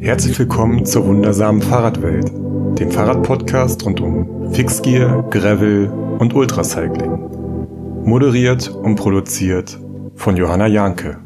Herzlich 0.00 0.38
willkommen 0.38 0.86
zur 0.86 1.06
wundersamen 1.06 1.60
Fahrradwelt, 1.60 2.30
dem 2.78 2.92
Fahrradpodcast 2.92 3.84
rund 3.84 4.00
um 4.00 4.52
Fixgear, 4.52 5.28
Gravel 5.28 5.90
und 6.20 6.34
Ultracycling. 6.34 8.04
Moderiert 8.04 8.68
und 8.68 8.94
produziert 8.94 9.76
von 10.14 10.36
Johanna 10.36 10.68
Janke. 10.68 11.18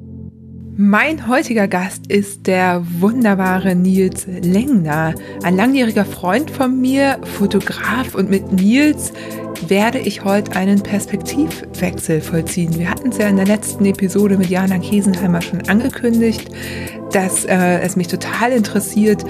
Mein 0.74 1.28
heutiger 1.28 1.68
Gast 1.68 2.06
ist 2.06 2.46
der 2.46 2.82
wunderbare 2.98 3.74
Nils 3.74 4.26
Lengner, 4.26 5.14
ein 5.42 5.54
langjähriger 5.54 6.06
Freund 6.06 6.50
von 6.50 6.80
mir, 6.80 7.18
Fotograf 7.36 8.14
und 8.14 8.30
mit 8.30 8.52
Nils 8.52 9.12
werde 9.68 9.98
ich 9.98 10.24
heute 10.24 10.56
einen 10.56 10.82
Perspektivwechsel 10.82 12.22
vollziehen. 12.22 12.78
Wir 12.78 12.88
hatten 12.88 13.10
es 13.10 13.18
ja 13.18 13.28
in 13.28 13.36
der 13.36 13.46
letzten 13.46 13.84
Episode 13.84 14.38
mit 14.38 14.48
Jana 14.48 14.78
Kesenheimer 14.78 15.42
schon 15.42 15.68
angekündigt, 15.68 16.48
dass 17.12 17.44
äh, 17.44 17.80
es 17.80 17.96
mich 17.96 18.08
total 18.08 18.52
interessiert, 18.52 19.24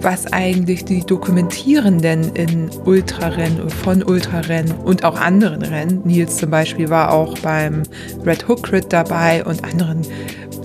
was 0.00 0.32
eigentlich 0.32 0.86
die 0.86 1.04
Dokumentierenden 1.04 2.34
in 2.34 2.70
Ultrarennen, 2.84 3.68
von 3.68 4.02
Ultrarennen 4.02 4.72
und 4.72 5.04
auch 5.04 5.20
anderen 5.20 5.62
Rennen, 5.62 6.00
Nils 6.04 6.38
zum 6.38 6.50
Beispiel 6.50 6.88
war 6.88 7.12
auch 7.12 7.38
beim 7.40 7.82
Red 8.24 8.48
Hook 8.48 8.62
Crit 8.62 8.92
dabei 8.92 9.44
und 9.44 9.62
anderen, 9.64 10.02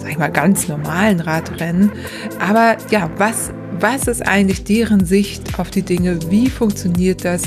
sag 0.01 0.11
ich 0.11 0.17
mal, 0.17 0.31
ganz 0.31 0.67
normalen 0.67 1.19
Radrennen. 1.19 1.91
Aber 2.39 2.77
ja, 2.89 3.09
was 3.17 3.51
was 3.81 4.07
ist 4.07 4.27
eigentlich 4.27 4.63
deren 4.63 5.05
Sicht 5.05 5.59
auf 5.59 5.71
die 5.71 5.81
Dinge? 5.81 6.19
Wie 6.29 6.49
funktioniert 6.49 7.25
das? 7.25 7.41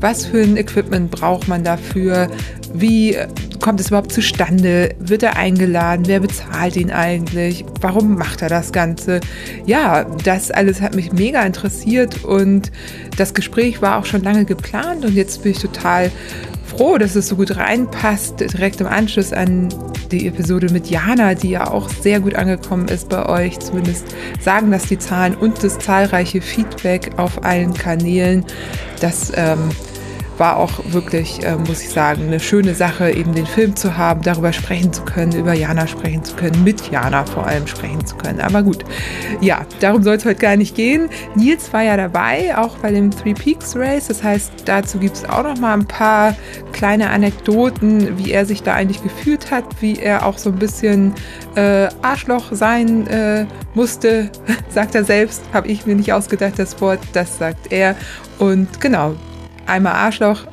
Was 0.00 0.24
für 0.24 0.40
ein 0.40 0.56
Equipment 0.56 1.10
braucht 1.10 1.46
man 1.46 1.62
dafür? 1.62 2.28
Wie 2.72 3.16
kommt 3.60 3.80
es 3.80 3.88
überhaupt 3.88 4.12
zustande? 4.12 4.94
Wird 4.98 5.22
er 5.22 5.36
eingeladen? 5.36 6.04
Wer 6.06 6.20
bezahlt 6.20 6.76
ihn 6.76 6.90
eigentlich? 6.90 7.64
Warum 7.80 8.16
macht 8.16 8.42
er 8.42 8.48
das 8.48 8.72
Ganze? 8.72 9.20
Ja, 9.66 10.04
das 10.24 10.50
alles 10.50 10.80
hat 10.80 10.94
mich 10.94 11.12
mega 11.12 11.42
interessiert 11.42 12.24
und 12.24 12.72
das 13.16 13.34
Gespräch 13.34 13.82
war 13.82 13.98
auch 13.98 14.06
schon 14.06 14.22
lange 14.22 14.44
geplant 14.44 15.04
und 15.04 15.14
jetzt 15.14 15.42
bin 15.42 15.52
ich 15.52 15.58
total 15.58 16.10
froh, 16.76 16.98
dass 16.98 17.14
es 17.14 17.28
so 17.28 17.36
gut 17.36 17.56
reinpasst, 17.56 18.40
direkt 18.40 18.80
im 18.80 18.86
Anschluss 18.86 19.32
an 19.32 19.68
die 20.10 20.26
Episode 20.26 20.72
mit 20.72 20.88
Jana, 20.88 21.34
die 21.34 21.50
ja 21.50 21.70
auch 21.70 21.88
sehr 21.88 22.20
gut 22.20 22.34
angekommen 22.34 22.88
ist 22.88 23.08
bei 23.08 23.26
euch. 23.26 23.58
Zumindest 23.60 24.06
sagen 24.40 24.70
das 24.70 24.86
die 24.86 24.98
Zahlen 24.98 25.34
und 25.34 25.62
das 25.62 25.78
zahlreiche 25.78 26.40
Feedback 26.40 27.12
auf 27.16 27.44
allen 27.44 27.74
Kanälen. 27.74 28.44
Das 29.00 29.32
ähm, 29.36 29.68
war 30.38 30.56
auch 30.56 30.72
wirklich, 30.86 31.44
äh, 31.44 31.56
muss 31.56 31.82
ich 31.82 31.90
sagen, 31.90 32.26
eine 32.26 32.40
schöne 32.40 32.74
Sache, 32.74 33.10
eben 33.10 33.34
den 33.34 33.46
Film 33.46 33.76
zu 33.76 33.96
haben, 33.96 34.22
darüber 34.22 34.52
sprechen 34.52 34.92
zu 34.92 35.02
können, 35.02 35.32
über 35.32 35.52
Jana 35.52 35.86
sprechen 35.86 36.24
zu 36.24 36.34
können, 36.34 36.64
mit 36.64 36.90
Jana 36.90 37.24
vor 37.24 37.46
allem 37.46 37.66
sprechen 37.66 38.04
zu 38.04 38.16
können. 38.16 38.40
Aber 38.40 38.62
gut, 38.62 38.84
ja, 39.40 39.66
darum 39.80 40.02
soll 40.02 40.16
es 40.16 40.24
heute 40.24 40.40
gar 40.40 40.56
nicht 40.56 40.74
gehen. 40.74 41.08
Nils 41.34 41.72
war 41.72 41.82
ja 41.82 41.96
dabei, 41.96 42.56
auch 42.56 42.76
bei 42.78 42.90
dem 42.90 43.10
Three 43.10 43.34
Peaks 43.34 43.76
Race. 43.76 44.08
Das 44.08 44.22
heißt, 44.22 44.52
dazu 44.64 44.98
gibt 44.98 45.16
es 45.16 45.24
auch 45.28 45.42
noch 45.42 45.58
mal 45.58 45.74
ein 45.74 45.86
paar 45.86 46.34
kleine 46.72 47.10
Anekdoten, 47.10 48.18
wie 48.18 48.32
er 48.32 48.46
sich 48.46 48.62
da 48.62 48.74
eigentlich 48.74 49.02
gefühlt 49.02 49.50
hat, 49.50 49.64
wie 49.80 49.98
er 49.98 50.26
auch 50.26 50.38
so 50.38 50.50
ein 50.50 50.56
bisschen 50.56 51.14
äh, 51.54 51.88
Arschloch 52.02 52.46
sein 52.52 53.06
äh, 53.06 53.46
musste, 53.74 54.30
sagt 54.68 54.94
er 54.94 55.04
selbst. 55.04 55.42
Habe 55.52 55.68
ich 55.68 55.86
mir 55.86 55.94
nicht 55.94 56.12
ausgedacht, 56.12 56.58
das 56.58 56.80
Wort, 56.80 57.00
das 57.12 57.38
sagt 57.38 57.72
er. 57.72 57.94
Und 58.38 58.80
genau, 58.80 59.14
einmal 59.66 59.94
Arschloch, 59.94 60.46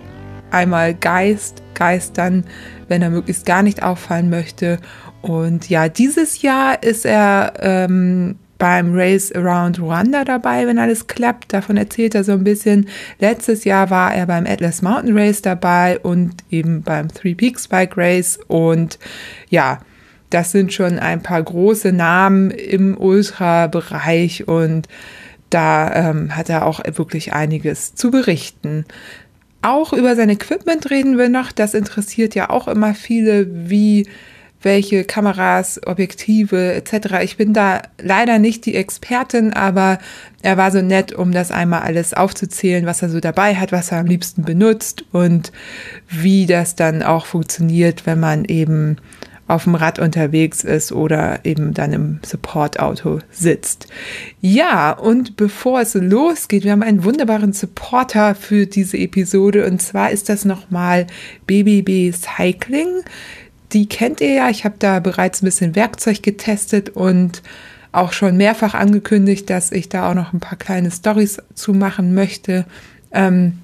einmal 0.51 0.93
Geist, 0.93 1.61
Geist 1.73 2.17
dann, 2.17 2.45
wenn 2.87 3.01
er 3.01 3.09
möglichst 3.09 3.45
gar 3.45 3.63
nicht 3.63 3.83
auffallen 3.83 4.29
möchte. 4.29 4.79
Und 5.21 5.69
ja, 5.69 5.87
dieses 5.89 6.41
Jahr 6.41 6.81
ist 6.83 7.05
er 7.05 7.53
ähm, 7.59 8.35
beim 8.61 8.93
Race 8.93 9.31
Around 9.31 9.79
Rwanda 9.79 10.23
dabei, 10.23 10.67
wenn 10.67 10.77
alles 10.77 11.07
klappt. 11.07 11.51
Davon 11.51 11.77
erzählt 11.77 12.13
er 12.13 12.23
so 12.23 12.33
ein 12.33 12.43
bisschen. 12.43 12.87
Letztes 13.19 13.63
Jahr 13.63 13.89
war 13.89 14.13
er 14.13 14.27
beim 14.27 14.45
Atlas 14.45 14.83
Mountain 14.83 15.17
Race 15.17 15.41
dabei 15.41 15.97
und 15.99 16.35
eben 16.51 16.83
beim 16.83 17.07
Three 17.07 17.33
Peaks 17.33 17.67
Bike 17.67 17.97
Race. 17.97 18.39
Und 18.47 18.99
ja, 19.49 19.79
das 20.29 20.51
sind 20.51 20.73
schon 20.73 20.99
ein 20.99 21.23
paar 21.23 21.41
große 21.41 21.91
Namen 21.91 22.51
im 22.51 22.95
Ultra-Bereich 22.97 24.47
und 24.47 24.87
da 25.51 25.93
ähm, 25.93 26.35
hat 26.35 26.49
er 26.49 26.65
auch 26.65 26.81
wirklich 26.95 27.33
einiges 27.33 27.93
zu 27.93 28.09
berichten. 28.09 28.85
Auch 29.61 29.93
über 29.93 30.15
sein 30.15 30.29
Equipment 30.29 30.89
reden 30.89 31.17
wir 31.17 31.29
noch. 31.29 31.51
Das 31.51 31.75
interessiert 31.75 32.33
ja 32.33 32.49
auch 32.49 32.67
immer 32.67 32.95
viele, 32.95 33.69
wie 33.69 34.07
welche 34.63 35.03
Kameras, 35.03 35.81
Objektive 35.85 36.73
etc. 36.73 37.23
Ich 37.23 37.37
bin 37.37 37.53
da 37.53 37.81
leider 37.99 38.39
nicht 38.39 38.65
die 38.65 38.75
Expertin, 38.75 39.53
aber 39.53 39.97
er 40.41 40.57
war 40.57 40.71
so 40.71 40.81
nett, 40.81 41.13
um 41.13 41.31
das 41.31 41.51
einmal 41.51 41.81
alles 41.81 42.13
aufzuzählen, 42.13 42.85
was 42.85 43.01
er 43.01 43.09
so 43.09 43.19
dabei 43.19 43.55
hat, 43.55 43.71
was 43.71 43.91
er 43.91 43.99
am 43.99 44.05
liebsten 44.05 44.43
benutzt 44.43 45.05
und 45.11 45.51
wie 46.09 46.45
das 46.45 46.75
dann 46.75 47.03
auch 47.03 47.25
funktioniert, 47.25 48.05
wenn 48.05 48.19
man 48.19 48.45
eben 48.45 48.97
auf 49.51 49.65
dem 49.65 49.75
Rad 49.75 49.99
unterwegs 49.99 50.63
ist 50.63 50.93
oder 50.93 51.41
eben 51.43 51.73
dann 51.73 51.91
im 51.91 52.19
Supportauto 52.25 53.19
sitzt. 53.31 53.87
Ja, 54.39 54.91
und 54.91 55.35
bevor 55.35 55.81
es 55.81 55.93
losgeht, 55.93 56.63
wir 56.63 56.71
haben 56.71 56.83
einen 56.83 57.03
wunderbaren 57.03 57.51
Supporter 57.51 58.33
für 58.33 58.65
diese 58.65 58.97
Episode 58.97 59.65
und 59.65 59.81
zwar 59.81 60.11
ist 60.11 60.29
das 60.29 60.45
nochmal 60.45 61.05
BBB 61.47 62.15
Cycling. 62.15 63.03
Die 63.73 63.87
kennt 63.87 64.21
ihr 64.21 64.33
ja, 64.33 64.49
ich 64.49 64.63
habe 64.63 64.75
da 64.79 65.01
bereits 65.01 65.41
ein 65.41 65.45
bisschen 65.45 65.75
Werkzeug 65.75 66.23
getestet 66.23 66.89
und 66.89 67.41
auch 67.91 68.13
schon 68.13 68.37
mehrfach 68.37 68.73
angekündigt, 68.73 69.49
dass 69.49 69.73
ich 69.73 69.89
da 69.89 70.09
auch 70.09 70.15
noch 70.15 70.31
ein 70.31 70.39
paar 70.39 70.57
kleine 70.57 70.91
Stories 70.91 71.39
zu 71.55 71.73
machen 71.73 72.13
möchte. 72.13 72.65
Ähm, 73.11 73.59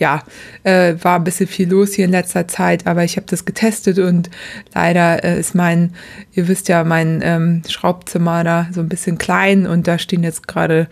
ja, 0.00 0.22
äh, 0.64 0.94
war 1.02 1.16
ein 1.16 1.24
bisschen 1.24 1.46
viel 1.46 1.70
los 1.70 1.92
hier 1.92 2.06
in 2.06 2.10
letzter 2.10 2.48
Zeit, 2.48 2.86
aber 2.86 3.04
ich 3.04 3.16
habe 3.16 3.26
das 3.28 3.44
getestet 3.44 3.98
und 3.98 4.30
leider 4.74 5.22
äh, 5.22 5.38
ist 5.38 5.54
mein, 5.54 5.92
ihr 6.32 6.48
wisst 6.48 6.68
ja, 6.68 6.84
mein 6.84 7.20
ähm, 7.22 7.62
Schraubzimmer 7.68 8.42
da 8.42 8.66
so 8.72 8.80
ein 8.80 8.88
bisschen 8.88 9.18
klein 9.18 9.66
und 9.66 9.86
da 9.86 9.98
stehen 9.98 10.24
jetzt 10.24 10.48
gerade 10.48 10.88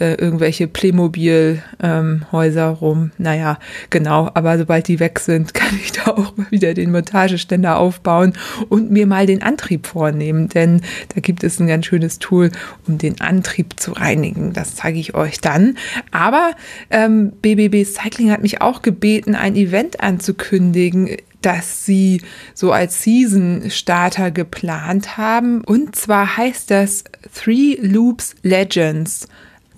äh, 0.00 0.14
irgendwelche 0.14 0.66
Playmobil-Häuser 0.66 2.68
ähm, 2.68 2.74
rum. 2.74 3.10
Naja, 3.18 3.58
genau, 3.90 4.30
aber 4.34 4.58
sobald 4.58 4.88
die 4.88 4.98
weg 4.98 5.18
sind, 5.18 5.54
kann 5.60 5.78
ich 5.82 5.92
da 5.92 6.12
auch 6.12 6.36
mal 6.36 6.50
wieder 6.50 6.74
den 6.74 6.90
Montageständer 6.90 7.78
aufbauen 7.78 8.32
und 8.68 8.90
mir 8.90 9.06
mal 9.06 9.26
den 9.26 9.42
Antrieb 9.42 9.86
vornehmen, 9.86 10.48
denn 10.48 10.80
da 11.14 11.20
gibt 11.20 11.44
es 11.44 11.60
ein 11.60 11.66
ganz 11.66 11.86
schönes 11.86 12.18
Tool, 12.18 12.50
um 12.88 12.98
den 12.98 13.20
Antrieb 13.20 13.78
zu 13.78 13.92
reinigen. 13.92 14.52
Das 14.52 14.74
zeige 14.74 14.98
ich 14.98 15.14
euch 15.14 15.40
dann. 15.40 15.76
Aber 16.10 16.52
ähm, 16.90 17.32
BBB 17.42 17.84
Cycling 17.84 18.30
hat 18.30 18.42
mich 18.42 18.60
auch 18.60 18.82
gebeten, 18.82 19.34
ein 19.34 19.56
Event 19.56 20.00
anzukündigen 20.00 21.08
das 21.42 21.86
sie 21.86 22.22
so 22.54 22.72
als 22.72 23.02
Season-Starter 23.02 24.30
geplant 24.30 25.16
haben. 25.16 25.62
Und 25.62 25.96
zwar 25.96 26.36
heißt 26.36 26.70
das 26.70 27.04
Three 27.34 27.76
Loops 27.80 28.34
Legends. 28.42 29.26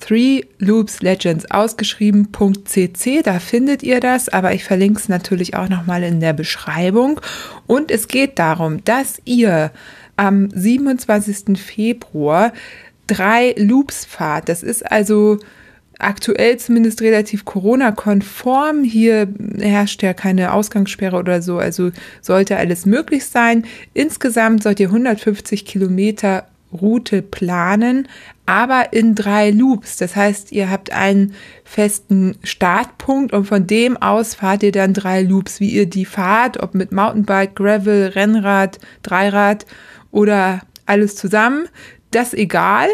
Three 0.04 0.46
Loops 0.58 1.00
Legends 1.00 1.48
ausgeschrieben.cc, 1.48 3.22
da 3.22 3.38
findet 3.38 3.84
ihr 3.84 4.00
das, 4.00 4.28
aber 4.28 4.52
ich 4.52 4.64
verlinke 4.64 4.98
es 4.98 5.08
natürlich 5.08 5.54
auch 5.54 5.68
nochmal 5.68 6.02
in 6.02 6.18
der 6.18 6.32
Beschreibung. 6.32 7.20
Und 7.68 7.92
es 7.92 8.08
geht 8.08 8.40
darum, 8.40 8.82
dass 8.84 9.22
ihr 9.24 9.70
am 10.16 10.50
27. 10.50 11.56
Februar 11.56 12.52
drei 13.06 13.54
Loops 13.56 14.04
fahrt. 14.04 14.48
Das 14.48 14.64
ist 14.64 14.90
also 14.90 15.38
aktuell 16.00 16.56
zumindest 16.56 17.00
relativ 17.00 17.44
Corona-konform. 17.44 18.82
Hier 18.82 19.28
herrscht 19.60 20.02
ja 20.02 20.14
keine 20.14 20.52
Ausgangssperre 20.52 21.16
oder 21.16 21.42
so, 21.42 21.58
also 21.58 21.92
sollte 22.20 22.56
alles 22.56 22.86
möglich 22.86 23.26
sein. 23.26 23.66
Insgesamt 23.94 24.64
sollt 24.64 24.80
ihr 24.80 24.88
150 24.88 25.64
Kilometer 25.64 26.48
Route 26.72 27.22
planen, 27.22 28.08
aber 28.46 28.92
in 28.92 29.14
drei 29.14 29.50
Loops. 29.50 29.96
Das 29.96 30.16
heißt, 30.16 30.52
ihr 30.52 30.70
habt 30.70 30.92
einen 30.92 31.34
festen 31.64 32.36
Startpunkt 32.42 33.32
und 33.32 33.44
von 33.44 33.66
dem 33.66 33.96
aus 33.96 34.34
fahrt 34.34 34.62
ihr 34.62 34.72
dann 34.72 34.94
drei 34.94 35.22
Loops, 35.22 35.60
wie 35.60 35.70
ihr 35.70 35.86
die 35.86 36.04
fahrt, 36.04 36.62
ob 36.62 36.74
mit 36.74 36.92
Mountainbike, 36.92 37.54
Gravel, 37.54 38.08
Rennrad, 38.08 38.78
Dreirad 39.02 39.66
oder 40.10 40.60
alles 40.86 41.16
zusammen. 41.16 41.68
Das 42.10 42.34
egal. 42.34 42.88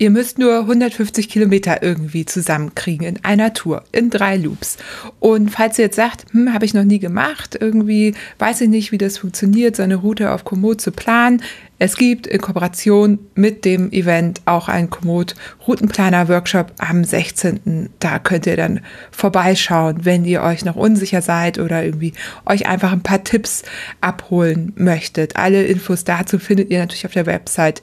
Ihr 0.00 0.08
müsst 0.08 0.38
nur 0.38 0.60
150 0.60 1.28
Kilometer 1.28 1.82
irgendwie 1.82 2.24
zusammenkriegen 2.24 3.06
in 3.06 3.22
einer 3.22 3.52
Tour, 3.52 3.84
in 3.92 4.08
drei 4.08 4.38
Loops. 4.38 4.78
Und 5.18 5.50
falls 5.50 5.78
ihr 5.78 5.84
jetzt 5.84 5.96
sagt, 5.96 6.24
hm, 6.32 6.54
habe 6.54 6.64
ich 6.64 6.72
noch 6.72 6.84
nie 6.84 7.00
gemacht, 7.00 7.58
irgendwie 7.60 8.14
weiß 8.38 8.62
ich 8.62 8.70
nicht, 8.70 8.92
wie 8.92 8.98
das 8.98 9.18
funktioniert, 9.18 9.76
so 9.76 9.82
eine 9.82 9.96
Route 9.96 10.30
auf 10.30 10.46
Komoot 10.46 10.80
zu 10.80 10.90
planen, 10.90 11.42
es 11.82 11.96
gibt 11.96 12.26
in 12.26 12.42
Kooperation 12.42 13.18
mit 13.34 13.64
dem 13.64 13.90
Event 13.90 14.42
auch 14.44 14.68
einen 14.68 14.90
Komoot 14.90 15.34
Routenplaner 15.66 16.28
Workshop 16.28 16.72
am 16.76 17.04
16. 17.04 17.88
Da 17.98 18.18
könnt 18.18 18.46
ihr 18.46 18.58
dann 18.58 18.80
vorbeischauen, 19.10 20.04
wenn 20.04 20.26
ihr 20.26 20.42
euch 20.42 20.62
noch 20.62 20.76
unsicher 20.76 21.22
seid 21.22 21.58
oder 21.58 21.82
irgendwie 21.82 22.12
euch 22.44 22.66
einfach 22.66 22.92
ein 22.92 23.02
paar 23.02 23.24
Tipps 23.24 23.62
abholen 24.02 24.74
möchtet. 24.76 25.36
Alle 25.36 25.64
Infos 25.64 26.04
dazu 26.04 26.38
findet 26.38 26.70
ihr 26.70 26.80
natürlich 26.80 27.06
auf 27.06 27.12
der 27.12 27.24
Website. 27.24 27.80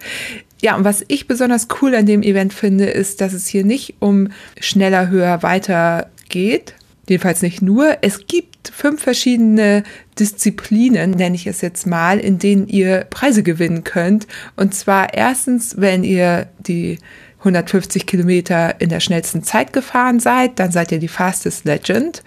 Ja, 0.61 0.75
und 0.75 0.83
was 0.83 1.03
ich 1.07 1.27
besonders 1.27 1.67
cool 1.81 1.95
an 1.95 2.05
dem 2.05 2.23
Event 2.23 2.53
finde, 2.53 2.85
ist, 2.85 3.21
dass 3.21 3.33
es 3.33 3.47
hier 3.47 3.63
nicht 3.63 3.95
um 3.99 4.29
schneller, 4.59 5.09
höher, 5.09 5.43
weiter 5.43 6.09
geht. 6.29 6.73
Jedenfalls 7.07 7.41
nicht 7.41 7.61
nur. 7.61 7.97
Es 8.01 8.27
gibt 8.27 8.69
fünf 8.69 9.01
verschiedene 9.01 9.83
Disziplinen, 10.19 11.11
nenne 11.11 11.35
ich 11.35 11.47
es 11.47 11.61
jetzt 11.61 11.87
mal, 11.87 12.19
in 12.19 12.37
denen 12.37 12.67
ihr 12.67 13.05
Preise 13.09 13.43
gewinnen 13.43 13.83
könnt. 13.83 14.27
Und 14.55 14.73
zwar 14.73 15.13
erstens, 15.13 15.75
wenn 15.77 16.03
ihr 16.03 16.47
die 16.59 16.97
150 17.39 18.05
Kilometer 18.05 18.81
in 18.81 18.89
der 18.89 18.99
schnellsten 18.99 19.43
Zeit 19.43 19.71
gefahren 19.71 20.19
seid, 20.19 20.59
dann 20.59 20.71
seid 20.71 20.91
ihr 20.91 20.99
die 20.99 21.07
Fastest 21.07 21.65
Legend 21.65 22.23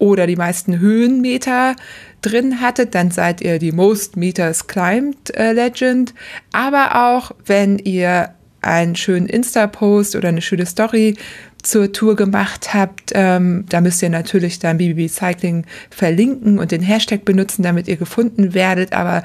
oder 0.00 0.26
die 0.26 0.36
meisten 0.36 0.80
Höhenmeter 0.80 1.76
drin 2.22 2.60
hattet, 2.60 2.94
dann 2.94 3.10
seid 3.10 3.40
ihr 3.42 3.58
die 3.58 3.70
Most 3.70 4.16
Meters 4.16 4.66
Climbed 4.66 5.30
äh, 5.36 5.52
Legend. 5.52 6.14
Aber 6.52 7.12
auch 7.12 7.32
wenn 7.46 7.78
ihr 7.78 8.30
einen 8.62 8.96
schönen 8.96 9.26
Insta-Post 9.26 10.16
oder 10.16 10.28
eine 10.28 10.42
schöne 10.42 10.66
Story 10.66 11.16
zur 11.62 11.92
Tour 11.92 12.16
gemacht 12.16 12.72
habt, 12.72 13.12
ähm, 13.14 13.66
da 13.68 13.80
müsst 13.82 14.02
ihr 14.02 14.08
natürlich 14.08 14.58
dann 14.58 14.78
BBB 14.78 15.10
Cycling 15.10 15.66
verlinken 15.90 16.58
und 16.58 16.72
den 16.72 16.82
Hashtag 16.82 17.24
benutzen, 17.24 17.62
damit 17.62 17.86
ihr 17.86 17.96
gefunden 17.96 18.54
werdet. 18.54 18.94
Aber 18.94 19.22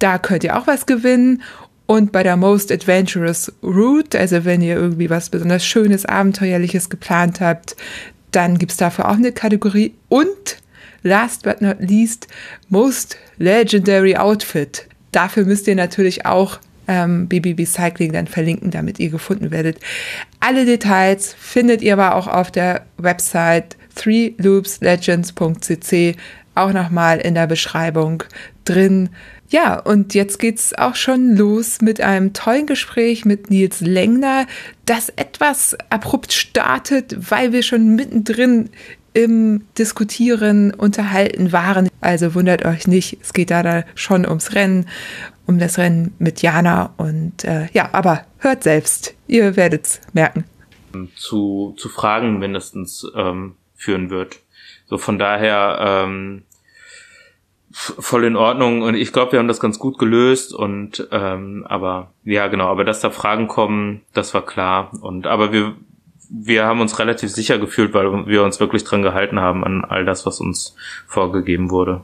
da 0.00 0.18
könnt 0.18 0.42
ihr 0.42 0.58
auch 0.58 0.66
was 0.66 0.86
gewinnen. 0.86 1.42
Und 1.86 2.12
bei 2.12 2.22
der 2.22 2.36
Most 2.36 2.70
Adventurous 2.72 3.52
Route, 3.62 4.18
also 4.18 4.44
wenn 4.44 4.60
ihr 4.60 4.76
irgendwie 4.76 5.10
was 5.10 5.30
besonders 5.30 5.64
Schönes, 5.64 6.04
Abenteuerliches 6.04 6.88
geplant 6.88 7.40
habt, 7.40 7.76
dann 8.32 8.58
gibt's 8.58 8.76
dafür 8.76 9.08
auch 9.08 9.14
eine 9.14 9.32
Kategorie. 9.32 9.94
Und 10.08 10.58
last 11.02 11.42
but 11.42 11.60
not 11.60 11.78
least, 11.80 12.28
Most 12.68 13.16
Legendary 13.38 14.16
Outfit. 14.16 14.86
Dafür 15.12 15.44
müsst 15.44 15.66
ihr 15.66 15.74
natürlich 15.74 16.26
auch 16.26 16.60
ähm, 16.86 17.26
BBB 17.28 17.66
Cycling 17.66 18.12
dann 18.12 18.26
verlinken, 18.26 18.70
damit 18.70 18.98
ihr 18.98 19.10
gefunden 19.10 19.50
werdet. 19.50 19.78
Alle 20.40 20.64
Details 20.64 21.34
findet 21.38 21.82
ihr 21.82 21.92
aber 21.94 22.14
auch 22.16 22.26
auf 22.26 22.50
der 22.50 22.86
Website 22.96 23.76
3loopslegends.cc 23.96 26.16
auch 26.54 26.72
nochmal 26.72 27.18
in 27.18 27.34
der 27.34 27.46
Beschreibung 27.46 28.24
drin. 28.64 29.10
Ja, 29.50 29.80
und 29.80 30.14
jetzt 30.14 30.38
geht's 30.38 30.78
auch 30.78 30.94
schon 30.94 31.36
los 31.36 31.80
mit 31.80 32.00
einem 32.00 32.32
tollen 32.32 32.66
Gespräch 32.66 33.24
mit 33.24 33.50
Nils 33.50 33.80
Lengner, 33.80 34.46
das 34.86 35.08
etwas 35.08 35.76
abrupt 35.90 36.32
startet, 36.32 37.30
weil 37.30 37.52
wir 37.52 37.64
schon 37.64 37.96
mittendrin 37.96 38.70
im 39.12 39.64
Diskutieren, 39.76 40.72
Unterhalten 40.72 41.50
waren. 41.50 41.88
Also 42.00 42.36
wundert 42.36 42.64
euch 42.64 42.86
nicht, 42.86 43.18
es 43.22 43.32
geht 43.32 43.50
da, 43.50 43.64
da 43.64 43.84
schon 43.96 44.24
ums 44.24 44.54
Rennen, 44.54 44.86
um 45.46 45.58
das 45.58 45.78
Rennen 45.78 46.14
mit 46.20 46.42
Jana 46.42 46.94
und 46.96 47.44
äh, 47.44 47.66
ja, 47.72 47.88
aber 47.92 48.24
hört 48.38 48.62
selbst, 48.62 49.14
ihr 49.26 49.56
werdet's 49.56 50.00
merken. 50.12 50.44
Zu, 51.16 51.74
zu 51.76 51.88
Fragen 51.88 52.38
mindestens 52.38 53.04
ähm, 53.16 53.56
führen 53.74 54.10
wird. 54.10 54.38
So 54.86 54.96
von 54.96 55.18
daher 55.18 56.04
ähm, 56.04 56.42
voll 57.98 58.24
in 58.24 58.36
Ordnung. 58.36 58.82
Und 58.82 58.94
ich 58.94 59.12
glaube, 59.12 59.32
wir 59.32 59.38
haben 59.38 59.48
das 59.48 59.60
ganz 59.60 59.78
gut 59.78 59.98
gelöst. 59.98 60.54
Und 60.54 61.08
ähm, 61.12 61.64
aber 61.68 62.12
ja 62.24 62.48
genau, 62.48 62.68
aber 62.68 62.84
dass 62.84 63.00
da 63.00 63.10
Fragen 63.10 63.48
kommen, 63.48 64.02
das 64.12 64.34
war 64.34 64.44
klar. 64.44 64.90
Und 65.00 65.26
aber 65.26 65.52
wir 65.52 65.74
wir 66.30 66.64
haben 66.64 66.80
uns 66.80 66.98
relativ 66.98 67.30
sicher 67.30 67.58
gefühlt, 67.58 67.92
weil 67.92 68.26
wir 68.26 68.44
uns 68.44 68.60
wirklich 68.60 68.84
dran 68.84 69.02
gehalten 69.02 69.40
haben 69.40 69.64
an 69.64 69.84
all 69.84 70.04
das, 70.04 70.26
was 70.26 70.40
uns 70.40 70.76
vorgegeben 71.08 71.70
wurde. 71.70 72.02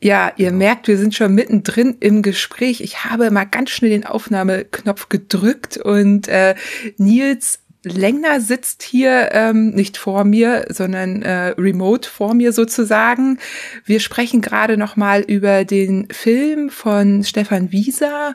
Ja, 0.00 0.32
ihr 0.36 0.52
merkt, 0.52 0.88
wir 0.88 0.98
sind 0.98 1.14
schon 1.14 1.34
mittendrin 1.34 1.96
im 2.00 2.22
Gespräch. 2.22 2.80
Ich 2.82 3.04
habe 3.04 3.30
mal 3.30 3.44
ganz 3.44 3.70
schnell 3.70 3.90
den 3.90 4.04
Aufnahmeknopf 4.04 5.08
gedrückt 5.08 5.78
und 5.78 6.28
äh, 6.28 6.54
Nils 6.98 7.63
Längner 7.84 8.40
sitzt 8.40 8.82
hier 8.82 9.30
ähm, 9.32 9.70
nicht 9.70 9.96
vor 9.96 10.24
mir, 10.24 10.66
sondern 10.70 11.22
äh, 11.22 11.54
remote 11.58 12.08
vor 12.08 12.34
mir 12.34 12.52
sozusagen. 12.52 13.38
Wir 13.84 14.00
sprechen 14.00 14.40
gerade 14.40 14.76
noch 14.76 14.96
mal 14.96 15.20
über 15.20 15.64
den 15.64 16.08
Film 16.10 16.70
von 16.70 17.24
Stefan 17.24 17.72
Wieser, 17.72 18.34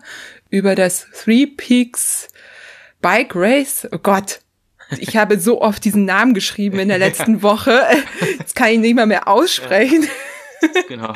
über 0.49 0.75
das 0.75 1.07
Three 1.11 1.47
Peaks 1.47 2.27
Bike 3.01 3.35
Race. 3.35 3.87
Oh 3.91 3.97
Gott, 3.97 4.41
ich 4.97 5.17
habe 5.17 5.39
so 5.39 5.61
oft 5.61 5.83
diesen 5.83 6.05
Namen 6.05 6.33
geschrieben 6.33 6.79
in 6.79 6.89
der 6.89 6.99
letzten 6.99 7.41
Woche. 7.41 7.81
Jetzt 8.37 8.55
kann 8.55 8.69
ich 8.69 8.79
nicht 8.79 8.95
mal 8.95 9.05
mehr 9.05 9.27
aussprechen. 9.27 10.07
Genau. 10.87 11.13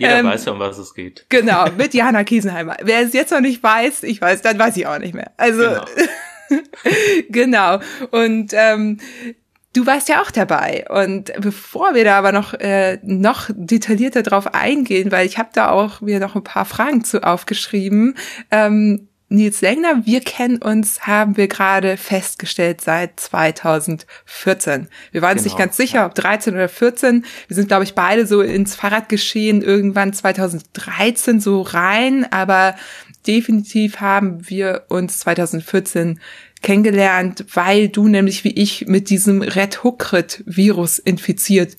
Jeder 0.00 0.18
ähm, 0.18 0.26
weiß 0.26 0.46
ja, 0.46 0.52
um 0.52 0.58
was 0.58 0.78
es 0.78 0.94
geht. 0.94 1.26
Genau, 1.28 1.70
mit 1.76 1.94
Jana 1.94 2.24
Kiesenheimer. 2.24 2.76
Wer 2.82 3.00
es 3.00 3.12
jetzt 3.12 3.30
noch 3.30 3.40
nicht 3.40 3.62
weiß, 3.62 4.02
ich 4.02 4.20
weiß, 4.20 4.42
dann 4.42 4.58
weiß 4.58 4.76
ich 4.76 4.86
auch 4.86 4.98
nicht 4.98 5.14
mehr. 5.14 5.32
Also 5.36 5.62
genau. 5.62 5.84
genau. 7.30 7.80
Und 8.10 8.52
ähm, 8.52 8.98
du 9.72 9.86
warst 9.86 10.08
ja 10.08 10.22
auch 10.22 10.30
dabei. 10.30 10.84
Und 10.88 11.32
bevor 11.38 11.94
wir 11.94 12.04
da 12.04 12.18
aber 12.18 12.32
noch 12.32 12.54
äh, 12.54 12.98
noch 13.02 13.50
detaillierter 13.54 14.22
drauf 14.22 14.54
eingehen, 14.54 15.12
weil 15.12 15.26
ich 15.26 15.38
habe 15.38 15.50
da 15.52 15.70
auch 15.70 16.00
mir 16.00 16.20
noch 16.20 16.34
ein 16.34 16.44
paar 16.44 16.64
Fragen 16.64 17.04
zu 17.04 17.22
aufgeschrieben. 17.22 18.14
Ähm, 18.50 19.08
Nils 19.28 19.60
Lengner, 19.60 20.06
wir 20.06 20.20
kennen 20.20 20.58
uns, 20.58 21.08
haben 21.08 21.36
wir 21.36 21.48
gerade 21.48 21.96
festgestellt 21.96 22.80
seit 22.80 23.18
2014. 23.18 24.86
Wir 25.10 25.20
waren 25.20 25.32
uns 25.32 25.42
genau. 25.42 25.54
nicht 25.54 25.58
ganz 25.58 25.76
sicher, 25.76 26.06
ob 26.06 26.14
13 26.14 26.54
oder 26.54 26.68
14. 26.68 27.24
Wir 27.48 27.56
sind, 27.56 27.66
glaube 27.66 27.82
ich, 27.82 27.96
beide 27.96 28.24
so 28.28 28.40
ins 28.40 28.76
Fahrradgeschehen 28.76 29.62
irgendwann 29.62 30.12
2013 30.12 31.40
so 31.40 31.62
rein, 31.62 32.24
aber 32.30 32.76
definitiv 33.26 34.00
haben 34.00 34.48
wir 34.48 34.84
uns 34.88 35.18
2014 35.18 36.20
kennengelernt, 36.62 37.44
weil 37.54 37.88
du 37.88 38.08
nämlich 38.08 38.44
wie 38.44 38.50
ich 38.52 38.86
mit 38.86 39.10
diesem 39.10 39.42
Red 39.42 39.84
Hookrit 39.84 40.42
Virus 40.46 40.98
infiziert 40.98 41.76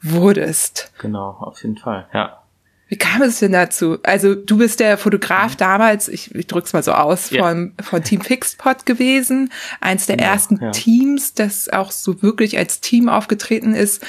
wurdest. 0.00 0.92
Genau, 1.00 1.30
auf 1.40 1.62
jeden 1.62 1.76
Fall, 1.76 2.08
ja. 2.12 2.40
Wie 2.88 2.98
kam 2.98 3.22
es 3.22 3.38
denn 3.38 3.52
dazu? 3.52 3.98
Also 4.02 4.34
du 4.34 4.58
bist 4.58 4.78
der 4.78 4.98
Fotograf 4.98 5.52
mhm. 5.52 5.58
damals, 5.58 6.08
ich, 6.08 6.34
ich 6.34 6.46
drück's 6.46 6.72
mal 6.72 6.82
so 6.82 6.92
aus, 6.92 7.30
ja. 7.30 7.42
von, 7.42 7.72
von 7.82 8.02
Team 8.02 8.20
Fixpot 8.20 8.86
gewesen, 8.86 9.50
eins 9.80 10.06
der 10.06 10.16
genau, 10.16 10.30
ersten 10.30 10.60
ja. 10.60 10.70
Teams, 10.70 11.34
das 11.34 11.68
auch 11.70 11.90
so 11.90 12.22
wirklich 12.22 12.58
als 12.58 12.80
Team 12.80 13.08
aufgetreten 13.08 13.74
ist. 13.74 14.04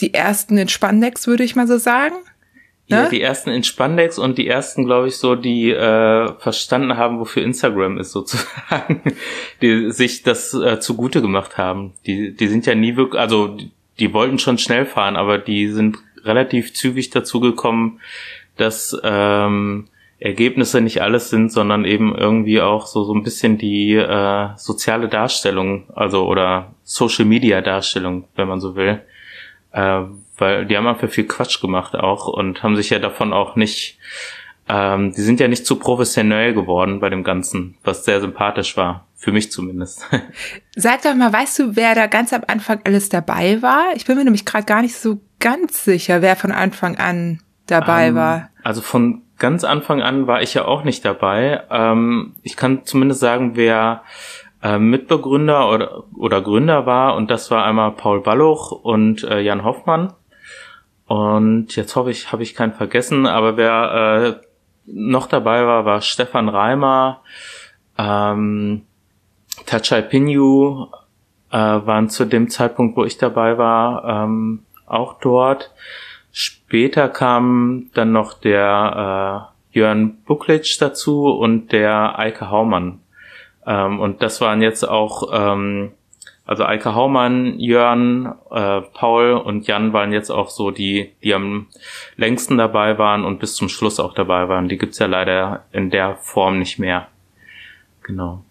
Die 0.00 0.14
ersten 0.14 0.56
in 0.56 0.68
Spandex, 0.68 1.26
würde 1.26 1.44
ich 1.44 1.56
mal 1.56 1.66
so 1.66 1.78
sagen. 1.78 2.14
Ja, 2.92 3.02
ne? 3.04 3.08
die 3.10 3.20
ersten 3.20 3.50
in 3.50 3.64
Spandex 3.64 4.18
und 4.18 4.38
die 4.38 4.46
ersten, 4.46 4.84
glaube 4.84 5.08
ich, 5.08 5.16
so, 5.16 5.34
die 5.34 5.70
äh, 5.70 6.32
verstanden 6.38 6.96
haben, 6.96 7.18
wofür 7.18 7.42
Instagram 7.42 7.98
ist, 7.98 8.12
sozusagen, 8.12 9.02
die 9.62 9.90
sich 9.90 10.22
das 10.22 10.54
äh, 10.54 10.78
zugute 10.80 11.20
gemacht 11.20 11.58
haben. 11.58 11.92
Die, 12.06 12.34
die 12.34 12.48
sind 12.48 12.66
ja 12.66 12.74
nie 12.74 12.96
wirklich, 12.96 13.20
also 13.20 13.48
die, 13.48 13.70
die 13.98 14.12
wollten 14.12 14.38
schon 14.38 14.58
schnell 14.58 14.86
fahren, 14.86 15.16
aber 15.16 15.38
die 15.38 15.68
sind 15.68 15.98
relativ 16.24 16.74
zügig 16.74 17.10
dazu 17.10 17.40
gekommen, 17.40 18.00
dass 18.56 18.96
ähm, 19.02 19.88
Ergebnisse 20.22 20.80
nicht 20.80 21.02
alles 21.02 21.30
sind, 21.30 21.50
sondern 21.50 21.84
eben 21.84 22.14
irgendwie 22.14 22.60
auch 22.60 22.86
so 22.86 23.02
so 23.02 23.12
ein 23.12 23.24
bisschen 23.24 23.58
die 23.58 23.94
äh, 23.94 24.48
soziale 24.56 25.08
Darstellung, 25.08 25.84
also 25.94 26.26
oder 26.28 26.74
Social 26.84 27.24
Media 27.24 27.60
Darstellung, 27.60 28.24
wenn 28.36 28.46
man 28.46 28.60
so 28.60 28.76
will, 28.76 29.00
äh, 29.72 30.02
weil 30.42 30.66
die 30.66 30.76
haben 30.76 30.88
einfach 30.88 31.08
viel 31.08 31.26
Quatsch 31.26 31.60
gemacht 31.60 31.94
auch 31.94 32.26
und 32.26 32.64
haben 32.64 32.74
sich 32.74 32.90
ja 32.90 32.98
davon 32.98 33.32
auch 33.32 33.54
nicht, 33.54 33.98
ähm, 34.68 35.14
die 35.14 35.20
sind 35.20 35.38
ja 35.38 35.46
nicht 35.46 35.64
zu 35.64 35.76
professionell 35.76 36.52
geworden 36.52 36.98
bei 36.98 37.08
dem 37.08 37.22
Ganzen, 37.22 37.76
was 37.84 38.04
sehr 38.04 38.20
sympathisch 38.20 38.76
war. 38.76 39.06
Für 39.14 39.30
mich 39.30 39.52
zumindest. 39.52 40.04
Sag 40.74 41.02
doch 41.02 41.14
mal, 41.14 41.32
weißt 41.32 41.60
du, 41.60 41.76
wer 41.76 41.94
da 41.94 42.08
ganz 42.08 42.32
am 42.32 42.42
Anfang 42.48 42.80
alles 42.82 43.08
dabei 43.08 43.62
war? 43.62 43.84
Ich 43.94 44.04
bin 44.04 44.16
mir 44.16 44.24
nämlich 44.24 44.44
gerade 44.44 44.64
gar 44.64 44.82
nicht 44.82 44.96
so 44.96 45.20
ganz 45.38 45.84
sicher, 45.84 46.22
wer 46.22 46.34
von 46.34 46.50
Anfang 46.50 46.96
an 46.96 47.40
dabei 47.68 48.08
ähm, 48.08 48.16
war. 48.16 48.50
Also 48.64 48.80
von 48.80 49.22
ganz 49.38 49.62
Anfang 49.62 50.02
an 50.02 50.26
war 50.26 50.42
ich 50.42 50.54
ja 50.54 50.64
auch 50.64 50.82
nicht 50.82 51.04
dabei. 51.04 51.62
Ähm, 51.70 52.34
ich 52.42 52.56
kann 52.56 52.84
zumindest 52.84 53.20
sagen, 53.20 53.52
wer 53.54 54.02
äh, 54.60 54.80
Mitbegründer 54.80 55.70
oder, 55.70 56.02
oder 56.16 56.42
Gründer 56.42 56.84
war 56.86 57.14
und 57.14 57.30
das 57.30 57.48
war 57.52 57.64
einmal 57.64 57.92
Paul 57.92 58.22
Balluch 58.22 58.72
und 58.72 59.22
äh, 59.22 59.38
Jan 59.38 59.62
Hoffmann. 59.62 60.14
Und 61.12 61.76
jetzt 61.76 61.94
hoffe 61.94 62.10
ich, 62.10 62.32
habe 62.32 62.42
ich 62.42 62.54
keinen 62.54 62.72
vergessen, 62.72 63.26
aber 63.26 63.58
wer 63.58 64.40
äh, 64.40 64.46
noch 64.86 65.26
dabei 65.26 65.66
war, 65.66 65.84
war 65.84 66.00
Stefan 66.00 66.48
Reimer, 66.48 67.20
ähm, 67.98 68.86
Tachai 69.66 70.00
Pinyu 70.00 70.86
äh, 71.50 71.58
waren 71.58 72.08
zu 72.08 72.24
dem 72.24 72.48
Zeitpunkt, 72.48 72.96
wo 72.96 73.04
ich 73.04 73.18
dabei 73.18 73.58
war, 73.58 74.24
ähm, 74.24 74.64
auch 74.86 75.20
dort. 75.20 75.74
Später 76.32 77.10
kam 77.10 77.90
dann 77.92 78.12
noch 78.12 78.32
der 78.32 79.50
äh, 79.74 79.78
Jörn 79.78 80.16
Buklitsch 80.24 80.80
dazu 80.80 81.26
und 81.26 81.72
der 81.72 82.18
Eike 82.18 82.48
Haumann. 82.48 83.00
Ähm, 83.66 84.00
und 84.00 84.22
das 84.22 84.40
waren 84.40 84.62
jetzt 84.62 84.88
auch 84.88 85.28
ähm, 85.30 85.92
also 86.44 86.64
Eike 86.64 86.94
Haumann, 86.94 87.58
Jörn, 87.60 88.34
äh, 88.50 88.80
Paul 88.94 89.34
und 89.34 89.66
Jan 89.66 89.92
waren 89.92 90.12
jetzt 90.12 90.30
auch 90.30 90.50
so 90.50 90.70
die, 90.70 91.12
die 91.22 91.34
am 91.34 91.68
längsten 92.16 92.58
dabei 92.58 92.98
waren 92.98 93.24
und 93.24 93.38
bis 93.38 93.54
zum 93.54 93.68
Schluss 93.68 94.00
auch 94.00 94.12
dabei 94.12 94.48
waren. 94.48 94.68
Die 94.68 94.76
gibt's 94.76 94.98
ja 94.98 95.06
leider 95.06 95.64
in 95.72 95.90
der 95.90 96.16
Form 96.16 96.58
nicht 96.58 96.78
mehr. 96.78 97.08
Genau. 98.02 98.44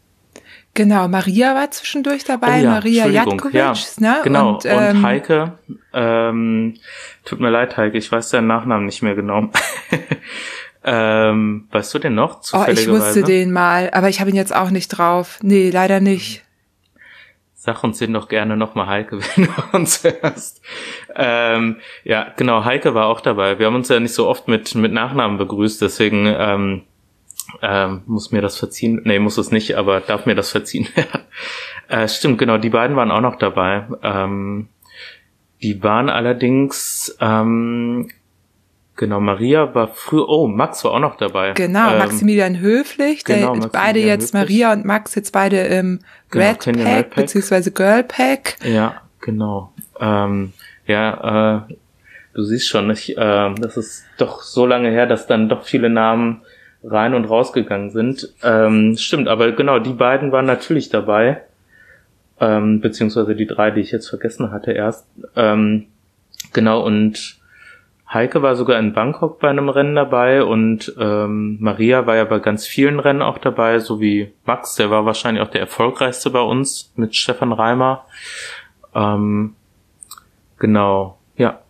Genau, 0.73 1.09
Maria 1.09 1.53
war 1.53 1.69
zwischendurch 1.69 2.23
dabei, 2.23 2.61
oh 2.61 2.63
ja, 2.63 2.69
Maria 2.71 3.07
Jatkovic, 3.07 3.53
ja, 3.53 3.73
ne? 3.97 4.21
Genau, 4.23 4.53
und, 4.53 4.65
ähm, 4.65 4.97
und 4.97 5.03
Heike, 5.03 5.51
ähm, 5.91 6.75
tut 7.25 7.41
mir 7.41 7.49
leid, 7.49 7.75
Heike, 7.75 7.97
ich 7.97 8.09
weiß 8.09 8.29
deinen 8.29 8.47
Nachnamen 8.47 8.85
nicht 8.85 9.01
mehr 9.01 9.15
genau. 9.15 9.49
ähm, 10.85 11.67
weißt 11.71 11.93
du 11.93 11.99
den 11.99 12.15
noch? 12.15 12.39
Oh, 12.53 12.63
ich 12.69 12.87
wusste 12.87 13.21
den 13.21 13.51
mal, 13.51 13.89
aber 13.91 14.07
ich 14.07 14.21
habe 14.21 14.29
ihn 14.29 14.35
jetzt 14.37 14.55
auch 14.55 14.69
nicht 14.69 14.87
drauf. 14.87 15.39
Nee, 15.41 15.71
leider 15.71 15.99
nicht. 15.99 16.45
Sag 17.63 17.83
uns 17.83 17.99
den 17.99 18.13
doch 18.13 18.27
gerne 18.27 18.57
nochmal, 18.57 18.87
Heike, 18.87 19.19
wenn 19.35 19.45
du 19.45 19.77
uns 19.77 20.03
hörst. 20.03 20.63
Ähm, 21.13 21.75
ja, 22.03 22.33
genau, 22.35 22.65
Heike 22.65 22.95
war 22.95 23.05
auch 23.05 23.21
dabei. 23.21 23.59
Wir 23.59 23.67
haben 23.67 23.75
uns 23.75 23.87
ja 23.87 23.99
nicht 23.99 24.15
so 24.15 24.27
oft 24.27 24.47
mit, 24.47 24.73
mit 24.73 24.91
Nachnamen 24.91 25.37
begrüßt, 25.37 25.79
deswegen 25.79 26.25
ähm, 26.25 26.81
ähm, 27.61 28.01
muss 28.07 28.31
mir 28.31 28.41
das 28.41 28.57
verziehen. 28.57 29.01
Nee, 29.03 29.19
muss 29.19 29.37
es 29.37 29.51
nicht, 29.51 29.77
aber 29.77 29.99
darf 29.99 30.25
mir 30.25 30.33
das 30.33 30.49
verziehen 30.49 30.87
werden. 30.95 31.21
äh, 31.87 32.07
stimmt, 32.07 32.39
genau, 32.39 32.57
die 32.57 32.71
beiden 32.71 32.95
waren 32.95 33.11
auch 33.11 33.21
noch 33.21 33.35
dabei. 33.35 33.85
Ähm, 34.01 34.67
die 35.61 35.83
waren 35.83 36.09
allerdings, 36.09 37.15
ähm, 37.21 38.09
genau, 39.01 39.19
Maria 39.19 39.73
war 39.73 39.87
früher, 39.87 40.29
oh, 40.29 40.47
Max 40.47 40.85
war 40.85 40.91
auch 40.91 40.99
noch 40.99 41.17
dabei. 41.17 41.53
Genau, 41.53 41.91
ähm, 41.91 41.97
Maximilian 41.97 42.59
Höflich, 42.59 43.23
der 43.23 43.37
genau, 43.37 43.67
beide 43.71 43.99
jetzt, 43.99 44.33
Höflich. 44.33 44.41
Maria 44.41 44.71
und 44.73 44.85
Max 44.85 45.15
jetzt 45.15 45.31
beide 45.31 45.57
im 45.57 45.99
genau, 46.29 46.45
Red 46.45 46.59
Pack, 46.59 46.75
Red 46.75 46.85
Pack, 46.85 47.15
beziehungsweise 47.15 47.71
Girl 47.71 48.03
Pack. 48.03 48.57
Ja, 48.63 49.01
genau. 49.19 49.73
Ähm, 49.99 50.53
ja, 50.85 51.65
äh, 51.67 51.73
du 52.35 52.43
siehst 52.43 52.69
schon, 52.69 52.91
ich, 52.91 53.17
äh, 53.17 53.53
das 53.55 53.75
ist 53.75 54.05
doch 54.19 54.43
so 54.43 54.67
lange 54.67 54.91
her, 54.91 55.07
dass 55.07 55.25
dann 55.25 55.49
doch 55.49 55.63
viele 55.63 55.89
Namen 55.89 56.41
rein 56.83 57.15
und 57.15 57.25
rausgegangen 57.25 57.89
sind. 57.89 58.31
Ähm, 58.43 58.95
stimmt, 58.97 59.27
aber 59.27 59.51
genau, 59.53 59.79
die 59.79 59.93
beiden 59.93 60.31
waren 60.31 60.45
natürlich 60.45 60.89
dabei. 60.89 61.41
Ähm, 62.39 62.81
beziehungsweise 62.81 63.35
die 63.35 63.47
drei, 63.47 63.71
die 63.71 63.81
ich 63.81 63.91
jetzt 63.91 64.09
vergessen 64.09 64.51
hatte 64.51 64.71
erst. 64.71 65.07
Ähm, 65.35 65.87
genau, 66.53 66.85
und 66.85 67.40
Heike 68.13 68.41
war 68.41 68.55
sogar 68.57 68.77
in 68.77 68.93
Bangkok 68.93 69.39
bei 69.39 69.49
einem 69.49 69.69
Rennen 69.69 69.95
dabei 69.95 70.43
und 70.43 70.93
ähm, 70.99 71.57
Maria 71.61 72.05
war 72.05 72.17
ja 72.17 72.25
bei 72.25 72.39
ganz 72.39 72.67
vielen 72.67 72.99
Rennen 72.99 73.21
auch 73.21 73.37
dabei, 73.37 73.79
so 73.79 74.01
wie 74.01 74.33
Max, 74.43 74.75
der 74.75 74.89
war 74.91 75.05
wahrscheinlich 75.05 75.41
auch 75.41 75.49
der 75.49 75.61
erfolgreichste 75.61 76.29
bei 76.29 76.41
uns 76.41 76.91
mit 76.95 77.15
Stefan 77.15 77.53
Reimer. 77.53 78.05
Ähm, 78.93 79.55
genau, 80.59 81.19
ja. 81.37 81.61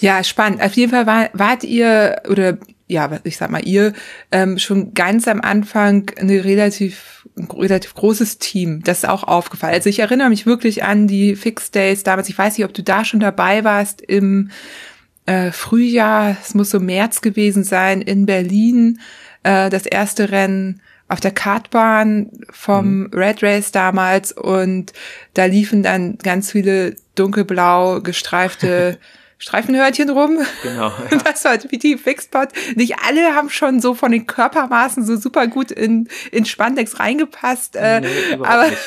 ja, 0.00 0.24
spannend. 0.24 0.60
Auf 0.60 0.72
jeden 0.72 0.90
Fall 0.90 1.06
war, 1.06 1.30
wart 1.34 1.62
ihr 1.62 2.22
oder 2.28 2.58
ja, 2.86 3.18
ich 3.24 3.36
sag 3.36 3.50
mal, 3.50 3.66
ihr 3.66 3.92
ähm, 4.30 4.58
schon 4.58 4.92
ganz 4.92 5.26
am 5.26 5.40
Anfang 5.40 6.10
eine 6.18 6.44
relativ, 6.44 7.26
ein 7.36 7.46
relativ 7.46 7.94
großes 7.94 8.38
Team. 8.38 8.82
Das 8.84 8.98
ist 8.98 9.08
auch 9.08 9.22
aufgefallen. 9.22 9.74
Also 9.74 9.88
ich 9.88 10.00
erinnere 10.00 10.28
mich 10.28 10.46
wirklich 10.46 10.84
an 10.84 11.06
die 11.06 11.34
Fix 11.34 11.70
Days 11.70 12.02
damals. 12.02 12.28
Ich 12.28 12.36
weiß 12.36 12.58
nicht, 12.58 12.66
ob 12.66 12.74
du 12.74 12.82
da 12.82 13.04
schon 13.04 13.20
dabei 13.20 13.64
warst 13.64 14.02
im 14.02 14.50
äh, 15.26 15.52
Frühjahr. 15.52 16.36
Es 16.42 16.54
muss 16.54 16.70
so 16.70 16.80
März 16.80 17.20
gewesen 17.20 17.64
sein 17.64 18.02
in 18.02 18.26
Berlin. 18.26 19.00
Äh, 19.42 19.70
das 19.70 19.86
erste 19.86 20.30
Rennen 20.30 20.80
auf 21.08 21.20
der 21.20 21.32
Kartbahn 21.32 22.30
vom 22.50 23.00
mhm. 23.00 23.10
Red 23.12 23.42
Race 23.42 23.72
damals 23.72 24.32
und 24.32 24.92
da 25.34 25.44
liefen 25.44 25.82
dann 25.82 26.16
ganz 26.18 26.50
viele 26.50 26.96
dunkelblau 27.14 28.00
gestreifte 28.00 28.98
Streifenhörnchen 29.38 30.10
rum. 30.10 30.38
Genau. 30.62 30.92
Ja. 31.10 31.18
Das 31.24 31.44
war 31.44 31.58
wie 31.68 31.78
die 31.78 31.96
Fixpot. 31.96 32.48
Nicht 32.76 32.96
alle 33.06 33.34
haben 33.34 33.50
schon 33.50 33.80
so 33.80 33.94
von 33.94 34.12
den 34.12 34.26
Körpermaßen 34.26 35.04
so 35.04 35.16
super 35.16 35.46
gut 35.46 35.70
in, 35.70 36.08
in 36.30 36.44
Spandex 36.44 36.98
reingepasst. 36.98 37.76
Äh, 37.76 38.00
nee, 38.00 38.08
aber 38.40 38.68
nicht. 38.68 38.78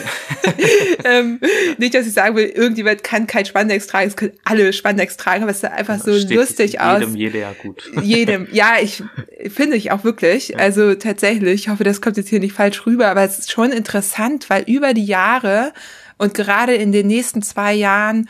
ähm, 1.03 1.39
nicht, 1.77 1.93
dass 1.93 2.07
ich 2.07 2.13
sagen 2.13 2.35
will, 2.35 2.45
irgendjemand 2.45 3.03
kann 3.03 3.27
kein 3.27 3.45
Spandex 3.45 3.87
tragen, 3.87 4.07
es 4.07 4.15
können 4.15 4.33
alle 4.45 4.73
Spandex 4.73 5.17
tragen, 5.17 5.43
aber 5.43 5.51
es 5.51 5.61
sah 5.61 5.69
einfach 5.69 5.99
so 5.99 6.17
Steht 6.17 6.37
lustig 6.37 6.73
jedem, 6.73 6.85
aus. 6.85 6.99
Jedem, 7.01 7.15
jeder 7.15 7.39
ja 7.39 7.53
gut. 7.61 7.91
Jedem, 8.01 8.47
ja, 8.51 8.75
ich 8.81 9.03
finde 9.49 9.77
ich 9.77 9.91
auch 9.91 10.03
wirklich. 10.03 10.49
Ja. 10.49 10.57
Also 10.57 10.95
tatsächlich, 10.95 11.61
ich 11.61 11.69
hoffe, 11.69 11.83
das 11.83 12.01
kommt 12.01 12.17
jetzt 12.17 12.29
hier 12.29 12.39
nicht 12.39 12.53
falsch 12.53 12.85
rüber, 12.85 13.07
aber 13.07 13.23
es 13.23 13.39
ist 13.39 13.51
schon 13.51 13.71
interessant, 13.71 14.49
weil 14.49 14.63
über 14.63 14.93
die 14.93 15.05
Jahre 15.05 15.73
und 16.17 16.33
gerade 16.33 16.73
in 16.73 16.91
den 16.91 17.07
nächsten 17.07 17.41
zwei 17.41 17.73
Jahren 17.73 18.29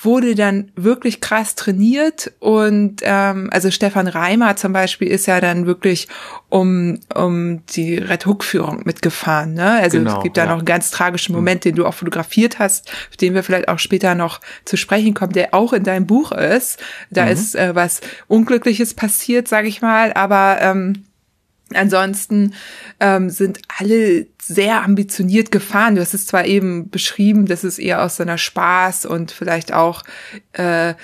wurde 0.00 0.34
dann 0.34 0.70
wirklich 0.76 1.20
krass 1.20 1.56
trainiert 1.56 2.32
und 2.38 3.00
ähm, 3.02 3.48
also 3.52 3.70
Stefan 3.70 4.06
Reimer 4.06 4.54
zum 4.56 4.72
Beispiel 4.72 5.08
ist 5.08 5.26
ja 5.26 5.40
dann 5.40 5.66
wirklich 5.66 6.06
um 6.48 7.00
um 7.14 7.66
die 7.66 7.96
Red 7.96 8.26
Hook 8.26 8.44
Führung 8.44 8.82
mitgefahren. 8.84 9.54
Ne? 9.54 9.80
Also 9.80 9.98
genau, 9.98 10.18
es 10.18 10.22
gibt 10.22 10.36
da 10.36 10.44
ja. 10.44 10.50
noch 10.50 10.58
einen 10.58 10.66
ganz 10.66 10.90
tragischen 10.90 11.32
mhm. 11.32 11.38
Moment, 11.38 11.64
den 11.64 11.74
du 11.74 11.84
auch 11.84 11.94
fotografiert 11.94 12.58
hast, 12.58 12.90
auf 13.10 13.16
den 13.16 13.34
wir 13.34 13.42
vielleicht 13.42 13.68
auch 13.68 13.80
später 13.80 14.14
noch 14.14 14.40
zu 14.64 14.76
sprechen 14.76 15.14
kommen, 15.14 15.32
der 15.32 15.52
auch 15.52 15.72
in 15.72 15.82
deinem 15.82 16.06
Buch 16.06 16.30
ist. 16.30 16.78
Da 17.10 17.24
mhm. 17.24 17.32
ist 17.32 17.56
äh, 17.56 17.74
was 17.74 18.00
Unglückliches 18.28 18.94
passiert, 18.94 19.48
sage 19.48 19.68
ich 19.68 19.82
mal, 19.82 20.12
aber 20.12 20.58
ähm, 20.60 21.04
Ansonsten 21.74 22.54
ähm, 22.98 23.28
sind 23.28 23.60
alle 23.78 24.26
sehr 24.48 24.82
ambitioniert 24.82 25.50
gefahren. 25.50 25.94
Du 25.94 26.00
hast 26.00 26.14
es 26.14 26.26
zwar 26.26 26.46
eben 26.46 26.88
beschrieben, 26.90 27.46
dass 27.46 27.64
es 27.64 27.78
eher 27.78 28.02
aus 28.02 28.16
so 28.16 28.22
einer 28.22 28.38
Spaß 28.38 29.06
und 29.06 29.30
vielleicht 29.30 29.72
auch, 29.72 30.02
äh, 30.52 30.94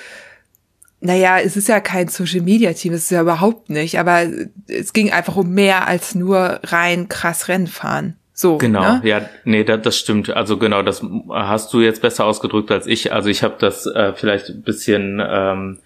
naja, 1.01 1.39
es 1.39 1.57
ist 1.57 1.69
ja 1.69 1.81
kein 1.81 2.09
Social 2.09 2.41
Media 2.41 2.73
Team, 2.73 2.95
es 2.95 3.05
ist 3.05 3.11
ja 3.11 3.21
überhaupt 3.21 3.69
nicht, 3.69 3.99
aber 3.99 4.23
es 4.67 4.95
ging 4.95 5.13
einfach 5.13 5.37
um 5.37 5.51
mehr 5.51 5.87
als 5.87 6.15
nur 6.15 6.61
rein 6.65 7.09
krass 7.09 7.49
Rennen 7.49 7.67
fahren. 7.67 8.17
So, 8.37 8.59
genau, 8.59 8.81
ne? 8.81 9.01
ja, 9.05 9.29
nee, 9.45 9.63
das, 9.63 9.83
das 9.83 9.99
stimmt. 9.99 10.31
Also 10.31 10.57
genau, 10.57 10.83
das 10.83 11.05
hast 11.31 11.73
du 11.73 11.81
jetzt 11.81 12.03
besser 12.03 12.25
ausgedrückt 12.25 12.71
als 12.73 12.87
ich. 12.87 13.13
Also 13.13 13.29
ich 13.29 13.45
habe 13.45 13.57
das 13.61 13.87
äh, 13.87 14.13
vielleicht 14.15 14.49
ein 14.49 14.63
bisschen 14.63 15.23
ähm, 15.25 15.79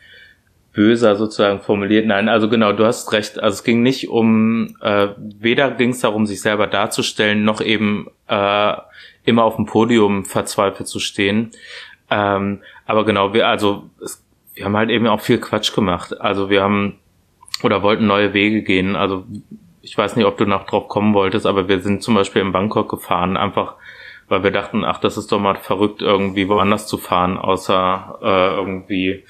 böser 0.72 1.16
sozusagen 1.16 1.60
formuliert. 1.60 2.06
Nein, 2.06 2.28
also 2.28 2.48
genau, 2.48 2.72
du 2.72 2.84
hast 2.84 3.12
recht. 3.12 3.40
Also 3.40 3.56
es 3.56 3.64
ging 3.64 3.82
nicht 3.82 4.08
um, 4.08 4.76
äh, 4.80 5.08
weder 5.16 5.70
ging 5.72 5.90
es 5.90 6.00
darum, 6.00 6.26
sich 6.26 6.40
selber 6.40 6.66
darzustellen, 6.66 7.44
noch 7.44 7.60
eben 7.60 8.08
äh, 8.28 8.74
immer 9.24 9.44
auf 9.44 9.56
dem 9.56 9.66
Podium 9.66 10.24
verzweifelt 10.24 10.88
zu 10.88 11.00
stehen. 11.00 11.50
Ähm, 12.10 12.60
aber 12.86 13.04
genau, 13.04 13.34
wir, 13.34 13.48
also 13.48 13.90
es, 14.02 14.24
wir 14.54 14.64
haben 14.64 14.76
halt 14.76 14.90
eben 14.90 15.06
auch 15.06 15.20
viel 15.20 15.38
Quatsch 15.38 15.74
gemacht. 15.74 16.20
Also 16.20 16.50
wir 16.50 16.62
haben 16.62 16.98
oder 17.62 17.82
wollten 17.82 18.06
neue 18.06 18.34
Wege 18.34 18.62
gehen. 18.62 18.96
Also 18.96 19.24
ich 19.82 19.96
weiß 19.96 20.16
nicht, 20.16 20.26
ob 20.26 20.36
du 20.36 20.44
noch 20.44 20.66
drauf 20.66 20.88
kommen 20.88 21.14
wolltest, 21.14 21.46
aber 21.46 21.68
wir 21.68 21.80
sind 21.80 22.02
zum 22.02 22.14
Beispiel 22.14 22.42
in 22.42 22.52
Bangkok 22.52 22.88
gefahren, 22.88 23.36
einfach 23.36 23.74
weil 24.28 24.42
wir 24.42 24.50
dachten, 24.50 24.84
ach, 24.84 25.00
das 25.00 25.16
ist 25.16 25.32
doch 25.32 25.40
mal 25.40 25.56
verrückt, 25.56 26.02
irgendwie 26.02 26.48
woanders 26.48 26.86
zu 26.86 26.98
fahren, 26.98 27.38
außer 27.38 28.18
äh, 28.22 28.56
irgendwie 28.56 29.24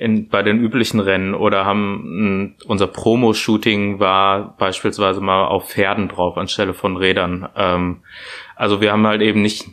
in, 0.00 0.28
bei 0.28 0.42
den 0.42 0.58
üblichen 0.58 0.98
Rennen 0.98 1.34
oder 1.34 1.66
haben 1.66 2.54
mh, 2.54 2.64
unser 2.64 2.86
Promo-Shooting 2.86 4.00
war 4.00 4.56
beispielsweise 4.56 5.20
mal 5.20 5.44
auf 5.44 5.68
Pferden 5.68 6.08
drauf 6.08 6.38
anstelle 6.38 6.72
von 6.72 6.96
Rädern. 6.96 7.46
Ähm, 7.54 7.98
also 8.56 8.80
wir 8.80 8.92
haben 8.92 9.06
halt 9.06 9.20
eben 9.20 9.42
nicht 9.42 9.66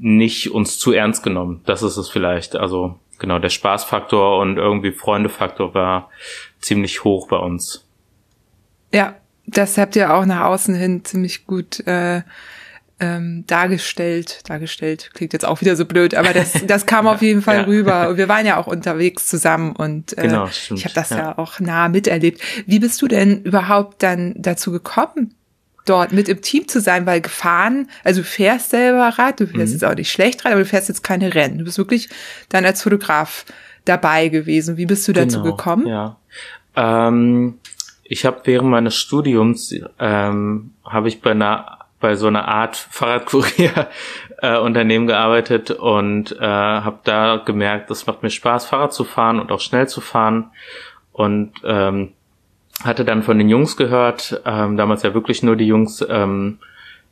nicht 0.00 0.50
uns 0.50 0.80
zu 0.80 0.92
ernst 0.92 1.22
genommen. 1.22 1.60
Das 1.64 1.84
ist 1.84 1.96
es 1.96 2.08
vielleicht. 2.08 2.56
Also 2.56 2.98
genau 3.20 3.38
der 3.38 3.50
Spaßfaktor 3.50 4.40
und 4.40 4.56
irgendwie 4.56 4.90
Freundefaktor 4.90 5.74
war 5.74 6.10
ziemlich 6.58 7.04
hoch 7.04 7.28
bei 7.28 7.36
uns. 7.36 7.86
Ja, 8.92 9.14
das 9.46 9.78
habt 9.78 9.94
ihr 9.94 10.12
auch 10.12 10.24
nach 10.24 10.46
außen 10.46 10.74
hin 10.74 11.04
ziemlich 11.04 11.46
gut 11.46 11.86
äh, 11.86 12.22
ähm, 13.00 13.44
dargestellt, 13.46 14.40
dargestellt, 14.48 15.10
klingt 15.14 15.32
jetzt 15.32 15.44
auch 15.44 15.60
wieder 15.60 15.76
so 15.76 15.84
blöd, 15.84 16.14
aber 16.14 16.32
das, 16.32 16.52
das 16.66 16.86
kam 16.86 17.06
auf 17.06 17.22
jeden 17.22 17.42
Fall 17.42 17.58
ja. 17.58 17.62
rüber. 17.64 18.08
Und 18.08 18.16
wir 18.16 18.28
waren 18.28 18.44
ja 18.44 18.56
auch 18.56 18.66
unterwegs 18.66 19.26
zusammen 19.26 19.72
und 19.76 20.16
äh, 20.18 20.22
genau, 20.22 20.46
ich 20.46 20.84
habe 20.84 20.94
das 20.94 21.10
ja. 21.10 21.18
ja 21.18 21.38
auch 21.38 21.60
nah 21.60 21.88
miterlebt. 21.88 22.40
Wie 22.66 22.78
bist 22.78 23.00
du 23.00 23.08
denn 23.08 23.42
überhaupt 23.42 24.02
dann 24.02 24.34
dazu 24.36 24.72
gekommen, 24.72 25.34
dort 25.86 26.12
mit 26.12 26.28
im 26.28 26.42
Team 26.42 26.68
zu 26.68 26.80
sein, 26.80 27.06
weil 27.06 27.20
gefahren, 27.20 27.88
also 28.04 28.20
du 28.20 28.26
fährst 28.26 28.70
selber 28.70 29.08
Rad, 29.16 29.40
du 29.40 29.46
fährst 29.46 29.68
mhm. 29.68 29.72
jetzt 29.74 29.84
auch 29.84 29.94
nicht 29.94 30.10
schlecht 30.10 30.44
Rad, 30.44 30.52
aber 30.52 30.62
du 30.62 30.68
fährst 30.68 30.88
jetzt 30.88 31.02
keine 31.02 31.34
Rennen. 31.34 31.58
Du 31.58 31.64
bist 31.64 31.78
wirklich 31.78 32.08
dann 32.48 32.64
als 32.64 32.82
Fotograf 32.82 33.44
dabei 33.84 34.28
gewesen. 34.28 34.76
Wie 34.76 34.86
bist 34.86 35.06
du 35.08 35.12
dazu 35.12 35.42
genau, 35.42 35.56
gekommen? 35.56 35.86
Ja. 35.86 36.16
Ähm, 36.76 37.58
ich 38.04 38.24
habe 38.24 38.40
während 38.44 38.70
meines 38.70 38.96
Studiums 38.96 39.74
ähm, 39.98 40.72
habe 40.84 41.08
ich 41.08 41.20
bei 41.20 41.30
einer 41.30 41.77
bei 42.00 42.14
so 42.14 42.28
einer 42.28 42.46
Art 42.46 42.76
Fahrradkurier-Unternehmen 42.76 45.04
äh, 45.08 45.08
gearbeitet 45.08 45.72
und 45.72 46.30
äh, 46.32 46.44
habe 46.44 47.00
da 47.04 47.42
gemerkt, 47.44 47.90
es 47.90 48.06
macht 48.06 48.22
mir 48.22 48.30
Spaß, 48.30 48.66
Fahrrad 48.66 48.92
zu 48.92 49.02
fahren 49.04 49.40
und 49.40 49.50
auch 49.50 49.58
schnell 49.60 49.88
zu 49.88 50.00
fahren. 50.00 50.52
Und 51.12 51.54
ähm, 51.64 52.12
hatte 52.84 53.04
dann 53.04 53.24
von 53.24 53.38
den 53.38 53.48
Jungs 53.48 53.76
gehört, 53.76 54.40
ähm, 54.46 54.76
damals 54.76 55.02
ja 55.02 55.14
wirklich 55.14 55.42
nur 55.42 55.56
die 55.56 55.66
Jungs, 55.66 56.06
ähm, 56.08 56.60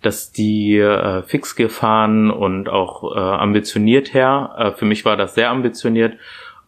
dass 0.02 0.30
die 0.30 0.78
äh, 0.78 1.22
Fixgear 1.22 1.68
fahren 1.68 2.30
und 2.30 2.68
auch 2.68 3.16
äh, 3.16 3.18
ambitioniert 3.18 4.14
her. 4.14 4.54
Äh, 4.56 4.70
für 4.72 4.84
mich 4.84 5.04
war 5.04 5.16
das 5.16 5.34
sehr 5.34 5.50
ambitioniert. 5.50 6.14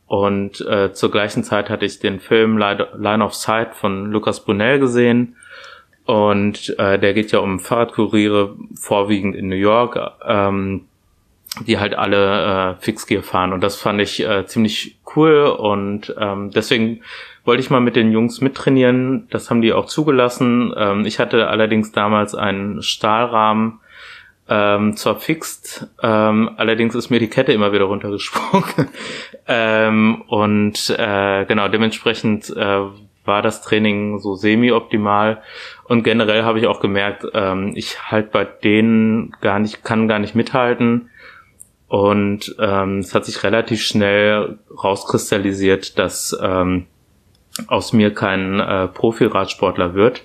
Und 0.06 0.60
äh, 0.62 0.92
zur 0.92 1.10
gleichen 1.10 1.44
Zeit 1.44 1.70
hatte 1.70 1.84
ich 1.84 2.00
den 2.00 2.18
Film 2.18 2.58
Line 2.58 3.24
of 3.24 3.34
Sight 3.34 3.76
von 3.76 4.10
Lucas 4.10 4.44
Brunel 4.44 4.80
gesehen. 4.80 5.36
Und 6.08 6.74
äh, 6.78 6.98
der 6.98 7.12
geht 7.12 7.32
ja 7.32 7.40
um 7.40 7.60
Fahrradkuriere, 7.60 8.56
vorwiegend 8.74 9.36
in 9.36 9.48
New 9.48 9.56
York, 9.56 10.00
ähm, 10.24 10.86
die 11.66 11.78
halt 11.78 11.92
alle 11.98 12.76
äh, 12.78 12.82
Fixgear 12.82 13.22
fahren. 13.22 13.52
Und 13.52 13.60
das 13.60 13.76
fand 13.76 14.00
ich 14.00 14.26
äh, 14.26 14.46
ziemlich 14.46 14.96
cool. 15.14 15.42
Und 15.42 16.14
ähm, 16.18 16.50
deswegen 16.50 17.02
wollte 17.44 17.60
ich 17.60 17.68
mal 17.68 17.82
mit 17.82 17.94
den 17.94 18.10
Jungs 18.10 18.40
mittrainieren. 18.40 19.28
Das 19.28 19.50
haben 19.50 19.60
die 19.60 19.74
auch 19.74 19.84
zugelassen. 19.84 20.72
Ähm, 20.74 21.04
ich 21.04 21.18
hatte 21.18 21.48
allerdings 21.48 21.92
damals 21.92 22.34
einen 22.34 22.80
Stahlrahmen, 22.80 23.80
ähm, 24.48 24.96
zwar 24.96 25.16
fixt, 25.16 25.88
ähm, 26.02 26.52
allerdings 26.56 26.94
ist 26.94 27.10
mir 27.10 27.20
die 27.20 27.28
Kette 27.28 27.52
immer 27.52 27.74
wieder 27.74 27.84
runtergesprungen. 27.84 28.88
ähm, 29.46 30.22
und 30.26 30.88
äh, 30.88 31.44
genau, 31.44 31.68
dementsprechend 31.68 32.48
äh, 32.56 32.80
war 33.28 33.42
das 33.42 33.62
Training 33.62 34.18
so 34.18 34.34
semi-optimal. 34.34 35.42
Und 35.88 36.02
generell 36.02 36.44
habe 36.44 36.58
ich 36.58 36.66
auch 36.66 36.80
gemerkt, 36.80 37.26
ähm, 37.32 37.72
ich 37.74 38.10
halt 38.10 38.30
bei 38.30 38.44
denen 38.44 39.32
gar 39.40 39.58
nicht, 39.58 39.84
kann 39.84 40.06
gar 40.06 40.18
nicht 40.18 40.34
mithalten. 40.34 41.08
Und 41.88 42.54
ähm, 42.60 42.98
es 42.98 43.14
hat 43.14 43.24
sich 43.24 43.42
relativ 43.42 43.80
schnell 43.80 44.58
rauskristallisiert, 44.84 45.98
dass 45.98 46.38
ähm, 46.42 46.86
aus 47.66 47.94
mir 47.94 48.12
kein 48.12 48.60
äh, 48.60 48.88
Profi-Radsportler 48.88 49.94
wird. 49.94 50.24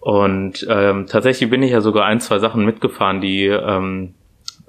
Und 0.00 0.66
ähm, 0.68 1.06
tatsächlich 1.06 1.48
bin 1.48 1.62
ich 1.62 1.70
ja 1.70 1.80
sogar 1.80 2.04
ein, 2.04 2.20
zwei 2.20 2.38
Sachen 2.38 2.66
mitgefahren, 2.66 3.22
die, 3.22 3.46
ähm, 3.46 4.12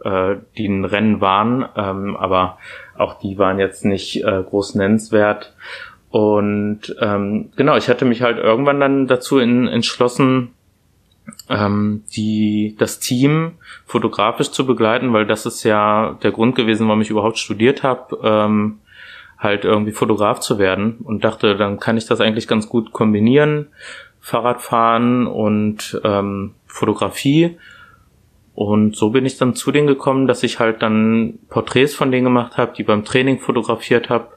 äh, 0.02 0.38
die 0.58 0.68
ein 0.68 0.86
Rennen 0.86 1.20
waren, 1.20 1.66
ähm, 1.76 2.16
aber 2.16 2.58
auch 2.98 3.20
die 3.20 3.38
waren 3.38 3.60
jetzt 3.60 3.84
nicht 3.84 4.24
äh, 4.24 4.44
groß 4.44 4.76
nennenswert. 4.76 5.54
Und 6.16 6.96
ähm, 7.02 7.50
genau, 7.58 7.76
ich 7.76 7.90
hatte 7.90 8.06
mich 8.06 8.22
halt 8.22 8.38
irgendwann 8.38 8.80
dann 8.80 9.06
dazu 9.06 9.38
in, 9.38 9.68
entschlossen, 9.68 10.54
ähm, 11.50 12.04
die 12.16 12.74
das 12.80 13.02
Team 13.02 13.56
fotografisch 13.86 14.52
zu 14.52 14.66
begleiten, 14.66 15.12
weil 15.12 15.26
das 15.26 15.46
ist 15.46 15.66
ja 15.66 16.18
der 16.24 16.32
Grund 16.32 16.56
gewesen, 16.56 16.88
warum 16.88 17.02
ich 17.02 17.10
überhaupt 17.10 17.38
studiert 17.38 17.84
habe. 17.84 18.18
Ähm, 18.24 18.80
halt 19.40 19.66
irgendwie 19.66 19.92
Fotograf 19.92 20.40
zu 20.40 20.58
werden 20.58 21.00
und 21.04 21.26
dachte, 21.26 21.58
dann 21.58 21.82
kann 21.82 21.98
ich 21.98 22.06
das 22.06 22.22
eigentlich 22.22 22.48
ganz 22.48 22.70
gut 22.70 22.94
kombinieren, 22.94 23.68
Fahrradfahren 24.22 25.28
und 25.28 26.00
ähm, 26.06 26.54
Fotografie. 26.66 27.58
Und 28.54 28.96
so 28.96 29.10
bin 29.10 29.26
ich 29.26 29.38
dann 29.38 29.54
zu 29.54 29.70
denen 29.70 29.88
gekommen, 29.88 30.28
dass 30.28 30.44
ich 30.44 30.62
halt 30.62 30.82
dann 30.82 31.40
Porträts 31.50 31.94
von 31.94 32.10
denen 32.10 32.24
gemacht 32.24 32.56
habe, 32.56 32.72
die 32.72 32.84
beim 32.84 33.04
Training 33.04 33.40
fotografiert 33.40 34.10
habe. 34.10 34.30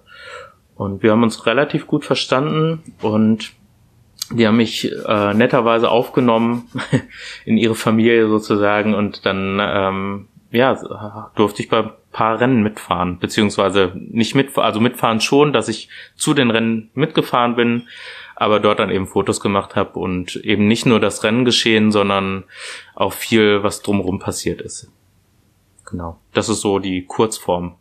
Und 0.78 1.02
wir 1.02 1.10
haben 1.10 1.24
uns 1.24 1.44
relativ 1.44 1.86
gut 1.86 2.04
verstanden 2.04 2.82
und 3.02 3.52
die 4.30 4.46
haben 4.46 4.56
mich 4.56 4.90
äh, 5.06 5.34
netterweise 5.34 5.90
aufgenommen 5.90 6.70
in 7.44 7.58
ihre 7.58 7.74
Familie 7.74 8.28
sozusagen 8.28 8.94
und 8.94 9.26
dann 9.26 9.58
ähm, 9.60 10.28
ja 10.50 11.30
durfte 11.34 11.62
ich 11.62 11.68
bei 11.68 11.90
paar 12.12 12.40
Rennen 12.40 12.62
mitfahren, 12.62 13.18
beziehungsweise 13.18 13.92
nicht 13.94 14.34
mitfahren, 14.34 14.66
also 14.66 14.80
mitfahren 14.80 15.20
schon, 15.20 15.52
dass 15.52 15.68
ich 15.68 15.88
zu 16.14 16.32
den 16.32 16.50
Rennen 16.50 16.90
mitgefahren 16.94 17.56
bin, 17.56 17.88
aber 18.36 18.60
dort 18.60 18.78
dann 18.78 18.90
eben 18.90 19.06
Fotos 19.06 19.40
gemacht 19.40 19.76
habe 19.76 19.98
und 19.98 20.36
eben 20.36 20.68
nicht 20.68 20.86
nur 20.86 21.00
das 21.00 21.24
Rennen 21.24 21.44
geschehen, 21.44 21.90
sondern 21.90 22.44
auch 22.94 23.12
viel, 23.12 23.62
was 23.62 23.82
drumherum 23.82 24.20
passiert 24.20 24.60
ist. 24.60 24.90
Genau. 25.86 26.18
Das 26.32 26.48
ist 26.48 26.60
so 26.60 26.78
die 26.78 27.04
Kurzform. 27.04 27.76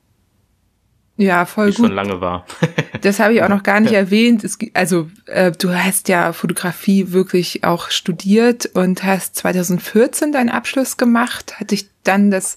Ja, 1.18 1.46
voll 1.46 1.72
die 1.72 1.78
gut. 1.78 1.88
schon 1.88 1.96
lange 1.96 2.22
war. 2.22 2.46
das 3.02 3.20
habe 3.20 3.34
ich 3.34 3.42
auch 3.42 3.50
noch 3.50 3.64
gar 3.64 3.80
nicht 3.80 3.94
erwähnt. 3.94 4.44
Es, 4.44 4.58
also 4.74 5.10
äh, 5.26 5.52
du 5.52 5.74
hast 5.74 6.10
ja 6.10 6.32
Fotografie 6.32 7.12
wirklich 7.12 7.64
auch 7.64 7.90
studiert 7.90 8.68
und 8.74 9.04
hast 9.04 9.36
2014 9.36 10.32
deinen 10.32 10.50
Abschluss 10.50 10.98
gemacht. 10.98 11.60
Hat 11.60 11.72
dich 11.72 11.90
dann 12.04 12.30
das 12.30 12.56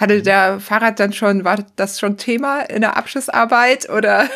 hatte 0.00 0.14
mhm. 0.14 0.22
der 0.24 0.60
Fahrrad 0.60 0.98
dann 0.98 1.12
schon, 1.12 1.44
war 1.44 1.64
das 1.76 2.00
schon 2.00 2.16
Thema 2.16 2.62
in 2.62 2.80
der 2.80 2.96
Abschlussarbeit 2.96 3.88
oder 3.90 4.28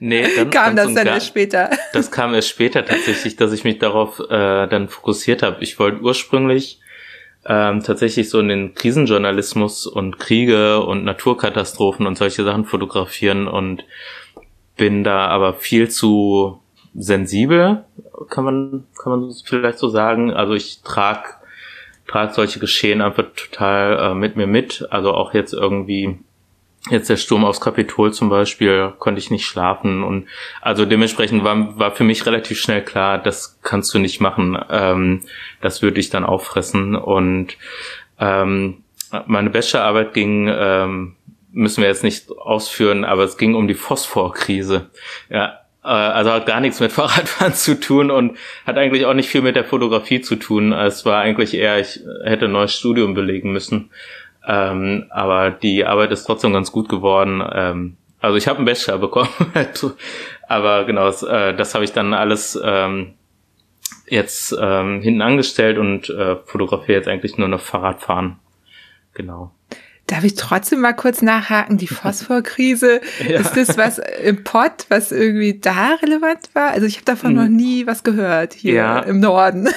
nee, 0.00 0.26
dann, 0.36 0.50
kam 0.50 0.76
das 0.76 0.92
dann 0.92 1.06
erst 1.06 1.28
später? 1.28 1.70
Das 1.92 2.10
kam 2.10 2.34
erst 2.34 2.48
später 2.48 2.84
tatsächlich, 2.84 3.36
dass 3.36 3.52
ich 3.52 3.64
mich 3.64 3.78
darauf 3.78 4.18
äh, 4.18 4.66
dann 4.66 4.88
fokussiert 4.88 5.42
habe. 5.42 5.62
Ich 5.62 5.78
wollte 5.78 6.02
ursprünglich 6.02 6.80
ähm, 7.48 7.82
tatsächlich 7.82 8.28
so 8.28 8.40
in 8.40 8.48
den 8.48 8.74
Krisenjournalismus 8.74 9.86
und 9.86 10.18
Kriege 10.18 10.80
und 10.84 11.04
Naturkatastrophen 11.04 12.06
und 12.06 12.18
solche 12.18 12.44
Sachen 12.44 12.64
fotografieren 12.64 13.48
und 13.48 13.84
bin 14.76 15.02
da 15.02 15.26
aber 15.26 15.54
viel 15.54 15.88
zu 15.88 16.60
sensibel, 16.94 17.84
kann 18.28 18.44
man, 18.44 18.84
kann 19.02 19.12
man 19.18 19.34
vielleicht 19.44 19.78
so 19.78 19.88
sagen. 19.88 20.32
Also 20.32 20.54
ich 20.54 20.82
trage 20.82 21.24
trage 22.08 22.32
solche 22.34 22.58
Geschehen 22.58 23.00
einfach 23.00 23.24
total 23.36 24.12
äh, 24.12 24.14
mit 24.14 24.36
mir 24.36 24.46
mit. 24.46 24.86
Also 24.90 25.12
auch 25.12 25.34
jetzt 25.34 25.52
irgendwie, 25.52 26.18
jetzt 26.90 27.10
der 27.10 27.16
Sturm 27.16 27.44
aufs 27.44 27.60
Kapitol 27.60 28.12
zum 28.12 28.28
Beispiel, 28.28 28.92
konnte 28.98 29.18
ich 29.18 29.30
nicht 29.30 29.46
schlafen. 29.46 30.02
Und 30.02 30.26
also 30.60 30.84
dementsprechend 30.84 31.44
war, 31.44 31.78
war 31.78 31.90
für 31.92 32.04
mich 32.04 32.24
relativ 32.26 32.60
schnell 32.60 32.82
klar, 32.82 33.18
das 33.18 33.58
kannst 33.62 33.92
du 33.94 33.98
nicht 33.98 34.20
machen. 34.20 34.58
Ähm, 34.70 35.22
das 35.60 35.82
würde 35.82 36.00
ich 36.00 36.10
dann 36.10 36.24
auffressen. 36.24 36.96
Und 36.96 37.56
ähm, 38.18 38.82
meine 39.26 39.50
Bachelorarbeit 39.50 40.14
ging, 40.14 40.48
ähm, 40.50 41.16
müssen 41.52 41.82
wir 41.82 41.88
jetzt 41.88 42.04
nicht 42.04 42.30
ausführen, 42.30 43.04
aber 43.04 43.24
es 43.24 43.36
ging 43.36 43.54
um 43.54 43.68
die 43.68 43.74
Phosphorkrise. 43.74 44.90
Ja, 45.30 45.60
äh, 45.82 45.88
also 45.88 46.30
hat 46.30 46.46
gar 46.46 46.60
nichts 46.60 46.80
mit 46.80 46.92
Fahrradfahren 46.98 47.54
zu 47.54 47.80
tun 47.80 48.10
und 48.10 48.36
hat 48.66 48.76
eigentlich 48.76 49.06
auch 49.06 49.14
nicht 49.14 49.28
viel 49.28 49.42
mit 49.42 49.56
der 49.56 49.64
Fotografie 49.64 50.20
zu 50.20 50.36
tun. 50.36 50.72
Es 50.72 51.04
war 51.04 51.20
eigentlich 51.20 51.54
eher, 51.54 51.80
ich 51.80 52.00
hätte 52.24 52.46
ein 52.46 52.52
neues 52.52 52.74
Studium 52.74 53.14
belegen 53.14 53.52
müssen. 53.52 53.90
Ähm, 54.48 55.04
aber 55.10 55.50
die 55.50 55.84
Arbeit 55.84 56.10
ist 56.10 56.24
trotzdem 56.24 56.54
ganz 56.54 56.72
gut 56.72 56.88
geworden. 56.88 57.42
Ähm, 57.52 57.96
also 58.18 58.36
ich 58.36 58.48
habe 58.48 58.56
einen 58.56 58.66
Bachelor 58.66 58.98
bekommen, 58.98 59.28
aber 60.48 60.84
genau, 60.86 61.04
das, 61.04 61.22
äh, 61.22 61.54
das 61.54 61.74
habe 61.74 61.84
ich 61.84 61.92
dann 61.92 62.14
alles 62.14 62.58
ähm, 62.64 63.14
jetzt 64.08 64.56
ähm, 64.58 65.02
hinten 65.02 65.20
angestellt 65.20 65.76
und 65.76 66.08
äh, 66.08 66.36
fotografiere 66.46 66.98
jetzt 66.98 67.08
eigentlich 67.08 67.36
nur 67.36 67.48
noch 67.48 67.60
Fahrradfahren. 67.60 68.38
Genau. 69.12 69.52
Darf 70.06 70.24
ich 70.24 70.36
trotzdem 70.36 70.80
mal 70.80 70.94
kurz 70.94 71.20
nachhaken? 71.20 71.76
Die 71.76 71.86
Phosphorkrise, 71.88 73.02
ja. 73.28 73.40
ist 73.40 73.54
das 73.54 73.76
was 73.76 74.00
im 74.24 74.44
Pott, 74.44 74.86
was 74.88 75.12
irgendwie 75.12 75.60
da 75.60 75.98
relevant 76.02 76.48
war? 76.54 76.70
Also 76.70 76.86
ich 76.86 76.96
habe 76.96 77.04
davon 77.04 77.30
hm. 77.30 77.36
noch 77.36 77.48
nie 77.48 77.86
was 77.86 78.02
gehört 78.02 78.54
hier 78.54 78.72
ja. 78.72 78.98
im 79.00 79.20
Norden. 79.20 79.68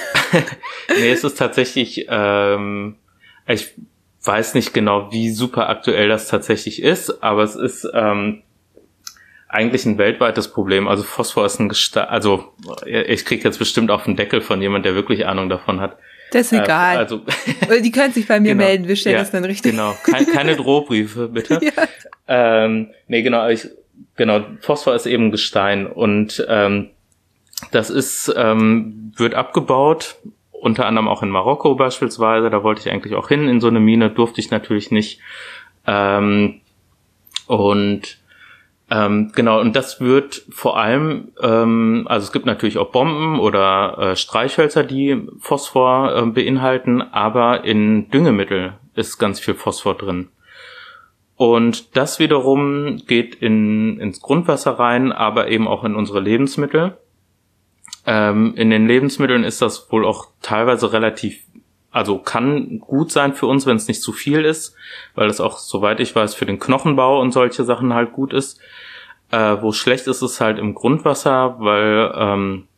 nee, 0.98 1.12
es 1.12 1.24
ist 1.24 1.36
tatsächlich, 1.36 2.06
ähm, 2.08 2.96
ich 3.46 3.74
weiß 4.24 4.54
nicht 4.54 4.72
genau, 4.72 5.12
wie 5.12 5.30
super 5.30 5.68
aktuell 5.68 6.08
das 6.08 6.28
tatsächlich 6.28 6.82
ist, 6.82 7.22
aber 7.22 7.42
es 7.42 7.56
ist 7.56 7.88
ähm, 7.92 8.42
eigentlich 9.48 9.84
ein 9.84 9.98
weltweites 9.98 10.48
Problem. 10.48 10.88
Also 10.88 11.02
Phosphor 11.02 11.44
ist 11.44 11.58
ein 11.58 11.68
Gesta 11.68 12.04
also 12.04 12.52
ich 12.86 13.24
krieg 13.24 13.44
jetzt 13.44 13.58
bestimmt 13.58 13.90
auf 13.90 14.04
den 14.04 14.16
Deckel 14.16 14.40
von 14.40 14.62
jemand, 14.62 14.84
der 14.84 14.94
wirklich 14.94 15.26
Ahnung 15.26 15.48
davon 15.48 15.80
hat. 15.80 15.98
Das 16.32 16.46
ist 16.46 16.58
egal. 16.58 16.96
Äh, 16.96 16.98
also, 16.98 17.20
die 17.82 17.90
können 17.90 18.12
sich 18.12 18.26
bei 18.26 18.40
mir 18.40 18.54
genau, 18.54 18.64
melden, 18.64 18.88
wir 18.88 18.96
stellen 18.96 19.16
ja, 19.16 19.20
das 19.20 19.30
dann 19.30 19.44
richtig. 19.44 19.72
Genau, 19.72 19.94
keine, 20.02 20.26
keine 20.26 20.56
Drohbriefe, 20.56 21.28
bitte. 21.28 21.60
ja. 21.62 21.72
ähm, 22.26 22.90
nee, 23.06 23.22
genau, 23.22 23.48
ich, 23.48 23.68
genau, 24.16 24.40
Phosphor 24.60 24.94
ist 24.94 25.06
eben 25.06 25.30
Gestein 25.30 25.86
und 25.86 26.44
ähm, 26.48 26.90
das 27.70 27.90
ist, 27.90 28.32
ähm, 28.34 29.12
wird 29.16 29.34
abgebaut, 29.34 30.16
unter 30.62 30.86
anderem 30.86 31.08
auch 31.08 31.24
in 31.24 31.30
Marokko 31.30 31.74
beispielsweise, 31.74 32.48
da 32.48 32.62
wollte 32.62 32.82
ich 32.82 32.92
eigentlich 32.92 33.16
auch 33.16 33.26
hin 33.26 33.48
in 33.48 33.60
so 33.60 33.66
eine 33.66 33.80
Mine, 33.80 34.10
durfte 34.10 34.40
ich 34.40 34.52
natürlich 34.52 34.92
nicht. 34.92 35.20
Ähm, 35.88 36.60
und 37.48 38.18
ähm, 38.88 39.32
genau, 39.34 39.60
und 39.60 39.74
das 39.74 40.00
wird 40.00 40.44
vor 40.50 40.78
allem, 40.78 41.32
ähm, 41.42 42.06
also 42.08 42.24
es 42.24 42.32
gibt 42.32 42.46
natürlich 42.46 42.78
auch 42.78 42.92
Bomben 42.92 43.40
oder 43.40 43.98
äh, 43.98 44.16
Streichhölzer, 44.16 44.84
die 44.84 45.26
Phosphor 45.40 46.14
äh, 46.14 46.26
beinhalten, 46.26 47.02
aber 47.02 47.64
in 47.64 48.08
Düngemittel 48.10 48.74
ist 48.94 49.18
ganz 49.18 49.40
viel 49.40 49.54
Phosphor 49.54 49.94
drin. 49.96 50.28
Und 51.34 51.96
das 51.96 52.20
wiederum 52.20 52.98
geht 53.08 53.34
in, 53.34 53.98
ins 53.98 54.20
Grundwasser 54.20 54.78
rein, 54.78 55.10
aber 55.10 55.48
eben 55.48 55.66
auch 55.66 55.82
in 55.82 55.96
unsere 55.96 56.20
Lebensmittel. 56.20 56.98
Ähm, 58.06 58.54
in 58.56 58.70
den 58.70 58.86
Lebensmitteln 58.86 59.44
ist 59.44 59.62
das 59.62 59.90
wohl 59.92 60.04
auch 60.04 60.28
teilweise 60.40 60.92
relativ, 60.92 61.40
also 61.90 62.18
kann 62.18 62.80
gut 62.80 63.12
sein 63.12 63.34
für 63.34 63.46
uns, 63.46 63.66
wenn 63.66 63.76
es 63.76 63.88
nicht 63.88 64.02
zu 64.02 64.12
viel 64.12 64.44
ist, 64.44 64.74
weil 65.14 65.28
es 65.28 65.40
auch, 65.40 65.58
soweit 65.58 66.00
ich 66.00 66.14
weiß, 66.14 66.34
für 66.34 66.46
den 66.46 66.58
Knochenbau 66.58 67.20
und 67.20 67.32
solche 67.32 67.64
Sachen 67.64 67.94
halt 67.94 68.12
gut 68.12 68.32
ist. 68.32 68.60
Äh, 69.30 69.56
wo 69.60 69.72
schlecht 69.72 70.06
ist, 70.08 70.22
ist 70.22 70.40
halt 70.40 70.58
im 70.58 70.74
Grundwasser, 70.74 71.56
weil 71.58 72.12
ähm, 72.16 72.68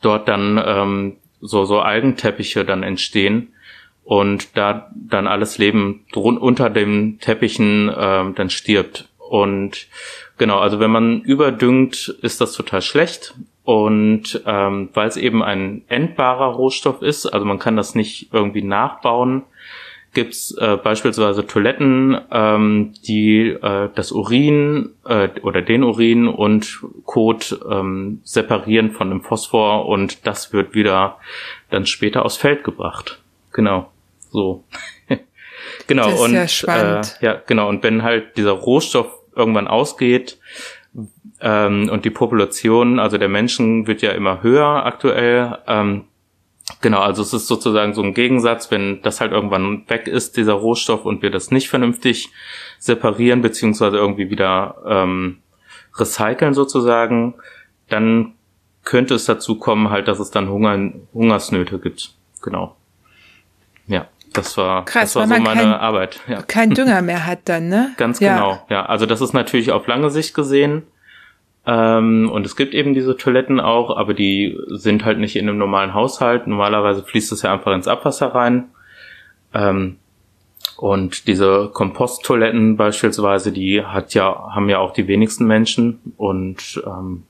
dort 0.00 0.28
dann 0.28 0.62
ähm, 0.64 1.16
so, 1.40 1.64
so 1.64 1.80
Algenteppiche 1.80 2.64
dann 2.64 2.82
entstehen 2.82 3.52
und 4.04 4.56
da 4.56 4.90
dann 4.94 5.26
alles 5.26 5.58
Leben 5.58 6.06
unter 6.14 6.70
dem 6.70 7.18
Teppichen 7.20 7.92
ähm, 7.94 8.34
dann 8.36 8.50
stirbt. 8.50 9.08
Und 9.18 9.88
genau, 10.38 10.60
also 10.60 10.78
wenn 10.78 10.92
man 10.92 11.22
überdüngt, 11.22 12.16
ist 12.22 12.40
das 12.40 12.52
total 12.52 12.82
schlecht. 12.82 13.34
Und 13.66 14.42
ähm, 14.46 14.90
weil 14.94 15.08
es 15.08 15.16
eben 15.16 15.42
ein 15.42 15.82
endbarer 15.88 16.54
Rohstoff 16.54 17.02
ist, 17.02 17.26
also 17.26 17.44
man 17.44 17.58
kann 17.58 17.76
das 17.76 17.96
nicht 17.96 18.32
irgendwie 18.32 18.62
nachbauen, 18.62 19.42
gibt's 20.14 20.56
äh, 20.56 20.76
beispielsweise 20.76 21.48
Toiletten, 21.48 22.16
ähm, 22.30 22.94
die 23.08 23.48
äh, 23.48 23.88
das 23.92 24.12
Urin 24.12 24.90
äh, 25.04 25.30
oder 25.42 25.62
den 25.62 25.82
Urin 25.82 26.28
und 26.28 26.78
Kot 27.06 27.58
ähm, 27.68 28.20
separieren 28.22 28.92
von 28.92 29.10
dem 29.10 29.22
Phosphor 29.22 29.86
und 29.86 30.24
das 30.28 30.52
wird 30.52 30.74
wieder 30.74 31.18
dann 31.68 31.86
später 31.86 32.24
aufs 32.24 32.36
Feld 32.36 32.62
gebracht. 32.62 33.20
Genau, 33.52 33.90
so. 34.30 34.62
genau 35.88 36.04
das 36.04 36.14
ist 36.14 36.20
und 36.20 36.34
ja, 36.34 36.46
spannend. 36.46 37.18
Äh, 37.20 37.24
ja 37.24 37.42
genau 37.44 37.68
und 37.68 37.82
wenn 37.82 38.04
halt 38.04 38.36
dieser 38.36 38.52
Rohstoff 38.52 39.08
irgendwann 39.34 39.66
ausgeht, 39.66 40.38
ähm, 41.40 41.88
und 41.90 42.04
die 42.04 42.10
Population, 42.10 42.98
also 42.98 43.18
der 43.18 43.28
Menschen, 43.28 43.86
wird 43.86 44.02
ja 44.02 44.12
immer 44.12 44.42
höher 44.42 44.86
aktuell. 44.86 45.58
Ähm, 45.66 46.04
genau, 46.80 47.00
also 47.00 47.22
es 47.22 47.32
ist 47.32 47.46
sozusagen 47.46 47.94
so 47.94 48.02
ein 48.02 48.14
Gegensatz, 48.14 48.70
wenn 48.70 49.02
das 49.02 49.20
halt 49.20 49.32
irgendwann 49.32 49.88
weg 49.88 50.06
ist, 50.06 50.36
dieser 50.36 50.54
Rohstoff, 50.54 51.04
und 51.04 51.22
wir 51.22 51.30
das 51.30 51.50
nicht 51.50 51.68
vernünftig 51.68 52.30
separieren, 52.78 53.42
beziehungsweise 53.42 53.96
irgendwie 53.96 54.30
wieder 54.30 54.76
ähm, 54.86 55.38
recyceln 55.98 56.54
sozusagen, 56.54 57.34
dann 57.88 58.34
könnte 58.84 59.14
es 59.14 59.24
dazu 59.24 59.58
kommen, 59.58 59.90
halt, 59.90 60.08
dass 60.08 60.20
es 60.20 60.30
dann 60.30 60.48
Hunger, 60.48 60.92
Hungersnöte 61.12 61.78
gibt. 61.78 62.14
Genau. 62.42 62.76
Ja, 63.88 64.08
das 64.36 64.56
war, 64.56 64.84
Krass, 64.84 65.12
das 65.12 65.16
war 65.16 65.26
so 65.26 65.42
meine 65.42 65.60
kein- 65.62 65.72
Arbeit. 65.72 66.20
Ja. 66.28 66.42
Kein 66.42 66.70
Dünger 66.70 67.02
mehr 67.02 67.26
hat 67.26 67.40
dann, 67.46 67.68
ne? 67.68 67.92
Ganz 67.96 68.20
ja. 68.20 68.34
genau, 68.34 68.58
ja. 68.70 68.86
Also 68.86 69.06
das 69.06 69.20
ist 69.20 69.32
natürlich 69.32 69.72
auf 69.72 69.86
lange 69.86 70.10
Sicht 70.10 70.34
gesehen. 70.34 70.82
Ähm, 71.66 72.30
und 72.32 72.46
es 72.46 72.54
gibt 72.54 72.74
eben 72.74 72.94
diese 72.94 73.16
Toiletten 73.16 73.58
auch, 73.58 73.96
aber 73.96 74.14
die 74.14 74.56
sind 74.68 75.04
halt 75.04 75.18
nicht 75.18 75.34
in 75.36 75.48
einem 75.48 75.58
normalen 75.58 75.94
Haushalt. 75.94 76.46
Normalerweise 76.46 77.02
fließt 77.02 77.32
es 77.32 77.42
ja 77.42 77.52
einfach 77.52 77.72
ins 77.74 77.88
Abwasser 77.88 78.28
rein. 78.34 78.66
Ähm, 79.52 79.96
und 80.76 81.26
diese 81.26 81.70
Komposttoiletten 81.72 82.76
beispielsweise, 82.76 83.50
die 83.50 83.82
hat 83.82 84.14
ja, 84.14 84.50
haben 84.54 84.68
ja 84.68 84.78
auch 84.78 84.92
die 84.92 85.08
wenigsten 85.08 85.46
Menschen. 85.46 86.00
Und 86.16 86.82
ähm, 86.86 87.24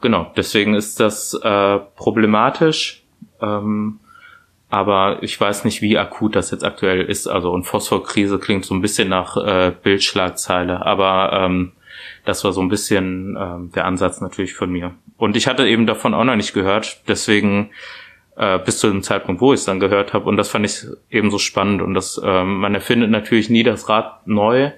genau, 0.00 0.32
deswegen 0.36 0.74
ist 0.74 0.98
das 0.98 1.34
äh, 1.34 1.78
problematisch. 1.96 3.02
Ähm, 3.40 4.00
aber 4.72 5.22
ich 5.22 5.38
weiß 5.38 5.66
nicht, 5.66 5.82
wie 5.82 5.98
akut 5.98 6.34
das 6.34 6.50
jetzt 6.50 6.64
aktuell 6.64 7.02
ist. 7.02 7.26
Also 7.26 7.52
und 7.52 7.64
Phosphorkrise 7.64 8.38
klingt 8.38 8.64
so 8.64 8.74
ein 8.74 8.80
bisschen 8.80 9.10
nach 9.10 9.36
äh, 9.36 9.70
Bildschlagzeile, 9.82 10.86
aber 10.86 11.30
ähm, 11.34 11.72
das 12.24 12.42
war 12.42 12.52
so 12.52 12.62
ein 12.62 12.70
bisschen 12.70 13.36
ähm, 13.38 13.70
der 13.74 13.84
Ansatz 13.84 14.22
natürlich 14.22 14.54
von 14.54 14.72
mir. 14.72 14.94
Und 15.18 15.36
ich 15.36 15.46
hatte 15.46 15.68
eben 15.68 15.84
davon 15.84 16.14
auch 16.14 16.24
noch 16.24 16.36
nicht 16.36 16.54
gehört, 16.54 17.02
deswegen 17.06 17.68
äh, 18.36 18.58
bis 18.60 18.78
zu 18.78 18.88
dem 18.88 19.02
Zeitpunkt, 19.02 19.42
wo 19.42 19.52
ich 19.52 19.60
es 19.60 19.66
dann 19.66 19.78
gehört 19.78 20.14
habe. 20.14 20.24
Und 20.24 20.38
das 20.38 20.48
fand 20.48 20.64
ich 20.64 20.86
eben 21.10 21.30
so 21.30 21.36
spannend. 21.36 21.82
Und 21.82 21.92
das, 21.92 22.18
ähm, 22.24 22.60
man 22.60 22.74
erfindet 22.74 23.10
natürlich 23.10 23.50
nie 23.50 23.64
das 23.64 23.90
Rad 23.90 24.26
neu, 24.26 24.70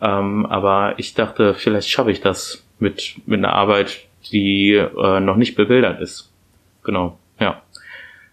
ähm, 0.00 0.44
aber 0.46 0.94
ich 0.96 1.14
dachte, 1.14 1.54
vielleicht 1.54 1.88
schaffe 1.88 2.10
ich 2.10 2.20
das 2.20 2.66
mit 2.80 3.14
mit 3.26 3.38
einer 3.38 3.52
Arbeit, 3.52 4.08
die 4.32 4.72
äh, 4.72 5.20
noch 5.20 5.36
nicht 5.36 5.54
bebildert 5.54 6.00
ist. 6.00 6.32
Genau, 6.82 7.16
ja. 7.38 7.62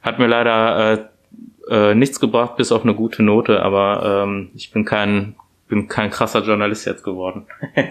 Hat 0.08 0.20
mir 0.20 0.28
leider 0.28 0.94
äh, 0.94 1.90
äh, 1.92 1.94
nichts 1.94 2.22
gebracht, 2.22 2.56
bis 2.56 2.72
auf 2.72 2.84
eine 2.84 2.96
gute 2.96 3.24
Note, 3.24 3.62
aber 3.62 4.24
ähm, 4.24 4.52
ich 4.56 4.72
bin 4.72 4.86
kein, 4.86 5.36
bin 5.68 5.90
kein 5.90 6.12
krasser 6.12 6.44
Journalist 6.44 6.86
jetzt 6.86 7.04
geworden. 7.04 7.46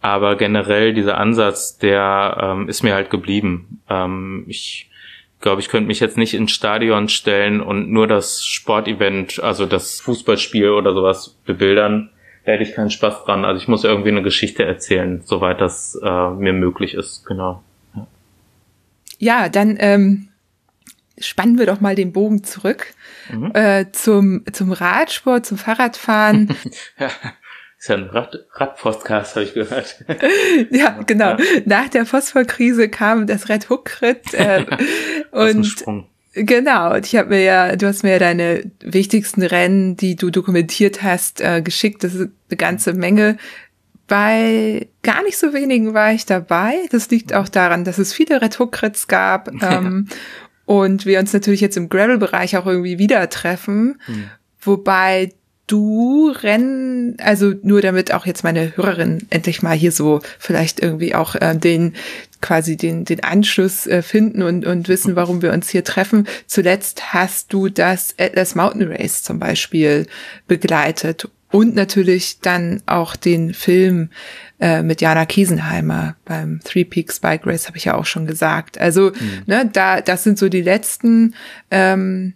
aber 0.00 0.36
generell 0.36 0.94
dieser 0.94 1.18
Ansatz, 1.18 1.76
der 1.76 2.38
ähm, 2.40 2.68
ist 2.70 2.82
mir 2.82 2.94
halt 2.94 3.10
geblieben. 3.10 3.82
Ähm, 3.90 4.46
ich 4.48 4.90
glaube, 5.42 5.60
ich 5.60 5.68
könnte 5.68 5.88
mich 5.88 6.00
jetzt 6.00 6.16
nicht 6.16 6.32
ins 6.32 6.52
Stadion 6.52 7.10
stellen 7.10 7.60
und 7.60 7.90
nur 7.90 8.06
das 8.06 8.42
Sportevent, 8.42 9.38
also 9.42 9.66
das 9.66 10.00
Fußballspiel 10.00 10.70
oder 10.70 10.94
sowas 10.94 11.36
bebildern. 11.44 12.08
Da 12.46 12.52
hätte 12.52 12.62
ich 12.62 12.74
keinen 12.74 12.90
Spaß 12.90 13.24
dran. 13.24 13.44
Also 13.44 13.60
ich 13.60 13.68
muss 13.68 13.84
irgendwie 13.84 14.08
eine 14.08 14.22
Geschichte 14.22 14.64
erzählen, 14.64 15.20
soweit 15.26 15.60
das 15.60 15.94
äh, 16.02 16.30
mir 16.30 16.54
möglich 16.54 16.94
ist. 16.94 17.26
Genau. 17.26 17.62
Ja, 19.18 19.50
dann 19.50 19.76
ähm, 19.78 20.27
spannen 21.20 21.58
wir 21.58 21.66
doch 21.66 21.80
mal 21.80 21.94
den 21.94 22.12
Bogen 22.12 22.44
zurück 22.44 22.86
Mhm. 23.30 23.50
äh, 23.54 23.86
zum, 23.92 24.42
zum 24.52 24.72
Radsport, 24.72 25.44
zum 25.46 25.58
Fahrradfahren. 25.58 26.54
Ja, 26.98 27.10
ist 27.78 27.88
ja 27.88 27.96
ein 27.96 28.04
Rad 28.04 28.36
Radpodcast, 28.54 29.36
habe 29.36 29.44
ich 29.44 29.54
gehört. 29.54 30.04
ja, 30.70 30.98
genau. 31.06 31.36
Ja. 31.36 31.38
Nach 31.64 31.88
der 31.88 32.06
Phosphorkrise 32.06 32.88
kam 32.88 33.26
das 33.26 33.48
Red 33.48 33.70
Hook 33.70 33.84
Crit 33.84 34.34
äh, 34.34 34.64
und. 35.30 35.84
Genau, 36.34 36.94
und 36.94 37.06
ich 37.06 37.16
habe 37.16 37.30
mir 37.30 37.42
ja, 37.42 37.76
du 37.76 37.86
hast 37.86 38.02
mir 38.02 38.12
ja 38.12 38.18
deine 38.18 38.70
wichtigsten 38.80 39.42
Rennen, 39.42 39.96
die 39.96 40.14
du 40.16 40.30
dokumentiert 40.30 41.02
hast, 41.02 41.40
äh, 41.40 41.62
geschickt. 41.62 42.02
Das 42.04 42.14
ist 42.14 42.30
eine 42.48 42.56
ganze 42.56 42.94
Menge. 42.94 43.38
Bei 44.06 44.88
gar 45.02 45.22
nicht 45.22 45.36
so 45.38 45.52
wenigen 45.52 45.94
war 45.94 46.12
ich 46.12 46.26
dabei. 46.26 46.74
Das 46.90 47.10
liegt 47.10 47.34
auch 47.34 47.48
daran, 47.48 47.84
dass 47.84 47.98
es 47.98 48.12
viele 48.12 48.40
Red 48.40 48.58
Hook 48.58 48.72
Crits 48.72 49.06
gab 49.06 49.50
ähm, 49.62 50.08
und 50.68 51.06
wir 51.06 51.18
uns 51.18 51.32
natürlich 51.32 51.62
jetzt 51.62 51.78
im 51.78 51.88
Gravel-Bereich 51.88 52.58
auch 52.58 52.66
irgendwie 52.66 52.98
wieder 52.98 53.30
treffen. 53.30 53.98
Wobei 54.60 55.30
du 55.66 56.30
Rennen, 56.42 57.16
also 57.20 57.54
nur 57.62 57.80
damit 57.80 58.12
auch 58.12 58.26
jetzt 58.26 58.44
meine 58.44 58.76
Hörerin 58.76 59.26
endlich 59.30 59.62
mal 59.62 59.74
hier 59.74 59.92
so 59.92 60.20
vielleicht 60.38 60.80
irgendwie 60.80 61.14
auch 61.14 61.34
äh, 61.36 61.56
den 61.56 61.94
quasi 62.42 62.76
den 62.76 63.06
den 63.06 63.24
Anschluss 63.24 63.86
äh, 63.86 64.02
finden 64.02 64.42
und 64.42 64.66
und 64.66 64.88
wissen, 64.88 65.16
warum 65.16 65.40
wir 65.40 65.54
uns 65.54 65.70
hier 65.70 65.84
treffen. 65.84 66.28
Zuletzt 66.46 67.14
hast 67.14 67.50
du 67.54 67.70
das 67.70 68.14
Atlas 68.18 68.54
Mountain 68.54 68.92
Race 68.92 69.22
zum 69.22 69.38
Beispiel 69.38 70.06
begleitet 70.48 71.30
und 71.50 71.74
natürlich 71.74 72.40
dann 72.40 72.82
auch 72.84 73.16
den 73.16 73.54
Film 73.54 74.10
äh, 74.60 74.82
mit 74.82 75.00
Jana 75.00 75.24
Kiesenheimer 75.26 76.16
beim 76.24 76.60
Three 76.64 76.84
Peaks 76.84 77.20
Bike 77.20 77.46
Race 77.46 77.66
habe 77.68 77.76
ich 77.78 77.84
ja 77.84 77.94
auch 77.94 78.06
schon 78.06 78.26
gesagt. 78.26 78.78
Also 78.80 79.12
ne, 79.46 79.68
da 79.72 80.00
das 80.00 80.24
sind 80.24 80.38
so 80.38 80.48
die 80.48 80.62
letzten 80.62 81.34
ähm, 81.70 82.34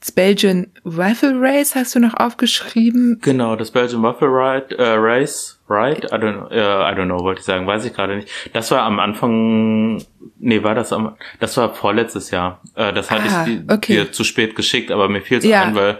das 0.00 0.12
Belgian 0.12 0.66
Waffle 0.82 1.32
Race 1.40 1.74
hast 1.74 1.94
du 1.94 1.98
noch 1.98 2.12
aufgeschrieben. 2.14 3.20
Genau, 3.22 3.56
das 3.56 3.70
Belgian 3.70 4.02
Waffle 4.02 4.28
Ride, 4.28 4.76
äh, 4.78 4.92
Race, 4.98 5.58
Ride, 5.70 6.08
I 6.08 6.16
don't, 6.16 6.50
äh, 6.50 6.58
I 6.58 6.94
don't 6.94 7.06
know, 7.06 7.20
wollte 7.20 7.38
ich 7.40 7.46
sagen, 7.46 7.66
weiß 7.66 7.86
ich 7.86 7.94
gerade 7.94 8.16
nicht. 8.16 8.28
Das 8.52 8.70
war 8.70 8.82
am 8.82 9.00
Anfang, 9.00 10.04
nee, 10.38 10.62
war 10.62 10.74
das 10.74 10.92
am, 10.92 11.16
das 11.40 11.56
war 11.56 11.72
vorletztes 11.72 12.30
Jahr. 12.30 12.60
Äh, 12.74 12.92
das 12.92 13.10
hatte 13.10 13.30
Ah, 13.30 13.46
ich 13.48 13.60
okay. 13.72 13.94
dir 13.94 14.12
zu 14.12 14.24
spät 14.24 14.54
geschickt, 14.56 14.90
aber 14.90 15.08
mir 15.08 15.22
fiel 15.22 15.38
es 15.38 15.44
Ja. 15.44 15.62
ein, 15.62 15.74
weil 15.74 15.98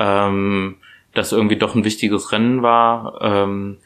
ähm, 0.00 0.76
das 1.14 1.30
irgendwie 1.30 1.56
doch 1.56 1.76
ein 1.76 1.84
wichtiges 1.84 2.32
Rennen 2.32 2.62
war. 2.62 3.18
Ähm, 3.22 3.76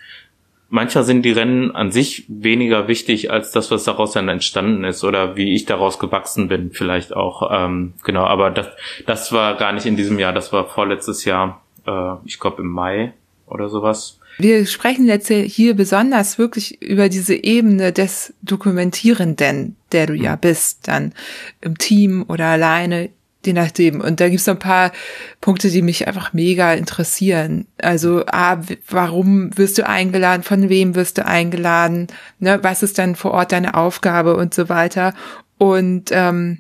manchmal 0.73 1.05
sind 1.05 1.23
die 1.23 1.33
Rennen 1.33 1.71
an 1.71 1.93
sich 1.93 2.25
weniger 2.29 2.89
wichtig 2.89 3.31
als 3.31 3.53
das, 3.53 3.71
was 3.71 3.85
daraus 3.85 4.13
dann 4.13 4.29
entstanden 4.29 4.85
ist 4.85 5.05
oder 5.05 5.37
wie 5.37 5.55
ich 5.55 5.67
daraus 5.67 5.99
gewachsen 5.99 6.49
bin, 6.49 6.71
vielleicht 6.73 7.15
auch. 7.15 7.51
Ähm, 7.53 7.93
genau, 8.03 8.25
aber 8.25 8.51
das, 8.51 8.69
das 9.07 9.33
war 9.33 9.57
gar 9.57 9.73
nicht 9.73 9.87
in 9.87 9.97
diesem 9.97 10.19
Jahr, 10.19 10.33
das 10.33 10.53
war 10.53 10.67
vorletztes 10.67 11.25
Jahr, 11.27 11.63
äh, 11.87 12.15
ich 12.25 12.41
glaube 12.41 12.63
im 12.63 12.69
Mai 12.69 13.13
oder 13.47 13.69
sowas. 13.69 14.19
Wir 14.39 14.65
sprechen 14.65 15.07
jetzt 15.07 15.29
hier 15.29 15.75
besonders 15.75 16.39
wirklich 16.39 16.81
über 16.81 17.11
diese 17.11 17.35
Ebene 17.35 17.93
des 17.93 18.33
Dokumentierenden, 18.41 19.77
der 19.93 20.07
du 20.07 20.15
ja 20.15 20.37
bist, 20.37 20.89
dann 20.89 21.13
im 21.61 21.77
Team 21.77 22.25
oder 22.29 22.47
alleine, 22.47 23.11
je 23.45 23.53
nachdem. 23.53 24.01
Und 24.01 24.21
da 24.21 24.29
gibt's 24.29 24.45
so 24.45 24.53
ein 24.53 24.59
paar 24.59 24.93
Punkte, 25.41 25.71
die 25.71 25.83
mich 25.83 26.07
einfach 26.07 26.33
mega 26.33 26.73
interessieren. 26.75 27.67
Also, 27.79 28.25
A, 28.27 28.69
w- 28.69 28.79
warum 28.89 29.57
wirst 29.57 29.79
du 29.79 29.87
eingeladen? 29.87 30.43
Von 30.43 30.69
wem 30.69 30.95
wirst 30.95 31.19
du 31.19 31.27
eingeladen? 31.27 32.09
Ne, 32.39 32.59
was 32.63 32.83
ist 32.83 32.99
dann 32.99 33.17
vor 33.17 33.33
Ort 33.33 33.53
deine 33.53 33.75
Aufgabe 33.75 34.37
und 34.37 34.55
so 34.55 34.69
weiter? 34.69 35.15
Und 35.59 36.11
ähm, 36.13 36.59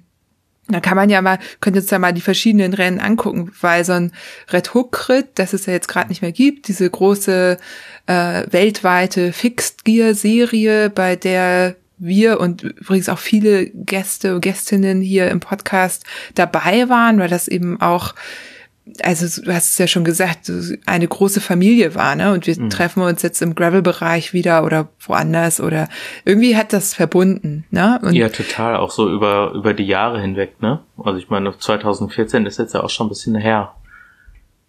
da 0.68 0.80
kann 0.80 0.96
man 0.96 1.10
ja 1.10 1.20
mal, 1.20 1.38
könnte 1.60 1.80
uns 1.80 1.90
ja 1.90 1.98
mal 1.98 2.12
die 2.12 2.20
verschiedenen 2.20 2.72
Rennen 2.72 3.00
angucken, 3.00 3.50
weil 3.60 3.84
so 3.84 3.92
ein 3.92 4.12
Red 4.52 4.74
Hook 4.74 4.92
Crit, 4.92 5.26
das 5.34 5.52
es 5.52 5.66
ja 5.66 5.72
jetzt 5.72 5.88
gerade 5.88 6.08
nicht 6.08 6.22
mehr 6.22 6.32
gibt, 6.32 6.68
diese 6.68 6.88
große 6.88 7.58
äh, 8.06 8.42
weltweite 8.48 9.32
Fixed 9.32 9.84
Gear 9.84 10.14
Serie, 10.14 10.88
bei 10.88 11.16
der 11.16 11.74
wir 12.02 12.40
und 12.40 12.62
übrigens 12.62 13.08
auch 13.08 13.18
viele 13.18 13.66
Gäste 13.70 14.34
und 14.34 14.40
Gästinnen 14.40 15.00
hier 15.00 15.30
im 15.30 15.40
Podcast 15.40 16.04
dabei 16.34 16.88
waren, 16.88 17.18
weil 17.18 17.28
das 17.28 17.48
eben 17.48 17.80
auch 17.80 18.14
also 19.02 19.42
du 19.42 19.52
hast 19.52 19.70
es 19.70 19.78
ja 19.78 19.86
schon 19.86 20.04
gesagt, 20.04 20.50
eine 20.86 21.06
große 21.06 21.40
Familie 21.40 21.94
war, 21.94 22.16
ne? 22.16 22.32
Und 22.32 22.46
wir 22.46 22.60
mhm. 22.60 22.70
treffen 22.70 23.02
uns 23.02 23.22
jetzt 23.22 23.40
im 23.40 23.54
Gravel-Bereich 23.54 24.32
wieder 24.32 24.64
oder 24.64 24.88
woanders 25.06 25.60
oder 25.60 25.88
irgendwie 26.24 26.56
hat 26.56 26.72
das 26.72 26.92
verbunden, 26.92 27.64
ne? 27.70 28.00
Und 28.02 28.14
ja, 28.14 28.28
total, 28.28 28.76
auch 28.76 28.90
so 28.90 29.08
über, 29.08 29.52
über 29.54 29.72
die 29.72 29.86
Jahre 29.86 30.20
hinweg, 30.20 30.60
ne? 30.60 30.80
Also 30.98 31.18
ich 31.18 31.30
meine, 31.30 31.56
2014 31.56 32.44
ist 32.44 32.58
jetzt 32.58 32.74
ja 32.74 32.82
auch 32.82 32.90
schon 32.90 33.06
ein 33.06 33.10
bisschen 33.10 33.36
her. 33.36 33.72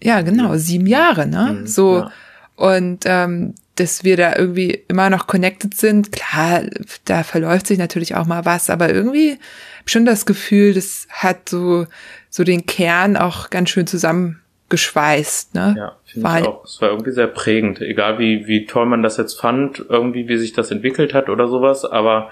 Ja, 0.02 0.22
genau, 0.22 0.56
sieben 0.58 0.86
Jahre, 0.86 1.26
ne? 1.26 1.62
Mhm, 1.62 1.68
so, 1.68 1.98
ja. 1.98 2.12
und 2.56 3.06
ähm, 3.06 3.56
dass 3.76 4.04
wir 4.04 4.18
da 4.18 4.36
irgendwie 4.36 4.84
immer 4.88 5.10
noch 5.10 5.28
connected 5.28 5.74
sind. 5.76 6.12
Klar, 6.12 6.64
da 7.06 7.24
verläuft 7.24 7.68
sich 7.68 7.78
natürlich 7.78 8.16
auch 8.16 8.26
mal 8.26 8.46
was, 8.46 8.70
aber 8.70 8.94
irgendwie 8.94 9.38
schon 9.86 10.06
das 10.06 10.26
Gefühl, 10.26 10.74
das 10.74 11.08
hat 11.10 11.50
so, 11.50 11.88
so 12.30 12.44
den 12.44 12.66
Kern 12.66 13.18
auch 13.18 13.50
ganz 13.50 13.70
schön 13.70 13.88
zusammengeschweißt. 13.88 15.56
Ne? 15.56 15.76
Ja, 15.78 15.98
finde 16.06 16.40
ich 16.40 16.48
auch. 16.48 16.66
Es 16.66 16.82
war 16.82 16.90
irgendwie 16.90 17.12
sehr 17.12 17.28
prägend. 17.28 17.82
Egal 17.82 18.20
wie, 18.20 18.48
wie 18.48 18.66
toll 18.66 18.86
man 18.86 19.02
das 19.02 19.18
jetzt 19.18 19.40
fand, 19.40 19.84
irgendwie 19.90 20.28
wie 20.28 20.38
sich 20.38 20.54
das 20.54 20.70
entwickelt 20.70 21.14
hat 21.14 21.30
oder 21.30 21.48
sowas, 21.48 21.84
aber 21.84 22.30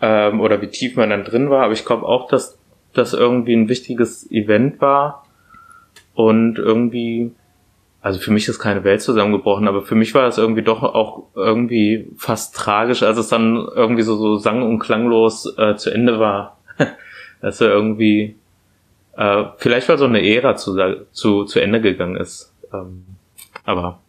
ähm, 0.00 0.40
oder 0.40 0.62
wie 0.62 0.68
tief 0.68 0.96
man 0.96 1.10
dann 1.10 1.24
drin 1.24 1.50
war. 1.50 1.64
Aber 1.64 1.74
ich 1.74 1.84
glaube 1.84 2.06
auch, 2.06 2.28
dass 2.28 2.58
das 2.94 3.12
irgendwie 3.12 3.54
ein 3.54 3.68
wichtiges 3.68 4.30
Event 4.30 4.80
war 4.80 5.26
und 6.14 6.58
irgendwie 6.58 7.32
also 8.02 8.18
für 8.18 8.30
mich 8.30 8.48
ist 8.48 8.58
keine 8.58 8.84
Welt 8.84 9.02
zusammengebrochen, 9.02 9.68
aber 9.68 9.82
für 9.82 9.94
mich 9.94 10.14
war 10.14 10.22
das 10.22 10.38
irgendwie 10.38 10.62
doch 10.62 10.82
auch 10.82 11.24
irgendwie 11.34 12.10
fast 12.16 12.54
tragisch, 12.56 13.02
als 13.02 13.18
es 13.18 13.28
dann 13.28 13.56
irgendwie 13.74 14.02
so, 14.02 14.16
so 14.16 14.36
sang- 14.36 14.62
und 14.62 14.78
klanglos 14.78 15.52
äh, 15.58 15.76
zu 15.76 15.90
Ende 15.90 16.18
war. 16.18 16.58
dass 17.40 17.60
er 17.60 17.68
irgendwie, 17.68 18.36
äh, 19.16 19.44
vielleicht 19.58 19.88
weil 19.88 19.98
so 19.98 20.04
eine 20.04 20.22
Ära 20.22 20.56
zu, 20.56 20.76
zu, 21.12 21.44
zu 21.44 21.60
Ende 21.60 21.80
gegangen 21.80 22.16
ist. 22.16 22.52
Ähm, 22.72 23.04
aber 23.64 24.00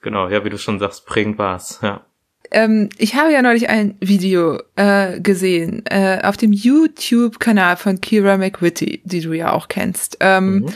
genau, 0.00 0.28
ja, 0.28 0.44
wie 0.44 0.50
du 0.50 0.58
schon 0.58 0.78
sagst, 0.78 1.06
prägend 1.06 1.38
war's, 1.38 1.80
ja. 1.82 2.02
Ähm, 2.50 2.90
ich 2.98 3.14
habe 3.14 3.32
ja 3.32 3.40
neulich 3.40 3.70
ein 3.70 3.96
Video 4.00 4.60
äh, 4.76 5.20
gesehen 5.20 5.84
äh, 5.86 6.20
auf 6.22 6.36
dem 6.36 6.52
YouTube-Kanal 6.52 7.76
von 7.76 8.00
Kira 8.02 8.36
McWitty, 8.36 9.00
die 9.04 9.20
du 9.22 9.32
ja 9.32 9.52
auch 9.52 9.68
kennst. 9.68 10.18
Ähm, 10.20 10.54
mhm. 10.54 10.66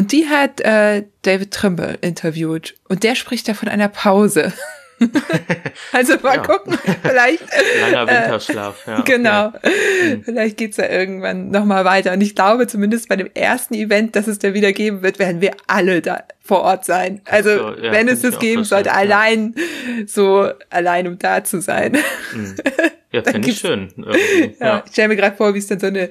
Und 0.00 0.12
die 0.12 0.28
hat 0.28 0.62
äh, 0.62 1.04
David 1.20 1.50
Trimble 1.50 1.98
interviewt 2.00 2.74
und 2.88 3.02
der 3.02 3.14
spricht 3.14 3.46
da 3.46 3.52
von 3.52 3.68
einer 3.68 3.88
Pause. 3.88 4.50
also 5.92 6.14
mal 6.22 6.36
ja. 6.36 6.42
gucken, 6.42 6.78
vielleicht. 7.02 7.42
Langer 7.82 8.10
äh, 8.10 8.22
Winterschlaf, 8.22 8.86
ja. 8.86 9.00
Genau. 9.02 9.28
Ja. 9.28 9.52
Mhm. 9.62 10.24
Vielleicht 10.24 10.56
geht's 10.56 10.78
ja 10.78 10.88
irgendwann 10.88 11.50
nochmal 11.50 11.84
weiter. 11.84 12.14
Und 12.14 12.22
ich 12.22 12.34
glaube 12.34 12.66
zumindest 12.66 13.10
bei 13.10 13.16
dem 13.16 13.28
ersten 13.34 13.74
Event, 13.74 14.16
das 14.16 14.26
es 14.26 14.38
da 14.38 14.54
wieder 14.54 14.72
geben 14.72 15.02
wird, 15.02 15.18
werden 15.18 15.42
wir 15.42 15.50
alle 15.66 16.00
da 16.00 16.24
vor 16.40 16.62
Ort 16.62 16.86
sein. 16.86 17.20
Also 17.26 17.50
so, 17.50 17.74
ja, 17.82 17.92
wenn 17.92 18.08
es 18.08 18.22
das 18.22 18.38
geben 18.38 18.64
sollte, 18.64 18.94
allein 18.94 19.54
so 20.06 20.48
allein 20.70 21.08
um 21.08 21.18
da 21.18 21.44
zu 21.44 21.60
sein. 21.60 21.98
Mhm. 22.32 22.54
Ja, 23.12 23.24
finde 23.24 23.50
ich 23.50 23.58
schön. 23.58 23.88
Ja, 24.60 24.66
ja, 24.66 24.82
Ich 24.86 24.92
stelle 24.92 25.08
mir 25.08 25.16
gerade 25.16 25.36
vor, 25.36 25.52
wie 25.54 25.58
es 25.58 25.66
dann 25.66 25.80
so 25.80 25.88
eine 25.88 26.10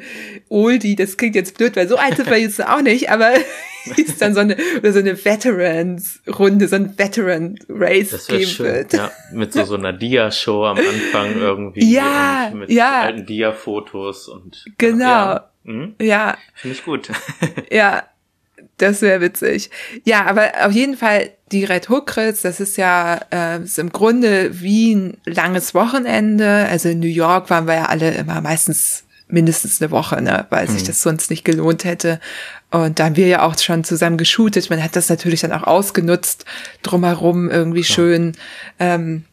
Oldie, 0.50 0.98
das 0.98 1.16
klingt 1.16 1.36
jetzt 1.36 1.58
blöd, 1.58 1.78
weil 1.78 1.88
so 1.88 1.96
alt 1.96 2.18
sind 2.18 2.30
wir 2.30 2.38
jetzt 2.38 2.66
auch 2.66 2.82
nicht, 2.82 3.10
aber 3.10 3.32
wie 3.96 4.02
es 4.02 4.18
dann 4.18 4.34
so 4.34 4.42
eine, 4.42 4.58
oder 4.78 4.94
so 4.94 5.00
eine 5.00 5.24
Veterans-Runde, 5.24 6.68
so 6.68 6.76
ein 6.76 6.98
Veteran-Race 6.98 8.28
geben 8.28 8.46
schön, 8.46 8.66
wird. 8.66 8.94
Ja, 8.94 9.12
mit 9.32 9.54
so, 9.54 9.64
so 9.64 9.76
einer 9.76 9.94
Dia-Show 9.94 10.66
am 10.66 10.78
Anfang 10.78 11.40
irgendwie. 11.40 11.92
Ja, 11.92 12.52
mit 12.54 12.70
ja. 12.70 13.02
alten 13.02 13.26
Dia-Fotos 13.26 14.28
und. 14.28 14.66
Genau. 14.78 15.06
Ja. 15.06 15.50
Mhm. 15.64 15.96
ja. 16.02 16.38
Finde 16.56 16.78
ich 16.78 16.84
gut. 16.84 17.10
ja, 17.72 18.04
das 18.78 19.02
wäre 19.02 19.22
witzig. 19.22 19.70
Ja, 20.06 20.26
aber 20.26 20.52
auf 20.66 20.72
jeden 20.72 20.96
Fall 20.98 21.32
die 21.52 21.66
Red 21.66 21.90
Hook 21.90 22.16
Ritz, 22.18 22.42
das 22.42 22.60
ist 22.60 22.78
ja 22.78 23.20
äh, 23.32 23.62
ist 23.62 23.80
im 23.80 23.92
Grunde 23.92 24.62
wie 24.62 24.96
ein 24.96 25.18
langes 25.26 25.74
Wochenende. 25.74 26.68
Also 26.70 26.90
in 26.90 27.00
New 27.00 27.08
York 27.08 27.50
waren 27.50 27.68
wir 27.68 27.76
ja 27.76 27.86
alle 27.86 28.12
immer 28.12 28.42
meistens 28.42 29.06
mindestens 29.30 29.82
eine 29.82 29.92
Woche, 29.92 30.22
ne, 30.22 30.46
weil 30.50 30.68
mhm. 30.68 30.72
sich 30.72 30.84
das 30.84 31.02
sonst 31.02 31.30
nicht 31.30 31.46
gelohnt 31.46 31.86
hätte. 31.86 32.20
Und 32.72 33.00
da 33.00 33.06
haben 33.06 33.16
wir 33.16 33.28
ja 33.28 33.44
auch 33.44 33.58
schon 33.58 33.84
zusammen 33.84 34.18
geshootet. 34.18 34.70
Man 34.70 34.84
hat 34.84 34.96
das 34.96 35.10
natürlich 35.10 35.42
dann 35.42 35.54
auch 35.54 35.64
ausgenutzt, 35.64 36.46
drumherum 36.84 37.50
irgendwie 37.50 37.82
ja. 37.82 37.86
schön 37.86 38.34
ähm, 38.80 39.26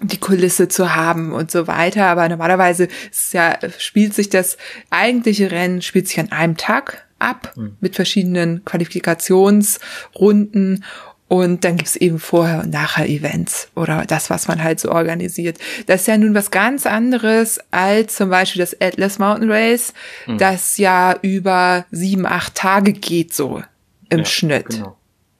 die 0.00 0.18
Kulisse 0.18 0.68
zu 0.68 0.94
haben 0.94 1.32
und 1.32 1.50
so 1.50 1.66
weiter. 1.66 2.06
Aber 2.06 2.28
normalerweise 2.28 2.88
ist 3.10 3.32
ja, 3.34 3.58
spielt 3.78 4.14
sich 4.14 4.28
das 4.28 4.58
eigentliche 4.90 5.50
Rennen, 5.50 5.82
spielt 5.82 6.06
sich 6.08 6.20
an 6.20 6.30
einem 6.32 6.56
Tag 6.56 7.04
ab 7.18 7.52
mhm. 7.56 7.76
mit 7.80 7.96
verschiedenen 7.96 8.64
Qualifikationsrunden. 8.64 10.84
Und 11.32 11.64
dann 11.64 11.78
gibt's 11.78 11.96
eben 11.96 12.18
vorher 12.18 12.60
und 12.60 12.72
nachher 12.72 13.08
Events 13.08 13.70
oder 13.74 14.04
das, 14.06 14.28
was 14.28 14.48
man 14.48 14.62
halt 14.62 14.78
so 14.78 14.90
organisiert. 14.92 15.56
Das 15.86 16.02
ist 16.02 16.06
ja 16.06 16.18
nun 16.18 16.34
was 16.34 16.50
ganz 16.50 16.84
anderes 16.84 17.58
als 17.70 18.16
zum 18.16 18.28
Beispiel 18.28 18.60
das 18.60 18.78
Atlas 18.82 19.18
Mountain 19.18 19.50
Race, 19.50 19.94
mhm. 20.26 20.36
das 20.36 20.76
ja 20.76 21.18
über 21.22 21.86
sieben, 21.90 22.26
acht 22.26 22.54
Tage 22.54 22.92
geht 22.92 23.32
so 23.32 23.62
im 24.10 24.18
ja, 24.18 24.24
Schnitt. 24.26 24.68
Genau. 24.68 24.98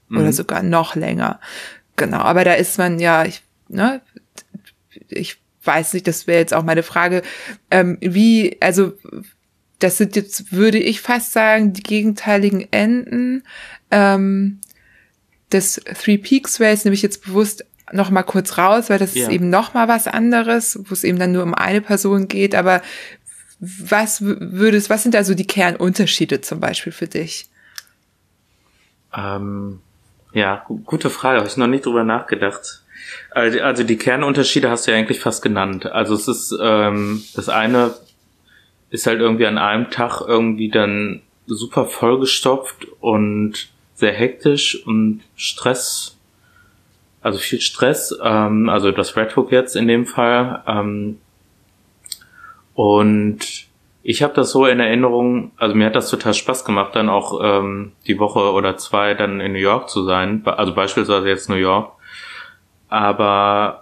Mhm. 0.08 0.16
Oder 0.16 0.32
sogar 0.32 0.62
noch 0.62 0.94
länger. 0.94 1.40
Genau, 1.96 2.20
aber 2.20 2.44
da 2.44 2.54
ist 2.54 2.78
man 2.78 2.98
ja, 2.98 3.26
ich, 3.26 3.42
ne, 3.68 4.00
ich 5.10 5.36
weiß 5.62 5.92
nicht, 5.92 6.08
das 6.08 6.26
wäre 6.26 6.40
jetzt 6.40 6.54
auch 6.54 6.64
meine 6.64 6.84
Frage, 6.84 7.20
ähm, 7.70 7.98
wie, 8.00 8.56
also 8.60 8.94
das 9.78 9.98
sind 9.98 10.16
jetzt, 10.16 10.52
würde 10.52 10.78
ich 10.78 11.02
fast 11.02 11.34
sagen, 11.34 11.74
die 11.74 11.82
gegenteiligen 11.82 12.66
Enden 12.72 13.42
ähm, 13.90 14.60
des 15.52 15.80
Three 16.02 16.18
Peaks 16.18 16.60
Race, 16.60 16.84
nehme 16.84 16.94
ich 16.94 17.02
jetzt 17.02 17.24
bewusst 17.24 17.64
noch 17.92 18.10
mal 18.10 18.22
kurz 18.22 18.58
raus, 18.58 18.90
weil 18.90 18.98
das 18.98 19.14
ja. 19.14 19.24
ist 19.24 19.32
eben 19.32 19.50
noch 19.50 19.74
mal 19.74 19.88
was 19.88 20.06
anderes, 20.06 20.78
wo 20.84 20.94
es 20.94 21.04
eben 21.04 21.18
dann 21.18 21.32
nur 21.32 21.42
um 21.42 21.54
eine 21.54 21.80
Person 21.80 22.28
geht. 22.28 22.54
Aber 22.54 22.80
was 23.60 24.22
würdest, 24.22 24.90
was 24.90 25.02
sind 25.02 25.14
da 25.14 25.24
so 25.24 25.34
die 25.34 25.46
Kernunterschiede 25.46 26.40
zum 26.40 26.60
Beispiel 26.60 26.92
für 26.92 27.06
dich? 27.06 27.48
Ähm, 29.14 29.80
ja, 30.32 30.64
gute 30.66 31.10
Frage, 31.10 31.38
habe 31.38 31.48
ich 31.48 31.56
noch 31.56 31.66
nicht 31.66 31.86
drüber 31.86 32.04
nachgedacht. 32.04 32.82
Also 33.30 33.82
die 33.84 33.98
Kernunterschiede 33.98 34.70
hast 34.70 34.86
du 34.86 34.92
ja 34.92 34.96
eigentlich 34.96 35.20
fast 35.20 35.42
genannt. 35.42 35.86
Also 35.86 36.14
es 36.14 36.28
ist 36.28 36.54
ähm, 36.60 37.22
das 37.34 37.48
eine 37.48 37.94
ist 38.90 39.06
halt 39.06 39.20
irgendwie 39.20 39.46
an 39.46 39.58
einem 39.58 39.90
Tag 39.90 40.22
irgendwie 40.26 40.70
dann 40.70 41.22
super 41.46 41.86
vollgestopft 41.86 42.86
und 43.00 43.68
sehr 44.02 44.12
hektisch 44.12 44.84
und 44.84 45.20
Stress, 45.36 46.18
also 47.20 47.38
viel 47.38 47.60
Stress, 47.60 48.12
ähm, 48.20 48.68
also 48.68 48.90
das 48.90 49.16
Red 49.16 49.36
Hook 49.36 49.52
jetzt 49.52 49.76
in 49.76 49.86
dem 49.86 50.06
Fall. 50.06 50.60
Ähm, 50.66 51.18
und 52.74 53.38
ich 54.02 54.24
habe 54.24 54.34
das 54.34 54.50
so 54.50 54.66
in 54.66 54.80
Erinnerung, 54.80 55.52
also 55.56 55.76
mir 55.76 55.86
hat 55.86 55.94
das 55.94 56.10
total 56.10 56.34
Spaß 56.34 56.64
gemacht, 56.64 56.96
dann 56.96 57.08
auch 57.08 57.38
ähm, 57.40 57.92
die 58.08 58.18
Woche 58.18 58.52
oder 58.52 58.76
zwei 58.76 59.14
dann 59.14 59.40
in 59.40 59.52
New 59.52 59.60
York 59.60 59.88
zu 59.88 60.02
sein, 60.02 60.42
also 60.46 60.74
beispielsweise 60.74 61.28
jetzt 61.28 61.48
New 61.48 61.54
York. 61.54 61.92
Aber 62.88 63.81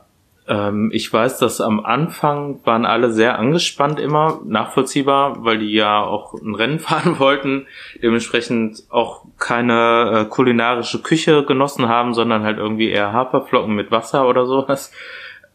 ähm, 0.51 0.91
ich 0.93 1.11
weiß, 1.11 1.39
dass 1.39 1.61
am 1.61 1.79
Anfang 1.79 2.59
waren 2.65 2.85
alle 2.85 3.13
sehr 3.13 3.39
angespannt 3.39 4.01
immer, 4.01 4.41
nachvollziehbar, 4.45 5.45
weil 5.45 5.59
die 5.59 5.73
ja 5.73 6.03
auch 6.03 6.35
ein 6.35 6.57
Rennen 6.57 6.79
fahren 6.81 7.21
wollten, 7.21 7.69
dementsprechend 8.03 8.83
auch 8.91 9.25
keine 9.39 10.27
äh, 10.27 10.29
kulinarische 10.29 11.01
Küche 11.03 11.45
genossen 11.45 11.89
haben, 11.89 12.15
sondern 12.15 12.43
halt 12.43 12.59
irgendwie 12.59 12.91
eher 12.91 13.13
Haferflocken 13.13 13.75
mit 13.75 13.93
Wasser 13.93 14.29
oder 14.29 14.45
sowas. 14.45 14.93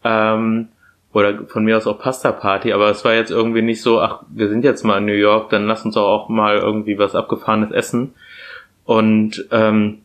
Ähm, 0.02 0.68
oder 1.12 1.46
von 1.46 1.64
mir 1.64 1.76
aus 1.76 1.86
auch 1.86 1.98
Pasta 1.98 2.32
Party, 2.32 2.72
aber 2.72 2.90
es 2.90 3.04
war 3.04 3.14
jetzt 3.14 3.30
irgendwie 3.30 3.62
nicht 3.62 3.82
so, 3.82 4.00
ach, 4.00 4.22
wir 4.28 4.48
sind 4.48 4.64
jetzt 4.64 4.82
mal 4.82 4.98
in 4.98 5.06
New 5.06 5.12
York, 5.12 5.50
dann 5.50 5.66
lass 5.66 5.84
uns 5.84 5.96
auch 5.96 6.28
mal 6.28 6.56
irgendwie 6.56 6.98
was 6.98 7.14
abgefahrenes 7.14 7.70
essen. 7.70 8.14
Und 8.84 9.46
ähm, 9.50 9.98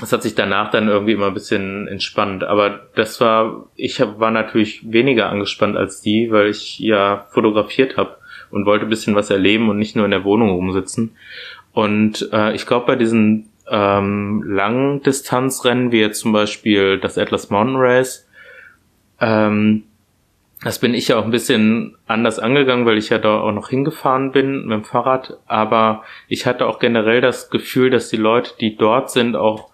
es 0.00 0.12
hat 0.12 0.22
sich 0.22 0.34
danach 0.34 0.70
dann 0.70 0.88
irgendwie 0.88 1.12
immer 1.12 1.26
ein 1.26 1.34
bisschen 1.34 1.88
entspannt. 1.88 2.44
Aber 2.44 2.86
das 2.94 3.20
war, 3.20 3.66
ich 3.74 4.00
hab, 4.00 4.20
war 4.20 4.30
natürlich 4.30 4.90
weniger 4.90 5.28
angespannt 5.28 5.76
als 5.76 6.00
die, 6.00 6.30
weil 6.30 6.48
ich 6.48 6.78
ja 6.78 7.26
fotografiert 7.30 7.96
habe 7.96 8.16
und 8.50 8.64
wollte 8.64 8.86
ein 8.86 8.90
bisschen 8.90 9.14
was 9.14 9.30
erleben 9.30 9.68
und 9.68 9.78
nicht 9.78 9.96
nur 9.96 10.04
in 10.04 10.12
der 10.12 10.24
Wohnung 10.24 10.50
rumsitzen. 10.50 11.16
Und 11.72 12.28
äh, 12.32 12.54
ich 12.54 12.66
glaube, 12.66 12.86
bei 12.86 12.96
diesen 12.96 13.50
ähm, 13.68 14.42
langen 14.46 15.02
Distanzrennen, 15.02 15.92
wie 15.92 16.00
jetzt 16.00 16.20
zum 16.20 16.32
Beispiel 16.32 16.98
das 16.98 17.18
Atlas 17.18 17.50
Mountain 17.50 17.76
Race, 17.76 18.26
ähm, 19.20 19.84
das 20.62 20.80
bin 20.80 20.94
ich 20.94 21.08
ja 21.08 21.18
auch 21.18 21.24
ein 21.24 21.30
bisschen 21.30 21.96
anders 22.06 22.40
angegangen, 22.40 22.84
weil 22.84 22.98
ich 22.98 23.10
ja 23.10 23.18
da 23.18 23.40
auch 23.40 23.52
noch 23.52 23.68
hingefahren 23.68 24.32
bin 24.32 24.66
mit 24.66 24.72
dem 24.72 24.84
Fahrrad. 24.84 25.38
Aber 25.46 26.02
ich 26.26 26.46
hatte 26.46 26.66
auch 26.66 26.80
generell 26.80 27.20
das 27.20 27.50
Gefühl, 27.50 27.90
dass 27.90 28.08
die 28.08 28.16
Leute, 28.16 28.52
die 28.60 28.76
dort 28.76 29.10
sind, 29.10 29.36
auch 29.36 29.70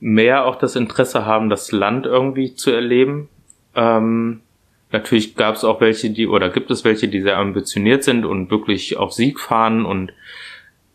mehr 0.00 0.46
auch 0.46 0.56
das 0.56 0.76
Interesse 0.76 1.26
haben, 1.26 1.50
das 1.50 1.72
Land 1.72 2.06
irgendwie 2.06 2.54
zu 2.54 2.70
erleben. 2.70 3.28
Ähm, 3.74 4.40
natürlich 4.92 5.34
gab 5.34 5.56
es 5.56 5.64
auch 5.64 5.80
welche, 5.80 6.10
die 6.10 6.26
oder 6.26 6.50
gibt 6.50 6.70
es 6.70 6.84
welche, 6.84 7.08
die 7.08 7.20
sehr 7.20 7.38
ambitioniert 7.38 8.04
sind 8.04 8.24
und 8.24 8.50
wirklich 8.50 8.96
auf 8.96 9.12
Sieg 9.12 9.40
fahren 9.40 9.84
und 9.84 10.12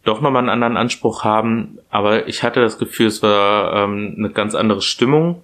doch 0.04 0.22
nochmal 0.22 0.42
einen 0.42 0.50
anderen 0.50 0.78
Anspruch 0.78 1.24
haben. 1.24 1.80
Aber 1.90 2.28
ich 2.28 2.44
hatte 2.44 2.62
das 2.62 2.78
Gefühl, 2.78 3.08
es 3.08 3.24
war 3.24 3.74
ähm, 3.84 4.16
eine 4.18 4.30
ganz 4.30 4.56
andere 4.56 4.82
Stimmung. 4.82 5.44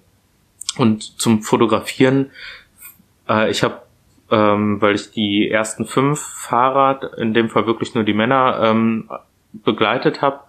Und 0.76 1.20
zum 1.20 1.42
Fotografieren, 1.42 2.30
äh, 3.28 3.50
ich 3.50 3.62
habe, 3.62 3.82
ähm, 4.30 4.80
weil 4.80 4.94
ich 4.94 5.10
die 5.10 5.50
ersten 5.50 5.84
fünf 5.84 6.20
Fahrer, 6.20 7.18
in 7.18 7.34
dem 7.34 7.48
Fall 7.48 7.66
wirklich 7.66 7.94
nur 7.94 8.04
die 8.04 8.14
Männer, 8.14 8.60
ähm, 8.62 9.10
begleitet 9.52 10.22
habe, 10.22 10.40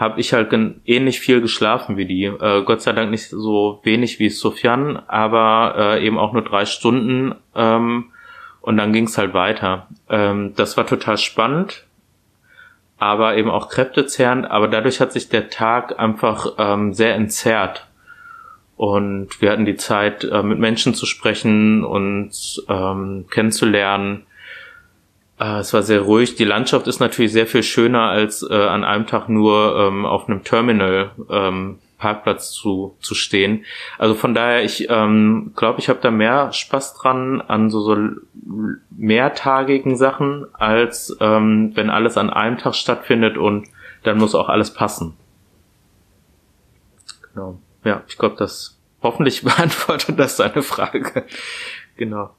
habe 0.00 0.18
ich 0.18 0.32
halt 0.32 0.50
ähnlich 0.86 1.20
viel 1.20 1.42
geschlafen 1.42 1.98
wie 1.98 2.06
die. 2.06 2.24
Äh, 2.24 2.62
Gott 2.64 2.80
sei 2.80 2.92
Dank 2.92 3.10
nicht 3.10 3.28
so 3.28 3.80
wenig 3.82 4.18
wie 4.18 4.30
Sofian, 4.30 4.96
aber 4.96 5.74
äh, 5.76 6.06
eben 6.06 6.18
auch 6.18 6.32
nur 6.32 6.42
drei 6.42 6.64
Stunden. 6.64 7.34
Ähm, 7.54 8.06
und 8.62 8.78
dann 8.78 8.94
ging 8.94 9.04
es 9.04 9.18
halt 9.18 9.34
weiter. 9.34 9.88
Ähm, 10.08 10.54
das 10.56 10.78
war 10.78 10.86
total 10.86 11.18
spannend, 11.18 11.84
aber 12.96 13.36
eben 13.36 13.50
auch 13.50 13.68
kräftezehrend. 13.68 14.50
Aber 14.50 14.68
dadurch 14.68 15.02
hat 15.02 15.12
sich 15.12 15.28
der 15.28 15.50
Tag 15.50 15.98
einfach 15.98 16.54
ähm, 16.56 16.94
sehr 16.94 17.14
entzerrt. 17.14 17.86
Und 18.76 19.42
wir 19.42 19.50
hatten 19.50 19.66
die 19.66 19.76
Zeit, 19.76 20.24
äh, 20.24 20.42
mit 20.42 20.58
Menschen 20.58 20.94
zu 20.94 21.04
sprechen 21.04 21.84
und 21.84 22.64
ähm, 22.70 23.26
kennenzulernen. 23.30 24.24
Äh, 25.40 25.60
es 25.60 25.72
war 25.72 25.82
sehr 25.82 26.02
ruhig. 26.02 26.36
Die 26.36 26.44
Landschaft 26.44 26.86
ist 26.86 27.00
natürlich 27.00 27.32
sehr 27.32 27.46
viel 27.46 27.62
schöner 27.62 28.02
als 28.02 28.46
äh, 28.48 28.54
an 28.54 28.84
einem 28.84 29.06
Tag 29.06 29.28
nur 29.28 29.76
ähm, 29.76 30.04
auf 30.04 30.28
einem 30.28 30.44
Terminal 30.44 31.12
ähm, 31.30 31.78
Parkplatz 31.98 32.52
zu, 32.52 32.96
zu 33.00 33.14
stehen. 33.14 33.64
Also 33.98 34.14
von 34.14 34.34
daher, 34.34 34.62
ich 34.64 34.88
ähm, 34.88 35.52
glaube, 35.56 35.80
ich 35.80 35.88
habe 35.88 35.98
da 36.00 36.10
mehr 36.10 36.52
Spaß 36.52 36.94
dran 36.94 37.40
an 37.40 37.70
so, 37.70 37.80
so 37.80 37.96
mehrtagigen 38.90 39.96
Sachen, 39.96 40.46
als 40.54 41.16
ähm, 41.20 41.72
wenn 41.74 41.90
alles 41.90 42.16
an 42.16 42.30
einem 42.30 42.58
Tag 42.58 42.74
stattfindet 42.74 43.36
und 43.36 43.68
dann 44.02 44.18
muss 44.18 44.34
auch 44.34 44.48
alles 44.48 44.72
passen. 44.72 45.14
Genau. 47.34 47.58
Ja, 47.84 48.02
ich 48.08 48.18
glaube, 48.18 48.36
das 48.38 48.78
hoffentlich 49.02 49.42
beantwortet 49.44 50.18
das 50.18 50.36
seine 50.36 50.62
Frage. 50.62 51.24
genau. 51.96 52.30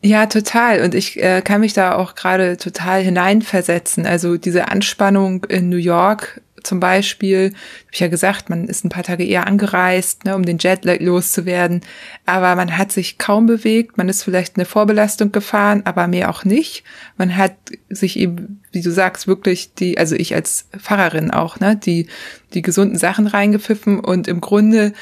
Ja, 0.00 0.26
total. 0.26 0.82
Und 0.82 0.94
ich 0.94 1.20
äh, 1.20 1.42
kann 1.42 1.60
mich 1.60 1.72
da 1.72 1.96
auch 1.96 2.14
gerade 2.14 2.56
total 2.56 3.02
hineinversetzen. 3.02 4.06
Also 4.06 4.36
diese 4.36 4.68
Anspannung 4.68 5.44
in 5.44 5.68
New 5.68 5.76
York 5.76 6.40
zum 6.62 6.80
Beispiel, 6.80 7.46
habe 7.46 7.92
ich 7.92 8.00
ja 8.00 8.08
gesagt, 8.08 8.50
man 8.50 8.66
ist 8.66 8.84
ein 8.84 8.90
paar 8.90 9.02
Tage 9.02 9.24
eher 9.24 9.46
angereist, 9.46 10.24
ne, 10.24 10.36
um 10.36 10.44
den 10.44 10.58
Jetlag 10.58 11.00
loszuwerden, 11.00 11.80
aber 12.26 12.54
man 12.56 12.76
hat 12.76 12.92
sich 12.92 13.16
kaum 13.16 13.46
bewegt, 13.46 13.96
man 13.96 14.08
ist 14.08 14.22
vielleicht 14.22 14.56
eine 14.56 14.66
Vorbelastung 14.66 15.32
gefahren, 15.32 15.82
aber 15.84 16.06
mehr 16.08 16.30
auch 16.30 16.44
nicht. 16.44 16.84
Man 17.16 17.36
hat 17.36 17.54
sich 17.88 18.18
eben, 18.18 18.60
wie 18.72 18.82
du 18.82 18.90
sagst, 18.90 19.26
wirklich 19.26 19.74
die, 19.74 19.98
also 19.98 20.14
ich 20.14 20.34
als 20.34 20.66
Fahrerin 20.78 21.30
auch, 21.30 21.58
ne, 21.58 21.76
die, 21.76 22.08
die 22.54 22.62
gesunden 22.62 22.98
Sachen 22.98 23.26
reingepfiffen 23.26 24.00
und 24.00 24.28
im 24.28 24.40
Grunde 24.40 24.92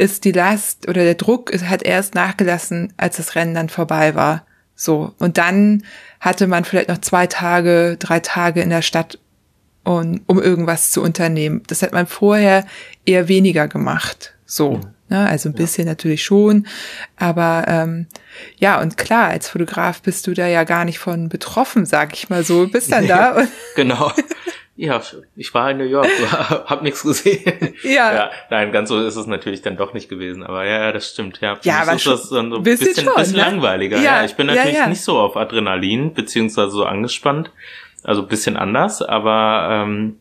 ist 0.00 0.24
die 0.24 0.32
Last 0.32 0.88
oder 0.88 1.04
der 1.04 1.14
Druck 1.14 1.52
hat 1.62 1.82
erst 1.82 2.14
nachgelassen, 2.14 2.94
als 2.96 3.18
das 3.18 3.34
Rennen 3.34 3.54
dann 3.54 3.68
vorbei 3.68 4.14
war. 4.14 4.46
So. 4.74 5.14
Und 5.18 5.36
dann 5.36 5.84
hatte 6.20 6.46
man 6.46 6.64
vielleicht 6.64 6.88
noch 6.88 7.02
zwei 7.02 7.26
Tage, 7.26 7.96
drei 7.98 8.20
Tage 8.20 8.62
in 8.62 8.70
der 8.70 8.80
Stadt 8.80 9.18
und, 9.84 10.22
um 10.26 10.40
irgendwas 10.40 10.90
zu 10.90 11.02
unternehmen. 11.02 11.62
Das 11.66 11.82
hat 11.82 11.92
man 11.92 12.06
vorher 12.06 12.64
eher 13.04 13.28
weniger 13.28 13.68
gemacht. 13.68 14.34
So. 14.46 14.76
Mhm. 14.76 14.80
Ne? 15.10 15.28
Also 15.28 15.50
ein 15.50 15.54
bisschen 15.54 15.86
ja. 15.86 15.92
natürlich 15.92 16.24
schon. 16.24 16.66
Aber 17.16 17.66
ähm, 17.68 18.06
ja, 18.56 18.80
und 18.80 18.96
klar, 18.96 19.28
als 19.28 19.50
Fotograf 19.50 20.00
bist 20.00 20.26
du 20.26 20.32
da 20.32 20.46
ja 20.46 20.64
gar 20.64 20.86
nicht 20.86 20.98
von 20.98 21.28
betroffen, 21.28 21.84
sag 21.84 22.14
ich 22.14 22.30
mal 22.30 22.42
so. 22.42 22.66
Bist 22.68 22.90
dann 22.90 23.06
da. 23.06 23.32
Und 23.32 23.48
genau. 23.76 24.12
Ja, 24.82 25.02
ich 25.36 25.52
war 25.52 25.70
in 25.72 25.76
New 25.76 25.84
York, 25.84 26.08
hab 26.30 26.80
nichts 26.82 27.02
gesehen. 27.02 27.74
Ja. 27.82 28.14
ja. 28.14 28.30
Nein, 28.48 28.72
ganz 28.72 28.88
so 28.88 28.98
ist 28.98 29.14
es 29.14 29.26
natürlich 29.26 29.60
dann 29.60 29.76
doch 29.76 29.92
nicht 29.92 30.08
gewesen. 30.08 30.42
Aber 30.42 30.64
ja, 30.64 30.86
ja 30.86 30.92
das 30.92 31.10
stimmt. 31.10 31.38
Ja, 31.42 31.58
ja 31.62 31.82
aber 31.82 31.92
ist 31.92 32.06
das 32.06 32.30
so 32.30 32.38
ein 32.38 32.62
bisschen, 32.62 32.86
bisschen, 32.86 33.04
schon, 33.04 33.14
bisschen 33.14 33.36
ne? 33.36 33.42
langweiliger. 33.42 33.98
Ja, 33.98 34.20
ja, 34.20 34.24
ich 34.24 34.36
bin 34.36 34.46
natürlich 34.46 34.78
ja, 34.78 34.86
nicht 34.86 35.02
so 35.02 35.18
auf 35.18 35.36
Adrenalin, 35.36 36.14
beziehungsweise 36.14 36.70
so 36.70 36.86
angespannt. 36.86 37.50
Also 38.04 38.22
bisschen 38.22 38.56
anders, 38.56 39.02
aber 39.02 39.68
ähm, 39.70 40.16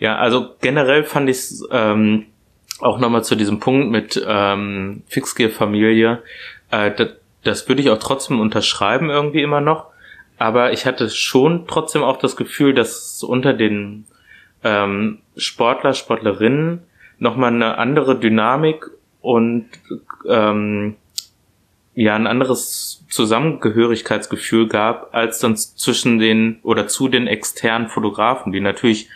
ja, 0.00 0.16
also 0.16 0.56
generell 0.60 1.04
fand 1.04 1.30
ich 1.30 1.36
es 1.36 1.68
ähm, 1.70 2.26
auch 2.80 2.98
nochmal 2.98 3.22
zu 3.22 3.36
diesem 3.36 3.60
Punkt 3.60 3.88
mit 3.88 4.20
ähm, 4.26 5.04
Fixgear-Familie. 5.06 6.24
Äh, 6.72 6.90
das, 6.90 7.08
das 7.44 7.68
würde 7.68 7.82
ich 7.82 7.90
auch 7.90 8.00
trotzdem 8.00 8.40
unterschreiben 8.40 9.10
irgendwie 9.10 9.42
immer 9.42 9.60
noch. 9.60 9.93
Aber 10.38 10.72
ich 10.72 10.86
hatte 10.86 11.10
schon 11.10 11.66
trotzdem 11.66 12.02
auch 12.02 12.18
das 12.18 12.36
Gefühl, 12.36 12.74
dass 12.74 13.22
unter 13.22 13.52
den 13.52 14.06
ähm, 14.62 15.18
Sportler, 15.36 15.94
Sportlerinnen 15.94 16.82
nochmal 17.18 17.52
eine 17.52 17.78
andere 17.78 18.18
Dynamik 18.18 18.90
und 19.20 19.66
ähm, 20.28 20.96
ja 21.94 22.16
ein 22.16 22.26
anderes 22.26 23.04
Zusammengehörigkeitsgefühl 23.08 24.66
gab, 24.68 25.14
als 25.14 25.38
dann 25.38 25.56
zwischen 25.56 26.18
den 26.18 26.58
oder 26.62 26.88
zu 26.88 27.08
den 27.08 27.26
externen 27.26 27.88
Fotografen, 27.88 28.52
die 28.52 28.60
natürlich 28.60 29.08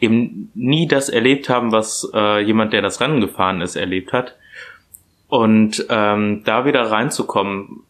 eben 0.00 0.50
nie 0.54 0.88
das 0.88 1.08
erlebt 1.08 1.48
haben, 1.48 1.72
was 1.72 2.10
äh, 2.14 2.40
jemand, 2.40 2.72
der 2.72 2.82
das 2.82 3.00
Rennen 3.00 3.20
gefahren 3.20 3.60
ist, 3.60 3.76
erlebt 3.76 4.12
hat. 4.12 4.36
Und 5.28 5.84
ähm, 5.88 6.42
da 6.44 6.64
wieder 6.64 6.90
reinzukommen, 6.90 7.82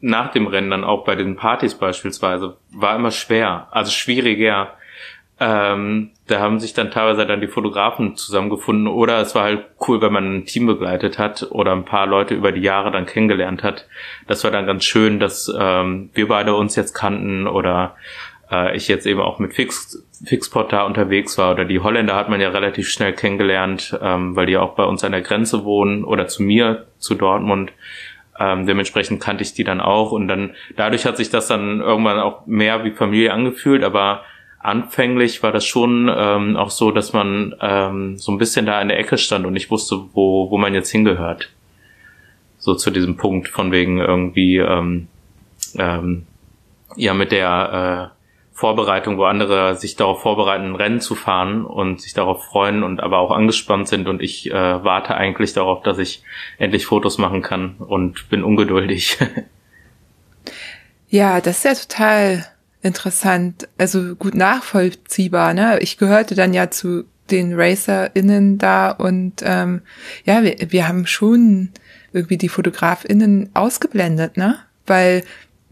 nach 0.00 0.30
dem 0.30 0.46
Rennen 0.46 0.70
dann 0.70 0.84
auch 0.84 1.04
bei 1.04 1.14
den 1.14 1.36
Partys 1.36 1.74
beispielsweise, 1.74 2.56
war 2.70 2.94
immer 2.94 3.10
schwer, 3.10 3.68
also 3.70 3.90
schwieriger. 3.90 4.74
Ähm, 5.40 6.10
da 6.26 6.40
haben 6.40 6.58
sich 6.58 6.74
dann 6.74 6.90
teilweise 6.90 7.24
dann 7.24 7.40
die 7.40 7.46
Fotografen 7.46 8.16
zusammengefunden 8.16 8.88
oder 8.88 9.20
es 9.20 9.34
war 9.34 9.44
halt 9.44 9.66
cool, 9.86 10.00
wenn 10.02 10.12
man 10.12 10.38
ein 10.38 10.46
Team 10.46 10.66
begleitet 10.66 11.18
hat 11.18 11.46
oder 11.50 11.72
ein 11.72 11.84
paar 11.84 12.06
Leute 12.06 12.34
über 12.34 12.50
die 12.50 12.60
Jahre 12.60 12.90
dann 12.90 13.06
kennengelernt 13.06 13.62
hat. 13.62 13.86
Das 14.26 14.42
war 14.42 14.50
dann 14.50 14.66
ganz 14.66 14.84
schön, 14.84 15.20
dass 15.20 15.52
ähm, 15.56 16.10
wir 16.12 16.26
beide 16.26 16.54
uns 16.54 16.74
jetzt 16.74 16.92
kannten 16.92 17.46
oder 17.46 17.94
äh, 18.50 18.76
ich 18.76 18.88
jetzt 18.88 19.06
eben 19.06 19.20
auch 19.20 19.38
mit 19.38 19.54
Fix, 19.54 20.04
Fixpot 20.24 20.72
da 20.72 20.82
unterwegs 20.82 21.38
war 21.38 21.52
oder 21.52 21.64
die 21.64 21.80
Holländer 21.80 22.16
hat 22.16 22.28
man 22.28 22.40
ja 22.40 22.48
relativ 22.48 22.88
schnell 22.88 23.12
kennengelernt, 23.12 23.96
ähm, 24.02 24.34
weil 24.34 24.46
die 24.46 24.56
auch 24.56 24.74
bei 24.74 24.84
uns 24.84 25.04
an 25.04 25.12
der 25.12 25.22
Grenze 25.22 25.64
wohnen 25.64 26.04
oder 26.04 26.26
zu 26.26 26.42
mir, 26.42 26.86
zu 26.98 27.14
Dortmund. 27.14 27.72
Ähm, 28.38 28.66
dementsprechend 28.66 29.20
kannte 29.20 29.42
ich 29.42 29.54
die 29.54 29.64
dann 29.64 29.80
auch 29.80 30.12
und 30.12 30.28
dann 30.28 30.54
dadurch 30.76 31.04
hat 31.04 31.16
sich 31.16 31.30
das 31.30 31.48
dann 31.48 31.80
irgendwann 31.80 32.20
auch 32.20 32.46
mehr 32.46 32.84
wie 32.84 32.92
Familie 32.92 33.32
angefühlt, 33.32 33.82
aber 33.82 34.22
anfänglich 34.60 35.42
war 35.42 35.52
das 35.52 35.64
schon 35.64 36.10
ähm, 36.14 36.56
auch 36.56 36.70
so, 36.70 36.90
dass 36.90 37.12
man 37.12 37.54
ähm, 37.60 38.16
so 38.16 38.32
ein 38.32 38.38
bisschen 38.38 38.66
da 38.66 38.80
in 38.80 38.88
der 38.88 38.98
Ecke 38.98 39.18
stand 39.18 39.46
und 39.46 39.52
nicht 39.52 39.70
wusste, 39.70 40.00
wo, 40.12 40.50
wo 40.50 40.58
man 40.58 40.74
jetzt 40.74 40.90
hingehört. 40.90 41.50
So 42.58 42.74
zu 42.74 42.90
diesem 42.90 43.16
Punkt 43.16 43.48
von 43.48 43.72
wegen 43.72 43.98
irgendwie 43.98 44.58
ähm, 44.58 45.08
ähm, 45.76 46.26
ja 46.96 47.14
mit 47.14 47.32
der 47.32 48.12
äh, 48.14 48.17
Vorbereitung, 48.58 49.18
wo 49.18 49.24
andere 49.24 49.76
sich 49.76 49.94
darauf 49.94 50.20
vorbereiten, 50.20 50.64
ein 50.64 50.74
Rennen 50.74 51.00
zu 51.00 51.14
fahren 51.14 51.64
und 51.64 52.00
sich 52.00 52.12
darauf 52.12 52.44
freuen 52.44 52.82
und 52.82 52.98
aber 52.98 53.18
auch 53.18 53.30
angespannt 53.30 53.86
sind 53.86 54.08
und 54.08 54.20
ich 54.20 54.50
äh, 54.50 54.52
warte 54.52 55.14
eigentlich 55.14 55.52
darauf, 55.52 55.84
dass 55.84 55.98
ich 55.98 56.24
endlich 56.58 56.84
Fotos 56.84 57.18
machen 57.18 57.40
kann 57.40 57.76
und 57.78 58.28
bin 58.30 58.42
ungeduldig. 58.42 59.16
ja, 61.08 61.40
das 61.40 61.58
ist 61.58 61.64
ja 61.64 61.74
total 61.74 62.46
interessant, 62.82 63.68
also 63.78 64.16
gut 64.16 64.34
nachvollziehbar. 64.34 65.54
Ne? 65.54 65.78
Ich 65.78 65.96
gehörte 65.96 66.34
dann 66.34 66.52
ja 66.52 66.68
zu 66.68 67.04
den 67.30 67.54
RacerInnen 67.54 68.58
da 68.58 68.90
und 68.90 69.34
ähm, 69.44 69.82
ja, 70.24 70.42
wir, 70.42 70.56
wir 70.68 70.88
haben 70.88 71.06
schon 71.06 71.70
irgendwie 72.12 72.38
die 72.38 72.48
FotografInnen 72.48 73.50
ausgeblendet, 73.54 74.36
ne? 74.36 74.58
Weil 74.84 75.22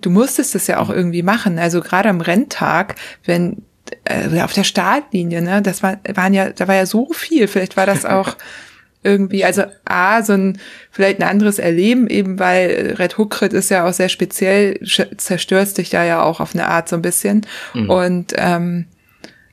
du 0.06 0.10
musstest 0.12 0.54
es 0.54 0.68
ja 0.68 0.78
auch 0.78 0.88
irgendwie 0.88 1.24
machen. 1.24 1.58
Also 1.58 1.80
gerade 1.80 2.08
am 2.08 2.20
Renntag, 2.20 2.94
wenn 3.24 3.62
äh, 4.04 4.40
auf 4.40 4.52
der 4.52 4.62
Startlinie, 4.62 5.42
ne, 5.42 5.62
das 5.62 5.82
war, 5.82 5.98
waren 6.14 6.32
ja, 6.32 6.50
da 6.50 6.68
war 6.68 6.76
ja 6.76 6.86
so 6.86 7.12
viel. 7.12 7.48
Vielleicht 7.48 7.76
war 7.76 7.86
das 7.86 8.04
auch 8.04 8.36
irgendwie, 9.02 9.44
also 9.44 9.64
A, 9.84 10.22
so 10.22 10.34
ein, 10.34 10.60
vielleicht 10.92 11.18
ein 11.18 11.28
anderes 11.28 11.58
Erleben, 11.58 12.06
eben 12.06 12.38
weil 12.38 12.94
Red 12.96 13.18
Hook 13.18 13.42
ist 13.42 13.68
ja 13.68 13.84
auch 13.84 13.92
sehr 13.92 14.08
speziell, 14.08 14.78
zerstört 15.16 15.76
dich 15.76 15.90
da 15.90 16.04
ja 16.04 16.22
auch 16.22 16.38
auf 16.38 16.54
eine 16.54 16.68
Art 16.68 16.88
so 16.88 16.94
ein 16.94 17.02
bisschen. 17.02 17.44
Mhm. 17.74 17.90
Und 17.90 18.32
ähm, 18.36 18.86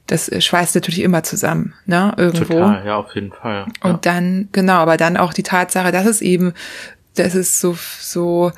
das 0.05 0.29
schweißt 0.37 0.75
natürlich 0.75 1.01
immer 1.01 1.23
zusammen, 1.23 1.73
ne, 1.87 2.13
irgendwo. 2.17 2.53
Total, 2.53 2.85
ja, 2.85 2.95
auf 2.97 3.15
jeden 3.15 3.31
Fall. 3.31 3.65
Ja. 3.83 3.89
Und 3.89 4.05
dann, 4.05 4.49
genau, 4.51 4.75
aber 4.75 4.97
dann 4.97 5.17
auch 5.17 5.33
die 5.33 5.41
Tatsache, 5.41 5.91
dass 5.91 6.05
es 6.05 6.21
eben, 6.21 6.53
dass 7.15 7.33
es 7.33 7.59
so, 7.59 7.75
so, 7.99 8.51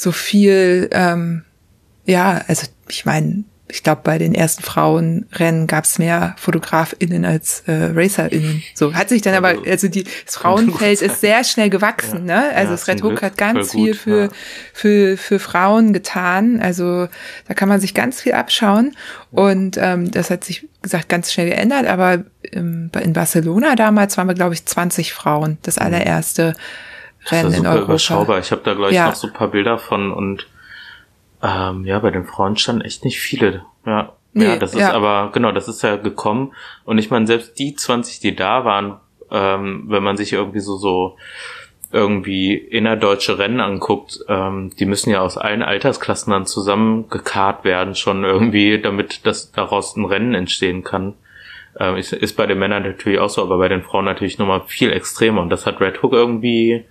so 0.00 0.12
viel, 0.12 0.88
ähm, 0.92 1.44
ja, 2.06 2.42
also 2.48 2.66
ich 2.88 3.04
meine, 3.04 3.44
ich 3.68 3.82
glaube, 3.82 4.00
bei 4.02 4.16
den 4.16 4.34
ersten 4.34 4.62
Frauenrennen 4.62 5.66
gab 5.66 5.84
es 5.84 5.98
mehr 5.98 6.34
FotografInnen 6.38 7.26
als 7.26 7.62
äh, 7.66 7.90
RacerInnen. 7.94 8.62
So 8.74 8.94
hat 8.94 9.10
sich 9.10 9.20
dann 9.20 9.34
aber, 9.34 9.54
also, 9.66 9.88
die, 9.88 10.04
das 10.24 10.36
Frauenfeld 10.36 11.02
ist 11.02 11.20
sehr 11.20 11.44
schnell 11.44 11.68
gewachsen, 11.68 12.26
ja. 12.26 12.40
ne? 12.40 12.48
Also 12.54 12.70
ja, 12.70 12.70
das 12.70 12.88
Red 12.88 13.02
Hook 13.02 13.20
hat 13.20 13.36
ganz 13.36 13.72
viel 13.72 13.94
für, 13.94 14.24
ja. 14.24 14.28
für, 14.72 15.16
für 15.18 15.38
Frauen 15.38 15.92
getan. 15.92 16.60
Also 16.60 17.08
da 17.46 17.54
kann 17.54 17.68
man 17.68 17.78
sich 17.80 17.92
ganz 17.92 18.22
viel 18.22 18.32
abschauen. 18.32 18.96
Und 19.30 19.76
ähm, 19.78 20.10
das 20.10 20.30
hat 20.30 20.44
sich 20.44 20.66
gesagt 20.82 21.10
ganz 21.10 21.30
schnell 21.30 21.50
geändert, 21.50 21.86
aber 21.86 22.24
in 22.42 22.90
Barcelona 23.12 23.76
damals 23.76 24.16
waren 24.16 24.26
wir, 24.26 24.34
glaube 24.34 24.54
ich, 24.54 24.64
20 24.64 25.12
Frauen, 25.12 25.58
das 25.62 25.76
mhm. 25.76 25.82
allererste 25.82 26.54
Rennen 27.26 27.52
in 27.52 27.66
Europa. 27.66 27.84
Überschaubar. 27.84 28.38
Ich 28.38 28.50
habe 28.50 28.62
da 28.64 28.74
gleich 28.74 28.92
ja. 28.92 29.06
noch 29.06 29.14
so 29.14 29.26
ein 29.26 29.32
paar 29.32 29.48
Bilder 29.48 29.78
von 29.78 30.12
und 30.12 30.46
ähm, 31.42 31.84
ja, 31.84 31.98
bei 31.98 32.10
den 32.10 32.24
Frauen 32.24 32.56
standen 32.56 32.82
echt 32.82 33.04
nicht 33.04 33.18
viele. 33.18 33.64
Ja, 33.86 34.12
nee, 34.32 34.44
ja, 34.44 34.56
das 34.56 34.74
ist 34.74 34.80
ja. 34.80 34.92
aber 34.92 35.30
genau, 35.32 35.52
das 35.52 35.68
ist 35.68 35.82
ja 35.82 35.96
gekommen 35.96 36.52
und 36.84 36.98
ich 36.98 37.10
meine 37.10 37.26
selbst 37.26 37.58
die 37.58 37.74
20, 37.74 38.20
die 38.20 38.36
da 38.36 38.64
waren, 38.64 38.98
ähm, 39.30 39.84
wenn 39.88 40.02
man 40.02 40.16
sich 40.16 40.32
irgendwie 40.32 40.60
so 40.60 40.76
so 40.76 41.16
irgendwie 41.92 42.54
innerdeutsche 42.54 43.38
Rennen 43.38 43.60
anguckt, 43.60 44.20
ähm, 44.28 44.70
die 44.78 44.86
müssen 44.86 45.10
ja 45.10 45.22
aus 45.22 45.36
allen 45.36 45.62
Altersklassen 45.62 46.32
dann 46.32 46.46
zusammengekarrt 46.46 47.64
werden, 47.64 47.94
schon 47.94 48.22
irgendwie, 48.22 48.80
damit 48.80 49.26
das 49.26 49.50
daraus 49.50 49.96
ein 49.96 50.04
Rennen 50.04 50.34
entstehen 50.34 50.84
kann. 50.84 51.14
Ähm, 51.78 51.96
ist, 51.96 52.12
ist 52.12 52.36
bei 52.36 52.46
den 52.46 52.58
Männern 52.58 52.84
natürlich 52.84 53.18
auch 53.18 53.28
so, 53.28 53.42
aber 53.42 53.58
bei 53.58 53.68
den 53.68 53.82
Frauen 53.82 54.04
natürlich 54.04 54.38
nochmal 54.38 54.62
viel 54.66 54.92
extremer. 54.92 55.42
Und 55.42 55.50
das 55.50 55.66
hat 55.66 55.80
Red 55.80 56.02
Hook 56.02 56.12
irgendwie 56.12 56.84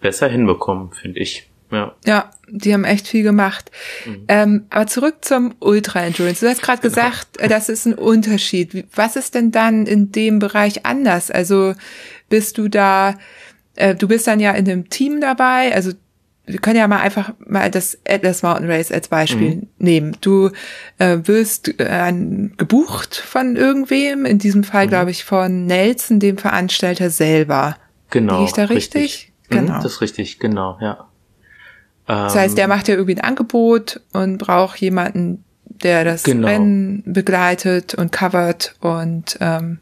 besser 0.00 0.28
hinbekommen, 0.28 0.92
finde 0.92 1.20
ich. 1.20 1.48
Ja. 1.70 1.94
ja, 2.06 2.30
die 2.48 2.72
haben 2.72 2.84
echt 2.84 3.06
viel 3.08 3.22
gemacht. 3.22 3.70
Mhm. 4.06 4.24
Ähm, 4.28 4.66
aber 4.70 4.86
zurück 4.86 5.16
zum 5.20 5.54
Ultra 5.60 6.00
Endurance. 6.00 6.42
Du 6.42 6.50
hast 6.50 6.62
gerade 6.62 6.80
genau. 6.80 6.94
gesagt, 6.94 7.36
äh, 7.36 7.48
das 7.48 7.68
ist 7.68 7.84
ein 7.84 7.92
Unterschied. 7.92 8.86
Was 8.94 9.16
ist 9.16 9.34
denn 9.34 9.50
dann 9.50 9.84
in 9.84 10.10
dem 10.10 10.38
Bereich 10.38 10.86
anders? 10.86 11.30
Also 11.30 11.74
bist 12.30 12.56
du 12.56 12.68
da 12.68 13.16
äh, 13.78 13.94
du 13.94 14.08
bist 14.08 14.26
dann 14.26 14.40
ja 14.40 14.50
in 14.52 14.68
einem 14.68 14.90
Team 14.90 15.20
dabei, 15.20 15.74
also 15.74 15.92
wir 16.46 16.58
können 16.58 16.76
ja 16.76 16.88
mal 16.88 17.00
einfach 17.00 17.32
mal 17.46 17.70
das 17.70 17.98
Atlas 18.08 18.42
Mountain 18.42 18.70
Race 18.70 18.90
als 18.90 19.08
Beispiel 19.08 19.56
mhm. 19.56 19.68
nehmen. 19.78 20.16
Du 20.22 20.50
äh, 20.98 21.18
wirst 21.24 21.78
äh, 21.78 22.12
gebucht 22.56 23.16
von 23.16 23.54
irgendwem, 23.54 24.24
in 24.24 24.38
diesem 24.38 24.64
Fall 24.64 24.86
mhm. 24.86 24.90
glaube 24.90 25.10
ich 25.10 25.24
von 25.24 25.66
Nelson, 25.66 26.20
dem 26.20 26.38
Veranstalter 26.38 27.10
selber. 27.10 27.76
Genau. 28.10 28.38
Liege 28.38 28.44
ich 28.46 28.52
da 28.52 28.64
richtig? 28.64 29.02
richtig? 29.02 29.27
Mhm, 29.50 29.56
genau. 29.56 29.74
das 29.74 29.86
ist 29.86 30.00
richtig, 30.00 30.38
genau, 30.38 30.78
ja. 30.80 31.08
Das 32.06 32.34
heißt, 32.34 32.56
der 32.56 32.64
ähm, 32.64 32.70
macht 32.70 32.88
ja 32.88 32.94
irgendwie 32.94 33.16
ein 33.16 33.24
Angebot 33.24 34.00
und 34.14 34.38
braucht 34.38 34.78
jemanden, 34.78 35.44
der 35.64 36.04
das 36.04 36.24
genau. 36.24 36.48
Rennen 36.48 37.02
begleitet 37.04 37.94
und 37.94 38.12
covert 38.12 38.74
und 38.80 39.36
ähm, 39.40 39.78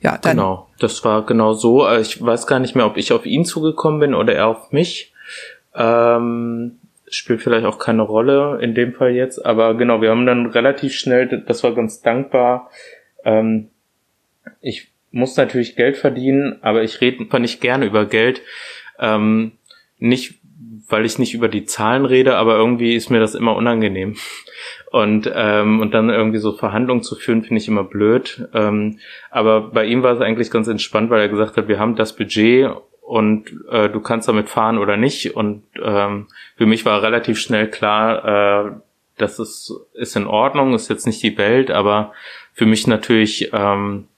ja, 0.00 0.18
dann. 0.18 0.36
Genau, 0.36 0.68
das 0.80 1.04
war 1.04 1.24
genau 1.24 1.52
so. 1.52 1.86
Äh, 1.86 2.00
ich 2.00 2.20
weiß 2.20 2.46
gar 2.48 2.58
nicht 2.58 2.74
mehr, 2.74 2.86
ob 2.86 2.96
ich 2.96 3.12
auf 3.12 3.26
ihn 3.26 3.44
zugekommen 3.44 4.00
bin 4.00 4.14
oder 4.14 4.34
er 4.34 4.48
auf 4.48 4.72
mich. 4.72 5.12
Ähm, 5.74 6.78
spielt 7.08 7.42
vielleicht 7.42 7.66
auch 7.66 7.78
keine 7.78 8.02
Rolle 8.02 8.58
in 8.60 8.74
dem 8.74 8.92
Fall 8.92 9.12
jetzt, 9.12 9.44
aber 9.44 9.76
genau, 9.76 10.00
wir 10.00 10.10
haben 10.10 10.26
dann 10.26 10.46
relativ 10.46 10.94
schnell, 10.94 11.44
das 11.46 11.62
war 11.62 11.74
ganz 11.74 12.00
dankbar. 12.00 12.70
Ähm, 13.24 13.68
ich 14.60 14.92
muss 15.12 15.36
natürlich 15.36 15.76
Geld 15.76 15.96
verdienen, 15.96 16.58
aber 16.62 16.82
ich 16.82 17.00
rede 17.00 17.24
nicht 17.40 17.60
gerne 17.60 17.86
über 17.86 18.06
Geld. 18.06 18.42
Ähm, 18.98 19.52
nicht, 19.98 20.40
weil 20.88 21.04
ich 21.04 21.18
nicht 21.18 21.34
über 21.34 21.48
die 21.48 21.64
Zahlen 21.64 22.04
rede, 22.04 22.36
aber 22.36 22.56
irgendwie 22.56 22.94
ist 22.94 23.10
mir 23.10 23.20
das 23.20 23.34
immer 23.34 23.56
unangenehm. 23.56 24.16
Und, 24.92 25.30
ähm, 25.34 25.80
und 25.80 25.92
dann 25.92 26.08
irgendwie 26.08 26.38
so 26.38 26.52
Verhandlungen 26.52 27.02
zu 27.02 27.16
führen, 27.16 27.42
finde 27.42 27.60
ich 27.60 27.68
immer 27.68 27.84
blöd. 27.84 28.48
Ähm, 28.54 28.98
aber 29.30 29.60
bei 29.72 29.84
ihm 29.84 30.02
war 30.02 30.14
es 30.14 30.22
eigentlich 30.22 30.50
ganz 30.50 30.68
entspannt, 30.68 31.10
weil 31.10 31.20
er 31.20 31.28
gesagt 31.28 31.58
hat, 31.58 31.68
wir 31.68 31.78
haben 31.78 31.96
das 31.96 32.16
Budget 32.16 32.70
und 33.02 33.52
äh, 33.70 33.90
du 33.90 34.00
kannst 34.00 34.28
damit 34.28 34.48
fahren 34.48 34.78
oder 34.78 34.96
nicht. 34.96 35.36
Und 35.36 35.64
ähm, 35.82 36.28
für 36.56 36.66
mich 36.66 36.86
war 36.86 37.02
relativ 37.02 37.38
schnell 37.38 37.68
klar, 37.68 38.68
äh, 38.68 38.70
das 39.18 39.38
ist, 39.38 39.72
ist 39.94 40.16
in 40.16 40.26
Ordnung, 40.26 40.74
ist 40.74 40.88
jetzt 40.88 41.06
nicht 41.06 41.22
die 41.22 41.36
Welt, 41.38 41.70
aber 41.70 42.12
für 42.52 42.66
mich 42.66 42.86
natürlich 42.86 43.50
ähm, 43.52 44.08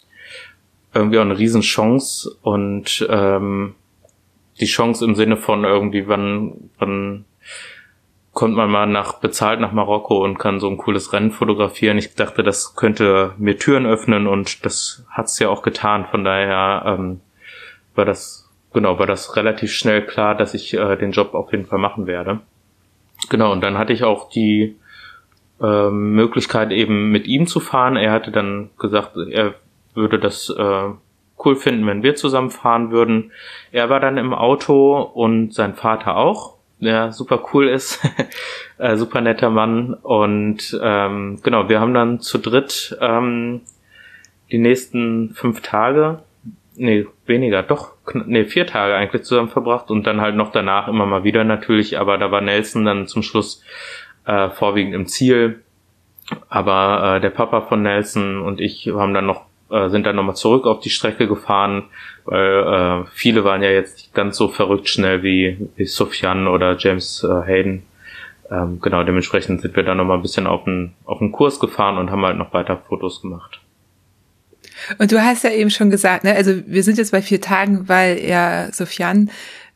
irgendwie 0.94 1.18
auch 1.18 1.22
eine 1.22 1.38
Riesenchance 1.38 2.36
und 2.42 3.06
ähm, 3.10 3.74
die 4.60 4.66
Chance 4.66 5.04
im 5.04 5.14
Sinne 5.14 5.36
von 5.36 5.64
irgendwie, 5.64 6.08
wann, 6.08 6.70
wann 6.78 7.24
kommt 8.32 8.54
man 8.54 8.70
mal 8.70 8.86
nach 8.86 9.14
bezahlt 9.14 9.58
nach 9.58 9.72
Marokko 9.72 10.22
und 10.22 10.38
kann 10.38 10.60
so 10.60 10.68
ein 10.68 10.76
cooles 10.76 11.12
Rennen 11.12 11.32
fotografieren. 11.32 11.98
Ich 11.98 12.14
dachte, 12.14 12.42
das 12.42 12.76
könnte 12.76 13.32
mir 13.36 13.58
Türen 13.58 13.84
öffnen 13.84 14.26
und 14.26 14.64
das 14.64 15.04
hat's 15.10 15.38
ja 15.40 15.48
auch 15.48 15.62
getan. 15.62 16.06
Von 16.10 16.22
daher 16.22 16.84
ähm, 16.86 17.20
war 17.96 18.04
das 18.04 18.48
genau 18.72 18.98
war 18.98 19.06
das 19.06 19.34
relativ 19.36 19.72
schnell 19.72 20.06
klar, 20.06 20.36
dass 20.36 20.54
ich 20.54 20.74
äh, 20.74 20.96
den 20.96 21.10
Job 21.10 21.34
auf 21.34 21.50
jeden 21.50 21.66
Fall 21.66 21.80
machen 21.80 22.06
werde. 22.06 22.40
Genau 23.28 23.50
und 23.50 23.60
dann 23.60 23.76
hatte 23.76 23.92
ich 23.92 24.04
auch 24.04 24.28
die 24.30 24.76
äh, 25.60 25.90
Möglichkeit 25.90 26.70
eben 26.70 27.10
mit 27.10 27.26
ihm 27.26 27.46
zu 27.46 27.58
fahren. 27.58 27.96
Er 27.96 28.12
hatte 28.12 28.30
dann 28.30 28.70
gesagt, 28.78 29.16
er 29.16 29.54
würde 29.94 30.20
das 30.20 30.48
äh, 30.56 30.90
cool 31.44 31.56
finden, 31.56 31.86
wenn 31.86 32.02
wir 32.02 32.14
zusammen 32.14 32.50
fahren 32.50 32.90
würden. 32.90 33.32
Er 33.72 33.90
war 33.90 34.00
dann 34.00 34.18
im 34.18 34.34
Auto 34.34 35.00
und 35.00 35.54
sein 35.54 35.74
Vater 35.74 36.16
auch 36.16 36.58
der 36.80 37.12
super 37.12 37.42
cool 37.52 37.68
ist, 37.68 38.00
äh, 38.78 38.96
super 38.96 39.20
netter 39.20 39.50
Mann. 39.50 39.94
Und 39.94 40.78
ähm, 40.82 41.40
genau, 41.42 41.68
wir 41.68 41.80
haben 41.80 41.94
dann 41.94 42.20
zu 42.20 42.38
dritt 42.38 42.96
ähm, 43.00 43.62
die 44.50 44.58
nächsten 44.58 45.30
fünf 45.34 45.60
Tage, 45.60 46.20
nee, 46.76 47.06
weniger, 47.26 47.62
doch, 47.62 47.92
nee, 48.26 48.44
vier 48.44 48.66
Tage 48.66 48.94
eigentlich 48.94 49.24
zusammen 49.24 49.48
verbracht 49.48 49.90
und 49.90 50.06
dann 50.06 50.20
halt 50.20 50.36
noch 50.36 50.52
danach 50.52 50.88
immer 50.88 51.06
mal 51.06 51.24
wieder 51.24 51.44
natürlich, 51.44 51.98
aber 51.98 52.16
da 52.18 52.30
war 52.30 52.40
Nelson 52.40 52.84
dann 52.84 53.06
zum 53.06 53.22
Schluss 53.22 53.62
äh, 54.24 54.48
vorwiegend 54.48 54.94
im 54.94 55.06
Ziel, 55.06 55.62
aber 56.48 57.16
äh, 57.16 57.20
der 57.20 57.30
Papa 57.30 57.62
von 57.62 57.82
Nelson 57.82 58.40
und 58.40 58.60
ich 58.60 58.86
haben 58.86 59.12
dann 59.12 59.26
noch 59.26 59.47
äh, 59.70 59.88
sind 59.88 60.06
dann 60.06 60.16
nochmal 60.16 60.36
zurück 60.36 60.66
auf 60.66 60.80
die 60.80 60.90
Strecke 60.90 61.28
gefahren, 61.28 61.84
weil 62.24 63.04
äh, 63.04 63.04
viele 63.12 63.44
waren 63.44 63.62
ja 63.62 63.70
jetzt 63.70 63.96
nicht 63.96 64.14
ganz 64.14 64.36
so 64.36 64.48
verrückt 64.48 64.88
schnell 64.88 65.22
wie, 65.22 65.68
wie 65.76 65.86
Sufjan 65.86 66.46
oder 66.46 66.76
James 66.78 67.24
äh, 67.24 67.46
Hayden. 67.46 67.82
Ähm, 68.50 68.80
genau, 68.80 69.02
dementsprechend 69.02 69.60
sind 69.60 69.76
wir 69.76 69.82
dann 69.82 69.98
nochmal 69.98 70.16
ein 70.16 70.22
bisschen 70.22 70.46
auf 70.46 70.64
den, 70.64 70.94
auf 71.04 71.18
den 71.18 71.32
Kurs 71.32 71.60
gefahren 71.60 71.98
und 71.98 72.10
haben 72.10 72.24
halt 72.24 72.38
noch 72.38 72.52
weiter 72.52 72.78
Fotos 72.88 73.20
gemacht. 73.20 73.60
Und 74.98 75.12
du 75.12 75.22
hast 75.22 75.44
ja 75.44 75.50
eben 75.50 75.70
schon 75.70 75.90
gesagt, 75.90 76.24
ne, 76.24 76.34
also 76.34 76.54
wir 76.66 76.82
sind 76.82 76.98
jetzt 76.98 77.12
bei 77.12 77.20
vier 77.22 77.40
Tagen, 77.40 77.88
weil 77.88 78.24
ja 78.24 78.72
Sofian, 78.72 79.30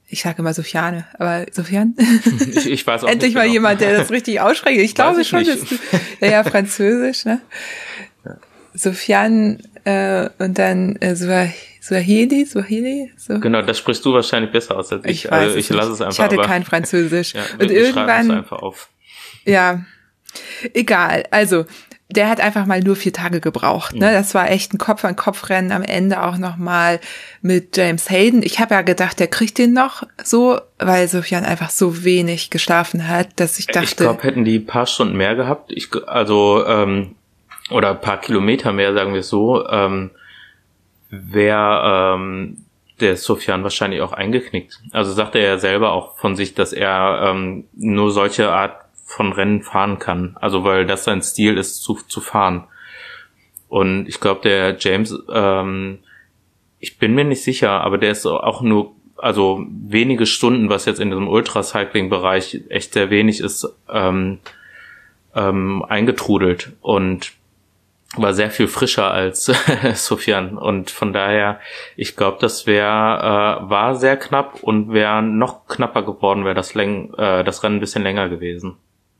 ich 0.08 0.22
sage 0.22 0.38
immer 0.38 0.54
Sofiane, 0.54 1.06
aber 1.18 1.46
Sofian? 1.50 1.94
Ich, 2.54 2.70
ich 2.70 2.86
weiß 2.86 3.04
auch 3.04 3.08
Endlich 3.10 3.34
mal 3.34 3.42
genau. 3.42 3.52
jemand, 3.54 3.80
der 3.80 3.98
das 3.98 4.10
richtig 4.10 4.40
ausspricht. 4.40 4.80
Ich 4.80 4.94
glaube 4.94 5.20
ich 5.20 5.28
schon, 5.28 5.44
dass 5.44 5.60
du, 5.60 5.76
ja, 6.20 6.28
ja, 6.28 6.44
Französisch, 6.44 7.24
ne? 7.24 7.40
Ja. 8.24 8.36
Sofian 8.74 9.62
äh, 9.84 10.28
und 10.38 10.58
dann 10.58 10.96
äh, 10.96 11.16
Swahili, 11.16 12.46
Swahili. 12.46 13.12
So. 13.16 13.40
Genau, 13.40 13.62
das 13.62 13.78
sprichst 13.78 14.04
du 14.04 14.12
wahrscheinlich 14.12 14.52
besser 14.52 14.76
aus 14.76 14.92
als 14.92 15.04
ich. 15.04 15.24
Ich, 15.24 15.32
also, 15.32 15.56
ich 15.56 15.68
lasse 15.70 15.92
es 15.92 16.00
einfach. 16.00 16.14
Ich 16.14 16.20
hatte 16.20 16.36
aber, 16.36 16.46
kein 16.46 16.64
Französisch. 16.64 17.32
ja, 17.34 17.42
und 17.58 17.70
irgendwann. 17.70 18.30
einfach 18.30 18.62
auf. 18.62 18.88
Ja, 19.44 19.84
egal. 20.74 21.24
Also 21.30 21.66
der 22.14 22.28
hat 22.28 22.40
einfach 22.40 22.66
mal 22.66 22.80
nur 22.80 22.96
vier 22.96 23.12
Tage 23.12 23.40
gebraucht. 23.40 23.94
Ne? 23.94 24.08
Mhm. 24.08 24.12
Das 24.12 24.34
war 24.34 24.50
echt 24.50 24.74
ein 24.74 24.78
Kopf-an-Kopf-Rennen 24.78 25.72
am 25.72 25.82
Ende 25.82 26.22
auch 26.22 26.36
nochmal 26.36 27.00
mit 27.40 27.76
James 27.76 28.10
Hayden. 28.10 28.42
Ich 28.42 28.60
habe 28.60 28.74
ja 28.74 28.82
gedacht, 28.82 29.18
der 29.18 29.28
kriegt 29.28 29.58
den 29.58 29.72
noch 29.72 30.02
so, 30.22 30.60
weil 30.78 31.08
Sofian 31.08 31.44
einfach 31.44 31.70
so 31.70 32.04
wenig 32.04 32.50
geschlafen 32.50 33.08
hat, 33.08 33.28
dass 33.36 33.58
ich 33.58 33.66
dachte. 33.66 33.84
Ich 33.84 33.96
glaube, 33.96 34.22
hätten 34.22 34.44
die 34.44 34.58
paar 34.58 34.86
Stunden 34.86 35.16
mehr 35.16 35.34
gehabt. 35.34 35.72
Ich, 35.72 35.88
also 36.06 36.64
ähm, 36.66 37.14
oder 37.72 37.90
ein 37.90 38.00
paar 38.00 38.20
Kilometer 38.20 38.72
mehr, 38.72 38.94
sagen 38.94 39.12
wir 39.12 39.20
es 39.20 39.28
so, 39.28 39.66
ähm, 39.68 40.10
wäre 41.10 42.14
ähm, 42.14 42.58
der 43.00 43.16
Sofian 43.16 43.62
wahrscheinlich 43.62 44.00
auch 44.00 44.12
eingeknickt. 44.12 44.80
Also 44.92 45.12
sagt 45.12 45.34
er 45.34 45.42
ja 45.42 45.58
selber 45.58 45.92
auch 45.92 46.16
von 46.16 46.36
sich, 46.36 46.54
dass 46.54 46.72
er 46.72 47.30
ähm, 47.30 47.64
nur 47.74 48.10
solche 48.10 48.50
Art 48.50 48.76
von 49.04 49.32
Rennen 49.32 49.62
fahren 49.62 49.98
kann. 49.98 50.36
Also 50.40 50.64
weil 50.64 50.86
das 50.86 51.04
sein 51.04 51.22
Stil 51.22 51.58
ist, 51.58 51.82
zu, 51.82 51.94
zu 51.94 52.20
fahren. 52.20 52.64
Und 53.68 54.06
ich 54.06 54.20
glaube, 54.20 54.42
der 54.42 54.76
James, 54.78 55.18
ähm, 55.32 55.98
ich 56.78 56.98
bin 56.98 57.14
mir 57.14 57.24
nicht 57.24 57.42
sicher, 57.42 57.70
aber 57.82 57.98
der 57.98 58.12
ist 58.12 58.26
auch 58.26 58.62
nur, 58.62 58.94
also 59.16 59.64
wenige 59.68 60.26
Stunden, 60.26 60.68
was 60.68 60.84
jetzt 60.84 61.00
in 61.00 61.10
diesem 61.10 61.28
Ultracycling-Bereich 61.28 62.62
echt 62.68 62.92
sehr 62.92 63.10
wenig 63.10 63.40
ist, 63.40 63.68
ähm, 63.90 64.38
ähm, 65.34 65.84
eingetrudelt. 65.88 66.72
Und 66.80 67.32
war 68.16 68.34
sehr 68.34 68.50
viel 68.50 68.68
frischer 68.68 69.10
als 69.10 69.50
Sofian 69.94 70.58
und 70.58 70.90
von 70.90 71.12
daher, 71.12 71.60
ich 71.96 72.16
glaube, 72.16 72.38
das 72.40 72.66
wäre 72.66 72.86
äh, 73.64 73.70
war 73.70 73.94
sehr 73.96 74.16
knapp 74.16 74.62
und 74.62 74.92
wäre 74.92 75.22
noch 75.22 75.66
knapper 75.66 76.02
geworden, 76.02 76.44
wäre 76.44 76.54
das, 76.54 76.74
Läng 76.74 77.14
äh, 77.14 77.42
das 77.44 77.62
Rennen 77.62 77.76
ein 77.76 77.80
bisschen 77.80 78.02
länger 78.02 78.28
gewesen. 78.28 78.76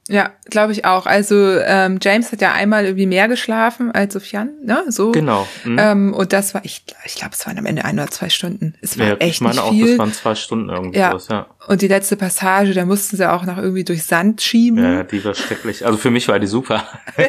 Ja, 0.09 0.33
glaube 0.51 0.73
ich 0.73 0.85
auch. 0.85 1.07
Also 1.07 1.59
ähm, 1.65 1.99
James 2.03 2.33
hat 2.33 2.41
ja 2.41 2.53
einmal 2.53 2.85
irgendwie 2.85 3.07
mehr 3.07 3.29
geschlafen 3.29 3.93
als 3.93 4.13
Sofian, 4.13 4.51
ne? 4.65 4.85
So. 4.89 5.13
Genau. 5.13 5.47
Mhm. 5.65 5.79
Ähm, 5.79 6.15
und 6.15 6.33
das 6.33 6.55
war, 6.55 6.65
ich, 6.65 6.85
ich 7.05 7.15
glaube, 7.15 7.35
es 7.35 7.47
waren 7.47 7.57
am 7.57 7.67
Ende 7.67 7.85
ein 7.85 7.99
oder 7.99 8.09
zwei 8.09 8.29
Stunden. 8.29 8.75
Es 8.81 8.99
war 8.99 9.07
ja, 9.07 9.15
echt 9.15 9.35
ich 9.37 9.41
meine 9.41 9.63
auch, 9.63 9.71
viel. 9.71 9.91
das 9.91 9.99
waren 9.99 10.13
zwei 10.13 10.35
Stunden 10.35 10.71
irgendwie 10.71 10.99
Ja. 10.99 11.15
was, 11.15 11.29
ja. 11.29 11.47
Und 11.69 11.83
die 11.83 11.89
letzte 11.89 12.17
Passage, 12.17 12.75
da 12.75 12.85
mussten 12.85 13.17
sie 13.17 13.31
auch 13.31 13.45
noch 13.45 13.59
irgendwie 13.59 13.85
durch 13.85 14.03
Sand 14.03 14.43
schieben. 14.43 14.83
Ja, 14.83 15.05
die 15.05 15.25
war 15.25 15.35
schrecklich. 15.35 15.87
Also 15.87 15.97
für 15.99 16.11
mich 16.11 16.27
war 16.29 16.39
die 16.39 16.49
super. 16.49 16.83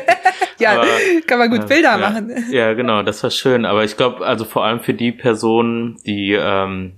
Ja, 0.60 0.74
aber, 0.74 0.88
kann 1.28 1.40
man 1.40 1.50
gut 1.50 1.64
äh, 1.64 1.68
Bilder 1.68 1.92
ja, 1.92 1.98
machen. 1.98 2.32
Ja, 2.52 2.74
genau, 2.74 3.04
das 3.04 3.22
war 3.24 3.32
schön. 3.32 3.66
Aber 3.66 3.84
ich 3.84 3.98
glaube, 3.98 4.26
also 4.26 4.46
vor 4.46 4.64
allem 4.64 4.80
für 4.80 4.94
die 4.94 5.12
Personen, 5.12 5.98
die 6.06 6.34
ähm, 6.40 6.94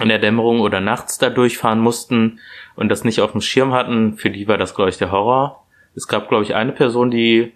in 0.00 0.08
der 0.08 0.18
Dämmerung 0.18 0.60
oder 0.60 0.80
nachts 0.80 1.18
da 1.18 1.30
durchfahren 1.30 1.80
mussten 1.80 2.38
und 2.76 2.88
das 2.88 3.04
nicht 3.04 3.20
auf 3.20 3.32
dem 3.32 3.40
Schirm 3.40 3.72
hatten, 3.72 4.16
für 4.16 4.30
die 4.30 4.46
war 4.48 4.58
das, 4.58 4.74
glaube 4.74 4.90
ich, 4.90 4.98
der 4.98 5.10
Horror. 5.10 5.64
Es 5.94 6.06
gab, 6.06 6.28
glaube 6.28 6.44
ich, 6.44 6.54
eine 6.54 6.72
Person, 6.72 7.10
die 7.10 7.52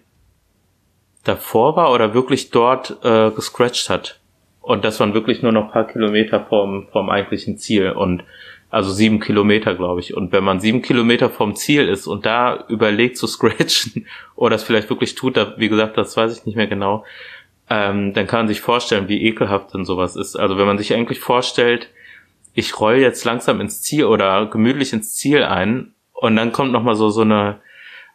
davor 1.23 1.75
war 1.75 1.91
oder 1.91 2.13
wirklich 2.13 2.49
dort 2.49 2.97
äh, 3.03 3.29
gescratcht 3.31 3.89
hat. 3.89 4.19
Und 4.61 4.83
das 4.83 4.99
waren 4.99 5.13
wirklich 5.13 5.41
nur 5.41 5.51
noch 5.51 5.71
paar 5.71 5.87
Kilometer 5.87 6.45
vom, 6.47 6.87
vom 6.91 7.09
eigentlichen 7.09 7.57
Ziel. 7.57 7.91
Und 7.91 8.23
also 8.71 8.89
sieben 8.91 9.19
Kilometer, 9.19 9.75
glaube 9.75 9.99
ich. 9.99 10.15
Und 10.15 10.31
wenn 10.31 10.43
man 10.43 10.59
sieben 10.59 10.81
Kilometer 10.81 11.29
vom 11.29 11.55
Ziel 11.55 11.87
ist 11.87 12.07
und 12.07 12.25
da 12.25 12.65
überlegt 12.69 13.17
zu 13.17 13.27
scratchen 13.27 14.07
oder 14.35 14.55
das 14.55 14.63
vielleicht 14.63 14.89
wirklich 14.89 15.15
tut, 15.15 15.37
da, 15.37 15.53
wie 15.57 15.69
gesagt, 15.69 15.97
das 15.97 16.15
weiß 16.15 16.37
ich 16.37 16.45
nicht 16.45 16.55
mehr 16.55 16.67
genau, 16.67 17.05
ähm, 17.69 18.13
dann 18.13 18.27
kann 18.27 18.41
man 18.41 18.47
sich 18.47 18.61
vorstellen, 18.61 19.07
wie 19.07 19.23
ekelhaft 19.23 19.73
denn 19.73 19.85
sowas 19.85 20.15
ist. 20.15 20.35
Also 20.35 20.57
wenn 20.57 20.67
man 20.67 20.77
sich 20.77 20.93
eigentlich 20.93 21.19
vorstellt, 21.19 21.89
ich 22.53 22.79
roll 22.79 22.95
jetzt 22.95 23.23
langsam 23.25 23.61
ins 23.61 23.81
Ziel 23.81 24.05
oder 24.05 24.45
gemütlich 24.47 24.93
ins 24.93 25.15
Ziel 25.15 25.43
ein 25.43 25.93
und 26.13 26.35
dann 26.35 26.51
kommt 26.51 26.71
noch 26.71 26.83
mal 26.83 26.95
so 26.95 27.09
so 27.09 27.21
eine 27.21 27.59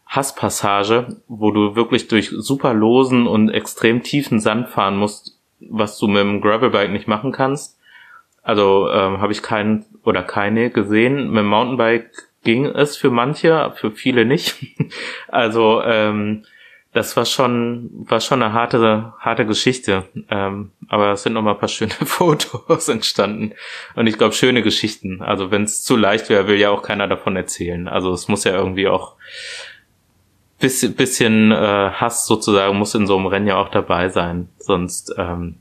Hasspassage, 0.06 1.16
wo 1.26 1.50
du 1.50 1.74
wirklich 1.74 2.08
durch 2.08 2.30
super 2.30 2.72
losen 2.74 3.26
und 3.26 3.50
extrem 3.50 4.02
tiefen 4.02 4.40
Sand 4.40 4.68
fahren 4.68 4.96
musst, 4.96 5.38
was 5.60 5.98
du 5.98 6.06
mit 6.06 6.18
dem 6.18 6.40
Gravelbike 6.40 6.92
nicht 6.92 7.08
machen 7.08 7.32
kannst. 7.32 7.78
Also 8.42 8.88
ähm, 8.90 9.20
habe 9.20 9.32
ich 9.32 9.42
keinen 9.42 9.84
oder 10.04 10.22
keine 10.22 10.70
gesehen. 10.70 11.30
Mit 11.30 11.38
dem 11.38 11.48
Mountainbike 11.48 12.10
ging 12.44 12.66
es 12.66 12.96
für 12.96 13.10
manche, 13.10 13.72
für 13.74 13.90
viele 13.90 14.24
nicht. 14.24 14.56
also 15.28 15.82
ähm, 15.82 16.44
das 16.96 17.14
war 17.16 17.26
schon 17.26 17.90
war 18.08 18.20
schon 18.20 18.42
eine 18.42 18.54
harte 18.54 19.12
harte 19.20 19.44
Geschichte. 19.46 20.04
Ähm, 20.30 20.72
aber 20.88 21.12
es 21.12 21.22
sind 21.22 21.34
noch 21.34 21.42
mal 21.42 21.52
ein 21.52 21.58
paar 21.58 21.68
schöne 21.68 21.90
Fotos 22.04 22.88
entstanden 22.88 23.52
und 23.94 24.06
ich 24.06 24.16
glaube 24.16 24.34
schöne 24.34 24.62
Geschichten. 24.62 25.20
Also 25.22 25.50
wenn 25.50 25.64
es 25.64 25.82
zu 25.84 25.94
leicht 25.96 26.28
wäre, 26.30 26.48
will 26.48 26.56
ja 26.58 26.70
auch 26.70 26.82
keiner 26.82 27.06
davon 27.06 27.36
erzählen. 27.36 27.86
Also 27.86 28.12
es 28.12 28.28
muss 28.28 28.44
ja 28.44 28.52
irgendwie 28.52 28.88
auch 28.88 29.14
bisschen, 30.58 30.94
bisschen 30.94 31.52
äh, 31.52 31.56
Hass 31.90 32.26
sozusagen 32.26 32.78
muss 32.78 32.94
in 32.94 33.06
so 33.06 33.16
einem 33.16 33.26
Rennen 33.26 33.46
ja 33.46 33.56
auch 33.56 33.68
dabei 33.68 34.08
sein, 34.08 34.48
sonst 34.58 35.14
ähm, 35.18 35.56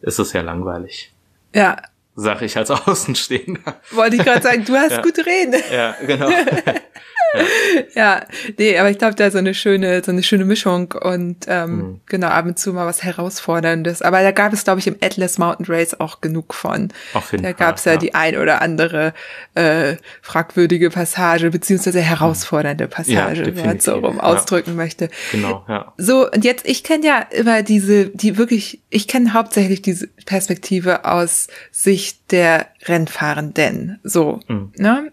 ist 0.00 0.20
es 0.20 0.32
ja 0.32 0.42
langweilig. 0.42 1.12
Ja, 1.54 1.76
Sag 2.20 2.42
ich 2.42 2.56
als 2.56 2.70
Außenstehender. 2.88 3.80
wollte 3.92 4.16
ich 4.16 4.24
gerade 4.24 4.42
sagen, 4.42 4.64
du 4.64 4.74
hast 4.74 4.90
Ja. 4.92 5.02
gut 5.02 5.18
reden. 5.18 5.54
Ja, 5.72 5.94
genau. 6.04 6.28
Ja, 7.94 8.22
nee, 8.58 8.78
aber 8.78 8.90
ich 8.90 8.98
glaube, 8.98 9.14
da 9.14 9.26
ist 9.26 9.32
so 9.32 9.38
eine 9.38 9.54
schöne, 9.54 10.02
so 10.04 10.10
eine 10.12 10.22
schöne 10.22 10.44
Mischung 10.44 10.92
und 11.00 11.44
ähm, 11.48 11.68
Mhm. 11.76 12.00
genau 12.06 12.28
ab 12.28 12.46
und 12.46 12.58
zu 12.58 12.72
mal 12.72 12.86
was 12.86 13.02
Herausforderndes. 13.02 14.02
Aber 14.02 14.22
da 14.22 14.30
gab 14.30 14.52
es, 14.52 14.64
glaube 14.64 14.80
ich, 14.80 14.86
im 14.86 14.96
Atlas 15.02 15.38
Mountain 15.38 15.66
Race 15.66 15.98
auch 16.00 16.20
genug 16.20 16.54
von. 16.54 16.88
Auf 17.14 17.32
jeden 17.32 17.44
Da 17.44 17.52
gab 17.52 17.76
es 17.76 17.84
ja, 17.84 17.92
ja. 17.92 17.98
die 17.98 18.14
ein 18.14 18.36
oder 18.38 18.62
andere 18.62 19.12
äh, 19.54 19.96
fragwürdige 20.22 20.90
Passage 20.90 21.50
beziehungsweise 21.50 22.00
herausfordernde 22.00 22.88
Passage, 22.88 23.44
wenn 23.56 23.66
man 23.66 23.76
es 23.76 23.84
so 23.84 23.94
rum 23.94 24.16
ja. 24.16 24.22
ausdrücken 24.22 24.76
möchte. 24.76 25.10
genau, 25.32 25.64
ja. 25.68 25.92
So, 25.98 26.30
und 26.30 26.44
jetzt, 26.44 26.66
ich 26.66 26.84
kenne 26.84 27.06
ja 27.06 27.20
immer 27.30 27.62
diese, 27.62 28.06
die 28.06 28.38
wirklich, 28.38 28.80
ich 28.90 29.08
kenne 29.08 29.32
hauptsächlich 29.34 29.82
diese 29.82 30.08
Perspektive 30.26 31.04
aus 31.04 31.48
Sicht 31.70 32.30
der 32.32 32.66
Rennfahrenden. 32.86 33.98
So, 34.04 34.40
Mhm. 34.48 34.72
ne? 34.76 35.12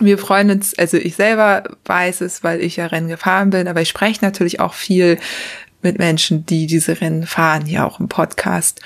Wir 0.00 0.18
freuen 0.18 0.50
uns, 0.50 0.78
also 0.78 0.96
ich 0.96 1.16
selber 1.16 1.64
weiß 1.84 2.20
es, 2.20 2.44
weil 2.44 2.60
ich 2.60 2.76
ja 2.76 2.86
Rennen 2.86 3.08
gefahren 3.08 3.50
bin, 3.50 3.66
aber 3.66 3.80
ich 3.80 3.88
spreche 3.88 4.24
natürlich 4.24 4.60
auch 4.60 4.74
viel 4.74 5.18
mit 5.82 5.98
Menschen, 5.98 6.46
die 6.46 6.66
diese 6.66 7.00
Rennen 7.00 7.26
fahren, 7.26 7.64
hier 7.64 7.86
auch 7.86 8.00
im 8.00 8.08
Podcast. 8.08 8.80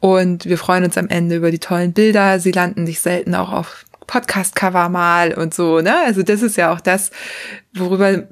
Und 0.00 0.44
wir 0.44 0.58
freuen 0.58 0.84
uns 0.84 0.98
am 0.98 1.08
Ende 1.08 1.36
über 1.36 1.50
die 1.50 1.58
tollen 1.58 1.92
Bilder. 1.92 2.38
Sie 2.38 2.52
landen 2.52 2.84
nicht 2.84 3.00
selten 3.00 3.34
auch 3.34 3.52
auf 3.52 3.84
Podcast-Cover 4.06 4.88
mal 4.88 5.34
und 5.34 5.54
so, 5.54 5.80
ne? 5.80 5.94
Also 6.06 6.22
das 6.22 6.42
ist 6.42 6.56
ja 6.56 6.72
auch 6.72 6.80
das, 6.80 7.10
worüber 7.74 8.24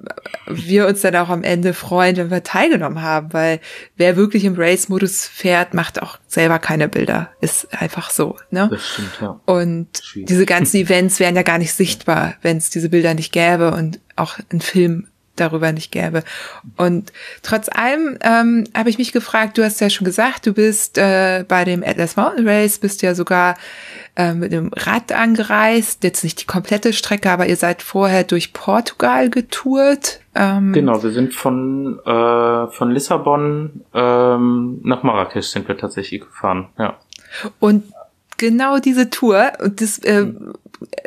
wir 0.47 0.87
uns 0.87 1.01
dann 1.01 1.16
auch 1.16 1.29
am 1.29 1.43
Ende 1.43 1.75
freuen, 1.75 2.16
wenn 2.16 2.31
wir 2.31 2.43
teilgenommen 2.43 3.03
haben, 3.03 3.33
weil 3.33 3.61
wer 3.97 4.16
wirklich 4.16 4.45
im 4.45 4.55
Race-Modus 4.57 5.27
fährt, 5.27 5.75
macht 5.75 6.03
auch 6.03 6.18
selber 6.27 6.59
keine 6.59 6.89
Bilder. 6.89 7.31
Ist 7.41 7.68
einfach 7.81 8.11
so, 8.11 8.37
ne? 8.51 8.68
Das 8.70 8.87
stimmt, 8.87 9.18
ja. 9.20 9.41
Und 9.47 9.89
Schwierig. 10.03 10.29
diese 10.29 10.47
ganzen 10.47 10.77
Events 10.79 11.20
wären 11.20 11.37
ja 11.37 11.43
gar 11.43 11.59
nicht 11.59 11.73
sichtbar, 11.73 12.35
wenn 12.43 12.57
es 12.57 12.70
diese 12.70 12.89
Bilder 12.89 13.14
nicht 13.14 13.33
gäbe 13.33 13.73
und 13.73 14.01
auch 14.16 14.39
ein 14.53 14.61
Film 14.61 15.09
darüber 15.37 15.73
nicht 15.73 15.91
gäbe. 15.93 16.25
Und 16.77 17.12
trotz 17.43 17.68
allem 17.68 18.18
ähm, 18.23 18.64
habe 18.75 18.91
ich 18.91 18.99
mich 18.99 19.12
gefragt, 19.12 19.57
du 19.57 19.64
hast 19.64 19.81
ja 19.81 19.89
schon 19.89 20.05
gesagt, 20.05 20.47
du 20.47 20.53
bist 20.53 20.99
äh, 20.99 21.45
bei 21.49 21.64
dem 21.64 21.83
Atlas 21.83 22.16
Mountain 22.16 22.47
Race, 22.47 22.79
bist 22.79 23.03
ja 23.03 23.14
sogar 23.14 23.57
äh, 24.17 24.35
mit 24.35 24.53
dem 24.53 24.71
Rad 24.75 25.13
angereist, 25.13 26.05
jetzt 26.05 26.23
nicht 26.23 26.43
die 26.43 26.47
komplette 26.47 26.93
Strecke, 26.93 27.31
aber 27.31 27.47
ihr 27.47 27.57
seid 27.57 27.83
vorher 27.83 28.25
durch 28.25 28.53
Portugal 28.53 29.31
getourt. 29.31 30.21
Ähm, 30.35 30.73
Genau, 30.73 31.03
wir 31.03 31.13
sind 31.13 31.35
von, 31.35 31.99
äh, 32.05 32.67
von 32.69 32.91
Lissabon 32.91 33.85
ähm, 33.95 34.81
nach 34.83 35.03
Marrakesch 35.03 35.47
sind 35.47 35.67
wir 35.67 35.79
tatsächlich 35.79 36.21
gefahren, 36.21 36.69
ja. 36.79 36.99
Und 37.59 37.85
genau 38.37 38.79
diese 38.79 39.09
Tour, 39.09 39.53
und 39.63 39.81
das 39.81 39.99
äh, 40.01 40.27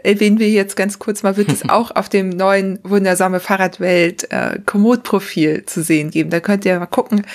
erwähnen 0.04 0.40
wir 0.40 0.50
jetzt 0.50 0.76
ganz 0.76 1.00
kurz 1.00 1.24
mal, 1.24 1.38
wird 1.38 1.52
es 1.52 1.68
auch 1.70 1.92
auf 1.96 2.10
dem 2.10 2.30
neuen 2.30 2.80
Wundersame 2.84 3.40
Fahrradwelt 3.40 4.32
äh, 4.32 4.60
Komoot-Profil 4.66 5.66
zu 5.66 5.84
sehen 5.84 6.12
geben. 6.12 6.30
Da 6.30 6.40
könnt 6.40 6.66
ihr 6.66 6.80
mal 6.80 6.86
gucken, 6.86 7.26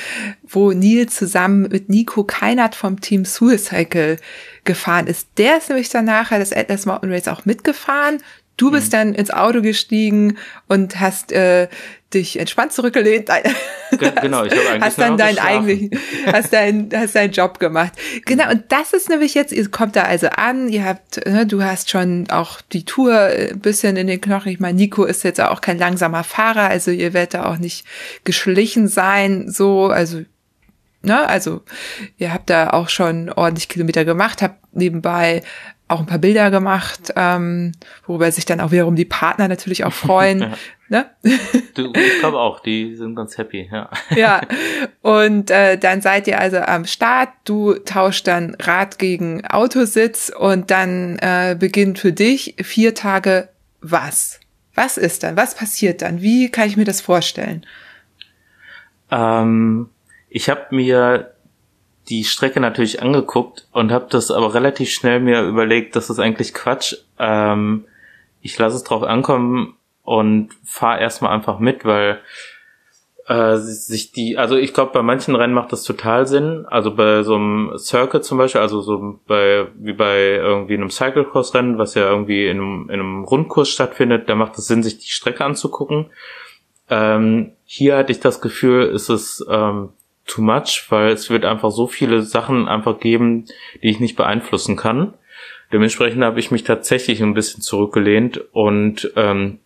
wo 0.49 0.73
Neil 0.73 1.09
zusammen 1.09 1.69
mit 1.71 1.89
Nico 1.89 2.25
Keinert 2.25 2.75
vom 2.75 3.01
Team 3.01 3.25
Suicycle 3.25 4.17
gefahren 4.65 5.07
ist. 5.07 5.29
Der 5.39 5.59
ist 5.59 5.69
nämlich 5.69 5.89
dann 5.89 6.05
nachher 6.05 6.39
das 6.39 6.53
Atlas 6.53 6.87
Mountain 6.87 7.13
Race 7.13 7.29
auch 7.29 7.45
mitgefahren. 7.45 8.23
Du 8.57 8.71
bist 8.71 8.93
dann 8.93 9.15
ins 9.15 9.31
Auto 9.31 9.63
gestiegen 9.63 10.37
und 10.69 11.01
hast 11.01 11.33
äh, 11.33 11.69
dich 12.13 12.39
entspannt 12.39 12.75
zurückgelehnt. 12.75 13.31
Ge- 13.93 14.13
genau, 14.21 14.45
ich 14.45 14.53
habe 14.53 14.69
eigentlich 14.69 14.83
hast 14.83 14.99
dann 14.99 15.17
deinen 15.17 15.39
eigentlichen, 15.39 15.99
hast 16.27 16.53
deinen, 16.53 16.91
hast 16.95 17.15
deinen 17.15 17.33
Job 17.33 17.59
gemacht. 17.59 17.93
Genau, 18.27 18.51
und 18.51 18.65
das 18.69 18.93
ist 18.93 19.09
nämlich 19.09 19.33
jetzt, 19.33 19.53
ihr 19.53 19.71
kommt 19.71 19.97
da 19.97 20.03
also 20.03 20.27
an, 20.29 20.69
ihr 20.69 20.85
habt, 20.85 21.25
ne, 21.27 21.47
du 21.47 21.63
hast 21.63 21.89
schon 21.89 22.29
auch 22.29 22.61
die 22.61 22.85
Tour 22.85 23.15
äh, 23.31 23.53
ein 23.53 23.61
bisschen 23.61 23.97
in 23.97 24.09
den 24.09 24.21
Knochen. 24.21 24.53
Ich 24.53 24.61
meine, 24.61 24.77
Nico 24.77 25.05
ist 25.05 25.25
jetzt 25.25 25.41
auch 25.41 25.63
kein 25.63 25.79
langsamer 25.79 26.23
Fahrer, 26.23 26.69
also 26.69 26.91
ihr 26.91 27.15
werdet 27.15 27.35
da 27.35 27.47
auch 27.47 27.57
nicht 27.57 27.87
geschlichen 28.25 28.89
sein, 28.89 29.49
so, 29.49 29.87
also 29.87 30.21
ne, 31.03 31.29
also 31.29 31.63
ihr 32.17 32.33
habt 32.33 32.51
da 32.51 32.71
auch 32.71 32.89
schon 32.89 33.31
ordentlich 33.31 33.69
Kilometer 33.69 34.05
gemacht, 34.05 34.43
habt 34.43 34.75
nebenbei 34.75 35.43
auch 35.91 36.01
ein 36.01 36.07
paar 36.07 36.19
Bilder 36.19 36.53
gemacht, 36.53 37.13
ähm, 37.17 37.73
worüber 38.07 38.31
sich 38.31 38.45
dann 38.45 38.61
auch 38.61 38.71
wiederum 38.71 38.95
die 38.95 39.05
Partner 39.05 39.49
natürlich 39.49 39.85
auch 39.85 39.93
freuen. 39.93 40.55
ne? 40.89 41.11
Du, 41.75 41.93
ich 41.93 42.21
glaube 42.21 42.39
auch, 42.39 42.61
die 42.61 42.95
sind 42.95 43.17
ganz 43.17 43.37
happy, 43.37 43.69
ja. 43.71 43.91
ja, 44.15 44.41
und 45.03 45.51
äh, 45.51 45.77
dann 45.79 46.01
seid 46.01 46.29
ihr 46.29 46.39
also 46.39 46.59
am 46.59 46.85
Start. 46.85 47.31
Du 47.45 47.75
tauscht 47.75 48.29
dann 48.29 48.57
Rad 48.61 48.99
gegen 48.99 49.45
Autositz 49.47 50.31
und 50.37 50.71
dann 50.71 51.19
äh, 51.19 51.57
beginnt 51.59 51.99
für 51.99 52.13
dich 52.13 52.55
vier 52.63 52.95
Tage 52.95 53.49
was? 53.81 54.39
Was 54.75 54.97
ist 54.97 55.25
dann? 55.25 55.37
Was 55.37 55.57
passiert 55.57 56.03
dann? 56.03 56.23
Wie 56.23 56.51
kann 56.51 56.69
ich 56.69 56.77
mir 56.77 56.85
das 56.85 57.01
vorstellen? 57.01 57.67
Ähm, 59.11 59.89
ich 60.31 60.49
habe 60.49 60.75
mir 60.75 61.35
die 62.09 62.25
Strecke 62.25 62.61
natürlich 62.61 63.03
angeguckt 63.03 63.69
und 63.73 63.93
habe 63.93 64.07
das 64.09 64.31
aber 64.31 64.55
relativ 64.55 64.91
schnell 64.91 65.21
mir 65.21 65.43
überlegt, 65.43 65.95
das 65.97 66.09
ist 66.09 66.19
eigentlich 66.19 66.55
Quatsch. 66.55 66.95
Ähm, 67.19 67.85
ich 68.41 68.57
lasse 68.59 68.77
es 68.77 68.85
drauf 68.85 69.03
ankommen 69.03 69.77
und 70.03 70.51
fahre 70.65 71.01
erstmal 71.01 71.33
einfach 71.33 71.59
mit, 71.59 71.85
weil 71.85 72.21
äh, 73.27 73.59
sich 73.59 74.13
die, 74.13 74.39
also 74.39 74.57
ich 74.57 74.73
glaube, 74.73 74.93
bei 74.93 75.03
manchen 75.03 75.37
Rennen 75.37 75.55
macht 75.55 75.73
das 75.73 75.85
total 75.85 76.27
Sinn. 76.27 76.67
Also 76.69 76.95
bei 76.95 77.23
so 77.23 77.35
einem 77.35 77.77
Circuit 77.77 78.25
zum 78.25 78.39
Beispiel, 78.39 78.61
also 78.61 78.81
so 78.81 79.21
bei 79.27 79.69
wie 79.77 79.93
bei 79.93 80.37
irgendwie 80.37 80.75
einem 80.75 80.91
Cyclocross-Rennen, 80.91 81.79
was 81.79 81.95
ja 81.95 82.09
irgendwie 82.09 82.47
in 82.47 82.59
einem, 82.59 82.83
in 82.89 83.01
einem 83.01 83.25
Rundkurs 83.25 83.69
stattfindet, 83.69 84.29
da 84.29 84.35
macht 84.35 84.59
es 84.59 84.67
Sinn, 84.67 84.83
sich 84.83 84.99
die 84.99 85.11
Strecke 85.11 85.45
anzugucken. 85.45 86.07
Ähm, 86.89 87.53
hier 87.65 87.99
hatte 87.99 88.11
ich 88.11 88.19
das 88.19 88.41
Gefühl, 88.41 88.87
ist 88.87 89.11
es 89.11 89.47
ähm, 89.49 89.91
too 90.27 90.43
much, 90.43 90.87
weil 90.91 91.11
es 91.11 91.31
wird 91.31 91.45
einfach 91.45 91.71
so 91.71 91.87
viele 91.87 92.23
Sachen 92.23 92.69
einfach 92.69 93.01
geben, 93.01 93.47
die 93.83 93.91
ich 93.91 94.01
nicht 94.01 94.17
beeinflussen 94.17 94.77
kann. 94.77 95.15
Dementsprechend 95.73 96.25
habe 96.25 96.41
ich 96.41 96.51
mich 96.51 96.65
tatsächlich 96.65 97.23
ein 97.23 97.35
bisschen 97.35 97.63
zurückgelehnt 97.63 98.43
und 98.53 99.13
ähm, 99.17 99.61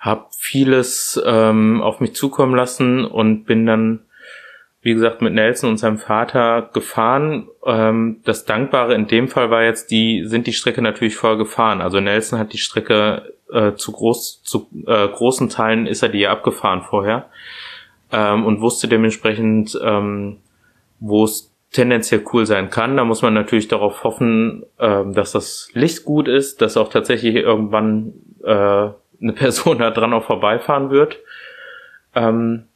habe 0.00 0.26
vieles 0.38 1.20
ähm, 1.24 1.80
auf 1.82 2.00
mich 2.00 2.14
zukommen 2.14 2.54
lassen 2.54 3.04
und 3.04 3.44
bin 3.44 3.64
dann, 3.64 4.00
wie 4.82 4.92
gesagt, 4.92 5.22
mit 5.22 5.32
Nelson 5.32 5.70
und 5.70 5.76
seinem 5.78 5.98
Vater 5.98 6.68
gefahren. 6.72 7.48
Ähm, 7.64 8.20
das 8.24 8.44
Dankbare 8.44 8.94
in 8.94 9.06
dem 9.06 9.28
Fall 9.28 9.50
war 9.50 9.62
jetzt, 9.62 9.90
die 9.90 10.24
sind 10.26 10.46
die 10.46 10.52
Strecke 10.52 10.82
natürlich 10.82 11.16
voll 11.16 11.38
gefahren. 11.38 11.80
Also 11.80 12.00
Nelson 12.00 12.38
hat 12.38 12.52
die 12.52 12.58
Strecke 12.58 13.34
äh, 13.52 13.74
zu 13.74 13.92
groß, 13.92 14.42
zu 14.42 14.68
äh, 14.86 15.08
großen 15.08 15.48
Teilen 15.48 15.86
ist 15.86 16.02
er 16.02 16.08
die 16.08 16.20
ja 16.20 16.32
abgefahren 16.32 16.82
vorher 16.82 17.30
ähm, 18.14 18.46
und 18.46 18.60
wusste 18.60 18.86
dementsprechend, 18.86 19.78
ähm, 19.82 20.36
wo 21.00 21.24
es 21.24 21.52
tendenziell 21.72 22.24
cool 22.32 22.46
sein 22.46 22.70
kann. 22.70 22.96
Da 22.96 23.04
muss 23.04 23.22
man 23.22 23.34
natürlich 23.34 23.66
darauf 23.66 24.04
hoffen, 24.04 24.64
ähm, 24.78 25.12
dass 25.12 25.32
das 25.32 25.68
Licht 25.72 26.04
gut 26.04 26.28
ist, 26.28 26.62
dass 26.62 26.76
auch 26.76 26.88
tatsächlich 26.88 27.34
irgendwann 27.34 28.12
äh, 28.44 28.46
eine 29.20 29.32
Person 29.34 29.78
da 29.78 29.90
dran 29.90 30.12
auch 30.12 30.24
vorbeifahren 30.24 30.90
wird. 30.90 31.18
Ähm, 32.14 32.66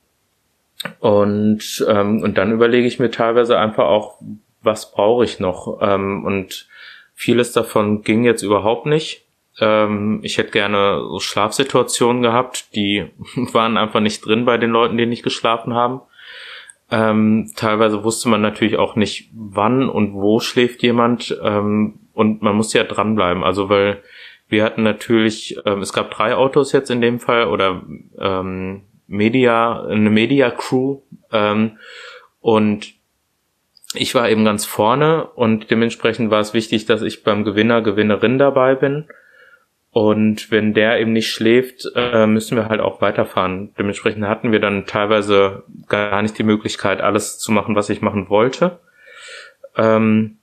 und, 0.98 1.86
ähm, 1.88 2.22
und 2.22 2.38
dann 2.38 2.52
überlege 2.52 2.86
ich 2.86 2.98
mir 2.98 3.10
teilweise 3.10 3.58
einfach 3.58 3.86
auch, 3.86 4.20
was 4.62 4.90
brauche 4.90 5.24
ich 5.24 5.38
noch? 5.38 5.78
Ähm, 5.80 6.24
und 6.24 6.68
vieles 7.14 7.52
davon 7.52 8.02
ging 8.02 8.24
jetzt 8.24 8.42
überhaupt 8.42 8.86
nicht. 8.86 9.27
Ähm, 9.60 10.20
ich 10.22 10.38
hätte 10.38 10.50
gerne 10.50 11.00
so 11.08 11.20
Schlafsituationen 11.20 12.22
gehabt, 12.22 12.74
die 12.74 13.10
waren 13.52 13.76
einfach 13.76 14.00
nicht 14.00 14.24
drin 14.24 14.44
bei 14.44 14.58
den 14.58 14.70
Leuten, 14.70 14.96
die 14.96 15.06
nicht 15.06 15.22
geschlafen 15.22 15.74
haben. 15.74 16.00
Ähm, 16.90 17.52
teilweise 17.54 18.02
wusste 18.04 18.28
man 18.28 18.40
natürlich 18.40 18.78
auch 18.78 18.96
nicht, 18.96 19.30
wann 19.34 19.88
und 19.88 20.14
wo 20.14 20.40
schläft 20.40 20.82
jemand. 20.82 21.38
Ähm, 21.42 22.00
und 22.14 22.42
man 22.42 22.56
muss 22.56 22.72
ja 22.72 22.84
dranbleiben. 22.84 23.44
Also 23.44 23.68
weil 23.68 24.02
wir 24.48 24.64
hatten 24.64 24.82
natürlich, 24.82 25.58
ähm, 25.66 25.80
es 25.80 25.92
gab 25.92 26.10
drei 26.10 26.34
Autos 26.34 26.72
jetzt 26.72 26.90
in 26.90 27.00
dem 27.00 27.20
Fall 27.20 27.48
oder 27.48 27.82
ähm, 28.18 28.82
Media, 29.06 29.84
eine 29.84 30.10
Media 30.10 30.50
Crew 30.50 31.00
ähm, 31.32 31.78
und 32.40 32.94
ich 33.94 34.14
war 34.14 34.28
eben 34.28 34.44
ganz 34.44 34.66
vorne 34.66 35.26
und 35.26 35.70
dementsprechend 35.70 36.30
war 36.30 36.40
es 36.40 36.54
wichtig, 36.54 36.86
dass 36.86 37.02
ich 37.02 37.24
beim 37.24 37.44
Gewinner, 37.44 37.80
Gewinnerin 37.80 38.38
dabei 38.38 38.74
bin. 38.74 39.06
Und 39.98 40.52
wenn 40.52 40.74
der 40.74 41.00
eben 41.00 41.12
nicht 41.12 41.28
schläft, 41.28 41.90
äh, 41.96 42.24
müssen 42.28 42.56
wir 42.56 42.68
halt 42.68 42.80
auch 42.80 43.00
weiterfahren. 43.00 43.74
Dementsprechend 43.76 44.24
hatten 44.28 44.52
wir 44.52 44.60
dann 44.60 44.86
teilweise 44.86 45.64
gar 45.88 46.22
nicht 46.22 46.38
die 46.38 46.44
Möglichkeit, 46.44 47.00
alles 47.00 47.40
zu 47.40 47.50
machen, 47.50 47.74
was 47.74 47.90
ich 47.90 48.00
machen 48.00 48.28
wollte. 48.28 48.78
Ähm, 49.76 50.38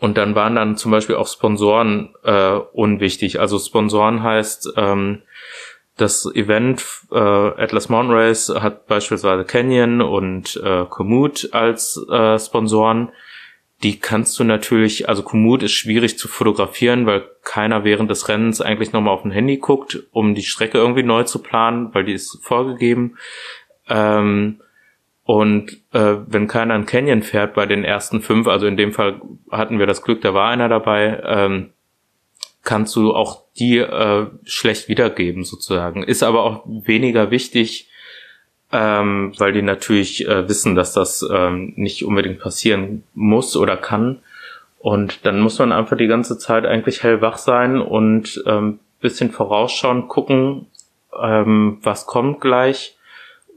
und 0.00 0.16
dann 0.16 0.34
waren 0.34 0.54
dann 0.54 0.78
zum 0.78 0.90
Beispiel 0.90 1.16
auch 1.16 1.28
Sponsoren 1.28 2.14
äh, 2.24 2.52
unwichtig. 2.72 3.40
Also 3.40 3.58
Sponsoren 3.58 4.22
heißt, 4.22 4.72
ähm, 4.78 5.20
das 5.98 6.24
Event 6.34 6.82
äh, 7.10 7.18
Atlas 7.18 7.90
Mountain 7.90 8.16
Race 8.16 8.48
hat 8.48 8.86
beispielsweise 8.86 9.44
Canyon 9.44 10.00
und 10.00 10.58
Komoot 10.88 11.50
als 11.52 12.00
Sponsoren. 12.38 13.10
Die 13.82 13.98
kannst 13.98 14.38
du 14.38 14.44
natürlich, 14.44 15.08
also 15.08 15.22
Komoot 15.22 15.62
ist 15.62 15.72
schwierig 15.72 16.16
zu 16.16 16.28
fotografieren, 16.28 17.06
weil 17.06 17.24
keiner 17.42 17.82
während 17.82 18.10
des 18.10 18.28
Rennens 18.28 18.60
eigentlich 18.60 18.92
nochmal 18.92 19.14
auf 19.14 19.24
ein 19.24 19.32
Handy 19.32 19.56
guckt, 19.56 19.98
um 20.12 20.34
die 20.34 20.42
Strecke 20.42 20.78
irgendwie 20.78 21.02
neu 21.02 21.24
zu 21.24 21.40
planen, 21.40 21.92
weil 21.92 22.04
die 22.04 22.12
ist 22.12 22.38
vorgegeben. 22.42 23.16
Ähm, 23.88 24.60
und 25.24 25.80
äh, 25.92 26.16
wenn 26.26 26.46
keiner 26.46 26.74
ein 26.74 26.86
Canyon 26.86 27.22
fährt 27.22 27.54
bei 27.54 27.66
den 27.66 27.84
ersten 27.84 28.22
fünf, 28.22 28.46
also 28.46 28.66
in 28.66 28.76
dem 28.76 28.92
Fall 28.92 29.20
hatten 29.50 29.78
wir 29.78 29.86
das 29.86 30.02
Glück, 30.02 30.20
da 30.20 30.34
war 30.34 30.50
einer 30.50 30.68
dabei, 30.68 31.20
ähm, 31.24 31.70
kannst 32.62 32.94
du 32.96 33.12
auch 33.12 33.42
die 33.58 33.78
äh, 33.78 34.26
schlecht 34.44 34.88
wiedergeben 34.88 35.44
sozusagen. 35.44 36.02
Ist 36.02 36.22
aber 36.22 36.44
auch 36.44 36.64
weniger 36.66 37.30
wichtig, 37.30 37.88
ähm, 38.72 39.32
weil 39.38 39.52
die 39.52 39.62
natürlich 39.62 40.26
äh, 40.26 40.48
wissen, 40.48 40.74
dass 40.74 40.92
das 40.92 41.24
ähm, 41.30 41.74
nicht 41.76 42.04
unbedingt 42.04 42.40
passieren 42.40 43.04
muss 43.14 43.56
oder 43.56 43.76
kann. 43.76 44.20
Und 44.78 45.24
dann 45.26 45.40
muss 45.40 45.58
man 45.58 45.70
einfach 45.70 45.96
die 45.96 46.08
ganze 46.08 46.38
Zeit 46.38 46.66
eigentlich 46.66 47.02
hellwach 47.02 47.38
sein 47.38 47.80
und 47.80 48.42
ähm, 48.46 48.80
bisschen 49.00 49.30
vorausschauen, 49.30 50.08
gucken, 50.08 50.66
ähm, 51.20 51.78
was 51.82 52.06
kommt 52.06 52.40
gleich 52.40 52.96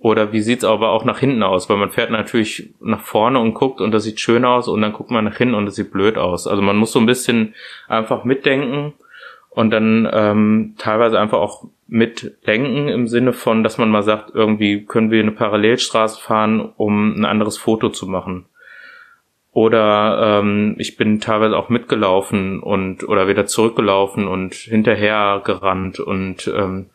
oder 0.02 0.34
wie 0.34 0.42
sieht's 0.42 0.66
aber 0.66 0.90
auch 0.90 1.06
nach 1.06 1.20
hinten 1.20 1.42
aus? 1.44 1.70
Weil 1.70 1.78
man 1.78 1.92
fährt 1.92 2.12
natürlich 2.12 2.74
nach 2.82 3.02
vorne 3.02 3.40
und 3.40 3.54
guckt 3.54 3.82
und 3.82 3.92
das 3.92 4.04
sieht 4.04 4.20
schön 4.20 4.44
aus 4.44 4.68
und 4.68 4.82
dann 4.82 4.94
guckt 4.94 5.12
man 5.12 5.26
nach 5.26 5.38
hinten 5.38 5.56
und 5.56 5.66
das 5.66 5.76
sieht 5.76 5.92
blöd 5.92 6.18
aus. 6.18 6.46
Also 6.46 6.62
man 6.62 6.76
muss 6.76 6.92
so 6.92 7.00
ein 7.00 7.06
bisschen 7.06 7.56
einfach 7.88 8.24
mitdenken 8.24 8.94
und 9.50 9.72
dann 9.72 10.08
ähm, 10.12 10.76
teilweise 10.78 11.20
einfach 11.20 11.40
auch 11.40 11.66
mitdenken 11.88 12.88
im 12.88 13.08
Sinne 13.08 13.34
von, 13.34 13.64
dass 13.64 13.78
man 13.78 13.90
mal 13.90 14.04
sagt, 14.04 14.32
irgendwie 14.34 14.86
können 14.86 15.12
wir 15.12 15.22
eine 15.22 15.32
Parallelstraße 15.32 16.20
fahren, 16.20 16.74
um 16.78 17.20
ein 17.20 17.26
anderes 17.26 17.58
Foto 17.58 17.90
zu 17.90 18.08
machen. 18.08 18.46
Oder 19.52 20.40
ähm, 20.42 20.76
ich 20.80 20.98
bin 20.98 21.22
teilweise 21.22 21.56
auch 21.56 21.70
mitgelaufen 21.70 22.60
und 22.60 23.08
oder 23.08 23.28
wieder 23.30 23.46
zurückgelaufen 23.46 24.28
und 24.28 24.54
hinterher 24.54 25.42
gerannt 25.46 26.00
und 26.00 26.52
ähm, 26.54 26.88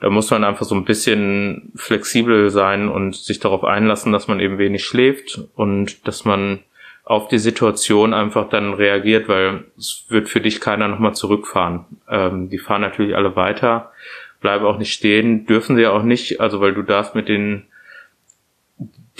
da 0.00 0.10
muss 0.10 0.30
man 0.30 0.44
einfach 0.44 0.64
so 0.64 0.74
ein 0.74 0.84
bisschen 0.84 1.72
flexibel 1.74 2.50
sein 2.50 2.88
und 2.88 3.16
sich 3.16 3.40
darauf 3.40 3.64
einlassen, 3.64 4.12
dass 4.12 4.28
man 4.28 4.40
eben 4.40 4.58
wenig 4.58 4.84
schläft 4.84 5.40
und 5.54 6.06
dass 6.06 6.24
man 6.24 6.60
auf 7.04 7.28
die 7.28 7.38
Situation 7.38 8.12
einfach 8.12 8.48
dann 8.48 8.74
reagiert, 8.74 9.28
weil 9.28 9.64
es 9.76 10.04
wird 10.08 10.28
für 10.28 10.40
dich 10.40 10.60
keiner 10.60 10.88
nochmal 10.88 11.14
zurückfahren. 11.14 11.86
Ähm, 12.08 12.50
die 12.50 12.58
fahren 12.58 12.82
natürlich 12.82 13.16
alle 13.16 13.34
weiter, 13.34 13.92
bleiben 14.40 14.64
auch 14.64 14.78
nicht 14.78 14.92
stehen, 14.92 15.46
dürfen 15.46 15.76
sie 15.76 15.86
auch 15.86 16.02
nicht, 16.02 16.40
also 16.40 16.60
weil 16.60 16.74
du 16.74 16.82
darfst 16.82 17.14
mit 17.14 17.28
denen, 17.28 17.66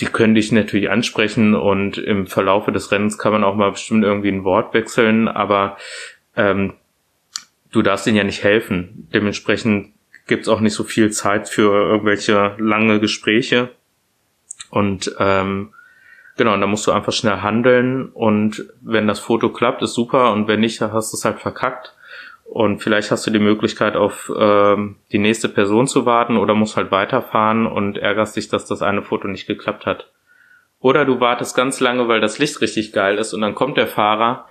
die 0.01 0.07
können 0.07 0.35
dich 0.35 0.53
natürlich 0.53 0.91
ansprechen 0.91 1.55
und 1.55 1.99
im 1.99 2.27
Verlaufe 2.27 2.71
des 2.71 2.93
Rennens 2.93 3.19
kann 3.19 3.33
man 3.33 3.45
auch 3.45 3.57
mal 3.57 3.73
bestimmt 3.73 4.05
irgendwie 4.05 4.29
ein 4.29 4.45
Wort 4.45 4.75
wechseln, 4.75 5.27
aber 5.27 5.77
ähm, 6.37 6.75
du 7.73 7.83
darfst 7.83 8.07
ihnen 8.07 8.17
ja 8.17 8.25
nicht 8.25 8.45
helfen. 8.45 9.09
Dementsprechend 9.13 9.93
gibt 10.27 10.43
es 10.43 10.49
auch 10.49 10.61
nicht 10.61 10.75
so 10.75 10.85
viel 10.85 11.11
Zeit 11.11 11.49
für 11.49 11.73
irgendwelche 11.73 12.55
lange 12.59 13.01
Gespräche. 13.01 13.71
Und 14.71 15.15
ähm, 15.19 15.73
genau, 16.37 16.57
da 16.57 16.67
musst 16.67 16.87
du 16.87 16.93
einfach 16.93 17.13
schnell 17.13 17.39
handeln 17.39 18.11
und 18.11 18.67
wenn 18.81 19.09
das 19.09 19.19
Foto 19.19 19.51
klappt, 19.51 19.83
ist 19.83 19.95
super 19.95 20.33
und 20.33 20.47
wenn 20.47 20.61
nicht, 20.61 20.81
dann 20.81 20.93
hast 20.93 21.13
du 21.13 21.17
es 21.17 21.25
halt 21.25 21.41
verkackt. 21.41 21.95
Und 22.51 22.83
vielleicht 22.83 23.11
hast 23.11 23.27
du 23.27 23.31
die 23.31 23.39
Möglichkeit, 23.39 23.95
auf 23.95 24.33
ähm, 24.35 24.97
die 25.13 25.19
nächste 25.19 25.51
Person 25.51 25.87
zu 25.87 26.07
warten 26.07 26.39
oder 26.39 26.55
musst 26.55 26.79
halt 26.79 26.91
weiterfahren 26.91 27.67
und 27.67 27.99
ärgerst 27.99 28.37
dich, 28.37 28.49
dass 28.49 28.65
das 28.65 28.81
eine 28.81 29.03
Foto 29.03 29.29
nicht 29.29 29.47
geklappt 29.47 29.85
hat. 29.85 30.11
Oder 30.81 31.05
du 31.05 31.21
wartest 31.21 31.55
ganz 31.55 31.79
lange, 31.81 32.09
weil 32.09 32.23
das 32.23 32.39
Licht 32.39 32.61
richtig 32.63 32.93
geil 32.93 33.19
ist 33.19 33.35
und 33.35 33.43
dann 33.43 33.55
kommt 33.55 33.77
der 33.77 33.87
Fahrer 33.87 34.47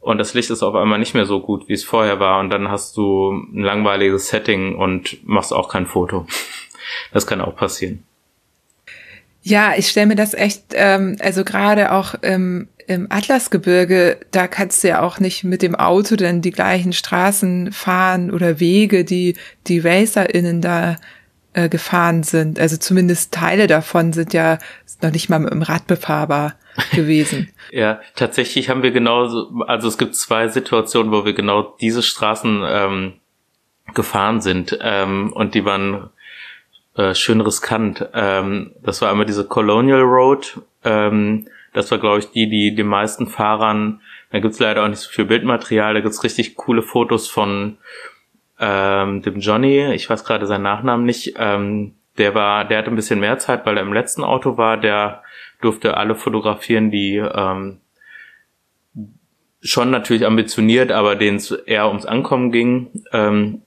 und 0.00 0.18
das 0.18 0.34
Licht 0.34 0.50
ist 0.50 0.64
auf 0.64 0.74
einmal 0.74 0.98
nicht 0.98 1.14
mehr 1.14 1.24
so 1.24 1.40
gut, 1.40 1.68
wie 1.68 1.74
es 1.74 1.84
vorher 1.84 2.18
war 2.18 2.40
und 2.40 2.50
dann 2.50 2.68
hast 2.68 2.96
du 2.96 3.30
ein 3.30 3.62
langweiliges 3.62 4.28
Setting 4.28 4.74
und 4.76 5.24
machst 5.24 5.52
auch 5.52 5.68
kein 5.68 5.86
Foto. 5.86 6.26
Das 7.12 7.26
kann 7.26 7.40
auch 7.40 7.56
passieren. 7.56 8.05
Ja, 9.46 9.74
ich 9.76 9.88
stelle 9.88 10.08
mir 10.08 10.16
das 10.16 10.34
echt, 10.34 10.72
ähm, 10.72 11.18
also 11.20 11.44
gerade 11.44 11.92
auch 11.92 12.14
im, 12.14 12.66
im 12.88 13.06
Atlasgebirge, 13.10 14.18
da 14.32 14.48
kannst 14.48 14.82
du 14.82 14.88
ja 14.88 15.02
auch 15.02 15.20
nicht 15.20 15.44
mit 15.44 15.62
dem 15.62 15.76
Auto 15.76 16.16
dann 16.16 16.42
die 16.42 16.50
gleichen 16.50 16.92
Straßen 16.92 17.70
fahren 17.70 18.32
oder 18.32 18.58
Wege, 18.58 19.04
die 19.04 19.36
die 19.68 19.78
RacerInnen 19.78 20.62
da 20.62 20.96
äh, 21.52 21.68
gefahren 21.68 22.24
sind. 22.24 22.58
Also 22.58 22.76
zumindest 22.76 23.32
Teile 23.32 23.68
davon 23.68 24.12
sind 24.12 24.32
ja 24.32 24.58
noch 25.00 25.12
nicht 25.12 25.28
mal 25.28 25.38
mit 25.38 25.52
dem 25.52 25.62
Rad 25.62 25.86
befahrbar 25.86 26.56
gewesen. 26.92 27.48
ja, 27.70 28.00
tatsächlich 28.16 28.68
haben 28.68 28.82
wir 28.82 28.90
genauso, 28.90 29.62
also 29.68 29.86
es 29.86 29.96
gibt 29.96 30.16
zwei 30.16 30.48
Situationen, 30.48 31.12
wo 31.12 31.24
wir 31.24 31.34
genau 31.34 31.76
diese 31.80 32.02
Straßen 32.02 32.64
ähm, 32.66 33.12
gefahren 33.94 34.40
sind 34.40 34.76
ähm, 34.82 35.32
und 35.32 35.54
die 35.54 35.64
waren 35.64 36.10
äh, 36.96 37.14
schön 37.14 37.40
riskant. 37.40 38.08
Ähm, 38.14 38.72
das 38.82 39.02
war 39.02 39.10
einmal 39.10 39.26
diese 39.26 39.46
Colonial 39.46 40.02
Road. 40.02 40.60
Ähm, 40.84 41.46
das 41.72 41.90
war, 41.90 41.98
glaube 41.98 42.20
ich, 42.20 42.30
die, 42.30 42.48
die 42.48 42.74
den 42.74 42.86
meisten 42.86 43.26
Fahrern, 43.26 44.00
da 44.30 44.38
gibt's 44.38 44.58
leider 44.58 44.82
auch 44.82 44.88
nicht 44.88 45.00
so 45.00 45.10
viel 45.10 45.26
Bildmaterial, 45.26 45.92
da 45.92 46.00
gibt's 46.00 46.24
richtig 46.24 46.56
coole 46.56 46.82
Fotos 46.82 47.28
von 47.28 47.76
ähm, 48.58 49.20
dem 49.20 49.40
Johnny, 49.40 49.92
ich 49.92 50.08
weiß 50.08 50.24
gerade 50.24 50.46
seinen 50.46 50.62
Nachnamen 50.62 51.04
nicht, 51.04 51.34
ähm, 51.38 51.94
der 52.16 52.34
war, 52.34 52.64
der 52.64 52.78
hatte 52.78 52.88
ein 52.88 52.96
bisschen 52.96 53.20
mehr 53.20 53.38
Zeit, 53.38 53.66
weil 53.66 53.76
er 53.76 53.82
im 53.82 53.92
letzten 53.92 54.24
Auto 54.24 54.56
war, 54.56 54.78
der 54.78 55.22
durfte 55.60 55.98
alle 55.98 56.14
fotografieren, 56.14 56.90
die 56.90 57.16
ähm, 57.16 57.80
schon 59.60 59.90
natürlich 59.90 60.24
ambitioniert, 60.24 60.90
aber 60.92 61.14
denen 61.14 61.36
es 61.36 61.50
eher 61.50 61.88
ums 61.88 62.06
Ankommen 62.06 62.52
ging, 62.52 62.88
ähm, 63.12 63.60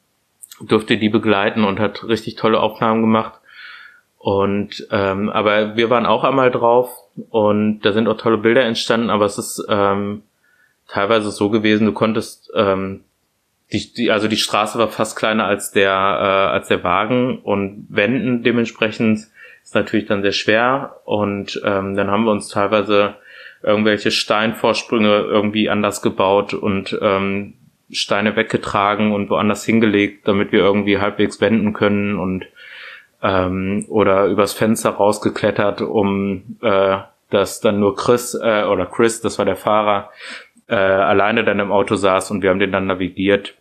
durfte 0.61 0.97
die 0.97 1.09
begleiten 1.09 1.63
und 1.63 1.79
hat 1.79 2.03
richtig 2.03 2.35
tolle 2.35 2.59
Aufnahmen 2.59 3.01
gemacht. 3.01 3.39
Und 4.17 4.85
ähm, 4.91 5.29
aber 5.29 5.77
wir 5.77 5.89
waren 5.89 6.05
auch 6.05 6.23
einmal 6.25 6.51
drauf 6.51 6.91
und 7.29 7.79
da 7.81 7.93
sind 7.93 8.07
auch 8.07 8.17
tolle 8.17 8.37
Bilder 8.37 8.63
entstanden, 8.63 9.09
aber 9.09 9.25
es 9.25 9.37
ist 9.37 9.65
ähm, 9.69 10.23
teilweise 10.89 11.31
so 11.31 11.49
gewesen, 11.49 11.85
du 11.85 11.93
konntest 11.93 12.51
ähm, 12.53 13.05
die, 13.71 13.93
die, 13.93 14.11
also 14.11 14.27
die 14.27 14.37
Straße 14.37 14.77
war 14.77 14.89
fast 14.89 15.17
kleiner 15.17 15.45
als 15.45 15.71
der, 15.71 15.91
äh, 15.91 16.53
als 16.53 16.67
der 16.67 16.83
Wagen 16.83 17.39
und 17.39 17.85
Wenden 17.89 18.43
dementsprechend 18.43 19.19
ist 19.63 19.75
natürlich 19.75 20.07
dann 20.07 20.21
sehr 20.21 20.31
schwer 20.31 20.97
und 21.05 21.61
ähm, 21.63 21.95
dann 21.95 22.09
haben 22.09 22.25
wir 22.25 22.31
uns 22.31 22.49
teilweise 22.49 23.15
irgendwelche 23.61 24.11
Steinvorsprünge 24.11 25.19
irgendwie 25.19 25.69
anders 25.69 26.01
gebaut 26.01 26.53
und 26.53 26.97
ähm, 27.01 27.53
Steine 27.91 28.35
weggetragen 28.35 29.11
und 29.11 29.29
woanders 29.29 29.65
hingelegt, 29.65 30.27
damit 30.27 30.51
wir 30.51 30.59
irgendwie 30.59 30.99
halbwegs 30.99 31.41
wenden 31.41 31.73
können 31.73 32.17
und 32.17 32.45
ähm, 33.21 33.85
oder 33.89 34.27
übers 34.27 34.53
Fenster 34.53 34.91
rausgeklettert, 34.91 35.81
um 35.81 36.57
äh, 36.61 36.97
dass 37.29 37.59
dann 37.61 37.79
nur 37.79 37.95
Chris 37.95 38.33
äh, 38.33 38.63
oder 38.63 38.85
Chris, 38.85 39.21
das 39.21 39.37
war 39.37 39.45
der 39.45 39.55
Fahrer, 39.55 40.09
äh, 40.67 40.75
alleine 40.75 41.43
dann 41.43 41.59
im 41.59 41.71
Auto 41.71 41.95
saß 41.95 42.31
und 42.31 42.41
wir 42.41 42.49
haben 42.49 42.59
den 42.59 42.71
dann 42.71 42.87
navigiert. 42.87 43.55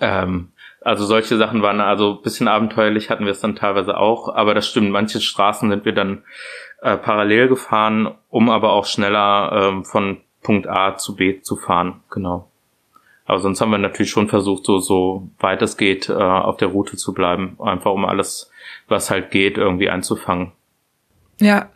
Ähm, 0.00 0.48
also 0.80 1.04
solche 1.06 1.36
Sachen 1.36 1.62
waren 1.62 1.80
also 1.80 2.16
bisschen 2.16 2.46
abenteuerlich 2.46 3.10
hatten 3.10 3.24
wir 3.24 3.32
es 3.32 3.40
dann 3.40 3.56
teilweise 3.56 3.96
auch, 3.96 4.34
aber 4.34 4.54
das 4.54 4.68
stimmt, 4.68 4.90
manche 4.90 5.20
Straßen 5.20 5.70
sind 5.70 5.84
wir 5.84 5.92
dann 5.92 6.24
äh, 6.82 6.96
parallel 6.96 7.48
gefahren, 7.48 8.14
um 8.28 8.50
aber 8.50 8.72
auch 8.72 8.84
schneller 8.84 9.50
ähm, 9.52 9.84
von 9.84 10.20
Punkt 10.42 10.68
A 10.68 10.96
zu 10.96 11.16
B 11.16 11.40
zu 11.40 11.56
fahren, 11.56 12.02
genau. 12.10 12.50
Aber 13.26 13.40
sonst 13.40 13.60
haben 13.60 13.70
wir 13.70 13.78
natürlich 13.78 14.10
schon 14.10 14.28
versucht, 14.28 14.66
so, 14.66 14.78
so 14.78 15.28
weit 15.38 15.62
es 15.62 15.76
geht, 15.76 16.08
äh, 16.08 16.12
auf 16.12 16.58
der 16.58 16.68
Route 16.68 16.96
zu 16.96 17.14
bleiben, 17.14 17.56
einfach 17.60 17.92
um 17.92 18.04
alles, 18.04 18.50
was 18.88 19.10
halt 19.10 19.30
geht, 19.30 19.56
irgendwie 19.56 19.88
einzufangen. 19.88 20.52
Ja, 21.40 21.70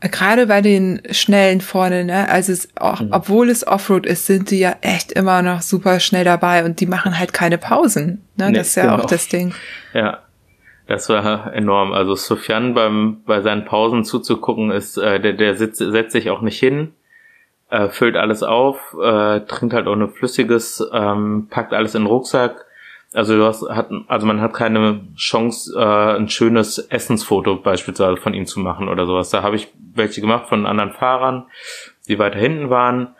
Gerade 0.00 0.46
bei 0.46 0.60
den 0.60 1.02
Schnellen 1.10 1.60
vorne, 1.60 2.04
ne? 2.04 2.28
Also 2.28 2.52
es, 2.52 2.68
auch, 2.76 3.00
mhm. 3.00 3.08
obwohl 3.10 3.50
es 3.50 3.66
Offroad 3.66 4.06
ist, 4.06 4.26
sind 4.26 4.52
die 4.52 4.60
ja 4.60 4.76
echt 4.80 5.10
immer 5.10 5.42
noch 5.42 5.60
super 5.60 5.98
schnell 5.98 6.24
dabei 6.24 6.64
und 6.64 6.78
die 6.78 6.86
machen 6.86 7.18
halt 7.18 7.32
keine 7.32 7.58
Pausen. 7.58 8.22
Ne? 8.36 8.50
Nee, 8.50 8.58
das 8.58 8.68
ist 8.68 8.74
ja 8.76 8.84
genau. 8.84 9.02
auch 9.02 9.06
das 9.06 9.28
Ding. 9.28 9.54
Ja. 9.94 10.20
Das 10.86 11.08
war 11.10 11.52
enorm. 11.52 11.92
Also 11.92 12.14
Sufjan 12.14 12.74
beim 12.74 13.22
bei 13.26 13.42
seinen 13.42 13.66
Pausen 13.66 14.04
zuzugucken 14.04 14.70
ist, 14.70 14.96
äh, 14.96 15.20
der, 15.20 15.34
der 15.34 15.56
sitzt, 15.56 15.78
setzt 15.78 16.12
sich 16.12 16.30
auch 16.30 16.40
nicht 16.40 16.58
hin, 16.58 16.94
äh, 17.70 17.88
füllt 17.88 18.16
alles 18.16 18.42
auf, 18.42 18.94
äh, 19.02 19.40
trinkt 19.40 19.74
halt 19.74 19.86
auch 19.86 19.96
nur 19.96 20.08
Flüssiges, 20.08 20.86
ähm, 20.92 21.48
packt 21.50 21.72
alles 21.72 21.94
in 21.94 22.02
den 22.02 22.08
Rucksack, 22.08 22.66
also 23.14 23.36
du 23.36 23.44
hast, 23.44 23.68
hat, 23.70 23.90
also 24.06 24.26
man 24.26 24.40
hat 24.40 24.52
keine 24.52 25.00
Chance, 25.16 25.74
äh, 25.78 26.16
ein 26.16 26.28
schönes 26.28 26.78
Essensfoto 26.78 27.56
beispielsweise 27.56 28.18
von 28.18 28.34
ihm 28.34 28.46
zu 28.46 28.60
machen 28.60 28.88
oder 28.88 29.06
sowas. 29.06 29.30
Da 29.30 29.42
habe 29.42 29.56
ich 29.56 29.68
welche 29.94 30.20
gemacht 30.20 30.48
von 30.48 30.66
anderen 30.66 30.92
Fahrern, 30.92 31.46
die 32.06 32.18
weiter 32.18 32.38
hinten 32.38 32.70
waren. 32.70 33.14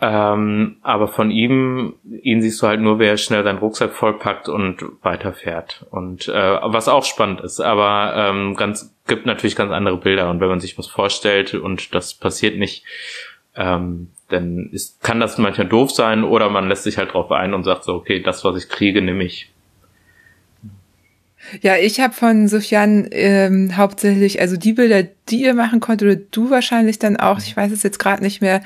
Ähm, 0.00 0.78
aber 0.82 1.08
von 1.08 1.30
ihm, 1.30 1.94
ihn 2.22 2.42
siehst 2.42 2.60
du 2.60 2.66
halt 2.66 2.80
nur, 2.80 2.98
wer 2.98 3.16
schnell 3.16 3.44
seinen 3.44 3.58
Rucksack 3.58 3.92
vollpackt 3.92 4.48
und 4.48 4.84
weiterfährt. 5.02 5.86
Und 5.90 6.26
äh, 6.28 6.58
was 6.62 6.88
auch 6.88 7.04
spannend 7.04 7.40
ist, 7.42 7.60
aber 7.60 8.14
ähm, 8.16 8.56
ganz 8.56 8.94
gibt 9.06 9.26
natürlich 9.26 9.56
ganz 9.56 9.72
andere 9.72 9.98
Bilder. 9.98 10.30
Und 10.30 10.40
wenn 10.40 10.48
man 10.48 10.60
sich 10.60 10.78
was 10.78 10.86
vorstellt 10.86 11.54
und 11.54 11.94
das 11.94 12.14
passiert 12.14 12.58
nicht, 12.58 12.84
ähm, 13.56 14.08
dann 14.28 14.70
ist, 14.72 15.02
kann 15.02 15.20
das 15.20 15.38
manchmal 15.38 15.68
doof 15.68 15.90
sein 15.90 16.24
oder 16.24 16.50
man 16.50 16.68
lässt 16.68 16.84
sich 16.84 16.98
halt 16.98 17.12
drauf 17.12 17.30
ein 17.30 17.54
und 17.54 17.64
sagt 17.64 17.84
so, 17.84 17.94
okay, 17.94 18.20
das, 18.20 18.44
was 18.44 18.56
ich 18.56 18.68
kriege, 18.68 19.02
nehme 19.02 19.24
ich. 19.24 19.50
Ja, 21.60 21.76
ich 21.76 22.00
habe 22.00 22.14
von 22.14 22.48
Sofian 22.48 23.06
ähm, 23.10 23.76
hauptsächlich, 23.76 24.40
also 24.40 24.56
die 24.56 24.72
Bilder, 24.72 25.02
die 25.28 25.42
ihr 25.42 25.54
machen 25.54 25.80
konntet, 25.80 26.08
oder 26.08 26.26
du 26.30 26.50
wahrscheinlich 26.50 26.98
dann 26.98 27.18
auch, 27.18 27.38
ich 27.38 27.56
weiß 27.56 27.70
es 27.70 27.82
jetzt 27.82 27.98
gerade 27.98 28.22
nicht 28.22 28.40
mehr, 28.40 28.62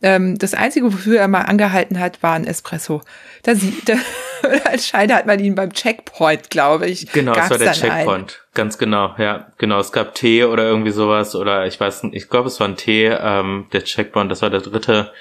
ähm, 0.00 0.38
das 0.38 0.54
Einzige, 0.54 0.86
wofür 0.86 1.18
er 1.18 1.28
mal 1.28 1.42
angehalten 1.42 1.98
hat, 1.98 2.22
war 2.22 2.34
ein 2.34 2.46
Espresso. 2.46 3.02
Da 3.42 3.54
sieht, 3.54 3.88
da, 3.88 3.94
als 4.64 4.86
Scheide 4.86 5.14
hat 5.14 5.26
man 5.26 5.40
ihn 5.40 5.54
beim 5.54 5.72
Checkpoint, 5.72 6.50
glaube 6.50 6.86
ich. 6.86 7.10
Genau, 7.12 7.34
das 7.34 7.50
war 7.50 7.58
der 7.58 7.72
Checkpoint. 7.72 8.08
Einen. 8.08 8.54
Ganz 8.54 8.78
genau, 8.78 9.14
ja. 9.18 9.52
Genau, 9.58 9.80
es 9.80 9.90
gab 9.90 10.14
Tee 10.14 10.44
oder 10.44 10.64
irgendwie 10.64 10.92
sowas 10.92 11.34
oder 11.34 11.66
ich 11.66 11.78
weiß 11.80 12.04
nicht, 12.04 12.14
ich 12.14 12.28
glaube, 12.28 12.48
es 12.48 12.60
war 12.60 12.68
ein 12.68 12.76
Tee, 12.76 13.06
ähm, 13.06 13.66
der 13.72 13.84
Checkpoint, 13.84 14.30
das 14.30 14.42
war 14.42 14.50
der 14.50 14.60
dritte. 14.60 15.12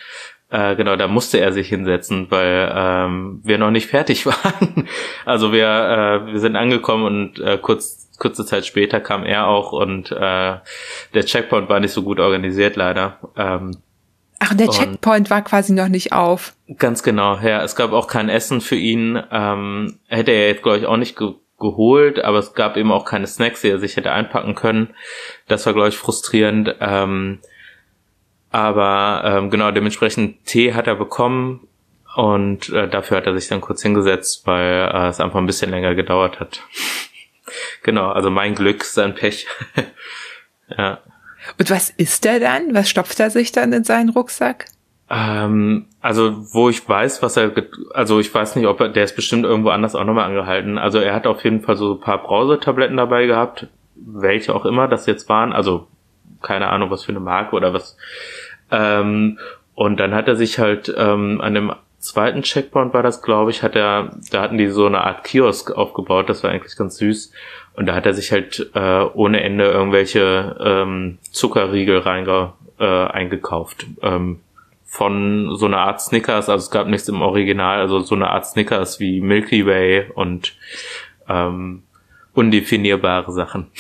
Äh, 0.50 0.76
genau, 0.76 0.96
da 0.96 1.08
musste 1.08 1.40
er 1.40 1.52
sich 1.52 1.68
hinsetzen, 1.68 2.28
weil 2.30 2.72
ähm, 2.74 3.42
wir 3.44 3.58
noch 3.58 3.72
nicht 3.72 3.88
fertig 3.88 4.26
waren. 4.26 4.88
also 5.26 5.52
wir, 5.52 5.68
äh, 5.68 6.34
wir 6.34 6.40
sind 6.40 6.56
angekommen 6.56 7.06
und 7.06 7.40
äh, 7.40 7.58
kurz 7.58 8.08
kurze 8.18 8.46
Zeit 8.46 8.66
später 8.66 9.00
kam 9.00 9.24
er 9.24 9.48
auch 9.48 9.72
und 9.72 10.12
äh, 10.12 10.16
der 11.14 11.26
Checkpoint 11.26 11.70
war 11.70 11.80
nicht 11.80 11.92
so 11.92 12.02
gut 12.02 12.20
organisiert 12.20 12.76
leider. 12.76 13.20
Ähm, 13.38 13.78
Ach, 14.40 14.52
und 14.52 14.60
der 14.60 14.70
Checkpoint 14.70 15.30
war 15.30 15.42
quasi 15.44 15.74
noch 15.74 15.88
nicht 15.88 16.14
auf. 16.14 16.54
Ganz 16.78 17.02
genau, 17.04 17.38
ja. 17.40 17.64
Es 17.64 17.76
gab 17.76 17.92
auch 17.92 18.08
kein 18.08 18.30
Essen 18.30 18.62
für 18.62 18.76
ihn. 18.76 19.22
Ähm, 19.32 20.00
hätte 20.08 20.32
er 20.32 20.48
jetzt, 20.48 20.64
glaube 20.64 20.78
ich, 20.78 20.86
auch 20.86 20.98
nicht 20.98 21.18
ge 21.18 21.34
geholt, 21.60 22.24
aber 22.24 22.38
es 22.38 22.54
gab 22.54 22.78
eben 22.78 22.92
auch 22.92 23.04
keine 23.04 23.26
Snacks, 23.26 23.62
die 23.62 23.70
er 23.70 23.80
sich 23.80 23.98
hätte 23.98 24.12
einpacken 24.12 24.54
können. 24.54 24.94
Das 25.48 25.66
war, 25.66 25.74
glaube 25.74 25.90
ich, 25.90 25.98
frustrierend. 25.98 26.76
Ähm, 26.80 27.40
aber 28.52 29.24
ähm, 29.26 29.50
genau, 29.50 29.72
dementsprechend 29.72 30.46
Tee 30.46 30.74
hat 30.76 30.86
er 30.86 30.96
bekommen 30.96 31.68
und 32.16 32.70
äh, 32.70 32.88
dafür 32.88 33.18
hat 33.18 33.26
er 33.26 33.34
sich 33.34 33.48
dann 33.48 33.62
kurz 33.62 33.82
hingesetzt, 33.82 34.46
weil 34.46 34.90
äh, 34.94 35.08
es 35.08 35.20
einfach 35.20 35.40
ein 35.40 35.46
bisschen 35.46 35.72
länger 35.72 35.96
gedauert 35.96 36.40
hat. 36.40 36.62
genau, 37.84 38.10
also 38.10 38.30
mein 38.30 38.56
Glück, 38.56 38.84
sein 38.84 39.16
Pech. 39.16 39.48
ja. 40.78 41.00
Und 41.60 41.70
was 41.70 41.90
isst 41.92 42.26
er 42.26 42.40
dann? 42.40 42.74
Was 42.74 42.90
stopft 42.90 43.20
er 43.20 43.30
sich 43.30 43.52
dann 43.52 43.74
in 43.74 43.84
seinen 43.84 44.10
Rucksack? 44.10 44.66
Ähm, 45.10 45.86
also 46.02 46.54
wo 46.54 46.70
ich 46.70 46.88
weiß, 46.88 47.22
was 47.22 47.38
er, 47.38 47.52
also 47.94 48.20
ich 48.20 48.34
weiß 48.34 48.56
nicht, 48.56 48.68
ob 48.68 48.80
er, 48.82 48.90
der 48.90 49.06
ist 49.06 49.16
bestimmt 49.16 49.46
irgendwo 49.46 49.70
anders 49.70 49.96
auch 49.96 50.04
nochmal 50.04 50.26
angehalten. 50.26 50.78
Also 50.78 51.00
er 51.00 51.16
hat 51.16 51.28
auf 51.28 51.44
jeden 51.44 51.62
Fall 51.62 51.78
so 51.78 51.94
ein 51.94 52.02
paar 52.02 52.22
Brausetabletten 52.22 52.98
dabei 52.98 53.26
gehabt, 53.26 53.68
welche 53.96 54.54
auch 54.54 54.66
immer 54.66 54.88
das 54.88 55.06
jetzt 55.06 55.30
waren. 55.30 55.54
Also 55.54 55.88
keine 56.42 56.68
Ahnung, 56.68 56.92
was 56.92 57.04
für 57.04 57.12
eine 57.12 57.20
Marke 57.20 57.56
oder 57.56 57.74
was. 57.74 57.98
Ähm, 58.70 59.40
und 59.76 60.00
dann 60.00 60.14
hat 60.14 60.28
er 60.28 60.36
sich 60.36 60.60
halt 60.60 60.94
ähm, 60.98 61.40
an 61.40 61.54
dem 61.54 61.74
zweiten 62.00 62.42
Checkpoint 62.42 62.94
war 62.94 63.04
das, 63.04 63.22
glaube 63.22 63.52
ich, 63.52 63.64
hat 63.64 63.76
er, 63.76 64.12
da 64.32 64.42
hatten 64.42 64.58
die 64.58 64.68
so 64.68 64.86
eine 64.86 65.02
Art 65.02 65.24
Kiosk 65.24 65.72
aufgebaut, 65.72 66.30
das 66.30 66.44
war 66.44 66.52
eigentlich 66.52 66.76
ganz 66.76 66.98
süß. 66.98 67.32
Und 67.78 67.86
da 67.86 67.94
hat 67.94 68.08
er 68.08 68.14
sich 68.14 68.32
halt 68.32 68.72
äh, 68.74 69.04
ohne 69.14 69.42
Ende 69.44 69.66
irgendwelche 69.66 70.58
ähm, 70.60 71.20
Zuckerriegel 71.32 72.00
reinge, 72.00 72.54
äh, 72.80 73.06
eingekauft. 73.06 73.86
Ähm, 74.02 74.40
von 74.84 75.56
so 75.56 75.68
einer 75.68 75.78
Art 75.78 76.02
Snickers, 76.02 76.50
also 76.50 76.64
es 76.64 76.72
gab 76.72 76.88
nichts 76.88 77.08
im 77.08 77.22
Original, 77.22 77.80
also 77.80 78.00
so 78.00 78.16
eine 78.16 78.30
Art 78.30 78.48
Snickers 78.48 79.00
wie 79.00 79.22
Milky 79.22 79.68
Way 79.68 80.10
und 80.16 80.56
ähm, 81.30 81.84
undefinierbare 82.34 83.32
Sachen. 83.32 83.68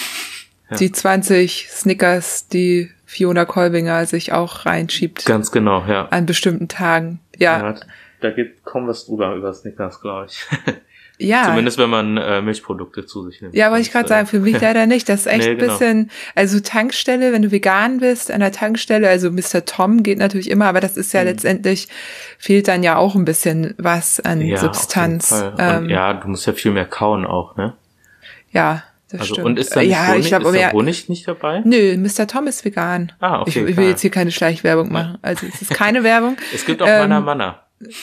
Ja. 0.69 0.75
Die 0.75 0.91
20 0.91 1.69
Snickers, 1.69 2.49
die 2.49 2.91
Fiona 3.05 3.45
Kolbinger 3.45 4.05
sich 4.05 4.33
auch 4.33 4.65
reinschiebt. 4.65 5.25
Ganz 5.25 5.53
genau, 5.53 5.85
ja. 5.87 6.09
An 6.09 6.25
bestimmten 6.25 6.67
Tagen. 6.67 7.21
Ja. 7.37 7.69
ja 7.71 7.75
da 8.19 8.31
geht 8.31 8.65
kaum 8.65 8.85
was 8.85 9.05
drüber 9.05 9.33
über 9.35 9.53
Snickers, 9.53 10.01
glaube 10.01 10.27
ich. 10.29 10.45
Ja. 11.19 11.45
Zumindest 11.45 11.77
wenn 11.77 11.89
man 11.89 12.17
äh, 12.17 12.41
Milchprodukte 12.41 13.05
zu 13.05 13.27
sich 13.29 13.41
nimmt. 13.41 13.55
Ja, 13.55 13.71
wollte 13.71 13.81
ich 13.81 13.91
gerade 13.91 14.07
sagen, 14.07 14.27
für 14.27 14.39
mich 14.39 14.59
leider 14.61 14.85
nicht. 14.85 15.09
Das 15.09 15.21
ist 15.21 15.25
echt 15.27 15.45
nee, 15.45 15.51
ein 15.51 15.57
genau. 15.57 15.73
bisschen, 15.73 16.11
also 16.35 16.59
Tankstelle, 16.59 17.33
wenn 17.33 17.41
du 17.41 17.51
vegan 17.51 17.99
bist, 17.99 18.31
an 18.31 18.39
der 18.39 18.51
Tankstelle, 18.51 19.09
also 19.09 19.31
Mr. 19.31 19.65
Tom 19.65 20.03
geht 20.03 20.19
natürlich 20.19 20.49
immer, 20.49 20.65
aber 20.65 20.79
das 20.79 20.95
ist 20.95 21.13
ja 21.13 21.21
mhm. 21.21 21.27
letztendlich, 21.27 21.87
fehlt 22.37 22.67
dann 22.67 22.83
ja 22.83 22.97
auch 22.97 23.15
ein 23.15 23.25
bisschen 23.25 23.73
was 23.77 24.19
an 24.19 24.41
ja, 24.41 24.57
Substanz. 24.57 25.33
Ähm, 25.57 25.89
ja, 25.89 26.13
du 26.13 26.27
musst 26.27 26.45
ja 26.45 26.53
viel 26.53 26.71
mehr 26.71 26.85
kauen 26.85 27.25
auch, 27.25 27.55
ne? 27.55 27.73
Ja. 28.51 28.83
Das 29.09 29.21
also, 29.21 29.35
stimmt. 29.35 29.47
Und 29.47 29.59
ist 29.59 29.73
da 29.73 29.79
nicht 29.79 29.91
ja, 29.91 30.07
Honig, 30.09 30.19
ich 30.19 30.27
glaub, 30.27 30.43
ist 30.43 30.61
da 30.61 30.71
Honig 30.73 31.09
nicht 31.09 31.27
dabei? 31.27 31.61
Nö, 31.63 31.95
Mr. 31.97 32.27
Tom 32.27 32.45
ist 32.47 32.65
vegan. 32.65 33.13
Ah, 33.21 33.41
okay. 33.41 33.63
Ich, 33.63 33.69
ich 33.69 33.77
will 33.77 33.87
jetzt 33.87 34.01
hier 34.01 34.11
keine 34.11 34.31
Schleichwerbung 34.31 34.91
machen. 34.91 35.17
Also 35.21 35.45
es 35.47 35.61
ist 35.61 35.73
keine 35.73 36.03
Werbung. 36.03 36.35
es 36.53 36.65
gibt 36.65 36.81
auch 36.81 36.87
ähm, 36.87 37.09
Mana 37.09 37.19
Mana. 37.21 37.61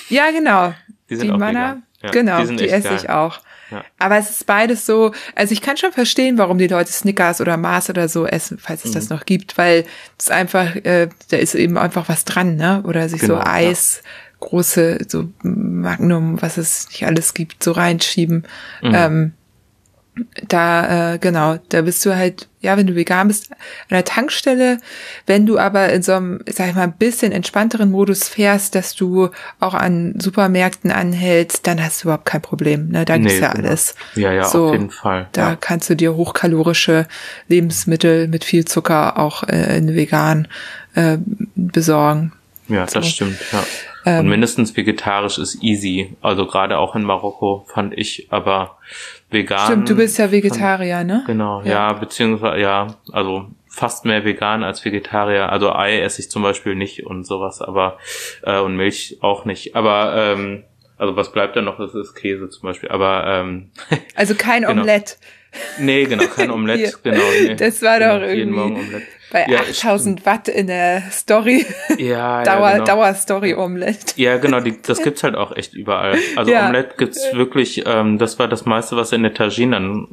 Ja, 0.08 0.30
genau. 0.30 0.72
Die 1.10 1.16
sind 1.16 1.26
die 1.26 1.32
auch 1.32 1.38
Mana, 1.38 1.60
vegan. 1.60 1.82
Ja, 2.04 2.10
genau, 2.10 2.44
die, 2.44 2.56
die 2.56 2.68
esse 2.68 2.88
geil. 2.88 2.98
ich 3.00 3.10
auch. 3.10 3.40
Ja. 3.70 3.84
Aber 3.98 4.18
es 4.18 4.30
ist 4.30 4.46
beides 4.46 4.84
so, 4.84 5.12
also 5.34 5.52
ich 5.52 5.62
kann 5.62 5.76
schon 5.76 5.92
verstehen, 5.92 6.38
warum 6.38 6.58
die 6.58 6.66
Leute 6.66 6.92
Snickers 6.92 7.40
oder 7.40 7.56
Mars 7.56 7.88
oder 7.88 8.08
so 8.08 8.26
essen, 8.26 8.58
falls 8.58 8.84
es 8.84 8.90
mhm. 8.90 8.94
das 8.94 9.08
noch 9.08 9.24
gibt, 9.24 9.56
weil 9.56 9.84
es 10.18 10.30
einfach, 10.30 10.76
äh, 10.76 11.08
da 11.30 11.36
ist 11.36 11.54
eben 11.54 11.78
einfach 11.78 12.08
was 12.08 12.24
dran, 12.24 12.56
ne? 12.56 12.82
Oder 12.86 13.08
sich 13.08 13.22
genau, 13.22 13.36
so 13.36 13.40
Eis, 13.40 14.02
ja. 14.04 14.46
große, 14.46 14.98
so 15.08 15.30
Magnum, 15.42 16.42
was 16.42 16.58
es 16.58 16.88
nicht 16.88 17.06
alles 17.06 17.32
gibt, 17.32 17.64
so 17.64 17.72
reinschieben. 17.72 18.44
Mhm. 18.82 18.94
Ähm, 18.94 19.32
da, 20.48 21.14
äh, 21.14 21.18
genau, 21.18 21.58
da 21.70 21.82
bist 21.82 22.04
du 22.06 22.14
halt, 22.14 22.48
ja, 22.60 22.76
wenn 22.76 22.86
du 22.86 22.94
vegan 22.94 23.28
bist, 23.28 23.50
an 23.50 23.58
der 23.90 24.04
Tankstelle, 24.04 24.78
wenn 25.26 25.44
du 25.44 25.58
aber 25.58 25.88
in 25.92 26.02
so 26.02 26.12
einem, 26.12 26.40
sag 26.46 26.68
ich 26.68 26.74
mal, 26.74 26.82
ein 26.82 26.96
bisschen 26.96 27.32
entspannteren 27.32 27.90
Modus 27.90 28.28
fährst, 28.28 28.74
dass 28.74 28.94
du 28.94 29.30
auch 29.58 29.74
an 29.74 30.14
Supermärkten 30.18 30.92
anhältst, 30.92 31.66
dann 31.66 31.82
hast 31.82 32.02
du 32.02 32.08
überhaupt 32.08 32.26
kein 32.26 32.42
Problem, 32.42 32.90
ne, 32.90 33.04
da 33.04 33.16
gibt's 33.16 33.34
nee, 33.34 33.40
ja 33.40 33.52
genau. 33.52 33.68
alles. 33.68 33.94
Ja, 34.14 34.32
ja, 34.32 34.44
so, 34.44 34.66
auf 34.66 34.72
jeden 34.72 34.90
Fall. 34.90 35.28
Da 35.32 35.50
ja. 35.50 35.56
kannst 35.56 35.90
du 35.90 35.96
dir 35.96 36.14
hochkalorische 36.14 37.08
Lebensmittel 37.48 38.28
mit 38.28 38.44
viel 38.44 38.64
Zucker 38.64 39.18
auch 39.18 39.42
äh, 39.44 39.76
in 39.76 39.94
vegan 39.94 40.46
äh, 40.94 41.18
besorgen. 41.56 42.32
Ja, 42.68 42.86
so. 42.86 43.00
das 43.00 43.08
stimmt, 43.08 43.38
ja. 43.52 43.64
Ähm, 44.06 44.20
und 44.20 44.28
mindestens 44.28 44.76
vegetarisch 44.76 45.38
ist 45.38 45.62
easy. 45.62 46.14
Also 46.20 46.46
gerade 46.46 46.78
auch 46.78 46.94
in 46.94 47.02
Marokko 47.02 47.66
fand 47.72 47.96
ich, 47.96 48.28
aber 48.30 48.78
vegan. 49.34 49.66
Stimmt, 49.66 49.90
du 49.90 49.96
bist 49.96 50.18
ja 50.18 50.30
Vegetarier, 50.30 51.04
ne? 51.04 51.24
Genau, 51.26 51.60
ja. 51.60 51.70
ja, 51.70 51.92
beziehungsweise, 51.92 52.58
ja, 52.58 52.86
also 53.12 53.48
fast 53.68 54.06
mehr 54.06 54.24
vegan 54.24 54.62
als 54.62 54.82
Vegetarier. 54.84 55.50
Also 55.50 55.72
Ei 55.74 56.00
esse 56.00 56.22
ich 56.22 56.30
zum 56.30 56.42
Beispiel 56.42 56.74
nicht 56.74 57.04
und 57.04 57.26
sowas, 57.26 57.60
aber 57.60 57.98
äh, 58.42 58.60
und 58.60 58.76
Milch 58.76 59.18
auch 59.20 59.44
nicht. 59.44 59.76
Aber 59.76 60.14
ähm, 60.16 60.64
also 60.96 61.16
was 61.16 61.32
bleibt 61.32 61.56
da 61.56 61.60
noch? 61.60 61.78
Das 61.78 61.94
ist 61.94 62.14
Käse 62.14 62.48
zum 62.48 62.62
Beispiel. 62.62 62.88
Aber 62.88 63.24
ähm, 63.26 63.70
also 64.14 64.34
kein 64.34 64.62
genau. 64.66 64.72
Omelett. 64.72 65.18
Nee, 65.78 66.04
genau, 66.04 66.24
kein 66.24 66.50
Omelett, 66.52 67.02
genau. 67.02 67.22
Nee. 67.42 67.56
Das 67.56 67.82
war 67.82 67.98
genau, 67.98 68.18
doch 68.20 68.26
irgendwie 68.26 69.02
bei 69.34 69.46
ja, 69.48 69.58
8000 69.62 70.24
Watt 70.26 70.46
in 70.46 70.68
der 70.68 71.02
Story. 71.10 71.66
Ja, 71.98 72.42
Dauer, 72.44 72.60
ja, 72.60 72.72
genau. 72.74 72.84
Dauerstory 72.84 73.54
Omelett. 73.54 74.16
Ja, 74.16 74.36
genau, 74.36 74.60
die, 74.60 74.80
das 74.80 75.02
gibt's 75.02 75.24
halt 75.24 75.34
auch 75.34 75.56
echt 75.56 75.74
überall. 75.74 76.16
Also 76.36 76.52
ja. 76.52 76.68
Omelett 76.68 76.96
gibt's 76.98 77.20
wirklich, 77.32 77.82
ähm, 77.84 78.18
das 78.18 78.38
war 78.38 78.46
das 78.46 78.64
meiste, 78.64 78.96
was 78.96 79.10
in 79.10 79.24
der 79.24 79.34
Tagine 79.34 79.72
dann 79.72 80.06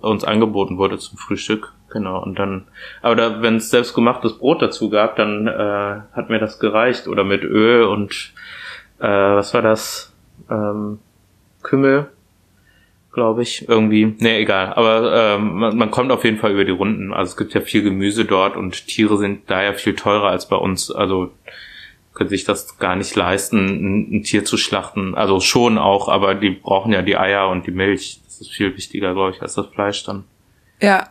uns 0.00 0.24
angeboten 0.24 0.78
wurde 0.78 0.96
zum 0.96 1.18
Frühstück. 1.18 1.74
Genau, 1.90 2.22
und 2.22 2.38
dann, 2.38 2.66
aber 3.02 3.14
da, 3.14 3.42
wenn 3.42 3.56
es 3.56 3.68
selbstgemachtes 3.68 4.38
Brot 4.38 4.62
dazu 4.62 4.88
gab, 4.88 5.16
dann 5.16 5.46
äh, 5.46 6.16
hat 6.16 6.30
mir 6.30 6.38
das 6.38 6.58
gereicht. 6.58 7.08
Oder 7.08 7.24
mit 7.24 7.44
Öl 7.44 7.84
und 7.84 8.32
äh, 9.00 9.06
was 9.06 9.52
war 9.52 9.60
das? 9.60 10.14
Ähm, 10.50 10.98
Kümmel 11.62 12.08
glaube 13.16 13.42
ich, 13.42 13.66
irgendwie. 13.66 14.14
Nee, 14.18 14.42
egal. 14.42 14.74
Aber 14.74 15.34
ähm, 15.36 15.54
man, 15.54 15.76
man 15.76 15.90
kommt 15.90 16.12
auf 16.12 16.22
jeden 16.22 16.36
Fall 16.36 16.52
über 16.52 16.66
die 16.66 16.70
Runden. 16.70 17.14
Also 17.14 17.30
es 17.30 17.36
gibt 17.38 17.54
ja 17.54 17.62
viel 17.62 17.82
Gemüse 17.82 18.26
dort 18.26 18.58
und 18.58 18.86
Tiere 18.86 19.16
sind 19.16 19.50
daher 19.50 19.72
viel 19.72 19.96
teurer 19.96 20.28
als 20.28 20.46
bei 20.48 20.56
uns. 20.56 20.90
Also 20.90 21.32
können 22.12 22.28
sich 22.28 22.44
das 22.44 22.78
gar 22.78 22.94
nicht 22.94 23.16
leisten, 23.16 23.66
ein, 23.66 24.16
ein 24.16 24.22
Tier 24.22 24.44
zu 24.44 24.58
schlachten. 24.58 25.14
Also 25.14 25.40
schon 25.40 25.78
auch, 25.78 26.10
aber 26.10 26.34
die 26.34 26.50
brauchen 26.50 26.92
ja 26.92 27.00
die 27.00 27.16
Eier 27.16 27.48
und 27.48 27.66
die 27.66 27.70
Milch. 27.70 28.20
Das 28.26 28.42
ist 28.42 28.52
viel 28.52 28.76
wichtiger, 28.76 29.14
glaube 29.14 29.32
ich, 29.34 29.40
als 29.40 29.54
das 29.54 29.66
Fleisch 29.68 30.04
dann. 30.04 30.24
Ja. 30.82 31.08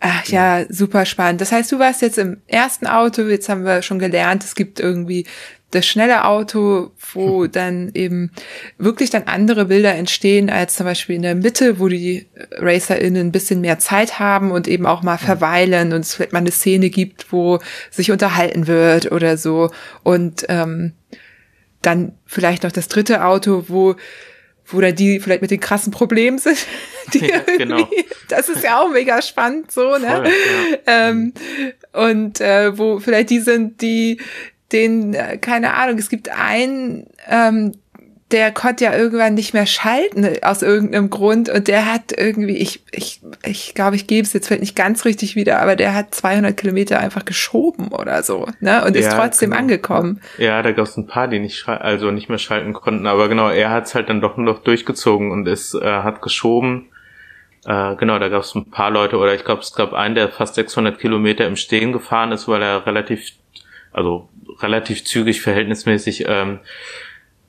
Ach 0.00 0.24
ja, 0.26 0.64
super 0.68 1.06
spannend. 1.06 1.40
Das 1.40 1.52
heißt, 1.52 1.70
du 1.70 1.78
warst 1.78 2.02
jetzt 2.02 2.18
im 2.18 2.42
ersten 2.48 2.88
Auto, 2.88 3.22
jetzt 3.22 3.48
haben 3.48 3.64
wir 3.64 3.82
schon 3.82 4.00
gelernt, 4.00 4.42
es 4.42 4.56
gibt 4.56 4.80
irgendwie 4.80 5.26
das 5.74 5.86
schnelle 5.86 6.24
Auto, 6.24 6.92
wo 7.12 7.46
dann 7.46 7.90
eben 7.94 8.30
wirklich 8.78 9.10
dann 9.10 9.24
andere 9.24 9.64
Bilder 9.66 9.94
entstehen 9.94 10.50
als 10.50 10.76
zum 10.76 10.86
Beispiel 10.86 11.16
in 11.16 11.22
der 11.22 11.34
Mitte, 11.34 11.80
wo 11.80 11.88
die 11.88 12.26
RacerInnen 12.52 13.28
ein 13.28 13.32
bisschen 13.32 13.60
mehr 13.60 13.78
Zeit 13.78 14.18
haben 14.18 14.52
und 14.52 14.68
eben 14.68 14.86
auch 14.86 15.02
mal 15.02 15.18
verweilen 15.18 15.92
und 15.92 16.00
es 16.00 16.14
vielleicht 16.14 16.32
mal 16.32 16.38
eine 16.38 16.52
Szene 16.52 16.90
gibt, 16.90 17.32
wo 17.32 17.58
sich 17.90 18.10
unterhalten 18.10 18.66
wird 18.66 19.10
oder 19.10 19.36
so. 19.36 19.70
Und 20.02 20.46
ähm, 20.48 20.92
dann 21.82 22.12
vielleicht 22.24 22.62
noch 22.62 22.72
das 22.72 22.88
dritte 22.88 23.24
Auto, 23.24 23.64
wo 23.68 23.96
wo 24.66 24.80
dann 24.80 24.94
die 24.94 25.20
vielleicht 25.20 25.42
mit 25.42 25.50
den 25.50 25.60
krassen 25.60 25.92
Problemen 25.92 26.38
sind. 26.38 26.56
Die 27.12 27.18
ja, 27.18 27.40
genau. 27.58 27.86
Das 28.30 28.48
ist 28.48 28.64
ja 28.64 28.80
auch 28.80 28.88
mega 28.90 29.20
spannend 29.20 29.70
so, 29.70 29.98
ne? 29.98 30.08
Voll, 30.08 30.32
ja. 30.86 31.10
ähm, 31.10 31.34
und 31.92 32.40
äh, 32.40 32.78
wo 32.78 32.98
vielleicht 32.98 33.28
die 33.28 33.40
sind, 33.40 33.82
die 33.82 34.22
den, 34.72 35.14
äh, 35.14 35.38
keine 35.38 35.74
Ahnung, 35.74 35.98
es 35.98 36.08
gibt 36.08 36.30
einen, 36.30 37.06
ähm, 37.28 37.72
der 38.30 38.50
konnte 38.50 38.84
ja 38.84 38.96
irgendwann 38.96 39.34
nicht 39.34 39.54
mehr 39.54 39.66
schalten 39.66 40.26
aus 40.42 40.62
irgendeinem 40.62 41.08
Grund 41.08 41.48
und 41.50 41.68
der 41.68 41.92
hat 41.92 42.12
irgendwie, 42.16 42.56
ich, 42.56 42.82
ich, 42.90 43.20
ich 43.44 43.74
glaube, 43.74 43.94
ich 43.96 44.06
gebe 44.06 44.26
es 44.26 44.32
jetzt 44.32 44.48
vielleicht 44.48 44.62
nicht 44.62 44.74
ganz 44.74 45.04
richtig 45.04 45.36
wieder, 45.36 45.60
aber 45.60 45.76
der 45.76 45.94
hat 45.94 46.14
200 46.14 46.56
Kilometer 46.56 46.98
einfach 46.98 47.24
geschoben 47.24 47.88
oder 47.88 48.22
so, 48.22 48.48
ne, 48.60 48.84
und 48.84 48.96
ja, 48.96 49.02
ist 49.02 49.12
trotzdem 49.12 49.50
genau. 49.50 49.62
angekommen. 49.62 50.20
Ja, 50.38 50.62
da 50.62 50.72
gab 50.72 50.86
es 50.86 50.96
ein 50.96 51.06
paar, 51.06 51.28
die 51.28 51.38
nicht, 51.38 51.68
also 51.68 52.10
nicht 52.10 52.28
mehr 52.28 52.38
schalten 52.38 52.72
konnten, 52.72 53.06
aber 53.06 53.28
genau, 53.28 53.50
er 53.50 53.70
hat 53.70 53.86
es 53.86 53.94
halt 53.94 54.08
dann 54.08 54.20
doch 54.20 54.36
noch 54.36 54.64
durchgezogen 54.64 55.30
und 55.30 55.46
ist, 55.46 55.74
äh, 55.74 55.84
hat 55.84 56.22
geschoben. 56.22 56.88
Äh, 57.66 57.96
genau, 57.96 58.18
da 58.18 58.28
gab 58.28 58.42
es 58.42 58.54
ein 58.54 58.70
paar 58.70 58.90
Leute 58.90 59.16
oder 59.16 59.34
ich 59.34 59.44
glaube, 59.44 59.60
es 59.62 59.74
gab 59.74 59.92
einen, 59.92 60.14
der 60.14 60.30
fast 60.30 60.56
600 60.56 60.98
Kilometer 60.98 61.46
im 61.46 61.56
Stehen 61.56 61.92
gefahren 61.92 62.32
ist, 62.32 62.48
weil 62.48 62.62
er 62.62 62.84
relativ, 62.86 63.30
also 63.94 64.28
relativ 64.60 65.04
zügig 65.04 65.40
verhältnismäßig 65.40 66.24
ähm, 66.28 66.60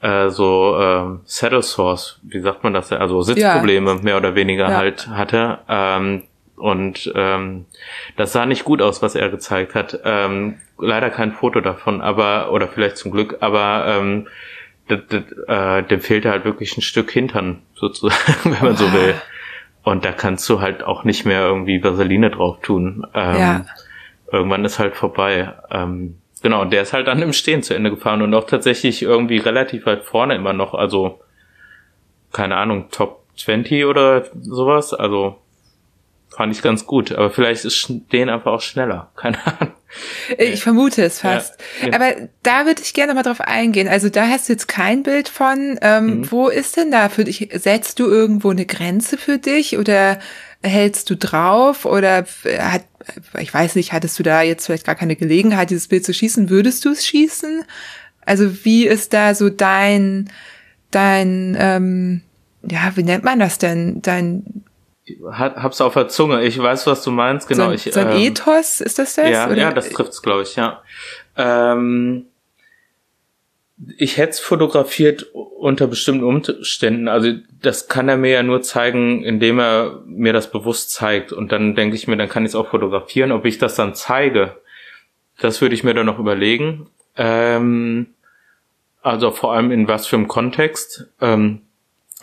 äh, 0.01 0.29
so 0.29 0.77
ähm, 0.79 1.21
Saddle 1.25 1.63
Source, 1.63 2.19
wie 2.23 2.39
sagt 2.39 2.63
man 2.63 2.73
das, 2.73 2.91
also 2.91 3.21
Sitzprobleme 3.21 3.91
ja. 3.91 4.01
mehr 4.01 4.17
oder 4.17 4.35
weniger 4.35 4.69
ja. 4.69 4.77
halt 4.77 5.07
hatte. 5.07 5.59
Ähm, 5.67 6.23
und 6.57 7.11
ähm, 7.15 7.65
das 8.15 8.31
sah 8.31 8.45
nicht 8.45 8.63
gut 8.63 8.81
aus, 8.81 9.01
was 9.01 9.15
er 9.15 9.29
gezeigt 9.29 9.75
hat. 9.75 9.99
Ähm, 10.05 10.55
leider 10.77 11.09
kein 11.09 11.33
Foto 11.33 11.59
davon, 11.59 12.01
aber 12.01 12.51
oder 12.51 12.67
vielleicht 12.67 12.97
zum 12.97 13.11
Glück, 13.11 13.37
aber 13.41 13.85
ähm, 13.87 14.27
äh, 14.87 15.83
dem 15.83 15.99
fehlte 16.01 16.29
halt 16.29 16.45
wirklich 16.45 16.77
ein 16.77 16.81
Stück 16.81 17.11
Hintern 17.11 17.63
sozusagen, 17.73 18.43
wenn 18.43 18.63
man 18.63 18.75
so 18.75 18.91
will. 18.93 19.15
Und 19.83 20.05
da 20.05 20.11
kannst 20.11 20.47
du 20.49 20.61
halt 20.61 20.83
auch 20.83 21.03
nicht 21.03 21.25
mehr 21.25 21.41
irgendwie 21.41 21.83
Vaseline 21.83 22.31
drauf 22.31 22.59
tun. 22.61 23.05
Ähm, 23.13 23.39
ja. 23.39 23.65
Irgendwann 24.31 24.65
ist 24.65 24.79
halt 24.79 24.95
vorbei. 24.95 25.53
Ähm, 25.69 26.17
Genau, 26.45 26.61
und 26.61 26.69
der 26.69 26.83
ist 26.83 26.93
halt 26.93 27.07
dann 27.07 27.23
im 27.23 27.33
Stehen 27.33 27.63
zu 27.63 27.73
Ende 27.73 27.89
gefahren 27.89 28.21
und 28.21 28.31
auch 28.35 28.45
tatsächlich 28.45 29.01
irgendwie 29.01 29.37
relativ 29.37 29.87
weit 29.87 30.03
vorne 30.03 30.35
immer 30.35 30.53
noch, 30.53 30.75
also 30.75 31.19
keine 32.33 32.55
Ahnung, 32.55 32.91
Top 32.91 33.23
20 33.35 33.85
oder 33.85 34.25
sowas, 34.39 34.93
also 34.93 35.39
fand 36.29 36.55
ich 36.55 36.61
ganz 36.61 36.85
gut, 36.85 37.11
aber 37.11 37.31
vielleicht 37.31 37.65
ist 37.65 37.91
den 38.11 38.29
einfach 38.29 38.51
auch 38.51 38.61
schneller, 38.61 39.09
keine 39.15 39.39
Ahnung. 39.43 39.73
Ich 40.37 40.61
vermute 40.61 41.01
es 41.01 41.21
fast. 41.21 41.59
Ja, 41.81 41.87
ja. 41.87 41.93
Aber 41.95 42.13
da 42.43 42.67
würde 42.67 42.83
ich 42.83 42.93
gerne 42.93 43.15
mal 43.15 43.23
drauf 43.23 43.41
eingehen. 43.41 43.87
Also 43.87 44.09
da 44.09 44.27
hast 44.27 44.47
du 44.47 44.53
jetzt 44.53 44.67
kein 44.67 45.01
Bild 45.01 45.29
von. 45.29 45.79
Ähm, 45.81 46.05
mhm. 46.05 46.31
Wo 46.31 46.49
ist 46.49 46.77
denn 46.77 46.91
da 46.91 47.09
für 47.09 47.23
dich? 47.23 47.49
Setzt 47.53 47.99
du 47.99 48.05
irgendwo 48.05 48.51
eine 48.51 48.65
Grenze 48.65 49.17
für 49.17 49.37
dich 49.37 49.77
oder 49.77 50.19
hältst 50.65 51.09
du 51.09 51.15
drauf 51.15 51.85
oder 51.85 52.25
hat 52.59 52.85
ich 53.39 53.53
weiß 53.53 53.75
nicht, 53.75 53.93
hattest 53.93 54.17
du 54.17 54.23
da 54.23 54.41
jetzt 54.41 54.65
vielleicht 54.65 54.85
gar 54.85 54.95
keine 54.95 55.15
Gelegenheit, 55.15 55.69
dieses 55.69 55.87
Bild 55.87 56.05
zu 56.05 56.13
schießen? 56.13 56.49
Würdest 56.49 56.83
du 56.85 56.89
es 56.89 57.05
schießen? 57.05 57.63
Also 58.25 58.65
wie 58.65 58.87
ist 58.87 59.13
da 59.13 59.35
so 59.35 59.49
dein, 59.49 60.29
dein, 60.91 61.55
ähm, 61.59 62.21
ja, 62.63 62.93
wie 62.95 63.03
nennt 63.03 63.23
man 63.23 63.39
das 63.39 63.59
denn? 63.59 64.01
Dein 64.01 64.63
hab's 65.31 65.81
auf 65.81 65.93
der 65.93 66.07
Zunge. 66.07 66.43
Ich 66.43 66.57
weiß, 66.57 66.87
was 66.87 67.03
du 67.03 67.11
meinst. 67.11 67.47
Genau. 67.47 67.67
So, 67.67 67.71
ich, 67.73 67.83
so 67.93 67.99
ein 67.99 68.11
ähm, 68.11 68.17
Ethos 68.17 68.81
ist 68.81 68.97
das 68.97 69.15
das? 69.15 69.29
Ja, 69.29 69.45
oder? 69.45 69.55
ja, 69.55 69.71
das 69.71 69.89
trifft's, 69.89 70.21
glaube 70.23 70.43
ich. 70.43 70.55
Ja. 70.55 70.81
Ähm, 71.37 72.25
ich 73.97 74.17
hätte 74.17 74.31
es 74.31 74.39
fotografiert 74.39 75.23
unter 75.33 75.87
bestimmten 75.87 76.23
Umständen. 76.23 77.07
Also 77.07 77.33
das 77.61 77.87
kann 77.87 78.07
er 78.07 78.17
mir 78.17 78.31
ja 78.31 78.43
nur 78.43 78.61
zeigen, 78.61 79.23
indem 79.23 79.59
er 79.59 80.01
mir 80.05 80.31
das 80.31 80.51
bewusst 80.51 80.91
zeigt. 80.91 81.33
Und 81.33 81.51
dann 81.51 81.75
denke 81.75 81.95
ich 81.95 82.07
mir, 82.07 82.15
dann 82.15 82.29
kann 82.29 82.43
ich 82.43 82.49
es 82.51 82.55
auch 82.55 82.69
fotografieren. 82.69 83.31
Ob 83.31 83.45
ich 83.45 83.57
das 83.57 83.75
dann 83.75 83.93
zeige, 83.93 84.55
das 85.39 85.61
würde 85.61 85.75
ich 85.75 85.83
mir 85.83 85.93
dann 85.93 86.05
noch 86.05 86.19
überlegen. 86.19 86.87
Ähm, 87.17 88.07
also 89.01 89.31
vor 89.31 89.53
allem 89.53 89.71
in 89.71 89.87
was 89.87 90.07
für 90.07 90.15
einem 90.15 90.29
Kontext. 90.29 91.07
Ähm, 91.19 91.61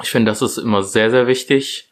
ich 0.03 0.11
finde, 0.11 0.31
das 0.31 0.41
ist 0.41 0.57
immer 0.57 0.83
sehr, 0.83 1.11
sehr 1.11 1.27
wichtig. 1.27 1.91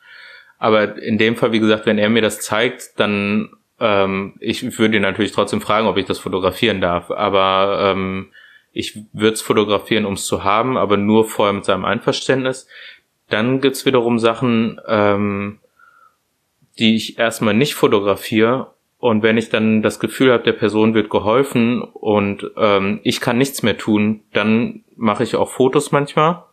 Aber 0.58 0.96
in 0.96 1.18
dem 1.18 1.36
Fall, 1.36 1.52
wie 1.52 1.61
gesagt, 1.61 1.84
wenn 1.84 1.98
er 1.98 2.08
mir 2.08 2.22
das 2.22 2.40
zeigt, 2.40 2.98
dann 2.98 3.50
ähm, 3.78 4.34
ich 4.40 4.78
würde 4.78 4.96
ihn 4.96 5.02
natürlich 5.02 5.32
trotzdem 5.32 5.61
fragen, 5.61 5.86
ob 5.86 5.96
ich 5.96 6.06
das 6.06 6.18
fotografieren 6.18 6.80
darf. 6.80 7.11
Aber 7.11 7.92
ähm, 7.92 8.30
ich 8.72 9.04
würde 9.12 9.34
es 9.34 9.42
fotografieren, 9.42 10.06
um 10.06 10.14
es 10.14 10.26
zu 10.26 10.44
haben, 10.44 10.76
aber 10.76 10.96
nur 10.96 11.26
vorher 11.26 11.52
mit 11.52 11.64
seinem 11.64 11.84
Einverständnis. 11.84 12.66
Dann 13.28 13.60
gibt's 13.60 13.86
wiederum 13.86 14.18
Sachen, 14.18 14.80
ähm, 14.86 15.58
die 16.78 16.96
ich 16.96 17.18
erstmal 17.18 17.54
nicht 17.54 17.74
fotografiere. 17.74 18.72
Und 18.98 19.22
wenn 19.22 19.38
ich 19.38 19.48
dann 19.48 19.82
das 19.82 19.98
Gefühl 19.98 20.32
habe, 20.32 20.44
der 20.44 20.52
Person 20.52 20.94
wird 20.94 21.10
geholfen 21.10 21.82
und 21.82 22.50
ähm, 22.56 23.00
ich 23.02 23.20
kann 23.20 23.38
nichts 23.38 23.62
mehr 23.62 23.78
tun, 23.78 24.22
dann 24.32 24.84
mache 24.96 25.22
ich 25.22 25.36
auch 25.36 25.50
Fotos 25.50 25.90
manchmal. 25.90 26.44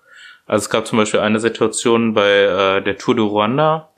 Also 0.45 0.63
es 0.63 0.69
gab 0.69 0.87
zum 0.87 0.97
Beispiel 0.97 1.19
eine 1.19 1.39
Situation 1.39 2.13
bei 2.13 2.29
äh, 2.29 2.81
der 2.81 2.97
Tour 2.97 3.15
de 3.15 3.25
Rwanda, 3.25 3.89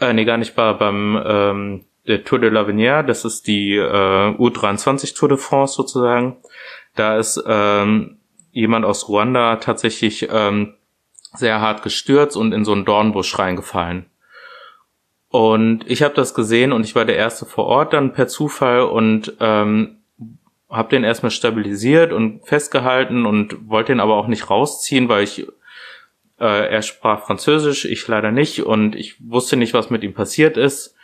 äh, 0.00 0.12
nee, 0.12 0.24
gar 0.24 0.36
nicht 0.36 0.56
war 0.56 0.78
beim 0.78 1.20
ähm, 1.24 1.84
der 2.06 2.24
Tour 2.24 2.38
de 2.38 2.50
l'Avenir, 2.50 3.02
das 3.02 3.24
ist 3.24 3.46
die 3.46 3.76
äh, 3.76 3.82
U23 3.82 5.16
Tour 5.16 5.28
de 5.28 5.38
France 5.38 5.74
sozusagen. 5.74 6.36
Da 6.98 7.16
ist 7.16 7.40
ähm, 7.46 8.16
jemand 8.50 8.84
aus 8.84 9.08
Ruanda 9.08 9.56
tatsächlich 9.56 10.28
ähm, 10.32 10.74
sehr 11.34 11.60
hart 11.60 11.82
gestürzt 11.82 12.36
und 12.36 12.52
in 12.52 12.64
so 12.64 12.72
einen 12.72 12.84
Dornbusch 12.84 13.38
reingefallen. 13.38 14.06
Und 15.28 15.88
ich 15.88 16.02
habe 16.02 16.14
das 16.14 16.34
gesehen 16.34 16.72
und 16.72 16.84
ich 16.84 16.96
war 16.96 17.04
der 17.04 17.16
Erste 17.16 17.46
vor 17.46 17.66
Ort 17.66 17.92
dann 17.92 18.14
per 18.14 18.26
Zufall 18.26 18.80
und 18.80 19.34
ähm, 19.38 19.98
habe 20.68 20.88
den 20.88 21.04
erstmal 21.04 21.30
stabilisiert 21.30 22.12
und 22.12 22.44
festgehalten 22.46 23.26
und 23.26 23.68
wollte 23.68 23.92
ihn 23.92 24.00
aber 24.00 24.16
auch 24.16 24.26
nicht 24.26 24.50
rausziehen, 24.50 25.08
weil 25.08 25.22
ich 25.22 25.46
äh, 26.40 26.68
er 26.68 26.82
sprach 26.82 27.26
Französisch, 27.26 27.84
ich 27.84 28.08
leider 28.08 28.32
nicht 28.32 28.64
und 28.64 28.96
ich 28.96 29.16
wusste 29.20 29.56
nicht, 29.56 29.74
was 29.74 29.90
mit 29.90 30.02
ihm 30.02 30.14
passiert 30.14 30.56
ist. 30.56 30.96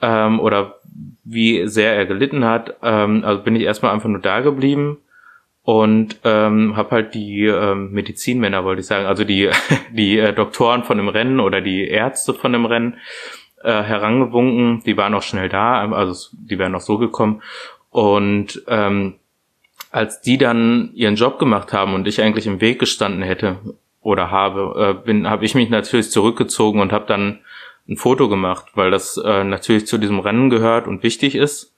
ähm, 0.00 0.40
oder 0.40 0.80
wie 1.24 1.68
sehr 1.68 1.94
er 1.94 2.06
gelitten 2.06 2.44
hat. 2.44 2.76
Ähm, 2.82 3.22
also 3.24 3.42
bin 3.42 3.56
ich 3.56 3.62
erstmal 3.62 3.92
einfach 3.92 4.08
nur 4.08 4.20
da 4.20 4.40
geblieben 4.40 4.98
und 5.68 6.20
ähm, 6.24 6.78
habe 6.78 6.92
halt 6.92 7.12
die 7.12 7.44
ähm, 7.44 7.92
Medizinmänner, 7.92 8.64
wollte 8.64 8.80
ich 8.80 8.86
sagen, 8.86 9.04
also 9.04 9.24
die 9.24 9.50
die 9.92 10.18
äh, 10.18 10.32
Doktoren 10.32 10.82
von 10.82 10.96
dem 10.96 11.08
Rennen 11.08 11.40
oder 11.40 11.60
die 11.60 11.86
Ärzte 11.86 12.32
von 12.32 12.54
dem 12.54 12.64
Rennen 12.64 12.96
äh, 13.62 13.82
herangewunken. 13.82 14.82
Die 14.86 14.96
waren 14.96 15.12
auch 15.12 15.20
schnell 15.20 15.50
da, 15.50 15.86
also 15.92 16.30
die 16.32 16.58
wären 16.58 16.74
auch 16.74 16.80
so 16.80 16.96
gekommen. 16.96 17.42
Und 17.90 18.62
ähm, 18.66 19.16
als 19.90 20.22
die 20.22 20.38
dann 20.38 20.88
ihren 20.94 21.16
Job 21.16 21.38
gemacht 21.38 21.74
haben 21.74 21.92
und 21.92 22.08
ich 22.08 22.22
eigentlich 22.22 22.46
im 22.46 22.62
Weg 22.62 22.78
gestanden 22.78 23.20
hätte 23.20 23.58
oder 24.00 24.30
habe, 24.30 24.96
äh, 25.02 25.04
bin, 25.04 25.28
habe 25.28 25.44
ich 25.44 25.54
mich 25.54 25.68
natürlich 25.68 26.10
zurückgezogen 26.10 26.80
und 26.80 26.92
habe 26.92 27.04
dann 27.04 27.40
ein 27.86 27.98
Foto 27.98 28.30
gemacht, 28.30 28.68
weil 28.74 28.90
das 28.90 29.18
äh, 29.18 29.44
natürlich 29.44 29.86
zu 29.86 29.98
diesem 29.98 30.20
Rennen 30.20 30.48
gehört 30.48 30.86
und 30.86 31.02
wichtig 31.02 31.34
ist. 31.34 31.74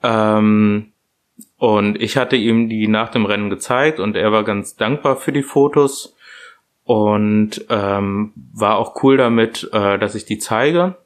Ähm, 0.00 0.89
und 1.58 2.00
ich 2.00 2.16
hatte 2.16 2.36
ihm 2.36 2.68
die 2.68 2.88
nach 2.88 3.10
dem 3.10 3.26
Rennen 3.26 3.50
gezeigt 3.50 4.00
und 4.00 4.16
er 4.16 4.32
war 4.32 4.44
ganz 4.44 4.76
dankbar 4.76 5.16
für 5.16 5.32
die 5.32 5.42
Fotos 5.42 6.16
und 6.84 7.64
ähm, 7.68 8.32
war 8.54 8.78
auch 8.78 9.02
cool 9.02 9.16
damit, 9.16 9.68
äh, 9.72 9.98
dass 9.98 10.14
ich 10.14 10.24
die 10.24 10.38
zeige. 10.38 10.96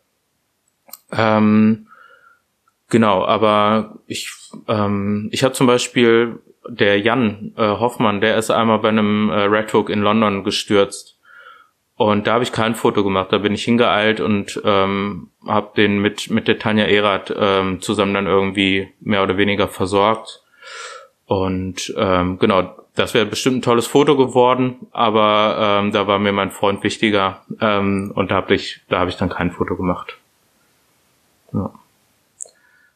Ähm, 1.12 1.88
genau, 2.88 3.24
aber 3.24 3.98
ich 4.06 4.30
ähm, 4.68 5.28
ich 5.32 5.44
habe 5.44 5.54
zum 5.54 5.66
Beispiel 5.66 6.40
der 6.68 7.00
Jan 7.00 7.52
äh, 7.56 7.62
Hoffmann, 7.62 8.20
der 8.20 8.36
ist 8.38 8.50
einmal 8.50 8.78
bei 8.78 8.88
einem 8.88 9.30
äh, 9.30 9.42
Red 9.42 9.72
Hook 9.74 9.90
in 9.90 10.00
London 10.00 10.44
gestürzt 10.44 11.13
und 11.96 12.26
da 12.26 12.34
habe 12.34 12.44
ich 12.44 12.52
kein 12.52 12.74
Foto 12.74 13.04
gemacht. 13.04 13.28
Da 13.30 13.38
bin 13.38 13.54
ich 13.54 13.64
hingeeilt 13.64 14.20
und 14.20 14.60
ähm, 14.64 15.30
habe 15.46 15.70
den 15.76 15.98
mit 15.98 16.30
mit 16.30 16.48
der 16.48 16.58
Tanja 16.58 16.86
Erath 16.86 17.32
ähm, 17.36 17.80
zusammen 17.80 18.14
dann 18.14 18.26
irgendwie 18.26 18.88
mehr 19.00 19.22
oder 19.22 19.36
weniger 19.36 19.68
versorgt. 19.68 20.42
Und 21.26 21.94
ähm, 21.96 22.38
genau, 22.38 22.74
das 22.96 23.14
wäre 23.14 23.26
bestimmt 23.26 23.58
ein 23.58 23.62
tolles 23.62 23.86
Foto 23.86 24.16
geworden, 24.16 24.86
aber 24.92 25.56
ähm, 25.58 25.92
da 25.92 26.06
war 26.06 26.18
mir 26.18 26.32
mein 26.32 26.50
Freund 26.50 26.82
wichtiger 26.82 27.42
ähm, 27.60 28.12
und 28.14 28.30
da 28.30 28.36
habe 28.36 28.54
ich 28.54 28.80
da 28.88 28.98
habe 28.98 29.10
ich 29.10 29.16
dann 29.16 29.28
kein 29.28 29.52
Foto 29.52 29.76
gemacht. 29.76 30.18
Ja. 31.52 31.70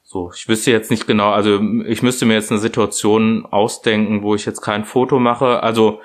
So, 0.02 0.32
ich 0.34 0.48
wüsste 0.48 0.70
jetzt 0.70 0.90
nicht 0.90 1.06
genau, 1.06 1.32
also 1.32 1.60
ich 1.86 2.02
müsste 2.02 2.26
mir 2.26 2.34
jetzt 2.34 2.50
eine 2.50 2.60
Situation 2.60 3.46
ausdenken, 3.50 4.22
wo 4.22 4.34
ich 4.34 4.46
jetzt 4.46 4.62
kein 4.62 4.84
Foto 4.86 5.18
mache. 5.18 5.62
Also 5.62 6.00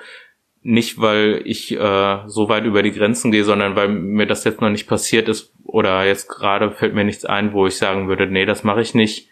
nicht, 0.64 0.98
weil 0.98 1.42
ich 1.44 1.78
äh, 1.78 2.18
so 2.26 2.48
weit 2.48 2.64
über 2.64 2.82
die 2.82 2.92
Grenzen 2.92 3.30
gehe, 3.30 3.44
sondern 3.44 3.76
weil 3.76 3.88
mir 3.88 4.26
das 4.26 4.44
jetzt 4.44 4.62
noch 4.62 4.70
nicht 4.70 4.88
passiert 4.88 5.28
ist 5.28 5.52
oder 5.64 6.04
jetzt 6.06 6.28
gerade 6.28 6.70
fällt 6.70 6.94
mir 6.94 7.04
nichts 7.04 7.26
ein, 7.26 7.52
wo 7.52 7.66
ich 7.66 7.76
sagen 7.76 8.08
würde, 8.08 8.26
nee, 8.26 8.46
das 8.46 8.64
mache 8.64 8.80
ich 8.80 8.94
nicht. 8.94 9.28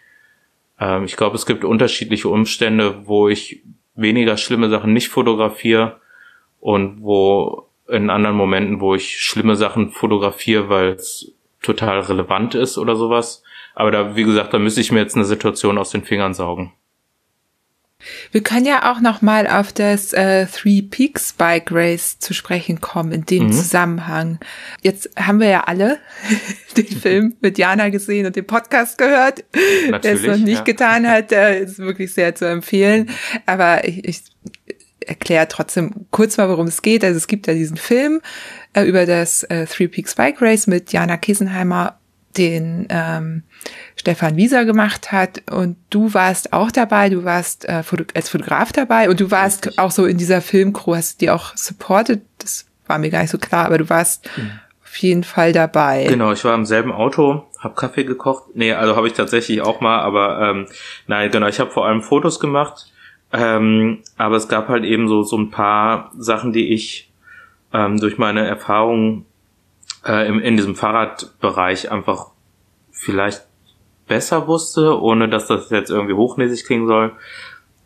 Ähm, 0.79 1.05
ich 1.05 1.17
glaube, 1.17 1.35
es 1.35 1.47
gibt 1.47 1.65
unterschiedliche 1.65 2.29
Umstände, 2.29 3.07
wo 3.07 3.29
ich 3.29 3.63
weniger 3.95 4.37
schlimme 4.37 4.69
Sachen 4.69 4.93
nicht 4.93 5.09
fotografiere 5.09 5.99
und 6.59 7.01
wo 7.01 7.67
in 7.89 8.11
anderen 8.11 8.35
Momenten, 8.35 8.79
wo 8.79 8.93
ich 8.93 9.19
schlimme 9.19 9.55
Sachen 9.55 9.89
fotografiere, 9.89 10.69
weil 10.69 10.89
es 10.89 11.33
total 11.63 12.01
relevant 12.01 12.53
ist 12.53 12.77
oder 12.77 12.95
sowas. 12.95 13.43
Aber 13.73 13.89
da, 13.89 14.15
wie 14.15 14.23
gesagt, 14.23 14.53
da 14.53 14.59
müsste 14.59 14.81
ich 14.81 14.91
mir 14.91 14.99
jetzt 14.99 15.15
eine 15.15 15.25
Situation 15.25 15.79
aus 15.79 15.89
den 15.89 16.03
Fingern 16.03 16.35
saugen. 16.35 16.73
Wir 18.31 18.41
können 18.41 18.65
ja 18.65 18.91
auch 18.91 18.99
noch 18.99 19.21
mal 19.21 19.47
auf 19.47 19.71
das 19.71 20.13
äh, 20.13 20.45
Three 20.47 20.81
Peaks 20.81 21.33
Bike 21.33 21.71
Race 21.71 22.19
zu 22.19 22.33
sprechen 22.33 22.81
kommen 22.81 23.11
in 23.11 23.25
dem 23.25 23.47
mhm. 23.47 23.53
Zusammenhang. 23.53 24.39
Jetzt 24.81 25.09
haben 25.17 25.39
wir 25.39 25.49
ja 25.49 25.63
alle 25.65 25.99
den 26.77 26.87
Film 26.87 27.35
mit 27.41 27.57
Jana 27.57 27.89
gesehen 27.89 28.25
und 28.25 28.35
den 28.35 28.45
Podcast 28.45 28.97
gehört. 28.97 29.43
Wer 29.51 30.13
es 30.13 30.23
noch 30.23 30.37
nicht 30.37 30.59
ja. 30.59 30.63
getan 30.63 31.07
hat, 31.07 31.31
der 31.31 31.59
ist 31.59 31.79
wirklich 31.79 32.13
sehr 32.13 32.35
zu 32.35 32.45
empfehlen. 32.47 33.09
Aber 33.45 33.87
ich, 33.87 34.03
ich 34.07 34.21
erkläre 35.05 35.47
trotzdem 35.47 36.07
kurz 36.11 36.37
mal, 36.37 36.49
worum 36.49 36.67
es 36.67 36.81
geht. 36.81 37.03
Also 37.03 37.17
es 37.17 37.27
gibt 37.27 37.47
ja 37.47 37.53
diesen 37.53 37.77
Film 37.77 38.21
äh, 38.73 38.83
über 38.83 39.05
das 39.05 39.43
äh, 39.43 39.65
Three 39.65 39.87
Peaks 39.87 40.15
Bike 40.15 40.41
Race 40.41 40.67
mit 40.67 40.91
Jana 40.91 41.17
Kissenheimer 41.17 41.99
den 42.37 42.87
ähm, 42.89 43.43
Stefan 43.95 44.35
Wieser 44.35 44.65
gemacht 44.65 45.11
hat 45.11 45.41
und 45.51 45.77
du 45.89 46.13
warst 46.13 46.53
auch 46.53 46.71
dabei, 46.71 47.09
du 47.09 47.23
warst 47.23 47.65
äh, 47.65 47.83
als 48.13 48.29
Fotograf 48.29 48.71
dabei 48.71 49.09
und 49.09 49.19
du 49.19 49.31
warst 49.31 49.65
Richtig. 49.65 49.79
auch 49.79 49.91
so 49.91 50.05
in 50.05 50.17
dieser 50.17 50.41
Filmcrew, 50.41 50.95
hast 50.95 51.21
die 51.21 51.29
auch 51.29 51.55
supported, 51.55 52.21
das 52.39 52.65
war 52.87 52.97
mir 52.97 53.09
gar 53.09 53.21
nicht 53.21 53.31
so 53.31 53.37
klar, 53.37 53.65
aber 53.65 53.77
du 53.77 53.89
warst 53.89 54.29
mhm. 54.37 54.51
auf 54.83 54.95
jeden 54.97 55.23
Fall 55.23 55.53
dabei. 55.53 56.05
Genau, 56.07 56.31
ich 56.31 56.43
war 56.43 56.55
im 56.55 56.65
selben 56.65 56.91
Auto, 56.91 57.43
hab 57.59 57.75
Kaffee 57.75 58.03
gekocht, 58.03 58.43
nee, 58.55 58.73
also 58.73 58.95
habe 58.95 59.07
ich 59.07 59.13
tatsächlich 59.13 59.61
auch 59.61 59.79
mal, 59.79 59.99
aber 59.99 60.41
ähm, 60.41 60.67
nein, 61.07 61.31
genau, 61.31 61.47
ich 61.47 61.59
habe 61.59 61.71
vor 61.71 61.85
allem 61.85 62.01
Fotos 62.01 62.39
gemacht, 62.39 62.91
ähm, 63.31 63.99
aber 64.17 64.35
es 64.35 64.47
gab 64.47 64.67
halt 64.67 64.83
eben 64.83 65.07
so, 65.07 65.23
so 65.23 65.37
ein 65.37 65.49
paar 65.49 66.11
Sachen, 66.17 66.53
die 66.53 66.73
ich 66.73 67.11
ähm, 67.73 67.99
durch 67.99 68.17
meine 68.17 68.45
Erfahrungen 68.45 69.25
äh, 70.05 70.27
im, 70.27 70.39
in 70.39 70.57
diesem 70.57 70.75
Fahrradbereich 70.75 71.91
einfach 71.91 72.27
vielleicht 72.91 73.45
besser 74.07 74.47
wusste, 74.47 75.01
ohne 75.01 75.29
dass 75.29 75.47
das 75.47 75.69
jetzt 75.69 75.89
irgendwie 75.89 76.13
hochnäsig 76.13 76.65
klingen 76.65 76.87
soll, 76.87 77.13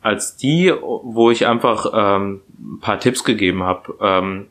als 0.01 0.37
die, 0.37 0.73
wo 0.81 1.31
ich 1.31 1.47
einfach 1.47 1.91
ähm, 1.93 2.41
ein 2.59 2.79
paar 2.79 2.99
Tipps 2.99 3.23
gegeben 3.23 3.63
habe. 3.63 3.95
Ähm, 4.01 4.47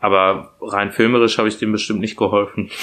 aber 0.00 0.54
rein 0.60 0.90
filmerisch 0.90 1.38
habe 1.38 1.48
ich 1.48 1.58
dem 1.58 1.72
bestimmt 1.72 2.00
nicht 2.00 2.16
geholfen. 2.16 2.70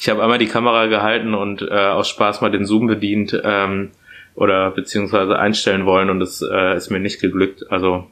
Ich 0.00 0.08
habe 0.08 0.22
einmal 0.22 0.38
die 0.38 0.46
Kamera 0.46 0.86
gehalten 0.86 1.34
und 1.34 1.62
äh, 1.62 1.74
aus 1.74 2.08
Spaß 2.08 2.40
mal 2.40 2.52
den 2.52 2.64
Zoom 2.64 2.86
bedient 2.86 3.38
ähm, 3.42 3.90
oder 4.36 4.70
beziehungsweise 4.70 5.36
einstellen 5.36 5.86
wollen 5.86 6.08
und 6.08 6.20
es 6.20 6.40
äh, 6.40 6.76
ist 6.76 6.90
mir 6.90 7.00
nicht 7.00 7.20
geglückt. 7.20 7.64
Also 7.68 8.06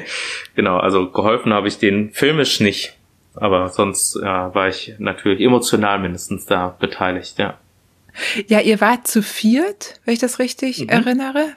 genau, 0.56 0.78
also 0.78 1.10
geholfen 1.10 1.54
habe 1.54 1.68
ich 1.68 1.78
den 1.78 2.10
filmisch 2.10 2.58
nicht. 2.58 2.97
Aber 3.40 3.68
sonst 3.68 4.16
äh, 4.16 4.24
war 4.24 4.68
ich 4.68 4.94
natürlich 4.98 5.40
emotional 5.40 5.98
mindestens 5.98 6.46
da 6.46 6.76
beteiligt, 6.78 7.38
ja. 7.38 7.58
Ja, 8.46 8.60
ihr 8.60 8.80
wart 8.80 9.06
zu 9.06 9.22
viert, 9.22 10.00
wenn 10.04 10.14
ich 10.14 10.20
das 10.20 10.38
richtig 10.38 10.80
mhm. 10.80 10.88
erinnere. 10.88 11.52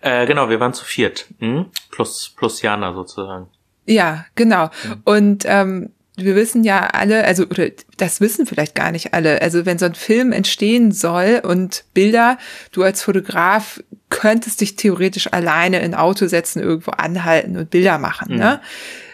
Äh, 0.00 0.26
genau, 0.26 0.48
wir 0.48 0.60
waren 0.60 0.72
zu 0.72 0.84
viert. 0.84 1.26
Mhm. 1.38 1.66
Plus, 1.90 2.32
plus 2.36 2.62
Jana 2.62 2.94
sozusagen. 2.94 3.48
Ja, 3.84 4.24
genau. 4.34 4.70
Mhm. 4.84 5.02
Und 5.04 5.44
ähm, 5.46 5.90
wir 6.16 6.34
wissen 6.34 6.64
ja 6.64 6.86
alle, 6.86 7.24
also 7.24 7.44
oder 7.44 7.68
das 7.96 8.20
wissen 8.20 8.46
vielleicht 8.46 8.74
gar 8.74 8.90
nicht 8.90 9.14
alle. 9.14 9.40
Also 9.40 9.66
wenn 9.66 9.78
so 9.78 9.86
ein 9.86 9.94
Film 9.94 10.32
entstehen 10.32 10.92
soll 10.92 11.40
und 11.44 11.84
Bilder, 11.94 12.38
du 12.72 12.82
als 12.82 13.02
Fotograf 13.02 13.80
könntest 14.10 14.60
dich 14.60 14.76
theoretisch 14.76 15.32
alleine 15.32 15.80
in 15.80 15.94
Auto 15.94 16.26
setzen, 16.26 16.60
irgendwo 16.62 16.92
anhalten 16.92 17.56
und 17.56 17.70
Bilder 17.70 17.98
machen. 17.98 18.32
Mhm. 18.32 18.38
Ne? 18.38 18.60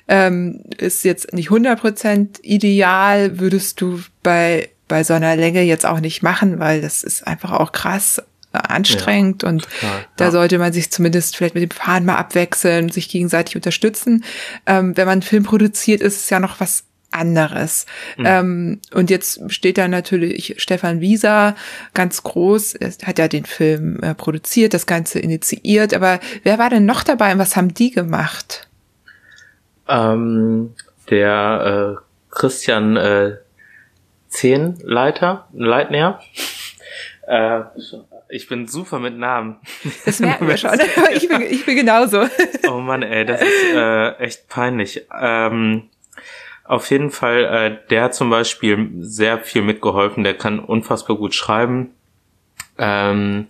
Ähm, 0.06 0.64
ist 0.76 1.04
jetzt 1.04 1.32
nicht 1.32 1.48
100% 1.48 2.42
ideal, 2.42 3.38
würdest 3.38 3.80
du 3.80 4.00
bei 4.22 4.68
bei 4.86 5.02
so 5.02 5.14
einer 5.14 5.34
Länge 5.34 5.62
jetzt 5.62 5.86
auch 5.86 6.00
nicht 6.00 6.22
machen, 6.22 6.58
weil 6.58 6.82
das 6.82 7.02
ist 7.02 7.26
einfach 7.26 7.52
auch 7.52 7.72
krass 7.72 8.22
anstrengend 8.52 9.42
ja, 9.42 9.48
und 9.48 9.62
total, 9.62 10.06
da 10.16 10.24
ja. 10.26 10.30
sollte 10.30 10.58
man 10.58 10.72
sich 10.72 10.90
zumindest 10.90 11.36
vielleicht 11.36 11.54
mit 11.54 11.62
dem 11.62 11.70
Fahren 11.70 12.04
mal 12.04 12.16
abwechseln, 12.16 12.90
sich 12.90 13.08
gegenseitig 13.08 13.56
unterstützen. 13.56 14.24
Ähm, 14.66 14.96
wenn 14.96 15.06
man 15.06 15.12
einen 15.12 15.22
Film 15.22 15.42
produziert, 15.42 16.00
ist 16.00 16.22
es 16.24 16.30
ja 16.30 16.38
noch 16.38 16.60
was 16.60 16.84
anderes. 17.10 17.86
Mhm. 18.16 18.24
Ähm, 18.26 18.80
und 18.92 19.10
jetzt 19.10 19.40
steht 19.52 19.78
da 19.78 19.88
natürlich 19.88 20.54
Stefan 20.58 21.00
Wieser 21.00 21.56
ganz 21.94 22.22
groß, 22.22 22.74
er 22.74 22.92
hat 23.04 23.18
ja 23.18 23.28
den 23.28 23.44
Film 23.44 24.00
äh, 24.02 24.14
produziert, 24.14 24.74
das 24.74 24.86
Ganze 24.86 25.18
initiiert, 25.18 25.94
aber 25.94 26.20
wer 26.42 26.58
war 26.58 26.70
denn 26.70 26.84
noch 26.84 27.02
dabei 27.04 27.32
und 27.32 27.38
was 27.38 27.56
haben 27.56 27.72
die 27.74 27.90
gemacht? 27.90 28.68
Ähm, 29.88 30.74
der 31.10 31.96
äh, 31.98 32.04
Christian 32.30 32.96
äh, 32.96 33.36
Zehnleiter, 34.28 35.48
Leitner. 35.52 36.20
Äh, 37.26 37.60
ich 38.28 38.48
bin 38.48 38.66
super 38.66 38.98
mit 38.98 39.16
Namen. 39.16 39.56
Das 40.04 40.18
merken 40.18 40.48
wir 40.48 40.56
schon. 40.58 40.78
ich, 41.14 41.28
bin, 41.28 41.42
ich 41.42 41.64
bin 41.64 41.76
genauso. 41.76 42.26
Oh 42.68 42.80
Mann, 42.80 43.02
ey, 43.02 43.24
das 43.24 43.40
ist 43.40 43.74
äh, 43.74 44.10
echt 44.16 44.48
peinlich. 44.48 45.06
Ähm, 45.20 45.90
auf 46.64 46.90
jeden 46.90 47.10
Fall, 47.10 47.44
äh, 47.44 47.88
der 47.90 48.04
hat 48.04 48.14
zum 48.14 48.30
Beispiel 48.30 48.90
sehr 49.00 49.38
viel 49.38 49.62
mitgeholfen. 49.62 50.24
Der 50.24 50.34
kann 50.34 50.58
unfassbar 50.58 51.16
gut 51.16 51.34
schreiben. 51.34 51.94
Ähm, 52.78 53.48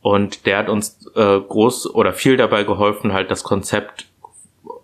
und 0.00 0.46
der 0.46 0.58
hat 0.58 0.68
uns 0.68 1.06
äh, 1.14 1.40
groß 1.40 1.94
oder 1.94 2.12
viel 2.12 2.36
dabei 2.36 2.64
geholfen, 2.64 3.12
halt 3.12 3.30
das 3.30 3.42
Konzept 3.44 4.06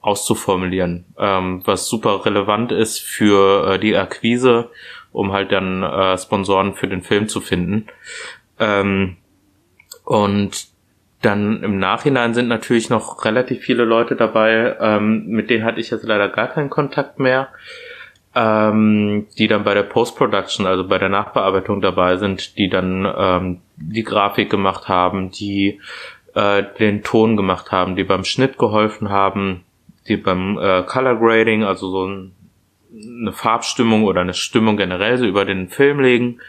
auszuformulieren, 0.03 1.07
ähm, 1.17 1.63
was 1.65 1.89
super 1.89 2.27
relevant 2.27 2.73
ist 2.73 3.01
für 3.01 3.73
äh, 3.75 3.79
die 3.79 3.97
Akquise 3.97 4.71
um 5.13 5.33
halt 5.33 5.53
dann 5.53 5.83
äh, 5.83 6.19
Sponsoren 6.19 6.75
für 6.75 6.89
den 6.89 7.03
Film 7.03 7.29
zu 7.29 7.41
finden. 7.41 7.87
Ähm, 8.59 9.17
und 10.05 10.67
dann 11.21 11.63
im 11.63 11.79
Nachhinein 11.79 12.35
sind 12.35 12.49
natürlich 12.49 12.91
noch 12.91 13.25
relativ 13.25 13.63
viele 13.63 13.85
Leute 13.85 14.17
dabei, 14.17 14.77
ähm, 14.81 15.27
mit 15.27 15.51
denen 15.51 15.65
hatte 15.65 15.81
ich 15.81 15.91
jetzt 15.91 16.05
leider 16.05 16.29
gar 16.29 16.49
keinen 16.49 16.71
Kontakt 16.71 17.21
mehr. 17.21 17.49
ähm, 18.35 19.27
die 19.37 19.47
dann 19.47 19.63
bei 19.63 19.75
der 19.75 19.83
Post-Production, 19.83 20.65
also 20.65 20.89
bei 20.89 20.97
der 20.97 21.11
Nachbearbeitung 21.11 21.83
dabei 21.83 22.17
sind, 22.17 22.57
die 22.57 22.71
dann 22.71 23.07
ähm, 23.15 23.61
die 23.77 24.05
Grafik 24.05 24.49
gemacht 24.49 24.89
haben, 24.89 25.31
die 25.31 25.81
äh, 26.35 26.63
den 26.79 27.03
Ton 27.03 27.37
gemacht 27.37 27.73
haben, 27.73 27.95
die 27.95 28.05
beim 28.05 28.25
Schnitt 28.25 28.57
geholfen 28.57 29.11
haben, 29.11 29.65
die 30.09 30.17
beim 30.17 30.59
äh, 30.59 30.83
Color 30.83 31.17
Grading, 31.17 31.65
also 31.65 31.91
so 31.91 32.07
ein, 32.07 32.33
eine 32.93 33.33
Farbstimmung 33.33 34.05
oder 34.05 34.21
eine 34.21 34.35
Stimmung 34.35 34.77
generell 34.77 35.19
so 35.19 35.27
über 35.27 35.45
den 35.45 35.69
Film 35.69 36.01
legen. 36.01 36.41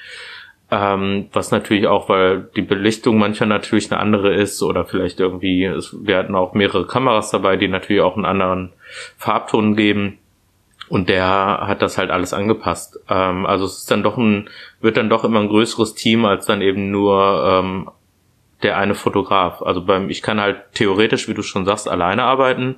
Ähm, 0.71 1.27
was 1.31 1.51
natürlich 1.51 1.87
auch, 1.87 2.09
weil 2.09 2.49
die 2.55 2.63
Belichtung 2.63 3.19
manchmal 3.19 3.49
natürlich 3.49 3.91
eine 3.91 4.01
andere 4.01 4.33
ist 4.33 4.61
oder 4.63 4.85
vielleicht 4.85 5.19
irgendwie, 5.19 5.65
es, 5.65 5.95
wir 6.01 6.17
hatten 6.17 6.35
auch 6.35 6.53
mehrere 6.53 6.87
Kameras 6.87 7.29
dabei, 7.29 7.57
die 7.57 7.67
natürlich 7.67 8.01
auch 8.01 8.15
einen 8.15 8.25
anderen 8.25 8.73
Farbton 9.17 9.75
geben. 9.75 10.17
Und 10.89 11.09
der 11.09 11.25
hat 11.25 11.81
das 11.81 11.97
halt 11.97 12.11
alles 12.11 12.33
angepasst. 12.33 12.99
Ähm, 13.09 13.45
also 13.45 13.65
es 13.65 13.79
ist 13.79 13.91
dann 13.91 14.03
doch 14.03 14.17
ein, 14.17 14.49
wird 14.81 14.97
dann 14.97 15.09
doch 15.09 15.23
immer 15.23 15.39
ein 15.39 15.47
größeres 15.47 15.93
Team 15.95 16.25
als 16.25 16.45
dann 16.45 16.61
eben 16.61 16.91
nur 16.91 17.43
ähm, 17.45 17.89
der 18.63 18.77
eine 18.77 18.95
Fotograf. 18.95 19.61
Also 19.61 19.83
beim, 19.83 20.09
ich 20.09 20.21
kann 20.21 20.41
halt 20.41 20.57
theoretisch, 20.73 21.27
wie 21.27 21.33
du 21.33 21.43
schon 21.43 21.65
sagst, 21.65 21.87
alleine 21.87 22.23
arbeiten. 22.23 22.75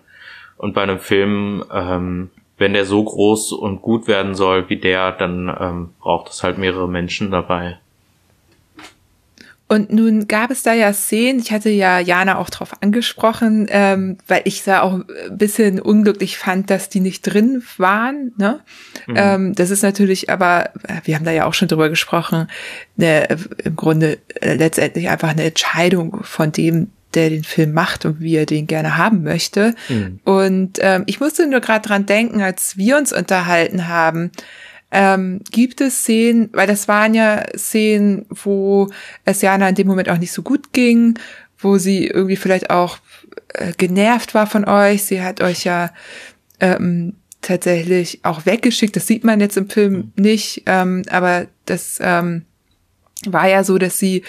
Und 0.58 0.74
bei 0.74 0.84
einem 0.84 1.00
Film, 1.00 1.64
ähm, 1.72 2.30
wenn 2.58 2.74
der 2.74 2.86
so 2.86 3.04
groß 3.04 3.52
und 3.52 3.82
gut 3.82 4.08
werden 4.08 4.36
soll 4.36 4.70
wie 4.70 4.78
der, 4.78 5.12
dann 5.12 5.54
ähm, 5.60 5.90
braucht 6.00 6.32
es 6.32 6.44
halt 6.44 6.58
mehrere 6.58 6.88
Menschen 6.88 7.32
dabei. 7.32 7.78
Und 9.68 9.92
nun 9.92 10.28
gab 10.28 10.52
es 10.52 10.62
da 10.62 10.74
ja 10.74 10.94
Szenen, 10.94 11.40
ich 11.40 11.52
hatte 11.52 11.72
ja 11.72 12.00
Jana 12.00 12.38
auch 12.38 12.52
drauf 12.52 12.84
angesprochen, 12.84 13.66
ähm, 13.70 14.18
weil 14.28 14.44
ich 14.46 14.64
da 14.64 14.82
auch 14.82 14.94
ein 14.94 15.06
bisschen 15.32 15.80
unglücklich 15.80 16.38
fand, 16.38 16.70
dass 16.70 16.88
die 16.88 17.00
nicht 17.00 17.24
drin 17.24 17.64
waren. 17.78 18.32
Ne? 18.38 18.60
Mhm. 19.08 19.16
Ähm, 19.18 19.56
das 19.56 19.72
ist 19.72 19.82
natürlich 19.82 20.30
aber, 20.30 20.70
wir 21.04 21.16
haben 21.16 21.26
da 21.26 21.32
ja 21.32 21.46
auch 21.46 21.56
schon 21.56 21.68
drüber 21.68 21.90
gesprochen, 21.90 22.48
ne, 22.96 23.28
im 23.64 23.76
Grunde 23.76 24.20
äh, 24.40 24.54
letztendlich 24.54 25.10
einfach 25.10 25.30
eine 25.30 25.46
Entscheidung 25.46 26.24
von 26.24 26.52
dem, 26.52 26.92
der 27.16 27.30
den 27.30 27.44
Film 27.44 27.74
macht 27.74 28.06
und 28.06 28.20
wie 28.20 28.36
er 28.36 28.46
den 28.46 28.68
gerne 28.68 28.98
haben 28.98 29.24
möchte. 29.24 29.74
Mhm. 29.90 30.20
Und 30.24 30.80
ähm, 30.82 31.04
ich 31.06 31.20
musste 31.20 31.48
nur 31.48 31.62
gerade 31.62 31.88
dran 31.88 32.06
denken, 32.06 32.42
als 32.42 32.78
wir 32.78 32.98
uns 32.98 33.14
unterhalten 33.14 33.88
haben, 33.88 34.32
ähm, 34.92 35.42
gibt 35.52 35.82
es 35.82 36.00
Szenen, 36.00 36.50
weil 36.54 36.68
das 36.68 36.88
waren 36.88 37.14
ja 37.14 37.44
Szenen, 37.58 38.26
wo 38.30 38.90
es 39.26 39.42
Jana 39.42 39.70
in 39.70 39.76
dem 39.76 39.88
Moment 39.88 40.10
auch 40.10 40.18
nicht 40.18 40.32
so 40.32 40.42
gut 40.42 40.74
ging, 40.74 41.18
wo 41.58 41.78
sie 41.78 42.08
irgendwie 42.08 42.36
vielleicht 42.36 42.70
auch 42.70 43.00
äh, 43.54 43.74
genervt 43.78 44.34
war 44.34 44.48
von 44.48 44.66
euch. 44.66 45.04
Sie 45.04 45.22
hat 45.22 45.42
euch 45.42 45.64
ja 45.64 45.92
ähm, 46.60 47.14
tatsächlich 47.42 48.20
auch 48.24 48.46
weggeschickt. 48.46 48.96
Das 48.96 49.08
sieht 49.08 49.24
man 49.24 49.40
jetzt 49.40 49.58
im 49.58 49.70
Film 49.70 49.94
mhm. 49.94 50.24
nicht, 50.24 50.64
ähm, 50.66 51.04
aber 51.10 51.48
das 51.66 51.98
ähm, 52.02 52.46
war 53.32 53.48
ja 53.48 53.64
so, 53.64 53.78
dass 53.78 54.00
sie 54.00 54.24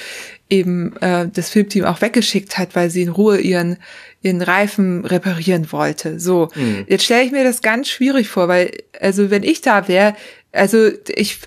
eben 0.48 0.96
äh, 0.98 1.28
das 1.32 1.50
Filmteam 1.50 1.84
auch 1.84 2.00
weggeschickt 2.00 2.58
hat, 2.58 2.74
weil 2.74 2.90
sie 2.90 3.02
in 3.02 3.08
Ruhe 3.08 3.38
ihren 3.38 3.78
ihren 4.22 4.42
Reifen 4.42 5.04
reparieren 5.04 5.70
wollte. 5.70 6.18
So, 6.18 6.48
mhm. 6.54 6.84
jetzt 6.88 7.04
stelle 7.04 7.24
ich 7.24 7.32
mir 7.32 7.44
das 7.44 7.62
ganz 7.62 7.88
schwierig 7.88 8.28
vor, 8.28 8.48
weil 8.48 8.72
also 9.00 9.30
wenn 9.30 9.42
ich 9.42 9.60
da 9.60 9.88
wäre, 9.88 10.16
also 10.52 10.90
ich 11.08 11.38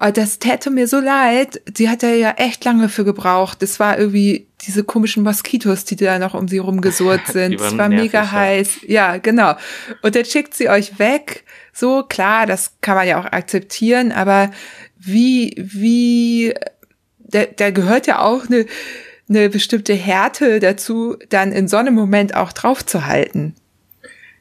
oh, 0.00 0.10
das 0.12 0.38
täte 0.38 0.70
mir 0.70 0.88
so 0.88 1.00
leid. 1.00 1.60
Sie 1.74 1.88
hat 1.88 2.02
ja 2.02 2.32
echt 2.32 2.64
lange 2.64 2.88
für 2.88 3.04
gebraucht. 3.04 3.62
Es 3.62 3.80
war 3.80 3.98
irgendwie 3.98 4.46
diese 4.66 4.84
komischen 4.84 5.22
Moskitos, 5.22 5.84
die 5.84 5.96
da 5.96 6.18
noch 6.18 6.34
um 6.34 6.48
sie 6.48 6.58
rumgesurrt 6.58 7.26
sind. 7.32 7.60
Es 7.60 7.76
war 7.76 7.88
mega 7.88 8.22
ja. 8.22 8.32
heiß. 8.32 8.78
Ja, 8.86 9.18
genau. 9.18 9.54
Und 10.02 10.14
dann 10.14 10.24
schickt 10.24 10.54
sie 10.54 10.68
euch 10.68 10.98
weg. 10.98 11.44
So, 11.72 12.02
klar, 12.02 12.46
das 12.46 12.72
kann 12.80 12.96
man 12.96 13.06
ja 13.06 13.20
auch 13.20 13.26
akzeptieren, 13.26 14.12
aber 14.12 14.50
wie, 14.98 15.54
wie, 15.56 16.54
da, 17.28 17.44
da 17.44 17.70
gehört 17.70 18.06
ja 18.06 18.20
auch 18.20 18.46
eine, 18.46 18.66
eine 19.28 19.48
bestimmte 19.48 19.94
Härte 19.94 20.60
dazu, 20.60 21.16
dann 21.28 21.52
in 21.52 21.68
so 21.68 21.76
einem 21.76 21.94
Moment 21.94 22.34
auch 22.34 22.52
draufzuhalten. 22.52 23.54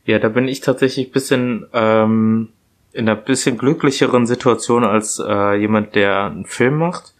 Ja, 0.05 0.19
da 0.19 0.29
bin 0.29 0.47
ich 0.47 0.61
tatsächlich 0.61 1.11
bisschen 1.11 1.65
ähm, 1.73 2.49
in 2.93 3.09
einer 3.09 3.19
bisschen 3.19 3.57
glücklicheren 3.57 4.27
Situation 4.27 4.83
als 4.83 5.19
äh, 5.19 5.55
jemand, 5.55 5.95
der 5.95 6.25
einen 6.25 6.45
Film 6.45 6.77
macht. 6.77 7.13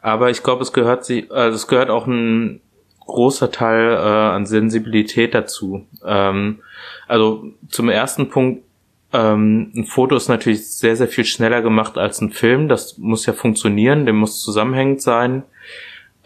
Aber 0.00 0.30
ich 0.30 0.42
glaube, 0.42 0.62
es 0.62 0.72
gehört 0.72 1.04
sie, 1.04 1.28
also 1.30 1.56
es 1.56 1.66
gehört 1.66 1.90
auch 1.90 2.06
ein 2.06 2.60
großer 3.00 3.50
Teil 3.50 3.92
äh, 3.92 3.96
an 3.96 4.46
Sensibilität 4.46 5.34
dazu. 5.34 5.86
Ähm, 6.04 6.60
also 7.08 7.52
zum 7.68 7.88
ersten 7.88 8.28
Punkt, 8.30 8.62
ähm, 9.12 9.72
ein 9.74 9.84
Foto 9.84 10.16
ist 10.16 10.28
natürlich 10.28 10.70
sehr, 10.70 10.96
sehr 10.96 11.08
viel 11.08 11.24
schneller 11.24 11.62
gemacht 11.62 11.96
als 11.96 12.20
ein 12.20 12.30
Film. 12.30 12.68
Das 12.68 12.98
muss 12.98 13.26
ja 13.26 13.32
funktionieren, 13.32 14.04
der 14.04 14.14
muss 14.14 14.42
zusammenhängend 14.42 15.02
sein 15.02 15.44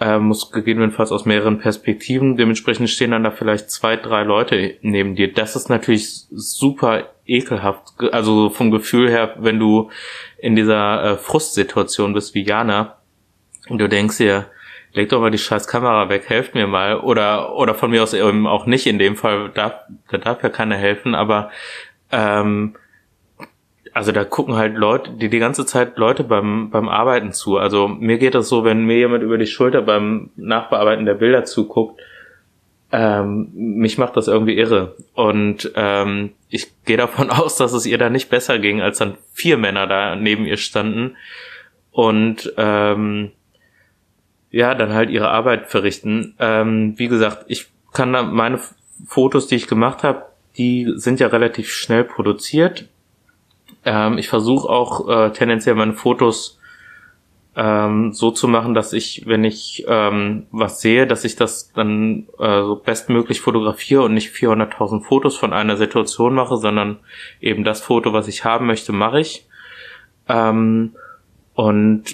äh, 0.03 0.19
muss 0.19 0.51
gegebenenfalls 0.51 1.13
aus 1.13 1.27
mehreren 1.27 1.59
Perspektiven. 1.59 2.37
Dementsprechend 2.37 2.91
stehen 2.91 3.13
dann 3.13 3.23
da 3.23 3.31
vielleicht 3.31 3.71
zwei, 3.71 3.97
drei 3.97 4.25
Leute 4.25 4.77
neben 4.83 5.15
dir. 5.15 5.33
Das 5.33 5.55
ist 5.55 5.69
natürlich 5.69 6.25
super 6.31 7.11
ekelhaft. 7.25 7.93
Also 8.11 8.51
vom 8.51 8.73
Gefühl 8.73 9.09
her, 9.09 9.37
wenn 9.39 9.61
du 9.61 9.91
in 10.39 10.57
dieser 10.57 11.05
äh, 11.05 11.17
Frustsituation 11.17 12.15
bist 12.15 12.35
wie 12.35 12.43
Jana 12.43 12.99
und 13.69 13.79
du 13.79 13.89
denkst 13.89 14.19
dir, 14.19 14.47
leg 14.93 15.09
doch 15.09 15.21
mal 15.21 15.31
die 15.31 15.39
scheiß 15.39 15.69
Kamera 15.69 16.09
weg, 16.09 16.25
helft 16.29 16.55
mir 16.57 16.67
mal. 16.67 16.99
Oder, 16.99 17.55
oder 17.55 17.75
von 17.75 17.91
mir 17.91 18.03
aus 18.03 18.13
eben 18.13 18.47
auch 18.49 18.67
nicht 18.67 18.87
in 18.87 18.99
dem 18.99 19.17
Fall, 19.17 19.53
da, 19.55 19.83
da 20.11 20.19
darf 20.19 20.43
ja 20.43 20.49
keiner 20.49 20.77
helfen, 20.77 21.15
aber 21.15 21.51
ähm, 22.13 22.77
also 23.95 24.13
da 24.13 24.25
gucken 24.25 24.57
halt 24.57 24.75
Leute, 24.77 25.11
die 25.13 25.29
die 25.29 25.39
ganze 25.39 25.67
Zeit 25.67 25.99
Leute 25.99 26.25
beim, 26.25 26.71
beim 26.71 26.89
Arbeiten 26.89 27.33
zu. 27.33 27.59
Also 27.59 27.89
mir 27.89 28.19
geht 28.19 28.35
das 28.35 28.49
so, 28.49 28.65
wenn 28.65 28.87
mir 28.87 28.97
jemand 28.97 29.23
über 29.23 29.37
die 29.37 29.47
Schulter 29.47 29.83
beim 29.83 30.31
Nachbearbeiten 30.37 31.05
der 31.05 31.15
Bilder 31.15 31.45
zuguckt, 31.45 32.01
ähm, 32.91 33.51
mich 33.55 33.99
macht 33.99 34.17
das 34.17 34.29
irgendwie 34.29 34.57
irre. 34.57 34.95
Und 35.15 35.73
ähm, 35.77 36.33
ich 36.49 36.69
gehe 36.85 36.97
davon 36.97 37.31
aus, 37.31 37.57
dass 37.57 37.73
es 37.73 37.87
ihr 37.87 37.99
da 37.99 38.09
nicht 38.09 38.31
besser 38.31 38.59
ging, 38.59 38.81
als 38.81 38.99
dann 38.99 39.19
vier 39.33 39.59
Männer 39.59 39.87
da 39.87 40.17
neben 40.17 40.47
ihr 40.47 40.59
standen 40.59 41.17
und 41.91 42.53
ähm, 42.57 43.33
ja, 44.51 44.75
dann 44.75 44.93
halt 44.93 45.11
ihre 45.11 45.29
Arbeit 45.29 45.67
verrichten. 45.67 46.35
Ähm, 46.39 46.99
wie 46.99 47.09
gesagt, 47.09 47.45
ich 47.49 47.69
kann 47.93 48.13
da 48.13 48.23
meine 48.23 48.61
Fotos, 49.07 49.47
die 49.47 49.57
ich 49.57 49.67
gemacht 49.67 50.03
habe, 50.03 50.27
die 50.57 50.93
sind 50.97 51.21
ja 51.21 51.29
relativ 51.29 51.71
schnell 51.71 52.05
produziert 52.05 52.89
ähm, 53.85 54.19
ich 54.19 54.29
versuche 54.29 54.69
auch 54.69 55.09
äh, 55.09 55.31
tendenziell 55.33 55.75
meine 55.75 55.95
Fotos 55.95 56.59
ähm, 57.55 58.13
so 58.13 58.31
zu 58.31 58.49
machen, 58.49 58.75
dass 58.75 58.93
ich, 58.93 59.27
wenn 59.27 59.45
ich 59.45 59.85
ähm, 59.87 60.47
was 60.53 60.81
sehe, 60.81 61.07
dass 61.07 61.25
ich 61.25 61.37
das 61.37 61.73
dann 61.73 62.29
äh, 62.39 62.63
so 62.63 62.77
bestmöglich 62.77 63.41
fotografiere 63.41 64.03
und 64.03 64.15
nicht 64.15 64.35
400.000 64.35 65.03
Fotos 65.03 65.37
von 65.37 65.53
einer 65.53 65.77
Situation 65.77 66.35
mache, 66.35 66.57
sondern 66.57 67.01
eben 67.41 67.65
das 67.65 67.83
Foto, 67.83 68.13
was 68.13 68.29
ich 68.29 68.45
haben 68.45 68.67
möchte, 68.67 68.93
mache 68.93 69.21
ich. 69.21 69.47
Ähm, 70.29 70.95
und 71.55 72.05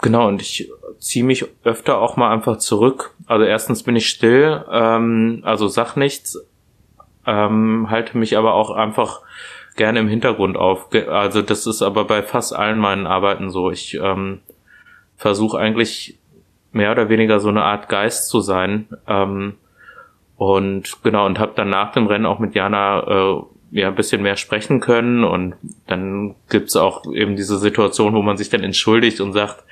genau, 0.00 0.28
und 0.28 0.40
ich 0.40 0.70
ziehe 0.98 1.24
mich 1.24 1.46
öfter 1.64 1.98
auch 1.98 2.16
mal 2.16 2.30
einfach 2.30 2.58
zurück. 2.58 3.14
Also 3.26 3.44
erstens 3.44 3.82
bin 3.82 3.96
ich 3.96 4.08
still, 4.08 4.64
ähm, 4.70 5.40
also 5.42 5.66
sag 5.66 5.96
nichts, 5.96 6.38
ähm, 7.26 7.88
halte 7.90 8.16
mich 8.18 8.36
aber 8.36 8.54
auch 8.54 8.70
einfach 8.70 9.20
gerne 9.76 10.00
im 10.00 10.08
Hintergrund 10.08 10.56
auf. 10.56 10.88
Also 11.08 11.42
das 11.42 11.66
ist 11.66 11.82
aber 11.82 12.04
bei 12.04 12.22
fast 12.22 12.54
allen 12.54 12.78
meinen 12.78 13.06
Arbeiten 13.06 13.50
so. 13.50 13.70
Ich 13.70 13.94
ähm, 13.94 14.40
versuche 15.16 15.58
eigentlich 15.58 16.18
mehr 16.72 16.92
oder 16.92 17.08
weniger 17.08 17.40
so 17.40 17.48
eine 17.48 17.62
Art 17.62 17.88
Geist 17.88 18.28
zu 18.28 18.40
sein. 18.40 18.88
Ähm, 19.06 19.54
und 20.36 21.02
genau, 21.02 21.26
und 21.26 21.38
habe 21.38 21.52
dann 21.54 21.70
nach 21.70 21.92
dem 21.92 22.06
Rennen 22.06 22.26
auch 22.26 22.38
mit 22.38 22.54
Jana 22.54 23.02
äh, 23.06 23.42
ja 23.72 23.88
ein 23.88 23.94
bisschen 23.94 24.22
mehr 24.22 24.36
sprechen 24.36 24.80
können. 24.80 25.24
Und 25.24 25.54
dann 25.86 26.34
gibt's 26.48 26.76
auch 26.76 27.04
eben 27.12 27.36
diese 27.36 27.58
Situation, 27.58 28.14
wo 28.14 28.22
man 28.22 28.36
sich 28.36 28.48
dann 28.48 28.62
entschuldigt 28.62 29.20
und 29.20 29.32
sagt, 29.32 29.64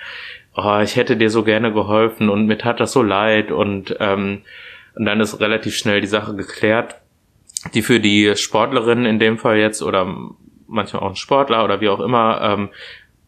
oh, 0.54 0.80
ich 0.82 0.96
hätte 0.96 1.16
dir 1.16 1.30
so 1.30 1.44
gerne 1.44 1.72
geholfen 1.72 2.28
und 2.28 2.46
mir 2.46 2.58
tat 2.58 2.80
das 2.80 2.92
so 2.92 3.02
leid. 3.02 3.50
Und, 3.50 3.96
ähm, 4.00 4.42
und 4.94 5.04
dann 5.04 5.20
ist 5.20 5.40
relativ 5.40 5.76
schnell 5.76 6.00
die 6.00 6.06
Sache 6.06 6.34
geklärt 6.34 6.96
die 7.74 7.82
für 7.82 8.00
die 8.00 8.34
Sportlerin 8.36 9.04
in 9.04 9.18
dem 9.18 9.38
Fall 9.38 9.58
jetzt 9.58 9.82
oder 9.82 10.06
manchmal 10.66 11.02
auch 11.02 11.10
ein 11.10 11.16
Sportler 11.16 11.64
oder 11.64 11.80
wie 11.80 11.88
auch 11.88 12.00
immer 12.00 12.40
ähm, 12.42 12.68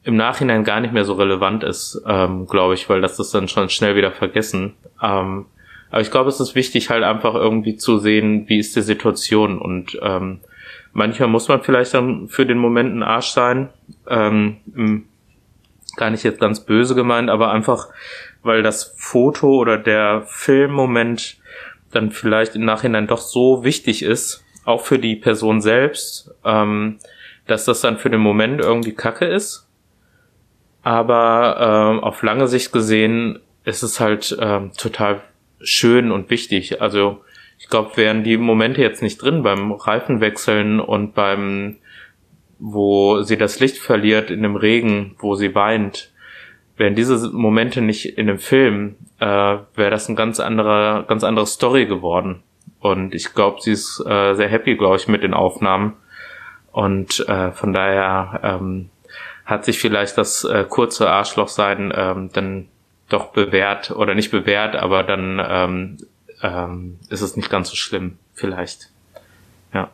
im 0.02 0.16
Nachhinein 0.16 0.65
gar 0.65 0.81
nicht 0.81 0.93
mehr 0.93 1.05
so 1.05 1.15
relevant 1.15 1.62
ist, 1.62 2.02
ähm, 2.07 2.47
glaube 2.47 2.74
ich, 2.74 2.89
weil 2.89 3.01
das 3.01 3.19
ist 3.19 3.35
dann 3.35 3.48
schon 3.48 3.69
schnell 3.69 3.97
wieder 3.97 4.12
vergessen. 4.12 4.74
Ähm, 5.02 5.47
aber 5.90 6.01
ich 6.01 6.11
glaube, 6.11 6.28
es 6.28 6.40
ist 6.40 6.55
wichtig, 6.55 6.90
halt 6.90 7.02
einfach 7.02 7.35
irgendwie 7.35 7.77
zu 7.77 7.98
sehen, 7.98 8.48
wie 8.48 8.59
ist 8.59 8.77
die 8.77 8.82
Situation 8.82 9.59
und 9.59 9.98
ähm, 10.02 10.40
manchmal 10.93 11.28
muss 11.28 11.48
man 11.48 11.62
vielleicht 11.62 11.94
dann 11.94 12.28
für 12.28 12.47
den 12.47 12.59
Moment 12.59 12.94
ein 12.94 13.02
Arsch 13.02 13.31
sein, 13.31 13.70
ähm, 14.09 14.57
gar 15.97 16.11
nicht 16.11 16.23
jetzt 16.23 16.40
ganz 16.40 16.61
böse 16.61 16.94
gemeint, 16.94 17.28
aber 17.28 17.51
einfach, 17.51 17.89
weil 18.43 18.62
das 18.62 18.94
Foto 18.97 19.57
oder 19.57 19.77
der 19.77 20.23
Filmmoment 20.27 21.39
dann 21.92 22.10
vielleicht 22.10 22.54
im 22.54 22.64
Nachhinein 22.64 23.06
doch 23.06 23.20
so 23.20 23.64
wichtig 23.64 24.02
ist, 24.02 24.44
auch 24.64 24.82
für 24.82 24.98
die 24.98 25.16
Person 25.16 25.60
selbst, 25.60 26.30
ähm, 26.44 26.98
dass 27.46 27.64
das 27.64 27.80
dann 27.80 27.98
für 27.98 28.10
den 28.10 28.20
Moment 28.20 28.60
irgendwie 28.60 28.92
Kacke 28.92 29.26
ist. 29.26 29.68
Aber 30.82 31.56
ähm, 31.92 32.00
auf 32.00 32.22
lange 32.22 32.48
Sicht 32.48 32.72
gesehen 32.72 33.40
ist 33.64 33.82
es 33.82 34.00
halt 34.00 34.36
ähm, 34.40 34.72
total 34.76 35.20
schön 35.60 36.10
und 36.10 36.30
wichtig. 36.30 36.80
Also 36.80 37.22
ich 37.58 37.68
glaube, 37.68 37.96
wären 37.96 38.24
die 38.24 38.38
Momente 38.38 38.80
jetzt 38.80 39.02
nicht 39.02 39.20
drin 39.20 39.42
beim 39.42 39.72
Reifenwechseln 39.72 40.80
und 40.80 41.14
beim, 41.14 41.76
wo 42.58 43.22
sie 43.22 43.36
das 43.36 43.60
Licht 43.60 43.76
verliert 43.76 44.30
in 44.30 44.42
dem 44.42 44.56
Regen, 44.56 45.16
wo 45.18 45.34
sie 45.34 45.54
weint, 45.54 46.12
wären 46.78 46.94
diese 46.94 47.30
Momente 47.30 47.82
nicht 47.82 48.16
in 48.16 48.26
dem 48.26 48.38
Film, 48.38 48.96
äh, 49.20 49.59
wäre 49.74 49.90
das 49.90 50.09
ein 50.09 50.16
ganz 50.16 50.40
anderer, 50.40 51.05
ganz 51.05 51.24
andere 51.24 51.47
Story 51.47 51.86
geworden. 51.86 52.42
Und 52.80 53.14
ich 53.14 53.34
glaube, 53.34 53.60
sie 53.60 53.72
ist 53.72 54.02
äh, 54.06 54.34
sehr 54.34 54.48
happy, 54.48 54.76
glaube 54.76 54.97
ich, 54.97 55.06
mit 55.06 55.22
den 55.22 55.34
Aufnahmen. 55.34 55.94
Und 56.72 57.20
äh, 57.28 57.52
von 57.52 57.72
daher 57.72 58.40
ähm, 58.42 58.90
hat 59.44 59.64
sich 59.64 59.78
vielleicht 59.78 60.16
das 60.16 60.44
äh, 60.44 60.64
kurze 60.68 61.10
Arschlochsein 61.10 61.92
ähm, 61.94 62.30
dann 62.32 62.68
doch 63.09 63.32
bewährt 63.32 63.90
oder 63.90 64.14
nicht 64.14 64.30
bewährt, 64.30 64.76
aber 64.76 65.02
dann 65.02 65.42
ähm, 65.44 65.97
ähm, 66.42 66.98
ist 67.09 67.22
es 67.22 67.36
nicht 67.36 67.51
ganz 67.51 67.68
so 67.68 67.76
schlimm, 67.76 68.18
vielleicht. 68.34 68.90
Ja. 69.74 69.90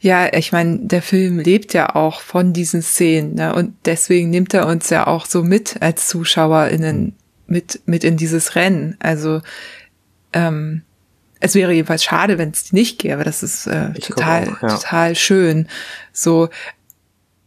Ja, 0.00 0.32
ich 0.32 0.52
meine, 0.52 0.78
der 0.78 1.02
Film 1.02 1.40
lebt 1.40 1.74
ja 1.74 1.96
auch 1.96 2.20
von 2.20 2.52
diesen 2.52 2.82
Szenen, 2.82 3.34
ne? 3.34 3.54
Und 3.54 3.74
deswegen 3.84 4.30
nimmt 4.30 4.54
er 4.54 4.66
uns 4.66 4.90
ja 4.90 5.08
auch 5.08 5.26
so 5.26 5.42
mit 5.42 5.82
als 5.82 6.06
ZuschauerInnen. 6.06 7.16
Mit, 7.48 7.80
mit 7.86 8.04
in 8.04 8.16
dieses 8.16 8.54
Rennen. 8.54 8.96
Also 9.00 9.40
ähm, 10.32 10.82
es 11.40 11.54
wäre 11.54 11.72
jedenfalls 11.72 12.04
schade, 12.04 12.38
wenn 12.38 12.50
es 12.50 12.72
nicht 12.72 12.98
gäbe. 12.98 13.24
Das 13.24 13.42
ist 13.42 13.66
äh, 13.66 13.92
total, 13.94 14.48
auch, 14.48 14.62
ja. 14.62 14.68
total 14.68 15.14
schön. 15.14 15.68
So, 16.12 16.48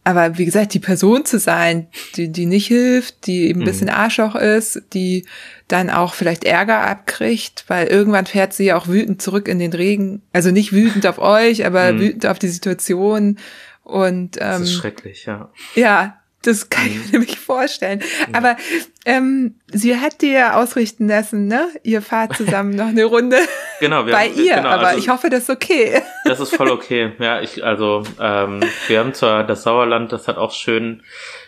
aber 0.04 0.36
wie 0.36 0.44
gesagt, 0.44 0.74
die 0.74 0.80
Person 0.80 1.24
zu 1.24 1.38
sein, 1.38 1.86
die, 2.16 2.28
die 2.28 2.46
nicht 2.46 2.66
hilft, 2.66 3.26
die 3.26 3.48
eben 3.48 3.60
ein 3.60 3.66
bisschen 3.66 3.86
mhm. 3.86 3.94
Arschloch 3.94 4.34
ist, 4.34 4.82
die 4.94 5.26
dann 5.68 5.90
auch 5.90 6.14
vielleicht 6.14 6.44
Ärger 6.44 6.80
abkriegt, 6.80 7.64
weil 7.68 7.86
irgendwann 7.86 8.26
fährt 8.26 8.52
sie 8.52 8.64
ja 8.64 8.76
auch 8.76 8.88
wütend 8.88 9.22
zurück 9.22 9.46
in 9.46 9.60
den 9.60 9.72
Regen. 9.72 10.22
Also 10.32 10.50
nicht 10.50 10.72
wütend 10.72 11.06
auf 11.06 11.18
euch, 11.18 11.64
aber 11.64 11.92
mhm. 11.92 12.00
wütend 12.00 12.26
auf 12.26 12.40
die 12.40 12.48
Situation. 12.48 13.38
Und 13.84 14.36
ähm, 14.38 14.40
das 14.40 14.62
ist 14.62 14.74
schrecklich, 14.74 15.26
ja. 15.26 15.50
Ja, 15.76 16.21
das 16.42 16.70
kann 16.70 16.86
ich 16.86 16.94
mhm. 16.94 17.02
mir 17.04 17.10
nämlich 17.12 17.38
vorstellen. 17.38 18.00
Mhm. 18.28 18.34
Aber 18.34 18.56
ähm, 19.04 19.54
sie 19.68 19.98
hat 19.98 20.22
dir 20.22 20.56
ausrichten 20.56 21.08
lassen, 21.08 21.46
ne? 21.46 21.68
Ihr 21.82 22.02
fahrt 22.02 22.36
zusammen 22.36 22.74
noch 22.74 22.88
eine 22.88 23.04
Runde. 23.04 23.38
genau, 23.80 24.06
wir 24.06 24.12
bei 24.12 24.28
haben, 24.28 24.40
ihr. 24.40 24.56
Genau, 24.56 24.68
aber 24.68 24.88
also, 24.88 24.98
ich 24.98 25.08
hoffe, 25.08 25.30
das 25.30 25.44
ist 25.44 25.50
okay. 25.50 26.02
das 26.24 26.40
ist 26.40 26.54
voll 26.54 26.70
okay. 26.70 27.12
Ja, 27.18 27.40
ich 27.40 27.64
also 27.64 28.02
ähm, 28.20 28.60
wir 28.88 28.98
haben 28.98 29.14
zwar 29.14 29.44
das 29.44 29.62
Sauerland, 29.62 30.12
das 30.12 30.28
hat 30.28 30.36
auch 30.36 30.52
schön 30.52 31.02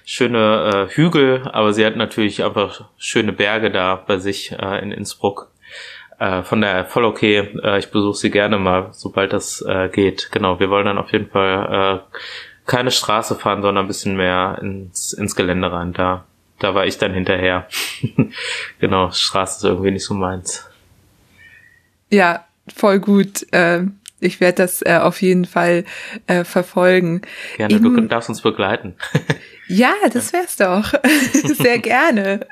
schöne 0.04 0.88
äh, 0.90 0.94
Hügel, 0.94 1.48
aber 1.52 1.72
sie 1.72 1.84
hat 1.84 1.96
natürlich 1.96 2.44
einfach 2.44 2.88
schöne 2.96 3.32
Berge 3.32 3.70
da 3.70 3.96
bei 3.96 4.18
sich 4.18 4.52
äh, 4.52 4.82
in 4.82 4.92
Innsbruck. 4.92 5.50
Äh, 6.18 6.42
von 6.42 6.60
daher 6.60 6.84
voll 6.84 7.04
okay. 7.04 7.50
Äh, 7.62 7.78
ich 7.78 7.90
besuche 7.90 8.16
sie 8.16 8.30
gerne 8.30 8.58
mal, 8.58 8.88
sobald 8.92 9.32
das 9.32 9.64
äh, 9.66 9.88
geht. 9.88 10.30
Genau, 10.32 10.60
wir 10.60 10.70
wollen 10.70 10.86
dann 10.86 10.98
auf 10.98 11.12
jeden 11.12 11.28
Fall 11.30 12.02
äh, 12.12 12.16
keine 12.66 12.90
Straße 12.90 13.34
fahren, 13.34 13.62
sondern 13.62 13.84
ein 13.84 13.88
bisschen 13.88 14.16
mehr 14.16 14.58
ins, 14.60 15.12
ins 15.12 15.36
Gelände 15.36 15.70
rein. 15.70 15.92
Da, 15.92 16.24
da 16.58 16.74
war 16.74 16.86
ich 16.86 16.98
dann 16.98 17.12
hinterher. 17.12 17.68
genau, 18.78 19.10
Straße 19.10 19.58
ist 19.58 19.64
irgendwie 19.64 19.90
nicht 19.90 20.04
so 20.04 20.14
meins. 20.14 20.68
Ja, 22.10 22.44
voll 22.74 23.00
gut. 23.00 23.52
Äh, 23.52 23.84
ich 24.20 24.40
werde 24.40 24.62
das 24.62 24.80
äh, 24.82 24.98
auf 25.00 25.20
jeden 25.20 25.44
Fall 25.44 25.84
äh, 26.26 26.44
verfolgen. 26.44 27.22
Gerne, 27.56 27.74
Eben, 27.74 27.96
du 27.96 28.00
darfst 28.02 28.30
uns 28.30 28.40
begleiten. 28.40 28.94
ja, 29.68 29.92
das 30.12 30.32
wär's 30.32 30.56
doch. 30.56 30.94
Sehr 31.32 31.78
gerne. 31.78 32.46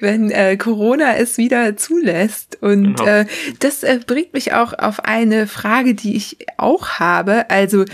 Wenn 0.00 0.30
äh, 0.30 0.56
Corona 0.56 1.16
es 1.16 1.36
wieder 1.36 1.76
zulässt. 1.76 2.56
Und 2.62 2.94
genau. 2.94 3.04
äh, 3.04 3.26
das 3.60 3.82
äh, 3.82 4.00
bringt 4.06 4.32
mich 4.32 4.54
auch 4.54 4.72
auf 4.72 5.00
eine 5.00 5.46
Frage, 5.46 5.94
die 5.94 6.16
ich 6.16 6.38
auch 6.56 6.88
habe. 7.00 7.50
Also 7.50 7.80
mhm. 7.80 7.86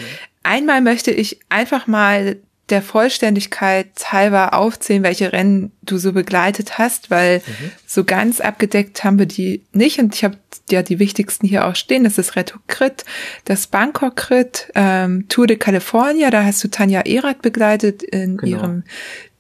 Einmal 0.42 0.80
möchte 0.80 1.10
ich 1.10 1.40
einfach 1.48 1.86
mal 1.86 2.36
der 2.70 2.82
Vollständigkeit 2.82 3.90
halber 4.12 4.54
aufzählen, 4.54 5.02
welche 5.02 5.32
Rennen 5.32 5.72
du 5.82 5.98
so 5.98 6.12
begleitet 6.12 6.78
hast, 6.78 7.10
weil 7.10 7.38
mhm. 7.38 7.70
so 7.86 8.04
ganz 8.04 8.40
abgedeckt 8.40 9.02
haben 9.02 9.18
wir 9.18 9.26
die 9.26 9.64
nicht. 9.72 9.98
Und 9.98 10.14
ich 10.14 10.24
habe 10.24 10.38
ja 10.70 10.82
die 10.82 10.98
wichtigsten 10.98 11.46
hier 11.46 11.66
auch 11.66 11.74
stehen. 11.74 12.04
Das 12.04 12.16
ist 12.16 12.36
Reto 12.36 12.58
Crit, 12.68 13.04
das 13.44 13.66
Bangkok 13.66 14.16
Crit, 14.16 14.68
ähm, 14.74 15.26
Tour 15.28 15.46
de 15.46 15.56
California, 15.56 16.30
da 16.30 16.44
hast 16.44 16.62
du 16.62 16.68
Tanja 16.68 17.00
Erath 17.00 17.42
begleitet 17.42 18.02
in 18.02 18.36
genau. 18.36 18.58
ihrem 18.58 18.84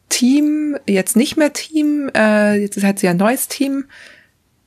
Team, 0.08 0.76
jetzt 0.86 1.16
nicht 1.16 1.36
mehr 1.36 1.52
Team, 1.52 2.10
äh, 2.16 2.60
jetzt 2.60 2.82
hat 2.82 2.98
sie 2.98 3.08
ein 3.08 3.16
neues 3.16 3.46
Team. 3.46 3.84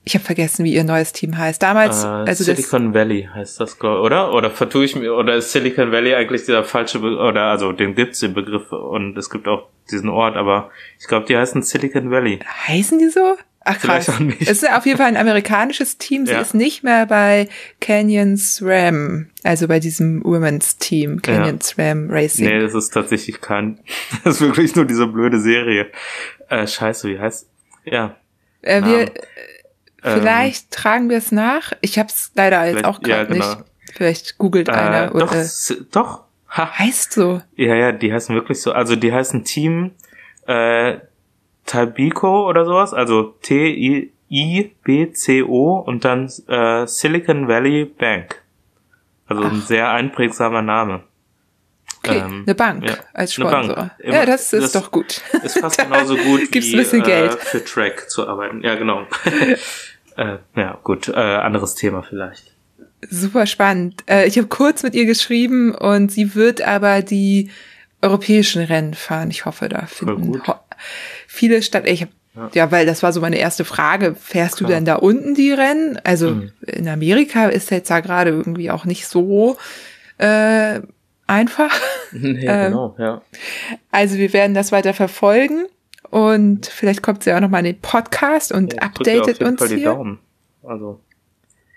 Ich 0.06 0.16
habe 0.16 0.26
vergessen, 0.26 0.66
wie 0.66 0.74
ihr 0.74 0.84
neues 0.84 1.14
Team 1.14 1.38
heißt. 1.38 1.62
Damals, 1.62 2.04
äh, 2.04 2.08
also 2.08 2.44
Silicon 2.44 2.94
Valley 2.94 3.30
heißt 3.34 3.60
das, 3.60 3.80
oder? 3.82 4.34
Oder 4.34 4.52
vertue 4.52 4.84
ich 4.86 4.96
mir, 4.96 5.14
oder 5.14 5.36
ist 5.36 5.52
Silicon 5.52 5.92
Valley 5.92 6.14
eigentlich 6.14 6.42
dieser 6.42 6.64
falsche, 6.64 7.00
Be 7.00 7.16
oder 7.18 7.44
also 7.44 7.72
den 7.72 7.96
gibt's 7.96 8.20
den 8.20 8.34
Begriff 8.34 8.72
und 8.72 9.18
es 9.18 9.30
gibt 9.30 9.48
auch 9.48 9.70
diesen 9.92 10.10
Ort, 10.10 10.36
aber 10.36 10.72
ich 11.00 11.08
glaube, 11.08 11.26
die 11.26 11.38
heißen 11.38 11.62
Silicon 11.62 12.12
Valley. 12.12 12.40
Heißen 12.68 13.00
die 13.00 13.10
so? 13.10 13.38
Ach 13.66 13.80
krass. 13.80 14.12
Es 14.42 14.50
ist 14.64 14.70
auf 14.70 14.86
jeden 14.86 14.98
Fall 14.98 15.08
ein 15.08 15.18
amerikanisches 15.18 15.98
Team. 15.98 16.26
Sie 16.26 16.34
ja. 16.34 16.42
ist 16.42 16.54
nicht 16.54 16.84
mehr 16.84 17.06
bei 17.06 17.48
Canyons 17.80 18.62
Ram, 18.62 19.28
also 19.44 19.68
bei 19.68 19.80
diesem 19.80 20.24
Women's 20.24 20.78
Team, 20.78 21.22
Canyons 21.22 21.76
ja. 21.78 21.90
Ram 21.90 22.10
Racing. 22.10 22.48
Nee, 22.48 22.60
das 22.60 22.74
ist 22.74 22.90
tatsächlich 22.90 23.40
kein, 23.40 23.80
das 24.24 24.36
ist 24.36 24.42
wirklich 24.42 24.76
nur 24.76 24.86
diese 24.86 25.08
blöde 25.08 25.40
Serie. 25.40 25.88
Äh, 26.50 26.68
scheiße, 26.68 27.08
wie 27.08 27.20
heißt, 27.20 27.48
ja. 27.86 28.18
Äh, 28.62 28.84
wir, 28.84 29.12
Vielleicht 30.04 30.66
ähm, 30.66 30.70
tragen 30.72 31.10
wir 31.10 31.18
es 31.18 31.32
nach. 31.32 31.72
Ich 31.82 31.98
habe 31.98 32.10
es 32.10 32.32
leider 32.36 32.66
jetzt 32.66 32.84
auch 32.84 33.02
gerade 33.02 33.22
ja, 33.22 33.24
genau. 33.24 33.56
nicht. 33.56 33.64
Vielleicht 33.94 34.38
googelt 34.38 34.68
äh, 34.68 34.74
einer. 34.74 35.08
Doch, 35.08 35.32
oder, 35.32 35.46
doch. 35.92 36.24
Ha. 36.50 36.78
Heißt 36.78 37.14
so. 37.14 37.42
Ja, 37.56 37.74
ja, 37.76 37.92
die 37.94 38.14
heißen 38.14 38.36
wirklich 38.36 38.62
so. 38.62 38.74
Also 38.74 38.96
die 38.96 39.12
heißen 39.14 39.44
Team 39.44 39.92
äh, 40.46 40.98
Tabico 41.66 42.48
oder 42.48 42.66
sowas. 42.66 42.94
Also 42.94 43.36
T-I-B-C-O 43.42 44.10
und 45.80 46.06
dann 46.06 46.30
äh, 46.48 46.86
Silicon 46.86 47.48
Valley 47.48 47.86
Bank. 47.86 48.44
Also 49.26 49.44
Ach. 49.44 49.52
ein 49.52 49.62
sehr 49.62 49.90
einprägsamer 49.92 50.62
Name. 50.62 51.04
Okay, 52.06 52.18
ähm, 52.18 52.44
eine 52.46 52.56
Bank 52.56 52.84
ja, 52.84 52.98
als 53.14 53.34
Sponsor. 53.34 53.76
Bank. 53.76 53.92
ja, 54.04 54.26
das 54.26 54.52
ist 54.52 54.64
das 54.64 54.74
doch 54.74 54.92
gut. 54.92 55.22
Ist 55.42 55.60
fast 55.60 55.78
genauso 55.78 56.18
gut 56.18 56.42
Gibt's 56.52 56.68
wie 56.68 56.74
ein 56.74 56.80
bisschen 56.80 57.04
Geld. 57.04 57.34
Äh, 57.34 57.38
für 57.38 57.64
Track 57.64 58.10
zu 58.10 58.28
arbeiten. 58.28 58.62
Ja, 58.62 58.76
genau. 58.76 59.08
Äh, 60.18 60.38
ja, 60.56 60.80
gut, 60.84 61.10
äh, 61.10 61.14
anderes 61.14 61.76
Thema 61.76 62.04
vielleicht. 62.04 62.54
Super 63.10 63.46
spannend. 63.46 64.04
Äh, 64.10 64.28
ich 64.28 64.38
habe 64.38 64.48
kurz 64.48 64.84
mit 64.84 64.96
ihr 64.96 65.06
geschrieben 65.06 65.74
und 65.76 66.12
sie 66.12 66.36
wird 66.36 66.62
aber 66.62 67.02
die 67.02 67.50
europäischen 68.02 68.64
Rennen 68.64 68.94
fahren. 68.94 69.30
Ich 69.32 69.46
hoffe, 69.46 69.70
da 69.70 69.86
finden 69.86 70.42
viele 71.28 71.62
statt. 71.62 71.84
Ich 71.88 72.04
hab, 72.04 72.10
ja. 72.36 72.50
ja. 72.54 72.72
weil 72.72 72.86
das 72.86 73.04
war 73.04 73.14
so 73.14 73.22
meine 73.22 73.38
erste 73.38 73.66
Frage. 73.66 74.16
Fährst 74.16 74.58
Klar. 74.58 74.70
du 74.70 74.76
denn 74.76 74.86
da 74.86 74.96
unten 74.96 75.36
die 75.36 75.52
Rennen? 75.52 76.00
Also 76.04 76.32
mhm. 76.32 76.52
in 76.66 76.88
Amerika 76.88 77.48
ist 77.48 77.72
jetzt 77.72 77.90
da 77.90 78.02
gerade 78.02 78.32
irgendwie 78.32 78.72
auch 78.72 78.86
nicht 78.86 79.08
so 79.08 79.58
äh, 80.18 80.82
einfach. 81.28 81.74
Nee, 82.12 82.46
ähm, 82.48 82.72
genau, 82.72 82.96
ja. 82.98 83.22
Also 83.92 84.18
wir 84.18 84.34
werden 84.34 84.54
das 84.54 84.72
weiter 84.72 84.94
verfolgen. 84.94 85.66
Und 86.14 86.68
vielleicht 86.68 87.02
kommt 87.02 87.24
sie 87.24 87.34
auch 87.34 87.40
noch 87.40 87.50
mal 87.50 87.58
in 87.58 87.66
den 87.66 87.82
Podcast 87.82 88.52
und 88.52 88.74
ja, 88.74 88.84
updatet 88.84 89.42
uns 89.42 89.60
Fall 89.60 89.70
hier. 89.70 89.94
Daumen. 89.94 90.20
Also. 90.62 91.00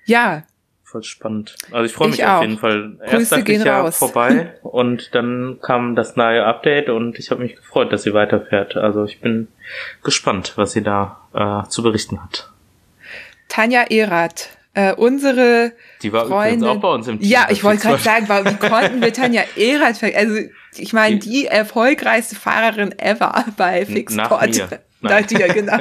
Ja. 0.05 0.43
Voll 0.85 1.03
spannend. 1.05 1.57
Also 1.71 1.87
ich 1.87 1.95
freue 1.95 2.11
mich 2.11 2.23
auf 2.23 2.43
jeden 2.43 2.59
Fall. 2.59 2.99
Grüße 2.99 3.17
Erst 3.17 3.33
dachte 3.33 3.53
ich 3.53 3.65
ja 3.65 3.81
raus. 3.81 3.97
vorbei 3.97 4.53
und 4.63 5.15
dann 5.15 5.59
kam 5.63 5.97
das 5.97 6.17
neue 6.17 6.45
Update 6.45 6.91
und 6.91 7.19
ich 7.19 7.31
habe 7.31 7.43
mich 7.43 7.57
gefreut, 7.57 7.91
dass 7.95 8.03
sie 8.03 8.13
weiterfährt. 8.13 8.77
Also 8.77 9.05
ich 9.05 9.23
bin 9.23 9.49
gespannt, 10.05 10.53
was 10.57 10.73
sie 10.73 10.83
da 10.83 11.19
äh, 11.33 11.71
zu 11.71 11.83
berichten 11.83 12.23
hat. 12.23 12.51
Tanja 13.49 13.85
Erath, 13.89 14.56
äh, 14.77 14.93
unsere 14.93 15.73
Die 16.03 16.13
war 16.13 16.27
Freundin, 16.27 16.59
übrigens 16.59 16.77
auch 16.77 16.81
bei 16.83 16.89
uns 16.89 17.09
im 17.09 17.19
Team. 17.19 17.29
Ja, 17.31 17.47
ich 17.49 17.65
wollte 17.65 17.83
gerade 17.83 18.03
sagen, 18.03 18.29
wie 18.29 18.69
konnten 18.69 19.01
wir 19.01 19.11
Tanja 19.11 19.43
Erath, 19.57 20.03
also 20.03 20.37
ich 20.77 20.93
meine, 20.93 21.19
die 21.19 21.47
erfolgreichste 21.47 22.37
Fahrerin 22.37 22.97
ever 22.99 23.47
bei 23.57 23.87
Fixpot. 23.87 24.69
Nach 25.01 25.23
dir, 25.23 25.49
genau. 25.49 25.79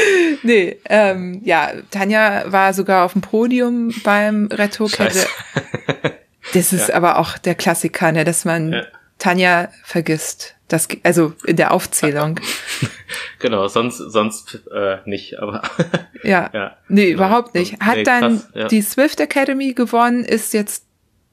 nee, 0.42 0.78
ähm, 0.88 1.40
ja, 1.44 1.72
Tanja 1.90 2.44
war 2.46 2.72
sogar 2.72 3.04
auf 3.04 3.12
dem 3.12 3.22
Podium 3.22 3.92
beim 4.02 4.46
Retro-Kette. 4.46 5.26
Das 6.54 6.72
ist 6.72 6.88
ja. 6.88 6.94
aber 6.94 7.18
auch 7.18 7.38
der 7.38 7.54
Klassiker, 7.54 8.12
ne, 8.12 8.24
dass 8.24 8.44
man 8.44 8.72
ja. 8.72 8.82
Tanja 9.18 9.68
vergisst. 9.84 10.54
Das, 10.68 10.86
also 11.02 11.32
in 11.46 11.56
der 11.56 11.72
Aufzählung. 11.72 12.40
genau, 13.38 13.68
sonst, 13.68 13.96
sonst 13.96 14.60
äh, 14.70 14.98
nicht, 15.06 15.38
aber. 15.38 15.62
ja. 16.22 16.50
ja. 16.54 16.76
Nee, 16.88 17.06
genau. 17.06 17.16
überhaupt 17.16 17.54
nicht. 17.54 17.80
Hat 17.80 17.96
nee, 17.96 18.02
dann 18.02 18.38
krass, 18.38 18.48
ja. 18.54 18.68
die 18.68 18.82
Swift 18.82 19.18
Academy 19.18 19.72
gewonnen, 19.72 20.24
ist 20.24 20.52
jetzt 20.52 20.84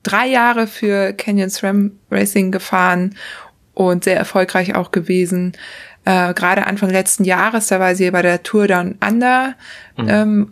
drei 0.03 0.27
Jahre 0.27 0.67
für 0.67 1.13
Canyon 1.13 1.49
SRAM 1.49 1.99
Racing 2.09 2.51
gefahren 2.51 3.15
und 3.73 4.05
sehr 4.05 4.15
erfolgreich 4.15 4.75
auch 4.75 4.91
gewesen. 4.91 5.53
Äh, 6.05 6.33
Gerade 6.33 6.65
Anfang 6.67 6.89
letzten 6.89 7.25
Jahres, 7.25 7.67
da 7.67 7.79
war 7.79 7.95
sie 7.95 8.09
bei 8.11 8.21
der 8.21 8.43
Tour 8.43 8.67
Down 8.67 8.95
Under 9.05 9.55
mhm. 9.97 10.07
ähm, 10.09 10.51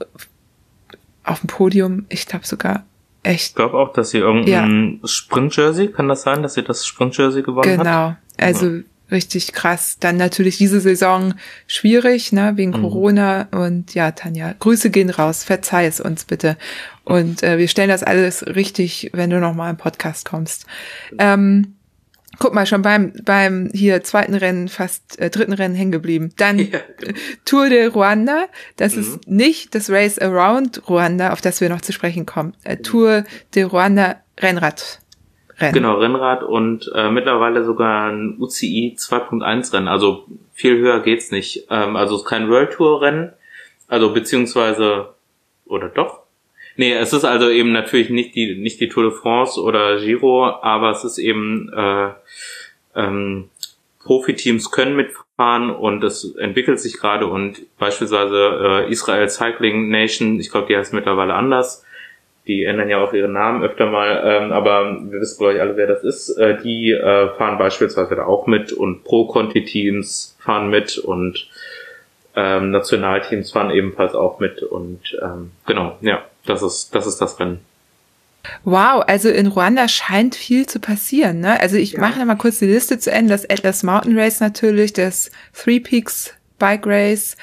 auf 1.24 1.40
dem 1.40 1.48
Podium. 1.48 2.06
Ich 2.10 2.26
glaube 2.26 2.46
sogar 2.46 2.84
echt. 3.24 3.50
Ich 3.50 3.56
glaube 3.56 3.78
auch, 3.78 3.94
dass 3.94 4.10
sie 4.10 4.18
irgendein 4.18 5.00
ja. 5.02 5.08
Sprint-Jersey, 5.08 5.90
kann 5.90 6.08
das 6.08 6.24
sein, 6.24 6.44
dass 6.44 6.56
sie 6.56 6.64
das 6.64 6.86
Sprint-Jersey 6.86 7.44
gewonnen 7.44 7.78
genau. 7.78 7.78
hat? 7.78 7.86
Genau, 7.86 8.16
also 8.38 8.70
ja. 8.70 8.82
richtig 9.12 9.54
krass. 9.54 9.98
Dann 10.00 10.18
natürlich 10.18 10.58
diese 10.58 10.80
Saison 10.80 11.34
schwierig, 11.68 12.32
ne, 12.32 12.54
wegen 12.56 12.72
mhm. 12.72 12.82
Corona. 12.82 13.48
Und 13.52 13.94
ja, 13.94 14.12
Tanja, 14.12 14.54
Grüße 14.60 14.90
gehen 14.90 15.10
raus, 15.10 15.44
verzeih 15.44 15.86
es 15.86 16.00
uns 16.00 16.26
bitte. 16.26 16.58
Und 17.04 17.44
äh, 17.44 17.58
wir 17.58 17.68
stellen 17.68 17.90
das 17.90 18.04
alles 18.04 18.46
richtig, 18.46 19.12
wenn 19.14 19.30
du 19.30 19.40
nochmal 19.40 19.72
im 19.72 19.78
Podcast 19.78 20.26
kommst. 20.26 20.66
Ähm, 21.18 21.76
Guck 22.40 22.54
mal, 22.54 22.66
schon 22.66 22.82
beim, 22.82 23.14
beim 23.24 23.70
hier 23.74 24.04
zweiten 24.04 24.34
Rennen, 24.34 24.68
fast 24.68 25.20
äh, 25.20 25.30
dritten 25.30 25.54
Rennen 25.54 25.76
hängen 25.76 25.92
geblieben. 25.92 26.32
Dann 26.38 26.58
ja, 26.72 26.80
genau. 26.98 27.18
Tour 27.46 27.70
de 27.70 27.86
Ruanda. 27.86 28.48
Das 28.76 28.96
mhm. 28.96 29.02
ist 29.02 29.28
nicht 29.28 29.76
das 29.76 29.90
Race 29.90 30.18
Around 30.18 30.90
Ruanda, 30.90 31.32
auf 31.32 31.42
das 31.42 31.62
wir 31.62 31.70
noch 31.70 31.82
zu 31.82 31.94
sprechen 31.94 32.26
kommen. 32.26 32.54
Äh, 32.64 32.78
Tour 32.78 33.24
de 33.54 33.64
Ruanda 33.64 34.18
Rennrad. 34.40 35.00
Rennen. 35.60 35.74
Genau, 35.74 35.98
Rennrad 36.00 36.44
und 36.44 36.92
äh, 36.96 37.10
mittlerweile 37.10 37.64
sogar 37.64 38.12
ein 38.12 38.38
UCI 38.40 38.96
2.1 38.98 39.74
Rennen. 39.74 39.88
Also 39.88 40.26
viel 40.54 40.78
höher 40.78 41.02
geht's 41.02 41.32
nicht. 41.32 41.68
Ähm, 41.70 41.96
also 41.96 42.16
es 42.16 42.22
ist 42.22 42.28
kein 42.28 42.50
World 42.50 42.74
Tour 42.74 43.02
Rennen. 43.02 43.34
Also 43.88 44.14
beziehungsweise, 44.14 45.10
oder 45.66 45.90
doch? 45.90 46.22
Nee, 46.76 46.94
es 46.94 47.14
ist 47.14 47.26
also 47.26 47.50
eben 47.50 47.72
natürlich 47.72 48.10
nicht 48.10 48.36
die, 48.36 48.56
nicht 48.56 48.80
die 48.80 48.90
Tour 48.90 49.04
de 49.04 49.12
France 49.12 49.62
oder 49.62 50.00
Giro, 50.00 50.46
aber 50.46 50.92
es 50.92 51.04
ist 51.04 51.20
eben, 51.20 51.72
äh, 51.72 52.10
ähm, 52.96 53.50
Profiteams 54.04 54.70
können 54.72 54.96
mitfahren 54.96 55.70
und 55.70 56.04
es 56.04 56.36
entwickelt 56.36 56.80
sich 56.80 57.00
gerade 57.00 57.28
und 57.28 57.62
beispielsweise 57.78 58.86
äh, 58.86 58.92
Israel 58.92 59.30
Cycling 59.30 59.90
Nation, 59.90 60.40
ich 60.40 60.52
glaube, 60.52 60.68
die 60.68 60.78
heißt 60.78 60.94
mittlerweile 60.94 61.34
anders, 61.34 61.83
die 62.48 62.64
ändern 62.64 62.90
ja 62.90 63.02
auch 63.02 63.14
ihre 63.14 63.30
Namen 63.30 63.64
öfter 63.64 63.86
mal, 63.86 64.22
ähm, 64.26 64.52
aber 64.52 64.98
wir 65.10 65.20
wissen 65.20 65.40
glaube 65.40 65.56
ich 65.56 65.62
alle, 65.62 65.78
wer 65.78 65.88
das 65.88 66.04
ist, 66.04 66.38
äh, 66.38 66.58
die 66.62 66.92
äh, 66.92 67.30
fahren 67.38 67.58
beispielsweise 67.58 68.16
da 68.16 68.26
auch 68.26 68.48
mit 68.48 68.72
und 68.72 69.04
Pro-Conti-Teams 69.04 70.38
fahren 70.40 70.70
mit 70.70 70.98
und 70.98 71.48
ähm, 72.36 72.72
Nationalteams 72.72 73.52
fahren 73.52 73.72
ebenfalls 73.72 74.16
auch 74.16 74.40
mit 74.40 74.62
und 74.62 75.18
ähm, 75.22 75.52
genau, 75.66 75.98
ja, 76.02 76.24
das 76.46 76.62
ist, 76.62 76.94
das 76.94 77.08
ist 77.08 77.20
das 77.20 77.40
Rennen. 77.40 77.60
Wow, 78.66 79.04
also 79.08 79.30
in 79.30 79.48
Ruanda 79.48 79.88
scheint 79.88 80.36
viel 80.36 80.66
zu 80.66 80.80
passieren. 80.80 81.40
Ne? 81.40 81.60
Also 81.62 81.78
ich 81.78 81.94
ja. 81.94 82.00
mache 82.02 82.20
noch 82.20 82.26
mal 82.26 82.36
kurz 82.36 82.60
die 82.60 82.66
Liste 82.66 83.00
zu 83.00 83.10
Ende. 83.10 83.32
Das 83.32 83.50
Atlas 83.50 83.84
Mountain 83.84 84.20
Race 84.20 84.42
natürlich, 84.42 84.92
das 84.92 85.32
Three 85.54 85.80
Peaks 85.80 86.34
Bike 86.60 86.86
Race, 86.86 87.38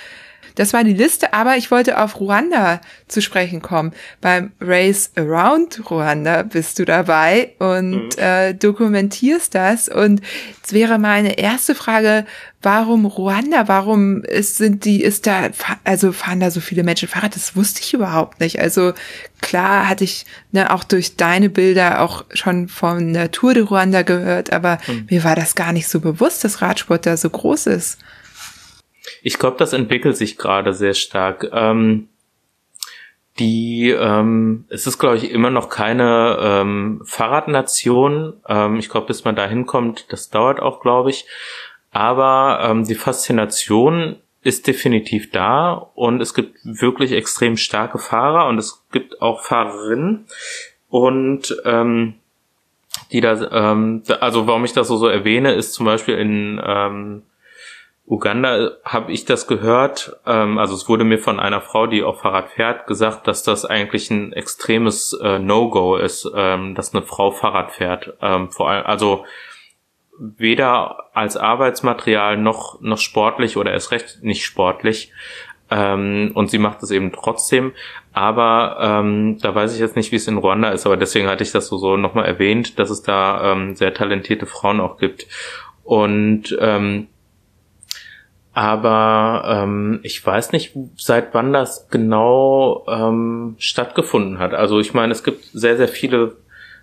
das 0.61 0.75
war 0.75 0.85
die 0.85 0.93
Liste, 0.93 1.33
aber 1.33 1.57
ich 1.57 1.71
wollte 1.71 1.99
auf 1.99 2.21
Ruanda 2.21 2.83
zu 3.09 3.23
sprechen 3.23 3.63
kommen. 3.63 3.95
Beim 4.21 4.53
Race 4.61 5.11
Around 5.17 5.91
Ruanda 5.91 6.43
bist 6.43 6.79
du 6.79 6.85
dabei 6.85 7.55
und 7.59 7.93
mhm. 7.93 8.11
äh, 8.19 8.53
dokumentierst 8.53 9.55
das. 9.55 9.89
Und 9.89 10.21
es 10.63 10.75
wäre 10.75 10.99
meine 10.99 11.39
erste 11.39 11.75
Frage, 11.75 12.27
warum 12.61 13.07
Ruanda? 13.07 13.69
Warum 13.69 14.23
ist, 14.23 14.59
sind 14.59 14.85
die, 14.85 15.03
ist 15.03 15.27
da, 15.27 15.49
also 15.85 16.13
fahren 16.13 16.41
da 16.41 16.51
so 16.51 16.61
viele 16.61 16.83
Menschen 16.83 17.09
Fahrrad? 17.09 17.37
Das 17.37 17.57
wusste 17.57 17.81
ich 17.81 17.95
überhaupt 17.95 18.41
nicht. 18.41 18.61
Also 18.61 18.93
klar 19.41 19.89
hatte 19.89 20.05
ich 20.05 20.27
ne, 20.53 20.75
auch 20.75 20.85
durch 20.85 21.17
deine 21.17 21.49
Bilder 21.49 22.03
auch 22.03 22.27
schon 22.35 22.69
von 22.69 23.15
der 23.15 23.31
Tour 23.31 23.55
de 23.55 23.63
Ruanda 23.63 24.03
gehört, 24.03 24.53
aber 24.53 24.77
mhm. 24.87 25.07
mir 25.09 25.25
war 25.25 25.37
das 25.37 25.55
gar 25.55 25.73
nicht 25.73 25.89
so 25.89 26.01
bewusst, 26.01 26.45
dass 26.45 26.61
Radsport 26.61 27.07
da 27.07 27.17
so 27.17 27.31
groß 27.31 27.67
ist. 27.69 27.97
Ich 29.23 29.39
glaube, 29.39 29.57
das 29.59 29.73
entwickelt 29.73 30.17
sich 30.17 30.37
gerade 30.37 30.73
sehr 30.75 30.95
stark. 30.95 31.49
Ähm, 31.53 32.09
die, 33.39 33.91
ähm, 33.91 34.67
es 34.69 34.87
ist, 34.87 34.99
glaube 34.99 35.17
ich, 35.17 35.31
immer 35.31 35.51
noch 35.51 35.69
keine 35.69 36.39
ähm, 36.41 37.03
Fahrradnation. 37.05 38.35
Ähm, 38.49 38.79
ich 38.79 38.89
glaube, 38.89 39.07
bis 39.07 39.25
man 39.25 39.37
da 39.37 39.47
hinkommt, 39.47 40.13
das 40.13 40.31
dauert 40.31 40.61
auch, 40.61 40.81
glaube 40.81 41.11
ich. 41.11 41.27
Aber 41.91 42.61
ähm, 42.63 42.85
die 42.85 42.95
Faszination 42.95 44.17
ist 44.43 44.67
definitiv 44.67 45.31
da 45.31 45.73
und 45.95 46.21
es 46.21 46.35
gibt 46.35 46.59
wirklich 46.63 47.13
extrem 47.13 47.57
starke 47.57 47.99
Fahrer 47.99 48.49
und 48.49 48.59
es 48.59 48.85
gibt 48.91 49.21
auch 49.21 49.43
Fahrerinnen 49.43 50.27
und 50.89 51.55
ähm, 51.65 52.15
die 53.13 53.21
da, 53.21 53.73
ähm, 53.73 54.03
also 54.21 54.47
warum 54.47 54.65
ich 54.65 54.73
das 54.73 54.89
so, 54.89 54.97
so 54.97 55.09
erwähne, 55.09 55.53
ist 55.53 55.75
zum 55.75 55.85
Beispiel 55.85 56.17
in 56.17 56.61
ähm, 56.65 57.23
Uganda 58.11 58.73
habe 58.85 59.13
ich 59.13 59.25
das 59.25 59.47
gehört, 59.47 60.17
ähm, 60.27 60.59
also 60.59 60.75
es 60.75 60.89
wurde 60.89 61.05
mir 61.05 61.21
von 61.21 61.39
einer 61.39 61.61
Frau, 61.61 61.87
die 61.87 62.03
auf 62.03 62.23
Fahrrad 62.23 62.51
fährt, 62.51 62.89
gesagt, 62.89 63.29
dass 63.29 63.45
das 63.45 63.65
eigentlich 63.65 64.11
ein 64.11 64.33
extremes 64.33 65.13
äh, 65.23 65.39
No-Go 65.39 65.95
ist, 65.95 66.29
ähm, 66.35 66.75
dass 66.75 66.93
eine 66.93 67.05
Frau 67.05 67.31
Fahrrad 67.31 67.71
fährt. 67.71 68.15
Ähm, 68.21 68.51
vor 68.51 68.69
allem, 68.69 68.85
also 68.85 69.25
weder 70.19 71.05
als 71.15 71.37
Arbeitsmaterial 71.37 72.37
noch 72.37 72.81
noch 72.81 72.99
sportlich 72.99 73.57
oder 73.57 73.71
erst 73.71 73.93
recht 73.93 74.19
nicht 74.23 74.45
sportlich. 74.45 75.13
Ähm, 75.71 76.33
und 76.35 76.51
sie 76.51 76.59
macht 76.59 76.83
es 76.83 76.91
eben 76.91 77.13
trotzdem. 77.13 77.73
Aber 78.13 78.79
ähm, 78.81 79.39
da 79.41 79.55
weiß 79.55 79.73
ich 79.73 79.79
jetzt 79.79 79.95
nicht, 79.95 80.11
wie 80.11 80.17
es 80.17 80.27
in 80.27 80.39
Ruanda 80.39 80.71
ist, 80.71 80.85
aber 80.85 80.97
deswegen 80.97 81.29
hatte 81.29 81.45
ich 81.45 81.53
das 81.53 81.69
so, 81.69 81.77
so 81.77 81.97
nochmal 81.97 82.25
erwähnt, 82.25 82.81
dass 82.81 82.91
es 82.91 83.03
da 83.03 83.53
ähm, 83.53 83.77
sehr 83.77 83.95
talentierte 83.95 84.47
Frauen 84.47 84.81
auch 84.81 84.99
gibt. 84.99 85.29
Und 85.85 86.59
ähm, 86.61 87.07
aber 88.53 89.45
ähm, 89.47 90.01
ich 90.03 90.25
weiß 90.25 90.53
nicht, 90.53 90.77
seit 90.97 91.35
wann 91.35 91.53
das 91.53 91.89
genau 91.89 92.85
ähm, 92.89 93.55
stattgefunden 93.59 94.39
hat. 94.39 94.55
Also 94.55 94.81
ich 94.81 94.93
meine, 94.93 95.13
es 95.13 95.23
gibt 95.23 95.45
sehr, 95.45 95.77
sehr 95.77 95.89
viele 95.89 96.37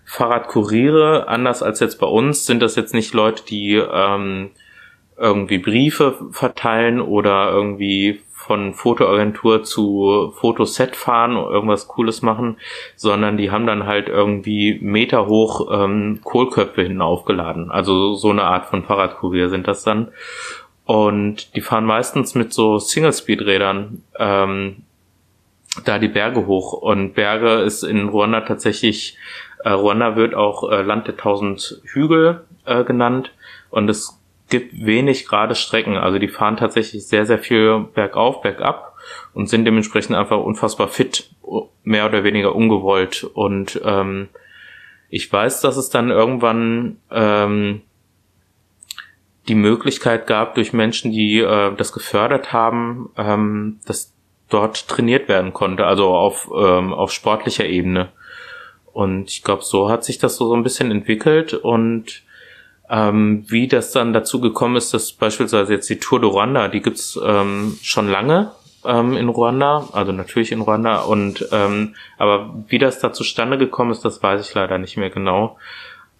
Fahrradkuriere. 0.04 1.28
Anders 1.28 1.62
als 1.62 1.80
jetzt 1.80 2.00
bei 2.00 2.06
uns 2.06 2.46
sind 2.46 2.60
das 2.60 2.76
jetzt 2.76 2.94
nicht 2.94 3.12
Leute, 3.12 3.42
die 3.44 3.74
ähm, 3.74 4.50
irgendwie 5.18 5.58
Briefe 5.58 6.14
verteilen 6.30 7.00
oder 7.00 7.50
irgendwie 7.50 8.20
von 8.32 8.72
Fotoagentur 8.72 9.62
zu 9.64 10.32
Fotoset 10.36 10.96
fahren 10.96 11.36
oder 11.36 11.50
irgendwas 11.50 11.88
Cooles 11.88 12.22
machen, 12.22 12.56
sondern 12.96 13.36
die 13.36 13.50
haben 13.50 13.66
dann 13.66 13.84
halt 13.84 14.08
irgendwie 14.08 14.78
Meter 14.80 15.26
hoch 15.26 15.68
ähm, 15.70 16.20
Kohlköpfe 16.24 16.82
hinten 16.82 17.02
aufgeladen. 17.02 17.70
Also 17.70 18.14
so 18.14 18.30
eine 18.30 18.44
Art 18.44 18.66
von 18.66 18.84
Fahrradkurier 18.84 19.50
sind 19.50 19.68
das 19.68 19.82
dann. 19.82 20.12
Und 20.88 21.54
die 21.54 21.60
fahren 21.60 21.84
meistens 21.84 22.34
mit 22.34 22.54
so 22.54 22.78
Single-Speed-Rädern 22.78 24.04
ähm, 24.18 24.84
da 25.84 25.98
die 25.98 26.08
Berge 26.08 26.46
hoch. 26.46 26.72
Und 26.72 27.12
Berge 27.12 27.56
ist 27.56 27.82
in 27.82 28.08
Ruanda 28.08 28.40
tatsächlich, 28.40 29.18
äh, 29.64 29.68
Ruanda 29.68 30.16
wird 30.16 30.34
auch 30.34 30.72
äh, 30.72 30.80
Land 30.80 31.06
der 31.06 31.18
tausend 31.18 31.82
Hügel 31.84 32.46
äh, 32.64 32.84
genannt. 32.84 33.32
Und 33.68 33.90
es 33.90 34.18
gibt 34.48 34.82
wenig 34.82 35.26
gerade 35.26 35.54
Strecken. 35.54 35.98
Also 35.98 36.18
die 36.18 36.28
fahren 36.28 36.56
tatsächlich 36.56 37.06
sehr, 37.06 37.26
sehr 37.26 37.38
viel 37.38 37.80
bergauf, 37.92 38.40
bergab 38.40 38.94
und 39.34 39.50
sind 39.50 39.66
dementsprechend 39.66 40.16
einfach 40.16 40.38
unfassbar 40.38 40.88
fit, 40.88 41.28
mehr 41.84 42.06
oder 42.06 42.24
weniger 42.24 42.54
ungewollt. 42.54 43.24
Und 43.24 43.78
ähm, 43.84 44.30
ich 45.10 45.30
weiß, 45.30 45.60
dass 45.60 45.76
es 45.76 45.90
dann 45.90 46.08
irgendwann 46.08 46.96
ähm, 47.10 47.82
die 49.48 49.54
Möglichkeit 49.54 50.26
gab, 50.26 50.54
durch 50.54 50.72
Menschen, 50.72 51.10
die 51.10 51.40
äh, 51.40 51.74
das 51.74 51.92
gefördert 51.92 52.52
haben, 52.52 53.10
ähm, 53.16 53.80
dass 53.86 54.14
dort 54.48 54.88
trainiert 54.88 55.28
werden 55.28 55.52
konnte, 55.52 55.86
also 55.86 56.14
auf, 56.14 56.50
ähm, 56.56 56.92
auf 56.92 57.12
sportlicher 57.12 57.66
Ebene. 57.66 58.10
Und 58.92 59.30
ich 59.30 59.42
glaube, 59.42 59.62
so 59.62 59.90
hat 59.90 60.04
sich 60.04 60.18
das 60.18 60.36
so, 60.36 60.48
so 60.48 60.54
ein 60.54 60.62
bisschen 60.62 60.90
entwickelt 60.90 61.54
und 61.54 62.22
ähm, 62.90 63.44
wie 63.48 63.68
das 63.68 63.92
dann 63.92 64.12
dazu 64.12 64.40
gekommen 64.40 64.76
ist, 64.76 64.94
dass 64.94 65.12
beispielsweise 65.12 65.74
jetzt 65.74 65.90
die 65.90 65.98
Tour 65.98 66.20
de 66.20 66.30
Rwanda, 66.30 66.68
die 66.68 66.80
gibt's 66.80 67.18
ähm, 67.22 67.78
schon 67.82 68.08
lange 68.08 68.52
ähm, 68.84 69.16
in 69.16 69.28
Ruanda, 69.28 69.88
also 69.92 70.12
natürlich 70.12 70.52
in 70.52 70.62
Ruanda 70.62 71.00
und 71.00 71.46
ähm, 71.52 71.94
aber 72.16 72.54
wie 72.68 72.78
das 72.78 72.98
da 72.98 73.12
zustande 73.12 73.58
gekommen 73.58 73.90
ist, 73.90 74.04
das 74.04 74.22
weiß 74.22 74.48
ich 74.48 74.54
leider 74.54 74.78
nicht 74.78 74.96
mehr 74.96 75.10
genau. 75.10 75.58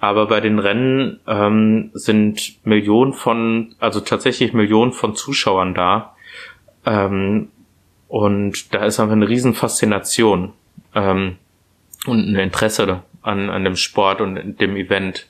Aber 0.01 0.27
bei 0.27 0.41
den 0.41 0.59
Rennen 0.59 1.21
ähm, 1.27 1.91
sind 1.93 2.65
Millionen 2.65 3.13
von, 3.13 3.75
also 3.81 4.01
tatsächlich 4.01 4.53
Millionen 4.53 4.93
von 4.93 5.17
Zuschauern 5.17 5.75
da. 5.75 6.15
Ähm, 6.87 7.49
und 8.07 8.75
da 8.75 8.85
ist 8.85 9.01
einfach 9.01 9.13
eine 9.13 9.29
riesen 9.29 9.55
Faszination 9.55 10.53
ähm, 10.95 11.37
und 12.07 12.33
ein 12.33 12.37
Interesse 12.37 13.03
an, 13.23 13.51
an 13.51 13.65
dem 13.65 13.77
Sport 13.77 14.21
und 14.21 14.61
dem 14.61 14.77
Event. 14.77 15.27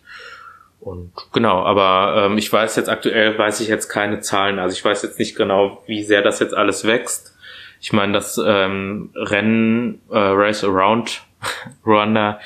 Und 0.80 1.12
genau, 1.32 1.64
aber 1.64 2.26
ähm, 2.26 2.38
ich 2.38 2.52
weiß 2.52 2.76
jetzt 2.76 2.88
aktuell, 2.88 3.36
weiß 3.36 3.60
ich 3.60 3.68
jetzt 3.68 3.88
keine 3.88 4.20
Zahlen. 4.20 4.58
Also 4.58 4.76
ich 4.76 4.84
weiß 4.84 5.02
jetzt 5.02 5.18
nicht 5.18 5.34
genau, 5.34 5.82
wie 5.86 6.04
sehr 6.04 6.22
das 6.22 6.38
jetzt 6.38 6.54
alles 6.54 6.86
wächst. 6.86 7.36
Ich 7.80 7.92
meine, 7.92 8.12
das 8.12 8.40
ähm, 8.44 9.10
Rennen 9.14 10.00
äh, 10.10 10.18
Race 10.18 10.62
Around 10.62 11.22
Ruanda 11.86 12.40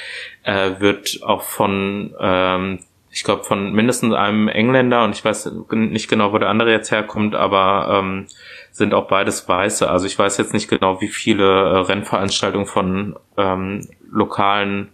äh, 0.44 0.72
wird 0.78 1.20
auch 1.22 1.42
von, 1.42 2.14
ähm, 2.20 2.80
ich 3.10 3.24
glaube, 3.24 3.44
von 3.44 3.72
mindestens 3.72 4.14
einem 4.14 4.48
Engländer 4.48 5.04
und 5.04 5.14
ich 5.14 5.24
weiß 5.24 5.50
nicht 5.70 6.08
genau, 6.08 6.32
wo 6.32 6.38
der 6.38 6.48
andere 6.48 6.70
jetzt 6.70 6.90
herkommt, 6.90 7.34
aber 7.34 7.98
ähm, 7.98 8.26
sind 8.70 8.94
auch 8.94 9.06
beides 9.06 9.48
Weiße. 9.48 9.88
Also 9.88 10.06
ich 10.06 10.18
weiß 10.18 10.38
jetzt 10.38 10.54
nicht 10.54 10.68
genau, 10.68 11.00
wie 11.00 11.08
viele 11.08 11.44
äh, 11.44 11.78
Rennveranstaltungen 11.78 12.66
von 12.66 13.16
ähm, 13.36 13.86
lokalen 14.10 14.88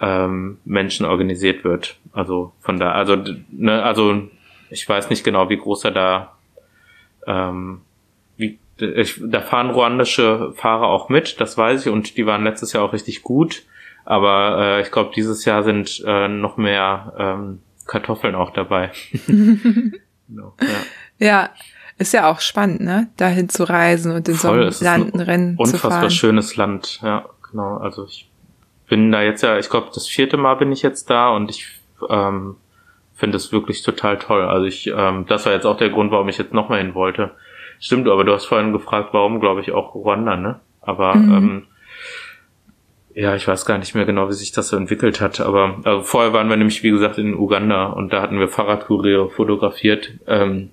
ähm, 0.00 0.58
Menschen 0.64 1.06
organisiert 1.06 1.64
wird. 1.64 1.96
Also 2.12 2.52
von 2.60 2.78
da, 2.78 2.92
also 2.92 3.16
ne, 3.50 3.82
also 3.82 4.22
ich 4.70 4.88
weiß 4.88 5.10
nicht 5.10 5.24
genau, 5.24 5.48
wie 5.48 5.58
groß 5.58 5.84
er 5.84 5.90
da 5.90 6.36
ähm, 7.26 7.82
ich, 8.78 9.20
da 9.24 9.40
fahren 9.40 9.70
ruandische 9.70 10.52
Fahrer 10.54 10.86
auch 10.88 11.08
mit, 11.08 11.40
das 11.40 11.56
weiß 11.56 11.86
ich, 11.86 11.92
und 11.92 12.16
die 12.16 12.26
waren 12.26 12.44
letztes 12.44 12.72
Jahr 12.72 12.84
auch 12.84 12.92
richtig 12.92 13.22
gut. 13.22 13.62
Aber 14.04 14.58
äh, 14.60 14.82
ich 14.82 14.92
glaube, 14.92 15.10
dieses 15.14 15.44
Jahr 15.44 15.64
sind 15.64 16.02
äh, 16.06 16.28
noch 16.28 16.56
mehr 16.56 17.12
ähm, 17.18 17.60
Kartoffeln 17.86 18.34
auch 18.34 18.50
dabei. 18.50 18.92
genau, 19.26 20.54
ja. 20.60 21.26
ja, 21.26 21.50
ist 21.98 22.12
ja 22.12 22.30
auch 22.30 22.40
spannend, 22.40 22.80
ne? 22.80 23.08
Dahin 23.16 23.48
zu 23.48 23.64
reisen 23.64 24.12
und 24.12 24.28
in 24.28 24.34
Voll, 24.34 24.70
so 24.70 24.86
einem 24.86 25.10
Land 25.10 25.26
Rennen 25.26 25.56
zu 25.56 25.64
fahren. 25.64 25.74
Unfassbar 25.74 26.10
schönes 26.10 26.56
Land, 26.56 27.00
ja, 27.02 27.24
genau. 27.50 27.78
Also 27.78 28.04
ich 28.04 28.30
bin 28.88 29.10
da 29.10 29.22
jetzt 29.22 29.42
ja, 29.42 29.58
ich 29.58 29.70
glaube, 29.70 29.88
das 29.92 30.06
vierte 30.06 30.36
Mal 30.36 30.54
bin 30.54 30.70
ich 30.70 30.82
jetzt 30.82 31.10
da 31.10 31.30
und 31.30 31.50
ich 31.50 31.66
ähm, 32.08 32.56
finde 33.14 33.36
es 33.38 33.50
wirklich 33.50 33.82
total 33.82 34.18
toll. 34.18 34.42
Also 34.42 34.66
ich, 34.66 34.86
ähm, 34.94 35.26
das 35.26 35.46
war 35.46 35.52
jetzt 35.52 35.66
auch 35.66 35.78
der 35.78 35.90
Grund, 35.90 36.12
warum 36.12 36.28
ich 36.28 36.38
jetzt 36.38 36.52
nochmal 36.52 36.78
hin 36.78 36.94
wollte. 36.94 37.32
Stimmt, 37.80 38.08
aber 38.08 38.24
du 38.24 38.32
hast 38.32 38.46
vorhin 38.46 38.72
gefragt, 38.72 39.10
warum, 39.12 39.40
glaube 39.40 39.60
ich, 39.60 39.72
auch 39.72 39.94
Ruanda, 39.94 40.36
ne? 40.36 40.60
Aber 40.80 41.14
mhm. 41.14 41.34
ähm, 41.34 41.62
ja, 43.14 43.34
ich 43.34 43.48
weiß 43.48 43.64
gar 43.64 43.78
nicht 43.78 43.94
mehr 43.94 44.04
genau, 44.04 44.28
wie 44.28 44.34
sich 44.34 44.52
das 44.52 44.68
so 44.68 44.76
entwickelt 44.76 45.22
hat. 45.22 45.40
Aber 45.40 45.76
also 45.84 46.02
vorher 46.02 46.34
waren 46.34 46.50
wir 46.50 46.56
nämlich, 46.56 46.82
wie 46.82 46.90
gesagt, 46.90 47.16
in 47.16 47.34
Uganda 47.34 47.86
und 47.86 48.12
da 48.12 48.20
hatten 48.20 48.38
wir 48.38 48.48
Fahrradkuriere 48.48 49.30
fotografiert. 49.30 50.10
Ähm, 50.26 50.70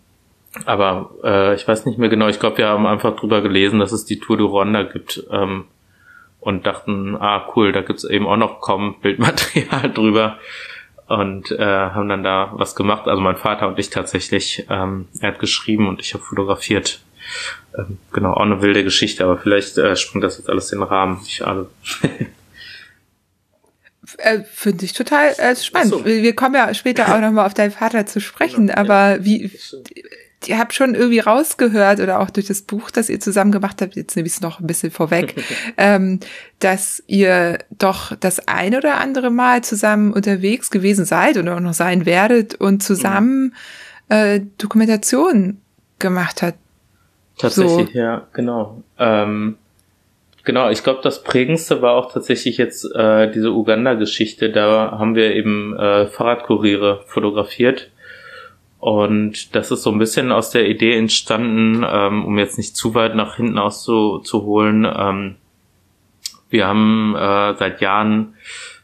aber 0.65 1.11
äh, 1.23 1.55
ich 1.55 1.67
weiß 1.67 1.85
nicht 1.85 1.97
mehr 1.97 2.09
genau. 2.09 2.27
Ich 2.27 2.39
glaube, 2.39 2.57
wir 2.57 2.67
haben 2.67 2.85
einfach 2.85 3.15
drüber 3.15 3.41
gelesen, 3.41 3.79
dass 3.79 3.91
es 3.91 4.05
die 4.05 4.19
Tour 4.19 4.37
de 4.37 4.45
Rwanda 4.45 4.83
gibt 4.83 5.23
ähm, 5.31 5.65
und 6.41 6.67
dachten, 6.67 7.15
ah 7.15 7.47
cool, 7.55 7.71
da 7.71 7.81
gibt's 7.81 8.03
eben 8.03 8.27
auch 8.27 8.37
noch 8.37 8.59
kaum 8.59 8.99
Bildmaterial 9.01 9.89
drüber 9.93 10.37
und 11.13 11.51
äh, 11.51 11.63
haben 11.63 12.09
dann 12.09 12.23
da 12.23 12.51
was 12.53 12.75
gemacht. 12.75 13.07
Also 13.07 13.21
mein 13.21 13.37
Vater 13.37 13.67
und 13.67 13.79
ich 13.79 13.89
tatsächlich. 13.89 14.65
Ähm, 14.69 15.07
er 15.19 15.29
hat 15.29 15.39
geschrieben 15.39 15.87
und 15.87 15.99
ich 15.99 16.13
habe 16.13 16.23
fotografiert. 16.23 17.01
Ähm, 17.77 17.97
genau, 18.11 18.33
auch 18.33 18.41
eine 18.41 18.61
wilde 18.61 18.83
Geschichte, 18.83 19.23
aber 19.23 19.37
vielleicht 19.37 19.77
äh, 19.77 19.95
springt 19.95 20.23
das 20.23 20.37
jetzt 20.37 20.49
alles 20.49 20.71
in 20.71 20.79
den 20.79 20.87
Rahmen. 20.87 21.21
Ich 21.25 21.45
alle. 21.45 21.69
äh, 24.17 24.39
Finde 24.43 24.85
ich 24.85 24.93
total 24.93 25.33
äh, 25.37 25.55
spannend. 25.55 25.89
So. 25.89 26.05
Wir 26.05 26.35
kommen 26.35 26.55
ja 26.55 26.73
später 26.73 27.13
auch 27.13 27.19
nochmal 27.19 27.45
auf 27.45 27.53
deinen 27.53 27.71
Vater 27.71 28.05
zu 28.05 28.19
sprechen, 28.19 28.67
genau, 28.67 28.79
aber 28.79 29.17
ja. 29.17 29.25
wie 29.25 29.51
ihr 30.47 30.57
habt 30.57 30.73
schon 30.73 30.95
irgendwie 30.95 31.19
rausgehört 31.19 31.99
oder 31.99 32.19
auch 32.19 32.29
durch 32.29 32.47
das 32.47 32.61
Buch, 32.61 32.91
das 32.91 33.09
ihr 33.09 33.19
zusammen 33.19 33.51
gemacht 33.51 33.81
habt, 33.81 33.95
jetzt 33.95 34.15
nehme 34.15 34.27
ich 34.27 34.33
es 34.33 34.41
noch 34.41 34.59
ein 34.59 34.67
bisschen 34.67 34.91
vorweg, 34.91 35.35
ähm, 35.77 36.19
dass 36.59 37.03
ihr 37.07 37.59
doch 37.77 38.15
das 38.15 38.47
ein 38.47 38.75
oder 38.75 38.97
andere 38.97 39.29
Mal 39.29 39.63
zusammen 39.63 40.13
unterwegs 40.13 40.71
gewesen 40.71 41.05
seid 41.05 41.37
oder 41.37 41.55
auch 41.55 41.59
noch 41.59 41.73
sein 41.73 42.05
werdet 42.05 42.55
und 42.55 42.83
zusammen 42.83 43.55
äh, 44.09 44.41
Dokumentation 44.57 45.61
gemacht 45.99 46.41
habt. 46.41 46.57
Tatsächlich, 47.37 47.93
so. 47.93 47.97
ja, 47.99 48.27
genau. 48.33 48.83
Ähm, 48.99 49.57
genau, 50.43 50.69
ich 50.69 50.83
glaube, 50.83 50.99
das 51.03 51.23
prägendste 51.23 51.81
war 51.81 51.93
auch 51.93 52.11
tatsächlich 52.11 52.57
jetzt 52.57 52.85
äh, 52.95 53.31
diese 53.31 53.51
Uganda-Geschichte. 53.51 54.51
Da 54.51 54.91
haben 54.99 55.15
wir 55.15 55.33
eben 55.35 55.75
äh, 55.77 56.07
Fahrradkuriere 56.07 57.03
fotografiert 57.07 57.89
und 58.83 59.55
das 59.55 59.71
ist 59.71 59.83
so 59.83 59.91
ein 59.91 59.97
bisschen 59.97 60.33
aus 60.33 60.49
der 60.49 60.67
Idee 60.67 60.97
entstanden, 60.97 61.85
ähm, 61.89 62.25
um 62.25 62.37
jetzt 62.37 62.57
nicht 62.57 62.75
zu 62.75 62.93
weit 62.93 63.15
nach 63.15 63.37
hinten 63.37 63.57
auszuholen. 63.57 64.85
Ähm, 64.85 65.35
wir 66.49 66.67
haben 66.67 67.15
äh, 67.15 67.55
seit 67.55 67.79
Jahren 67.79 68.35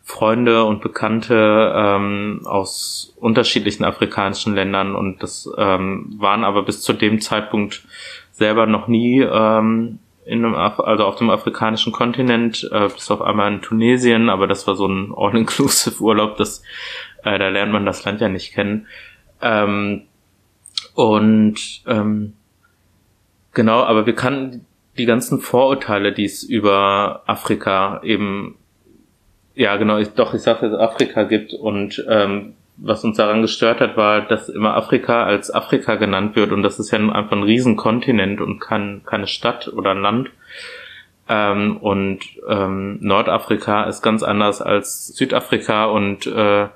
Freunde 0.02 0.64
und 0.64 0.80
Bekannte 0.80 1.74
ähm, 1.76 2.44
aus 2.46 3.14
unterschiedlichen 3.20 3.84
afrikanischen 3.84 4.56
Ländern 4.56 4.96
und 4.96 5.22
das 5.22 5.50
ähm, 5.58 6.16
waren 6.18 6.46
aber 6.46 6.64
bis 6.64 6.82
zu 6.82 6.94
dem 6.94 7.20
Zeitpunkt 7.20 7.84
selber 8.32 8.68
noch 8.68 8.88
nie 8.88 9.20
ähm, 9.20 10.00
in 10.26 10.46
einem 10.46 10.56
Af 10.56 10.80
also 10.80 11.04
auf 11.04 11.18
dem 11.18 11.30
afrikanischen 11.30 11.92
Kontinent, 11.92 12.70
äh, 12.72 12.88
bis 12.88 13.12
auf 13.12 13.22
einmal 13.22 13.52
in 13.52 13.62
Tunesien, 13.62 14.30
aber 14.30 14.48
das 14.48 14.66
war 14.66 14.76
so 14.76 14.88
ein 14.88 15.14
All-Inclusive-Urlaub, 15.14 16.38
das 16.38 16.64
äh, 17.26 17.38
da 17.38 17.50
lernt 17.50 17.74
man 17.74 17.86
das 17.86 18.06
Land 18.06 18.22
ja 18.22 18.30
nicht 18.30 18.54
kennen. 18.54 18.88
Ähm, 19.42 20.04
und 20.96 21.82
ähm, 21.88 22.34
genau, 23.54 23.84
aber 23.84 24.06
wir 24.06 24.16
kannten 24.16 24.66
die 24.98 25.06
ganzen 25.06 25.40
Vorurteile, 25.40 26.12
die 26.12 26.26
es 26.26 26.44
über 26.44 27.24
Afrika 27.26 28.02
eben, 28.04 28.58
ja 29.56 29.78
genau, 29.78 29.98
ich, 29.98 30.10
doch, 30.10 30.34
ich 30.34 30.42
sagte, 30.42 30.68
es 30.68 30.74
Afrika 30.74 31.24
gibt 31.24 31.54
und 31.54 32.04
ähm, 32.10 32.54
was 32.82 33.04
uns 33.04 33.18
daran 33.18 33.42
gestört 33.42 33.82
hat, 33.82 33.98
war, 33.98 34.22
dass 34.22 34.50
immer 34.50 34.76
Afrika 34.76 35.24
als 35.24 35.54
Afrika 35.54 35.96
genannt 35.96 36.36
wird 36.36 36.52
und 36.52 36.64
das 36.64 36.80
ist 36.80 36.92
ja 36.92 37.00
einfach 37.00 37.34
ein 37.34 37.44
Riesenkontinent 37.44 38.42
und 38.42 38.60
kein, 38.60 39.02
keine 39.06 39.28
Stadt 39.28 39.68
oder 39.68 39.92
ein 39.92 40.02
Land. 40.02 40.30
Ähm, 41.28 41.78
und 41.78 42.22
ähm, 42.48 42.98
Nordafrika 43.02 43.84
ist 43.84 44.02
ganz 44.02 44.24
anders 44.24 44.62
als 44.62 45.08
Südafrika 45.08 45.86
und 45.86 46.26
äh, 46.26 46.68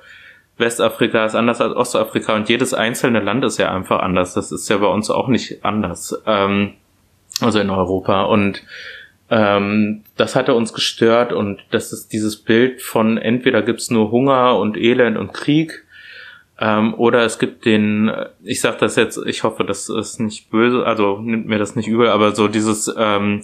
Westafrika 0.57 1.25
ist 1.25 1.35
anders 1.35 1.61
als 1.61 1.75
Ostafrika 1.75 2.35
und 2.35 2.49
jedes 2.49 2.73
einzelne 2.73 3.19
Land 3.19 3.43
ist 3.43 3.57
ja 3.57 3.73
einfach 3.73 3.99
anders. 3.99 4.33
Das 4.33 4.51
ist 4.51 4.69
ja 4.69 4.77
bei 4.77 4.87
uns 4.87 5.09
auch 5.09 5.27
nicht 5.27 5.65
anders. 5.65 6.21
Ähm, 6.25 6.73
also 7.41 7.59
in 7.59 7.69
Europa. 7.69 8.23
Und 8.23 8.63
ähm, 9.29 10.03
das 10.15 10.35
hatte 10.35 10.53
uns 10.53 10.73
gestört 10.73 11.33
und 11.33 11.59
das 11.71 11.91
ist 11.91 12.13
dieses 12.13 12.37
Bild 12.37 12.81
von 12.81 13.17
entweder 13.17 13.61
gibt's 13.61 13.89
nur 13.89 14.11
Hunger 14.11 14.57
und 14.59 14.77
Elend 14.77 15.17
und 15.17 15.33
Krieg 15.33 15.83
ähm, 16.59 16.93
oder 16.93 17.23
es 17.23 17.39
gibt 17.39 17.65
den, 17.65 18.11
ich 18.43 18.61
sag 18.61 18.77
das 18.79 18.95
jetzt, 18.95 19.17
ich 19.25 19.43
hoffe, 19.43 19.63
das 19.63 19.89
ist 19.89 20.19
nicht 20.19 20.51
böse, 20.51 20.85
also 20.85 21.17
nimmt 21.17 21.47
mir 21.47 21.57
das 21.57 21.75
nicht 21.75 21.87
übel, 21.87 22.09
aber 22.09 22.35
so 22.35 22.47
dieses 22.47 22.93
ähm, 22.95 23.41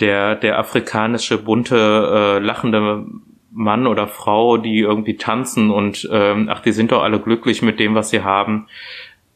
der 0.00 0.34
der 0.34 0.58
afrikanische 0.58 1.38
bunte 1.38 1.76
äh, 1.76 2.38
lachende 2.40 3.06
Mann 3.54 3.86
oder 3.86 4.08
Frau, 4.08 4.56
die 4.56 4.80
irgendwie 4.80 5.16
tanzen 5.16 5.70
und 5.70 6.08
ähm, 6.12 6.48
ach, 6.50 6.60
die 6.60 6.72
sind 6.72 6.92
doch 6.92 7.02
alle 7.02 7.20
glücklich 7.20 7.62
mit 7.62 7.78
dem, 7.78 7.94
was 7.94 8.10
sie 8.10 8.22
haben. 8.22 8.66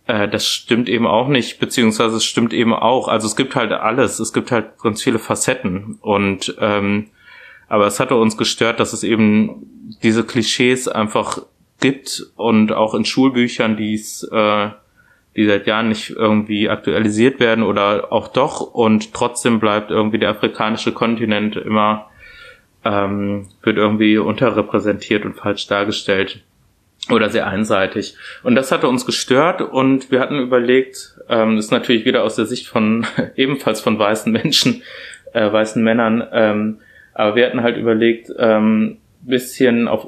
Äh, 0.06 0.28
das 0.28 0.46
stimmt 0.46 0.88
eben 0.88 1.06
auch 1.06 1.28
nicht, 1.28 1.60
beziehungsweise 1.60 2.16
es 2.16 2.24
stimmt 2.24 2.52
eben 2.52 2.74
auch. 2.74 3.06
Also 3.06 3.28
es 3.28 3.36
gibt 3.36 3.54
halt 3.54 3.72
alles, 3.72 4.18
es 4.18 4.32
gibt 4.32 4.50
halt 4.50 4.78
ganz 4.82 5.02
viele 5.02 5.20
Facetten 5.20 5.98
und 6.00 6.56
ähm, 6.60 7.10
aber 7.68 7.86
es 7.86 8.00
hatte 8.00 8.16
uns 8.16 8.36
gestört, 8.36 8.80
dass 8.80 8.92
es 8.92 9.04
eben 9.04 9.96
diese 10.02 10.24
Klischees 10.24 10.88
einfach 10.88 11.42
gibt 11.80 12.26
und 12.34 12.72
auch 12.72 12.94
in 12.94 13.04
Schulbüchern, 13.04 13.76
die 13.76 13.94
es 13.94 14.24
äh, 14.24 14.70
die 15.36 15.46
seit 15.46 15.68
Jahren 15.68 15.88
nicht 15.88 16.10
irgendwie 16.10 16.68
aktualisiert 16.68 17.38
werden 17.38 17.62
oder 17.62 18.12
auch 18.12 18.26
doch 18.26 18.60
und 18.60 19.14
trotzdem 19.14 19.60
bleibt 19.60 19.92
irgendwie 19.92 20.18
der 20.18 20.30
afrikanische 20.30 20.90
Kontinent 20.90 21.54
immer 21.54 22.07
ähm, 22.88 23.46
wird 23.62 23.76
irgendwie 23.76 24.16
unterrepräsentiert 24.16 25.24
und 25.26 25.34
falsch 25.34 25.66
dargestellt 25.66 26.42
oder 27.10 27.28
sehr 27.28 27.46
einseitig. 27.46 28.16
Und 28.42 28.54
das 28.54 28.72
hatte 28.72 28.88
uns 28.88 29.04
gestört 29.04 29.60
und 29.60 30.10
wir 30.10 30.20
hatten 30.20 30.38
überlegt, 30.38 31.18
ähm, 31.28 31.56
das 31.56 31.66
ist 31.66 31.70
natürlich 31.70 32.06
wieder 32.06 32.24
aus 32.24 32.36
der 32.36 32.46
Sicht 32.46 32.66
von 32.66 33.06
ebenfalls 33.36 33.80
von 33.80 33.98
weißen 33.98 34.32
Menschen, 34.32 34.82
äh, 35.34 35.52
weißen 35.52 35.82
Männern, 35.82 36.26
ähm, 36.32 36.78
aber 37.12 37.36
wir 37.36 37.46
hatten 37.46 37.62
halt 37.62 37.76
überlegt, 37.76 38.30
ähm, 38.38 38.98
bisschen 39.20 39.88
auf 39.88 40.06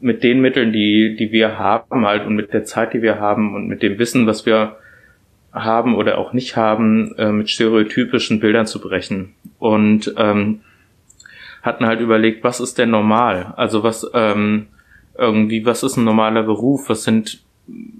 mit 0.00 0.22
den 0.22 0.40
Mitteln, 0.40 0.72
die 0.72 1.16
die 1.16 1.32
wir 1.32 1.58
haben 1.58 2.06
halt 2.06 2.24
und 2.24 2.34
mit 2.34 2.52
der 2.52 2.64
Zeit, 2.64 2.94
die 2.94 3.02
wir 3.02 3.18
haben 3.20 3.54
und 3.54 3.66
mit 3.66 3.82
dem 3.82 3.98
Wissen, 3.98 4.26
was 4.26 4.46
wir 4.46 4.76
haben 5.52 5.94
oder 5.96 6.18
auch 6.18 6.32
nicht 6.32 6.56
haben, 6.56 7.14
äh, 7.18 7.30
mit 7.30 7.50
stereotypischen 7.50 8.40
Bildern 8.40 8.66
zu 8.66 8.80
brechen. 8.80 9.34
Und 9.58 10.14
ähm, 10.16 10.60
hatten 11.62 11.86
halt 11.86 12.00
überlegt, 12.00 12.44
was 12.44 12.60
ist 12.60 12.78
denn 12.78 12.90
normal? 12.90 13.52
Also 13.56 13.82
was 13.82 14.08
ähm, 14.14 14.68
irgendwie, 15.16 15.64
was 15.66 15.82
ist 15.82 15.96
ein 15.96 16.04
normaler 16.04 16.42
Beruf? 16.42 16.88
Was 16.88 17.04
sind 17.04 17.42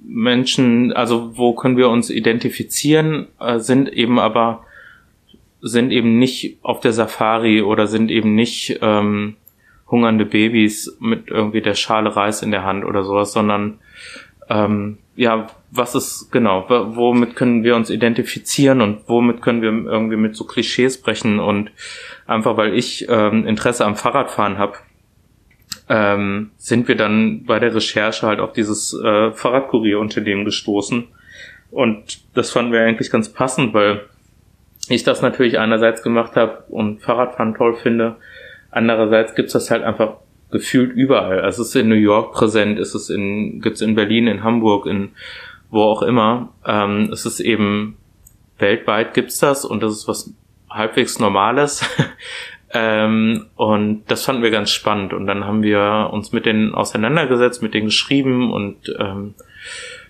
Menschen, 0.06 0.92
also 0.92 1.36
wo 1.36 1.52
können 1.54 1.76
wir 1.76 1.90
uns 1.90 2.10
identifizieren, 2.10 3.28
äh, 3.40 3.58
sind 3.58 3.92
eben 3.92 4.18
aber 4.18 4.64
sind 5.60 5.90
eben 5.90 6.18
nicht 6.18 6.58
auf 6.62 6.80
der 6.80 6.92
Safari 6.92 7.62
oder 7.62 7.86
sind 7.88 8.10
eben 8.10 8.34
nicht 8.34 8.78
ähm, 8.80 9.36
hungernde 9.90 10.24
Babys 10.24 10.96
mit 11.00 11.28
irgendwie 11.28 11.60
der 11.60 11.74
Schale 11.74 12.14
Reis 12.14 12.42
in 12.42 12.52
der 12.52 12.64
Hand 12.64 12.84
oder 12.84 13.02
sowas, 13.02 13.32
sondern 13.32 13.78
ähm, 14.48 14.98
ja, 15.16 15.48
was 15.70 15.94
ist 15.94 16.30
genau, 16.30 16.64
womit 16.68 17.34
können 17.34 17.64
wir 17.64 17.76
uns 17.76 17.90
identifizieren 17.90 18.80
und 18.80 19.00
womit 19.08 19.42
können 19.42 19.62
wir 19.62 19.70
irgendwie 19.70 20.16
mit 20.16 20.36
so 20.36 20.44
Klischees 20.44 21.00
brechen 21.00 21.40
und 21.40 21.70
einfach 22.28 22.56
weil 22.56 22.74
ich 22.74 23.08
ähm, 23.08 23.46
Interesse 23.46 23.84
am 23.84 23.96
Fahrradfahren 23.96 24.58
habe, 24.58 24.74
ähm, 25.88 26.50
sind 26.56 26.86
wir 26.86 26.96
dann 26.96 27.44
bei 27.44 27.58
der 27.58 27.74
Recherche 27.74 28.26
halt 28.26 28.40
auf 28.40 28.52
dieses 28.52 28.94
äh, 28.94 29.32
Fahrradkurierunternehmen 29.32 30.44
gestoßen 30.44 31.08
und 31.70 32.20
das 32.34 32.50
fanden 32.50 32.72
wir 32.72 32.82
eigentlich 32.82 33.10
ganz 33.10 33.30
passend, 33.30 33.74
weil 33.74 34.02
ich 34.88 35.02
das 35.02 35.22
natürlich 35.22 35.58
einerseits 35.58 36.02
gemacht 36.02 36.36
habe 36.36 36.64
und 36.68 37.00
Fahrradfahren 37.02 37.54
toll 37.54 37.74
finde, 37.74 38.16
andererseits 38.70 39.34
gibt's 39.34 39.52
das 39.52 39.70
halt 39.70 39.82
einfach 39.82 40.18
gefühlt 40.50 40.92
überall. 40.92 41.40
Also 41.40 41.62
es 41.62 41.68
ist 41.68 41.76
in 41.76 41.88
New 41.88 41.94
York 41.94 42.32
präsent, 42.32 42.78
es 42.78 42.94
ist 42.94 43.10
in, 43.10 43.60
gibt's 43.60 43.82
in 43.82 43.94
Berlin, 43.94 44.26
in 44.26 44.42
Hamburg, 44.42 44.86
in 44.86 45.10
wo 45.70 45.82
auch 45.82 46.02
immer. 46.02 46.54
Ähm, 46.66 47.10
es 47.12 47.26
ist 47.26 47.40
eben 47.40 47.96
weltweit 48.58 49.14
gibt's 49.14 49.38
das 49.38 49.64
und 49.64 49.82
das 49.82 49.92
ist 49.92 50.08
was 50.08 50.32
halbwegs 50.70 51.18
Normales. 51.18 51.88
ähm, 52.72 53.46
und 53.56 54.04
das 54.08 54.24
fanden 54.24 54.42
wir 54.42 54.50
ganz 54.50 54.70
spannend. 54.70 55.12
Und 55.12 55.26
dann 55.26 55.44
haben 55.44 55.62
wir 55.62 56.10
uns 56.12 56.32
mit 56.32 56.46
denen 56.46 56.74
auseinandergesetzt, 56.74 57.62
mit 57.62 57.74
denen 57.74 57.86
geschrieben 57.86 58.52
und 58.52 58.94
ähm, 58.98 59.34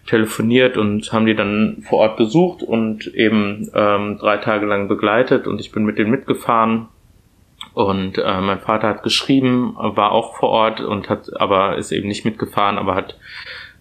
telefoniert 0.06 0.76
und 0.76 1.12
haben 1.12 1.26
die 1.26 1.34
dann 1.34 1.84
vor 1.86 1.98
Ort 1.98 2.16
besucht 2.16 2.62
und 2.62 3.06
eben 3.14 3.70
ähm, 3.74 4.16
drei 4.18 4.38
Tage 4.38 4.64
lang 4.64 4.88
begleitet 4.88 5.46
und 5.46 5.60
ich 5.60 5.70
bin 5.70 5.84
mit 5.84 5.98
denen 5.98 6.10
mitgefahren 6.10 6.88
und 7.74 8.18
äh, 8.18 8.40
mein 8.40 8.58
Vater 8.58 8.88
hat 8.88 9.02
geschrieben, 9.02 9.74
war 9.76 10.12
auch 10.12 10.36
vor 10.36 10.48
Ort 10.48 10.80
und 10.80 11.08
hat, 11.08 11.30
aber 11.40 11.76
ist 11.76 11.92
eben 11.92 12.08
nicht 12.08 12.24
mitgefahren, 12.24 12.78
aber 12.78 12.94
hat 12.94 13.16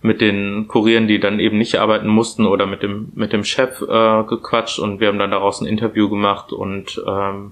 mit 0.08 0.22
den 0.22 0.68
Kurieren, 0.68 1.08
die 1.08 1.20
dann 1.20 1.40
eben 1.40 1.58
nicht 1.58 1.76
arbeiten 1.76 2.08
mussten 2.08 2.46
oder 2.46 2.66
mit 2.66 2.82
dem 2.82 3.12
mit 3.14 3.34
dem 3.34 3.44
Chef 3.44 3.82
äh, 3.82 4.24
gequatscht 4.24 4.80
und 4.80 5.00
wir 5.00 5.10
haben 5.10 5.20
dann 5.20 5.32
daraus 5.32 5.62
ein 5.62 5.68
Interview 5.68 6.10
gemacht 6.10 6.52
und 6.52 7.02
ähm, 7.06 7.52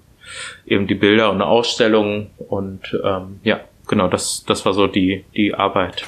eben 0.66 0.88
die 0.88 0.96
Bilder 0.96 1.30
und 1.30 1.36
eine 1.36 1.46
Ausstellung 1.46 2.32
und 2.38 2.98
ähm, 3.04 3.40
ja 3.44 3.60
genau 3.88 4.08
das 4.08 4.44
das 4.48 4.66
war 4.66 4.74
so 4.74 4.88
die 4.88 5.26
die 5.36 5.54
Arbeit. 5.54 6.06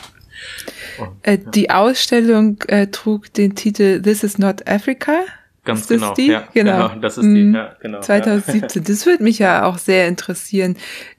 Und, 0.97 1.09
äh, 1.21 1.31
ja. 1.33 1.51
Die 1.51 1.69
Ausstellung 1.69 2.61
äh, 2.67 2.87
trug 2.87 3.31
den 3.33 3.55
Titel 3.55 4.01
This 4.01 4.23
is 4.23 4.37
not 4.37 4.67
Africa. 4.67 5.19
Ganz 5.63 5.81
ist 5.81 5.89
genau, 5.89 6.13
die? 6.13 6.27
Ja, 6.27 6.47
genau. 6.53 6.87
genau. 6.87 7.01
Das 7.01 7.17
ist 7.17 7.23
die, 7.23 7.43
mhm. 7.43 7.55
ja, 7.55 7.75
genau. 7.81 7.99
2017. 7.99 8.85
Das 8.85 9.05
würde 9.05 9.21
mich 9.21 9.37
ja 9.39 9.65
auch 9.65 9.77
sehr 9.77 10.07
interessieren. 10.07 10.77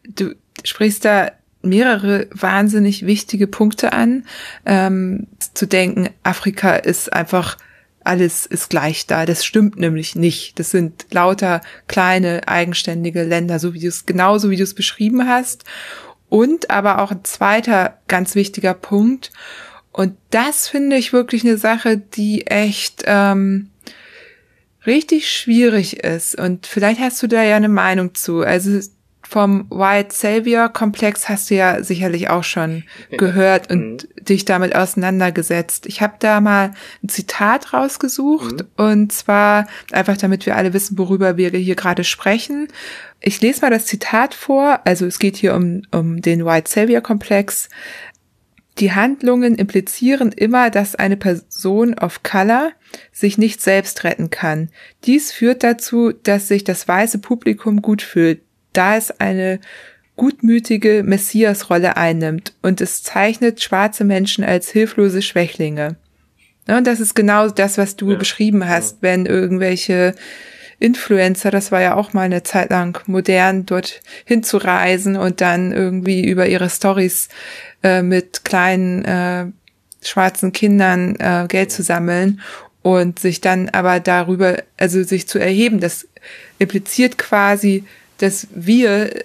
Du 0.08 0.34
sprichst 0.64 1.04
da 1.04 1.32
mehrere 1.62 2.28
wahnsinnig 2.32 3.06
wichtige 3.06 3.46
Punkte 3.46 3.92
an. 3.92 4.24
Ähm, 4.64 5.26
zu 5.54 5.66
denken, 5.66 6.10
Afrika 6.22 6.76
ist 6.76 7.12
einfach 7.12 7.56
alles 8.04 8.46
ist 8.46 8.70
gleich 8.70 9.06
da. 9.06 9.26
Das 9.26 9.44
stimmt 9.44 9.76
nämlich 9.78 10.16
nicht. 10.16 10.58
Das 10.58 10.70
sind 10.70 11.06
lauter 11.10 11.60
kleine 11.88 12.48
eigenständige 12.48 13.22
Länder, 13.22 13.58
so 13.58 13.74
wie 13.74 13.80
du 13.80 13.88
es 13.88 14.06
genauso 14.06 14.48
wie 14.48 14.56
du 14.56 14.62
es 14.62 14.74
beschrieben 14.74 15.28
hast. 15.28 15.64
Und 16.30 16.70
aber 16.70 17.02
auch 17.02 17.10
ein 17.10 17.24
zweiter 17.24 17.98
ganz 18.08 18.34
wichtiger 18.34 18.72
Punkt. 18.72 19.30
Und 19.92 20.16
das 20.30 20.68
finde 20.68 20.96
ich 20.96 21.12
wirklich 21.12 21.44
eine 21.44 21.58
Sache, 21.58 21.98
die 21.98 22.46
echt 22.46 23.02
ähm, 23.06 23.70
richtig 24.86 25.30
schwierig 25.30 26.02
ist. 26.04 26.34
Und 26.34 26.66
vielleicht 26.66 27.00
hast 27.00 27.22
du 27.22 27.26
da 27.26 27.42
ja 27.42 27.56
eine 27.56 27.68
Meinung 27.68 28.14
zu. 28.14 28.40
Also 28.40 28.80
vom 29.28 29.66
White 29.68 30.14
Savior 30.14 30.70
Komplex 30.70 31.28
hast 31.28 31.50
du 31.50 31.54
ja 31.54 31.82
sicherlich 31.82 32.30
auch 32.30 32.44
schon 32.44 32.84
gehört 33.10 33.70
und 33.70 34.04
mhm. 34.04 34.24
dich 34.24 34.46
damit 34.46 34.74
auseinandergesetzt. 34.74 35.84
Ich 35.84 36.00
habe 36.00 36.14
da 36.18 36.40
mal 36.40 36.72
ein 37.02 37.10
Zitat 37.10 37.74
rausgesucht 37.74 38.62
mhm. 38.62 38.68
und 38.76 39.12
zwar 39.12 39.66
einfach 39.92 40.16
damit 40.16 40.46
wir 40.46 40.56
alle 40.56 40.72
wissen, 40.72 40.96
worüber 40.96 41.36
wir 41.36 41.50
hier 41.50 41.74
gerade 41.74 42.04
sprechen. 42.04 42.68
Ich 43.20 43.40
lese 43.42 43.60
mal 43.60 43.70
das 43.70 43.84
Zitat 43.84 44.32
vor. 44.32 44.80
Also 44.84 45.04
es 45.04 45.18
geht 45.18 45.36
hier 45.36 45.54
um, 45.54 45.82
um 45.90 46.22
den 46.22 46.46
White 46.46 46.70
Savior 46.70 47.02
Komplex. 47.02 47.68
Die 48.78 48.92
Handlungen 48.92 49.56
implizieren 49.56 50.32
immer, 50.32 50.70
dass 50.70 50.94
eine 50.94 51.16
Person 51.18 51.94
of 51.94 52.22
Color 52.22 52.70
sich 53.12 53.36
nicht 53.36 53.60
selbst 53.60 54.04
retten 54.04 54.30
kann. 54.30 54.70
Dies 55.04 55.32
führt 55.32 55.64
dazu, 55.64 56.12
dass 56.12 56.48
sich 56.48 56.64
das 56.64 56.88
weiße 56.88 57.18
Publikum 57.18 57.82
gut 57.82 58.00
fühlt, 58.00 58.40
da 58.72 58.96
es 58.96 59.10
eine 59.20 59.60
gutmütige 60.16 61.02
Messias-Rolle 61.04 61.96
einnimmt 61.96 62.52
und 62.60 62.80
es 62.80 63.02
zeichnet 63.02 63.62
schwarze 63.62 64.04
Menschen 64.04 64.44
als 64.44 64.68
hilflose 64.70 65.22
Schwächlinge. 65.22 65.96
und 66.66 66.86
das 66.86 67.00
ist 67.00 67.14
genau 67.14 67.48
das, 67.48 67.78
was 67.78 67.96
du 67.96 68.12
ja. 68.12 68.18
beschrieben 68.18 68.68
hast, 68.68 68.98
wenn 69.00 69.26
irgendwelche 69.26 70.14
Influencer, 70.80 71.50
das 71.50 71.72
war 71.72 71.80
ja 71.80 71.96
auch 71.96 72.12
mal 72.12 72.22
eine 72.22 72.42
Zeit 72.42 72.70
lang 72.70 73.00
modern, 73.06 73.66
dort 73.66 74.00
hinzureisen 74.24 75.16
und 75.16 75.40
dann 75.40 75.72
irgendwie 75.72 76.24
über 76.24 76.46
ihre 76.46 76.70
Stories 76.70 77.28
äh, 77.82 78.02
mit 78.02 78.44
kleinen 78.44 79.04
äh, 79.04 79.46
schwarzen 80.02 80.52
Kindern 80.52 81.16
äh, 81.16 81.46
Geld 81.48 81.72
zu 81.72 81.82
sammeln 81.82 82.40
und 82.82 83.18
sich 83.18 83.40
dann 83.40 83.68
aber 83.70 83.98
darüber, 83.98 84.62
also 84.76 85.02
sich 85.02 85.26
zu 85.26 85.38
erheben, 85.38 85.80
das 85.80 86.06
impliziert 86.58 87.18
quasi, 87.18 87.84
dass 88.18 88.48
wir 88.54 89.24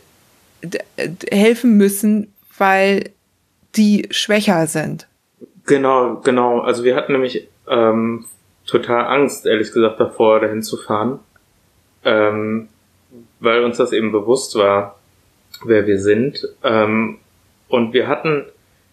helfen 1.32 1.78
müssen, 1.78 2.34
weil 2.58 3.10
die 3.76 4.08
schwächer 4.12 4.68
sind. 4.68 5.08
Genau, 5.66 6.22
genau. 6.24 6.60
Also 6.60 6.84
wir 6.84 6.96
hatten 6.96 7.14
nämlich 7.14 7.48
ähm, 7.68 8.26
total 8.66 9.06
Angst, 9.06 9.46
ehrlich 9.46 9.72
gesagt, 9.72 10.00
davor, 10.00 10.40
dahin 10.40 10.62
zu 10.62 10.78
fahren 10.78 11.20
ähm, 12.06 12.70
weil 13.40 13.64
uns 13.64 13.78
das 13.78 13.92
eben 13.92 14.12
bewusst 14.12 14.56
war, 14.56 15.00
wer 15.66 15.88
wir 15.88 16.00
sind. 16.00 16.48
Ähm, 16.64 17.20
und 17.68 17.94
wir 17.94 18.08
hatten, 18.08 18.46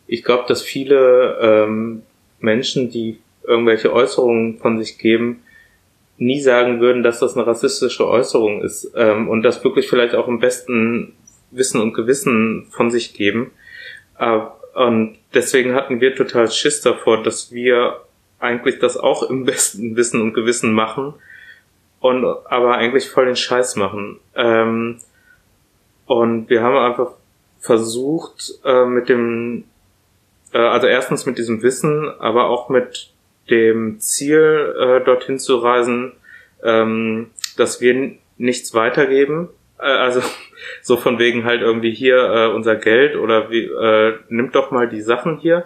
ich 0.07 0.25
glaube, 0.25 0.45
dass 0.49 0.63
viele 0.63 1.39
ähm, 1.41 2.03
Menschen, 2.39 2.91
die 2.91 3.19
irgendwelche 3.47 3.93
Äußerungen 3.93 4.59
von 4.59 4.79
sich 4.79 4.99
geben, 4.99 5.43
nie 6.21 6.41
sagen 6.41 6.81
würden, 6.81 7.03
dass 7.03 7.19
das 7.19 7.37
eine 7.37 7.47
rassistische 7.47 8.07
Äußerung 8.07 8.63
ist 8.63 8.93
ähm, 8.95 9.29
und 9.29 9.43
das 9.43 9.65
wirklich 9.65 9.89
vielleicht 9.89 10.15
auch 10.15 10.29
im 10.29 10.39
besten 10.39 11.15
Wissen 11.51 11.81
und 11.81 11.95
Gewissen 11.95 12.67
von 12.71 12.91
sich 12.91 13.15
geben. 13.15 13.53
Äh, 14.19 14.41
und 14.75 15.17
deswegen 15.35 15.75
hatten 15.75 16.01
wir 16.01 16.15
total 16.15 16.51
Schiss 16.51 16.83
davor, 16.83 17.23
dass 17.23 17.53
wir 17.53 18.03
eigentlich 18.39 18.79
das 18.79 18.99
auch 18.99 19.29
im 19.29 19.45
besten 19.47 19.97
Wissen 19.97 20.21
und 20.21 20.35
Gewissen 20.35 20.73
machen 20.73 21.15
und 22.01 22.25
aber 22.25 22.77
eigentlich 22.77 23.09
voll 23.09 23.25
den 23.25 23.37
Scheiß 23.37 23.77
machen. 23.77 24.21
Ähm, 24.37 24.99
und 26.05 26.51
wir 26.51 26.63
haben 26.63 26.77
einfach 26.77 27.13
versucht, 27.61 28.53
äh, 28.65 28.85
mit 28.85 29.09
dem, 29.09 29.65
äh, 30.53 30.59
also 30.59 30.87
erstens 30.87 31.25
mit 31.25 31.39
diesem 31.39 31.63
Wissen, 31.63 32.11
aber 32.19 32.49
auch 32.49 32.69
mit 32.69 33.11
dem 33.51 34.01
Ziel, 34.01 34.75
äh, 34.79 35.05
dorthin 35.05 35.39
zu 35.39 35.59
reisen, 35.59 36.13
ähm, 36.63 37.31
dass 37.57 37.81
wir 37.81 38.13
nichts 38.39 38.75
weitergeben. 38.75 39.49
Äh, 39.79 39.87
also 39.87 40.23
so 40.83 40.97
von 40.97 41.19
wegen 41.19 41.45
halt 41.45 41.63
irgendwie 41.63 41.93
hier 41.93 42.17
äh, 42.17 42.47
unser 42.55 42.77
Geld 42.77 43.17
oder 43.17 43.51
wie, 43.51 43.65
äh, 43.65 44.15
nimmt 44.29 44.55
doch 44.55 44.71
mal 44.71 44.89
die 44.89 45.03
Sachen 45.03 45.39
hier. 45.39 45.65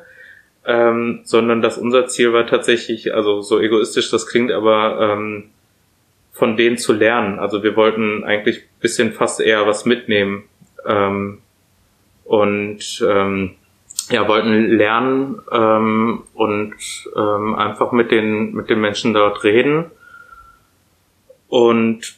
Ähm, 0.66 1.20
sondern 1.24 1.60
dass 1.60 1.76
unser 1.76 2.06
Ziel 2.06 2.32
war 2.32 2.46
tatsächlich, 2.46 3.12
also 3.12 3.42
so 3.42 3.60
egoistisch 3.60 4.10
das 4.10 4.26
klingt, 4.26 4.50
aber 4.50 4.98
ähm, 4.98 5.50
von 6.32 6.56
denen 6.56 6.78
zu 6.78 6.94
lernen. 6.94 7.38
Also 7.38 7.62
wir 7.62 7.76
wollten 7.76 8.24
eigentlich 8.24 8.62
bisschen 8.80 9.12
fast 9.12 9.40
eher 9.40 9.66
was 9.66 9.84
mitnehmen 9.84 10.44
ähm, 10.86 11.42
und 12.24 13.06
ähm, 13.06 13.56
ja 14.10 14.28
wollten 14.28 14.70
lernen 14.70 15.40
ähm, 15.50 16.24
und 16.34 16.74
ähm, 17.16 17.54
einfach 17.54 17.92
mit 17.92 18.10
den 18.10 18.52
mit 18.52 18.70
den 18.70 18.80
Menschen 18.80 19.14
dort 19.14 19.44
reden 19.44 19.90
und 21.48 22.16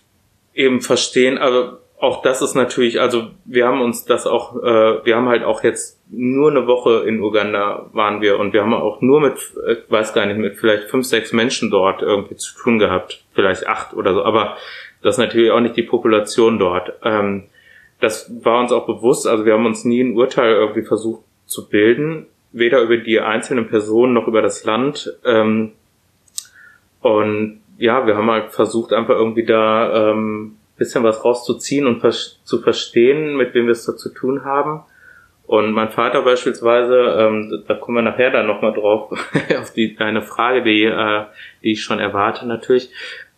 eben 0.55 0.81
verstehen. 0.81 1.39
Aber 1.39 1.79
auch 1.99 2.23
das 2.23 2.43
ist 2.43 2.55
natürlich, 2.55 3.01
also 3.01 3.29
wir 3.45 3.67
haben 3.67 3.81
uns 3.81 4.05
das 4.05 4.27
auch, 4.27 4.63
äh, 4.63 5.05
wir 5.05 5.17
haben 5.17 5.29
halt 5.29 5.45
auch 5.45 5.63
jetzt 5.63 6.01
nur 6.11 6.51
eine 6.51 6.67
Woche 6.67 7.05
in 7.07 7.23
Uganda 7.23 7.89
waren 7.93 8.21
wir 8.21 8.39
und 8.39 8.53
wir 8.53 8.63
haben 8.63 8.75
auch 8.75 9.01
nur 9.01 9.21
mit, 9.21 9.35
ich 9.69 9.91
weiß 9.91 10.13
gar 10.13 10.27
nicht, 10.27 10.39
mit 10.39 10.57
vielleicht 10.57 10.85
fünf, 10.85 11.07
sechs 11.07 11.33
Menschen 11.33 11.71
dort 11.71 12.03
irgendwie 12.03 12.37
zu 12.37 12.55
tun 12.57 12.79
gehabt, 12.79 13.25
vielleicht 13.35 13.67
acht 13.67 13.95
oder 13.95 14.15
so, 14.15 14.25
aber 14.25 14.57
das 15.03 15.15
ist 15.15 15.19
natürlich 15.19 15.51
auch 15.51 15.61
nicht 15.61 15.77
die 15.77 15.83
Population 15.83 16.59
dort. 16.59 16.93
Ähm, 17.03 17.45
das 18.01 18.31
war 18.45 18.61
uns 18.61 18.73
auch 18.73 18.87
bewusst, 18.87 19.27
also 19.27 19.47
wir 19.47 19.55
haben 19.55 19.67
uns 19.67 19.85
nie 19.85 20.03
ein 20.03 20.17
Urteil 20.17 20.53
irgendwie 20.53 20.83
versucht 20.83 21.25
zu 21.47 21.69
bilden, 21.69 22.27
weder 22.53 22.81
über 22.83 22.97
die 22.99 23.21
einzelnen 23.21 23.69
Personen 23.69 24.13
noch 24.13 24.29
über 24.29 24.43
das 24.43 24.65
Land. 24.65 25.15
Ähm, 25.25 25.73
und 27.01 27.61
ja, 27.79 28.07
wir 28.07 28.17
haben 28.17 28.31
halt 28.31 28.53
versucht, 28.53 28.93
einfach 28.93 29.15
irgendwie 29.15 29.45
da 29.45 30.11
ähm, 30.11 30.57
bisschen 30.77 31.05
was 31.05 31.25
rauszuziehen 31.25 31.87
und 31.87 32.03
zu 32.13 32.61
verstehen, 32.61 33.37
mit 33.37 33.55
wem 33.55 33.67
wir 33.67 33.73
es 33.73 33.87
da 33.87 33.97
zu 33.97 34.11
tun 34.11 34.45
haben 34.45 34.83
Und 35.47 35.73
mein 35.73 35.91
Vater 35.91 36.23
beispielsweise, 36.23 37.17
ähm, 37.19 37.65
da 37.67 37.75
kommen 37.75 37.99
wir 37.99 38.03
nachher 38.03 38.31
dann 38.31 38.47
nochmal 38.47 38.73
drauf, 38.73 39.11
auf 39.59 39.73
die 39.73 39.97
eine 39.99 40.23
Frage, 40.23 40.63
die, 40.63 40.85
äh, 40.85 41.25
die 41.63 41.73
ich 41.73 41.83
schon 41.83 41.99
erwarte 41.99 42.47
natürlich. 42.47 42.91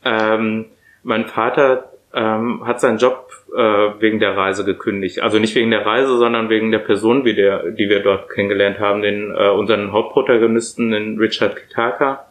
Ähm, 0.05 0.66
mein 1.02 1.26
Vater 1.26 1.93
ähm, 2.14 2.66
hat 2.66 2.80
seinen 2.80 2.98
Job 2.98 3.30
äh, 3.55 3.59
wegen 4.01 4.18
der 4.18 4.36
Reise 4.36 4.64
gekündigt. 4.64 5.20
Also 5.20 5.39
nicht 5.39 5.55
wegen 5.55 5.70
der 5.70 5.85
Reise, 5.85 6.16
sondern 6.16 6.48
wegen 6.48 6.70
der 6.70 6.78
Person, 6.78 7.24
wie 7.24 7.35
der, 7.35 7.70
die 7.70 7.89
wir 7.89 8.01
dort 8.01 8.30
kennengelernt 8.30 8.78
haben, 8.78 9.02
den 9.02 9.35
äh, 9.35 9.51
unseren 9.51 9.93
Hauptprotagonisten, 9.93 10.90
den 10.90 11.18
Richard 11.18 11.56
Kitaka, 11.56 12.26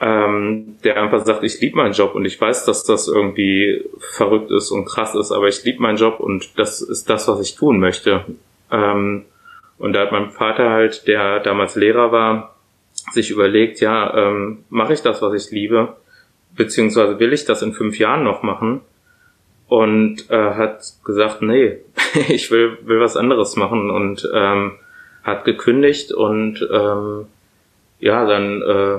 ähm, 0.00 0.78
der 0.82 1.00
einfach 1.00 1.24
sagt, 1.24 1.44
ich 1.44 1.60
liebe 1.60 1.76
meinen 1.76 1.92
Job 1.92 2.14
und 2.14 2.24
ich 2.24 2.40
weiß, 2.40 2.64
dass 2.64 2.84
das 2.84 3.06
irgendwie 3.06 3.84
verrückt 3.98 4.50
ist 4.50 4.72
und 4.72 4.84
krass 4.84 5.14
ist, 5.14 5.30
aber 5.30 5.46
ich 5.46 5.62
liebe 5.64 5.80
meinen 5.80 5.96
Job 5.96 6.18
und 6.18 6.58
das 6.58 6.80
ist 6.80 7.08
das, 7.08 7.28
was 7.28 7.40
ich 7.40 7.54
tun 7.54 7.78
möchte. 7.78 8.24
Ähm, 8.72 9.26
und 9.78 9.92
da 9.92 10.00
hat 10.00 10.12
mein 10.12 10.30
Vater 10.30 10.70
halt, 10.70 11.06
der 11.06 11.40
damals 11.40 11.76
Lehrer 11.76 12.10
war, 12.10 12.56
sich 13.12 13.30
überlegt, 13.30 13.80
ja, 13.80 14.16
ähm, 14.16 14.64
mache 14.70 14.92
ich 14.92 15.02
das, 15.02 15.22
was 15.22 15.34
ich 15.34 15.52
liebe, 15.52 15.96
beziehungsweise 16.56 17.18
will 17.18 17.32
ich 17.32 17.44
das 17.44 17.62
in 17.62 17.72
fünf 17.72 17.98
Jahren 17.98 18.24
noch 18.24 18.42
machen? 18.42 18.80
Und 19.68 20.30
äh, 20.30 20.54
hat 20.54 20.82
gesagt, 21.04 21.40
nee, 21.40 21.78
ich 22.28 22.50
will, 22.50 22.78
will 22.82 23.00
was 23.00 23.16
anderes 23.16 23.56
machen 23.56 23.90
und 23.90 24.28
ähm, 24.34 24.72
hat 25.22 25.44
gekündigt 25.44 26.12
und 26.12 26.66
ähm, 26.70 27.26
ja, 28.00 28.26
dann 28.26 28.60
äh, 28.60 28.98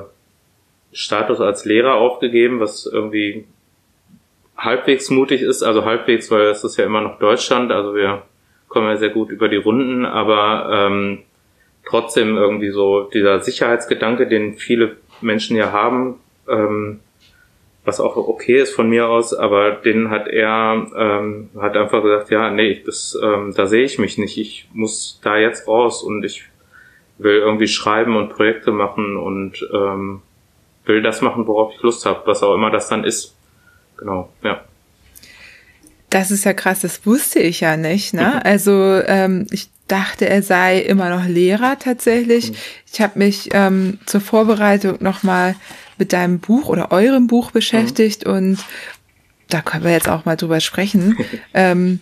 Status 0.93 1.41
als 1.41 1.65
Lehrer 1.65 1.95
aufgegeben, 1.95 2.59
was 2.59 2.85
irgendwie 2.85 3.45
halbwegs 4.57 5.09
mutig 5.09 5.41
ist, 5.41 5.63
also 5.63 5.85
halbwegs, 5.85 6.31
weil 6.31 6.43
es 6.43 6.63
ist 6.63 6.77
ja 6.77 6.85
immer 6.85 7.01
noch 7.01 7.19
Deutschland, 7.19 7.71
also 7.71 7.95
wir 7.95 8.23
kommen 8.67 8.88
ja 8.88 8.97
sehr 8.97 9.09
gut 9.09 9.30
über 9.30 9.49
die 9.49 9.57
Runden, 9.57 10.05
aber 10.05 10.69
ähm, 10.71 11.19
trotzdem 11.85 12.38
irgendwie 12.38 12.71
so 12.71 13.03
dieser 13.03 13.39
Sicherheitsgedanke, 13.39 14.27
den 14.27 14.55
viele 14.55 14.97
Menschen 15.21 15.57
ja 15.57 15.71
haben, 15.71 16.19
ähm, 16.47 16.99
was 17.85 17.99
auch 17.99 18.15
okay 18.15 18.61
ist 18.61 18.73
von 18.73 18.89
mir 18.89 19.10
aus, 19.10 19.34
aber 19.34 19.72
den 19.72 20.10
hat 20.10 20.27
er 20.27 20.88
ähm, 20.97 21.49
hat 21.60 21.76
einfach 21.76 22.01
gesagt, 22.01 22.30
ja, 22.31 22.49
nee, 22.49 22.69
ich, 22.69 22.84
das, 22.84 23.18
ähm, 23.22 23.53
da 23.55 23.65
sehe 23.65 23.84
ich 23.84 23.99
mich 23.99 24.18
nicht, 24.18 24.38
ich 24.38 24.69
muss 24.73 25.19
da 25.22 25.38
jetzt 25.38 25.68
raus 25.68 26.01
und 26.01 26.23
ich 26.23 26.45
will 27.18 27.38
irgendwie 27.38 27.68
schreiben 27.68 28.15
und 28.15 28.30
Projekte 28.30 28.72
machen 28.72 29.18
und 29.18 29.68
ähm, 29.73 30.22
will 30.85 31.01
das 31.01 31.22
machen, 31.22 31.45
worauf 31.47 31.73
ich 31.76 31.81
Lust 31.81 32.05
habe, 32.05 32.22
was 32.26 32.41
auch 32.41 32.55
immer 32.55 32.72
das 32.72 32.88
dann 32.88 33.03
ist. 33.03 33.35
Genau, 33.97 34.30
ja. 34.43 34.61
Das 36.10 36.31
ist 36.31 36.45
ja 36.45 36.53
krass, 36.53 36.81
das 36.81 37.05
wusste 37.05 37.39
ich 37.39 37.61
ja 37.61 37.76
nicht. 37.76 38.14
Ne? 38.14 38.34
Mhm. 38.35 38.41
Also 38.43 39.01
ähm, 39.05 39.47
ich 39.51 39.69
dachte, 39.88 40.30
er 40.30 40.43
sei 40.43 40.80
immer 40.80 41.10
noch 41.10 41.26
Lehrer 41.26 41.77
tatsächlich. 41.80 42.51
Mhm. 42.51 42.55
Ich 42.91 43.01
habe 43.01 43.19
mich 43.19 43.49
ähm, 43.53 43.99
zur 44.05 44.22
Vorbereitung 44.22 44.97
nochmal 44.99 45.55
mit 45.97 46.13
deinem 46.13 46.39
Buch 46.39 46.67
oder 46.69 46.91
eurem 46.91 47.27
Buch 47.27 47.51
beschäftigt 47.51 48.25
mhm. 48.25 48.33
und 48.33 48.59
da 49.49 49.61
können 49.61 49.83
wir 49.83 49.91
jetzt 49.91 50.09
auch 50.09 50.25
mal 50.25 50.35
drüber 50.35 50.59
sprechen. 50.59 51.17
ähm, 51.53 51.99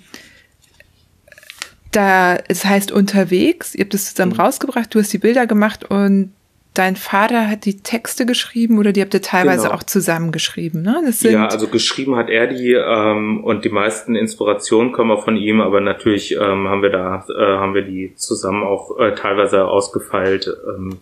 da, 1.91 2.37
es 2.47 2.63
heißt 2.63 2.91
unterwegs, 2.91 3.75
ihr 3.75 3.83
habt 3.83 3.93
es 3.93 4.13
zusammen 4.13 4.33
mhm. 4.33 4.39
rausgebracht, 4.39 4.93
du 4.93 4.99
hast 4.99 5.11
die 5.11 5.17
Bilder 5.17 5.47
gemacht 5.47 5.83
und 5.83 6.33
dein 6.73 6.95
Vater 6.95 7.49
hat 7.49 7.65
die 7.65 7.81
Texte 7.81 8.25
geschrieben 8.25 8.79
oder 8.79 8.93
die 8.93 9.01
habt 9.01 9.13
ihr 9.13 9.21
teilweise 9.21 9.63
genau. 9.63 9.75
auch 9.75 9.83
zusammengeschrieben, 9.83 10.81
ne? 10.81 11.01
Das 11.05 11.19
sind 11.19 11.33
ja, 11.33 11.47
also 11.47 11.67
geschrieben 11.67 12.15
hat 12.15 12.29
er 12.29 12.47
die 12.47 12.71
ähm, 12.71 13.43
und 13.43 13.65
die 13.65 13.69
meisten 13.69 14.15
Inspirationen 14.15 14.93
kommen 14.93 15.11
auch 15.11 15.25
von 15.25 15.35
ihm, 15.35 15.59
aber 15.59 15.81
natürlich 15.81 16.33
ähm, 16.33 16.69
haben 16.69 16.81
wir 16.81 16.89
da 16.89 17.25
äh, 17.37 17.57
haben 17.57 17.73
wir 17.73 17.81
die 17.81 18.15
zusammen 18.15 18.63
auch 18.63 18.97
äh, 18.99 19.13
teilweise 19.15 19.65
ausgefeilt 19.65 20.49
ähm, 20.65 20.99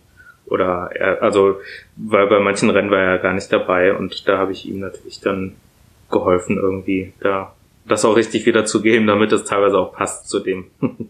oder 0.50 0.90
er, 0.94 1.22
also 1.22 1.60
weil 1.96 2.26
bei 2.26 2.40
manchen 2.40 2.70
Rennen 2.70 2.90
war 2.90 2.98
er 2.98 3.18
gar 3.18 3.32
nicht 3.32 3.52
dabei 3.52 3.94
und 3.94 4.28
da 4.28 4.38
habe 4.38 4.52
ich 4.52 4.66
ihm 4.66 4.80
natürlich 4.80 5.20
dann 5.20 5.56
geholfen 6.10 6.58
irgendwie 6.58 7.12
da 7.20 7.54
das 7.86 8.04
auch 8.04 8.16
richtig 8.16 8.46
wiederzugeben, 8.46 9.06
damit 9.06 9.32
es 9.32 9.44
teilweise 9.44 9.78
auch 9.78 9.92
passt 9.92 10.28
zu 10.28 10.40
dem. 10.40 10.66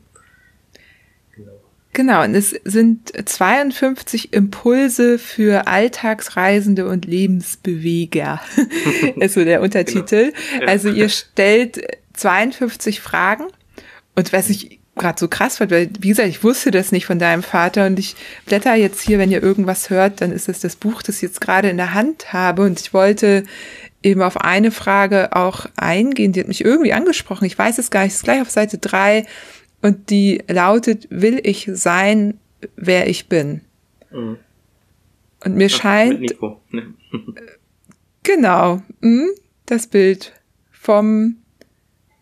Genau, 1.93 2.23
und 2.23 2.37
es 2.37 2.51
sind 2.65 3.11
52 3.29 4.33
Impulse 4.33 5.19
für 5.19 5.67
Alltagsreisende 5.67 6.87
und 6.87 7.05
Lebensbeweger, 7.05 8.41
ist 9.17 9.35
so 9.35 9.45
der 9.45 9.61
Untertitel. 9.61 10.33
Genau. 10.53 10.71
Also 10.71 10.89
ihr 10.89 11.09
stellt 11.09 11.81
52 12.13 13.01
Fragen 13.01 13.49
und 14.15 14.33
was 14.33 14.51
ich 14.51 14.80
gerade 15.01 15.19
so 15.19 15.27
krass 15.27 15.59
fand, 15.59 15.71
weil 15.71 15.91
wie 15.99 16.11
gesagt, 16.11 16.29
ich 16.29 16.45
wusste 16.45 16.71
das 16.71 16.93
nicht 16.93 17.07
von 17.07 17.19
deinem 17.19 17.43
Vater 17.43 17.87
und 17.87 17.99
ich 17.99 18.15
blätter 18.47 18.75
jetzt 18.75 19.01
hier, 19.03 19.19
wenn 19.19 19.33
ihr 19.33 19.43
irgendwas 19.43 19.91
hört, 19.91 20.21
dann 20.21 20.31
ist 20.31 20.49
das 20.49 20.61
das 20.61 20.77
Buch, 20.77 21.03
das 21.03 21.17
ich 21.17 21.23
jetzt 21.23 21.41
gerade 21.41 21.69
in 21.69 21.77
der 21.77 21.95
Hand 21.95 22.33
habe 22.33 22.63
und 22.63 22.81
ich 22.81 22.95
wollte 22.95 23.45
eben 24.03 24.23
auf 24.23 24.41
eine 24.41 24.71
Frage 24.71 25.35
auch 25.35 25.67
eingehen, 25.77 26.33
die 26.33 26.41
hat 26.41 26.49
mich 26.49 26.65
irgendwie 26.65 26.93
angesprochen. 26.93 27.45
Ich 27.45 27.59
weiß 27.59 27.79
es 27.79 27.91
gar 27.91 28.05
nicht, 28.05 28.13
es 28.13 28.19
ist 28.19 28.25
gleich 28.25 28.41
auf 28.41 28.51
Seite 28.51 28.79
drei 28.79 29.27
und 29.83 30.11
die 30.11 30.43
lautet, 30.49 31.09
will 31.11 31.41
ich 31.43 31.69
sein, 31.73 32.39
wer 32.77 33.09
ich 33.09 33.29
bin? 33.29 33.63
Mhm. 34.11 34.39
Und 35.45 35.57
mir 35.57 35.69
Ach, 35.71 35.77
scheint. 35.77 36.35
Genau, 38.23 38.83
mh, 39.01 39.29
das 39.65 39.87
Bild 39.87 40.35
vom 40.71 41.37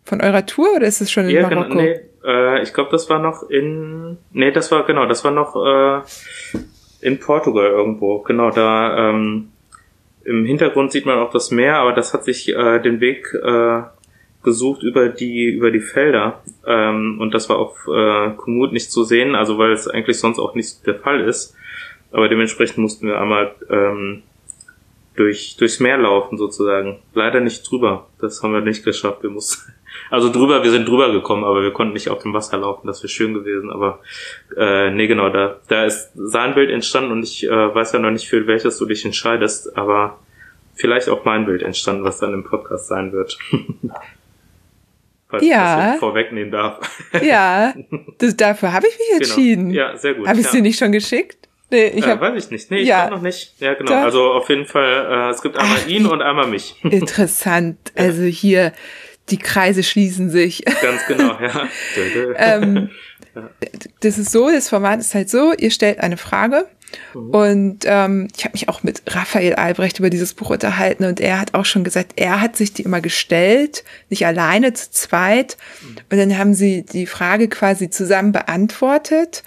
von 0.05 0.21
eurer 0.21 0.45
Tour 0.45 0.77
oder 0.77 0.87
ist 0.87 1.01
es 1.01 1.11
schon 1.11 1.25
in 1.25 1.35
ja, 1.35 1.41
Marokko? 1.41 1.77
Genau, 1.77 1.81
nee, 1.81 1.99
äh, 2.23 2.61
ich 2.61 2.73
glaube, 2.73 2.91
das 2.91 3.09
war 3.09 3.19
noch 3.19 3.49
in. 3.49 4.17
Nee, 4.31 4.51
das 4.51 4.71
war 4.71 4.85
genau, 4.85 5.05
das 5.05 5.23
war 5.23 5.31
noch 5.31 5.55
äh, 5.55 6.01
in 7.01 7.19
Portugal 7.19 7.69
irgendwo. 7.69 8.19
Genau, 8.19 8.51
da 8.51 9.09
ähm, 9.09 9.49
im 10.23 10.45
Hintergrund 10.45 10.91
sieht 10.91 11.05
man 11.05 11.19
auch 11.19 11.31
das 11.31 11.51
Meer, 11.51 11.77
aber 11.77 11.93
das 11.93 12.13
hat 12.13 12.23
sich 12.23 12.49
äh, 12.49 12.79
den 12.79 12.99
Weg 12.99 13.33
äh, 13.33 13.81
gesucht 14.43 14.83
über 14.83 15.09
die 15.09 15.45
über 15.45 15.71
die 15.71 15.81
Felder 15.81 16.41
ähm, 16.65 17.17
und 17.19 17.33
das 17.33 17.49
war 17.49 17.57
auf 17.57 17.77
äh, 17.87 18.31
Komoot 18.37 18.71
nicht 18.71 18.91
zu 18.91 19.03
sehen, 19.03 19.35
also 19.35 19.57
weil 19.57 19.71
es 19.71 19.87
eigentlich 19.87 20.19
sonst 20.19 20.39
auch 20.39 20.55
nicht 20.55 20.85
der 20.87 20.95
Fall 20.95 21.21
ist. 21.21 21.55
Aber 22.11 22.27
dementsprechend 22.27 22.79
mussten 22.79 23.07
wir 23.07 23.19
einmal 23.19 23.53
ähm, 23.69 24.23
durch 25.15 25.57
durchs 25.57 25.79
Meer 25.79 25.97
laufen 25.97 26.37
sozusagen. 26.37 26.99
Leider 27.13 27.39
nicht 27.39 27.69
drüber. 27.69 28.07
Das 28.19 28.41
haben 28.41 28.53
wir 28.53 28.61
nicht 28.61 28.83
geschafft. 28.83 29.21
Wir 29.23 29.29
mussten 29.29 29.73
also 30.09 30.31
drüber, 30.31 30.63
wir 30.63 30.71
sind 30.71 30.87
drüber 30.87 31.11
gekommen, 31.11 31.43
aber 31.43 31.61
wir 31.61 31.71
konnten 31.71 31.93
nicht 31.93 32.09
auf 32.09 32.21
dem 32.21 32.33
Wasser 32.33 32.57
laufen. 32.57 32.87
Das 32.87 33.01
wäre 33.01 33.09
schön 33.09 33.33
gewesen. 33.33 33.71
Aber 33.71 33.99
äh, 34.57 34.91
nee, 34.91 35.07
genau, 35.07 35.29
da 35.29 35.57
da 35.67 35.85
ist 35.85 36.11
sein 36.15 36.55
Bild 36.55 36.69
entstanden 36.69 37.11
und 37.11 37.23
ich 37.23 37.45
äh, 37.45 37.49
weiß 37.49 37.93
ja 37.93 37.99
noch 37.99 38.11
nicht 38.11 38.27
für 38.27 38.47
welches 38.47 38.77
du 38.77 38.85
dich 38.85 39.05
entscheidest, 39.05 39.77
aber 39.77 40.19
vielleicht 40.73 41.09
auch 41.09 41.25
mein 41.25 41.45
Bild 41.45 41.61
entstanden, 41.61 42.03
was 42.03 42.19
dann 42.19 42.33
im 42.33 42.43
Podcast 42.43 42.87
sein 42.87 43.11
wird. 43.11 43.37
falls 45.29 45.45
ja. 45.45 45.79
ich 45.79 45.91
das 45.91 45.99
vorwegnehmen 45.99 46.51
darf. 46.51 46.79
ja, 47.21 47.73
das, 48.17 48.35
dafür 48.35 48.73
habe 48.73 48.87
ich 48.87 48.97
mich 48.97 49.07
genau. 49.07 49.19
entschieden. 49.19 49.71
Ja, 49.71 49.95
sehr 49.95 50.15
gut. 50.15 50.27
Habe 50.27 50.39
ich 50.39 50.45
ja. 50.47 50.51
dir 50.53 50.61
nicht 50.61 50.79
schon 50.79 50.91
geschickt? 50.91 51.47
Nee, 51.71 51.89
ich 51.89 52.05
hab, 52.05 52.17
äh, 52.17 52.21
weiß 52.21 52.45
ich 52.45 52.51
nicht. 52.51 52.71
Nee, 52.71 52.79
ich 52.79 52.87
ja. 52.87 53.01
glaube 53.01 53.17
noch 53.17 53.21
nicht. 53.21 53.53
Ja, 53.59 53.75
genau. 53.75 53.91
Doch. 53.91 53.97
Also 53.97 54.31
auf 54.31 54.49
jeden 54.49 54.65
Fall, 54.65 55.07
äh, 55.07 55.29
es 55.29 55.41
gibt 55.43 55.55
einmal 55.55 55.77
Ach, 55.83 55.87
ihn 55.87 56.07
und 56.07 56.21
einmal 56.23 56.47
mich. 56.47 56.75
Interessant. 56.83 57.77
Also 57.95 58.23
hier, 58.23 58.73
die 59.31 59.37
Kreise 59.37 59.83
schließen 59.83 60.29
sich. 60.29 60.63
Ganz 60.81 61.05
genau, 61.07 61.39
ja. 61.39 61.67
ähm, 62.35 62.89
das 64.01 64.17
ist 64.17 64.31
so, 64.31 64.49
das 64.49 64.69
Format 64.69 64.99
ist 64.99 65.13
halt 65.13 65.29
so, 65.29 65.53
ihr 65.53 65.71
stellt 65.71 65.99
eine 65.99 66.17
Frage 66.17 66.65
Mhm. 67.13 67.29
Und 67.29 67.79
ähm, 67.85 68.27
ich 68.35 68.45
habe 68.45 68.53
mich 68.53 68.69
auch 68.69 68.83
mit 68.83 69.01
Raphael 69.07 69.55
Albrecht 69.55 69.99
über 69.99 70.09
dieses 70.09 70.33
Buch 70.33 70.49
unterhalten 70.49 71.05
und 71.05 71.19
er 71.19 71.39
hat 71.39 71.53
auch 71.53 71.65
schon 71.65 71.83
gesagt, 71.83 72.13
er 72.15 72.41
hat 72.41 72.55
sich 72.55 72.73
die 72.73 72.83
immer 72.83 73.01
gestellt, 73.01 73.83
nicht 74.09 74.25
alleine 74.25 74.73
zu 74.73 74.91
zweit. 74.91 75.57
Mhm. 75.81 75.95
Und 76.11 76.17
dann 76.17 76.37
haben 76.37 76.53
sie 76.53 76.83
die 76.83 77.05
Frage 77.05 77.47
quasi 77.47 77.89
zusammen 77.89 78.31
beantwortet 78.31 79.43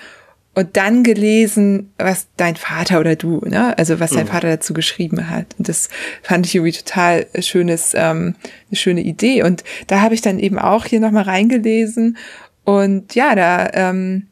und 0.54 0.76
dann 0.76 1.02
gelesen, 1.02 1.92
was 1.96 2.26
dein 2.36 2.56
Vater 2.56 3.00
oder 3.00 3.16
du, 3.16 3.40
ne, 3.44 3.76
also 3.78 4.00
was 4.00 4.10
dein 4.10 4.26
mhm. 4.26 4.30
Vater 4.30 4.48
dazu 4.48 4.74
geschrieben 4.74 5.30
hat. 5.30 5.46
Und 5.58 5.68
das 5.68 5.88
fand 6.22 6.46
ich 6.46 6.54
irgendwie 6.54 6.72
total 6.72 7.26
schönes, 7.40 7.94
ähm, 7.94 8.34
eine 8.68 8.76
schöne 8.76 9.00
Idee. 9.00 9.42
Und 9.42 9.64
da 9.86 10.02
habe 10.02 10.14
ich 10.14 10.20
dann 10.20 10.38
eben 10.38 10.58
auch 10.58 10.84
hier 10.84 11.00
nochmal 11.00 11.24
reingelesen 11.24 12.18
und 12.64 13.14
ja, 13.14 13.34
da 13.34 13.70
ähm, 13.72 14.28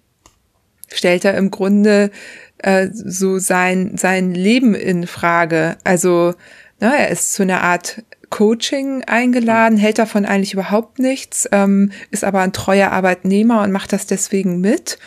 stellt 0.93 1.25
er 1.25 1.37
im 1.37 1.51
Grunde 1.51 2.11
äh, 2.59 2.89
so 2.93 3.39
sein, 3.39 3.97
sein 3.97 4.35
Leben 4.35 4.75
in 4.75 5.07
Frage. 5.07 5.77
Also, 5.85 6.35
ne, 6.81 6.93
er 6.99 7.09
ist 7.09 7.33
zu 7.33 7.43
einer 7.43 7.63
Art 7.63 8.03
Coaching 8.31 9.05
eingeladen, 9.05 9.77
hält 9.77 9.99
davon 9.99 10.25
eigentlich 10.25 10.55
überhaupt 10.55 10.99
nichts, 10.99 11.49
ähm, 11.53 11.93
ist 12.11 12.25
aber 12.25 12.41
ein 12.41 12.53
treuer 12.53 12.91
Arbeitnehmer 12.91 13.63
und 13.63 13.73
macht 13.73 13.93
das 13.93 14.07
deswegen 14.07 14.61
mit 14.61 14.99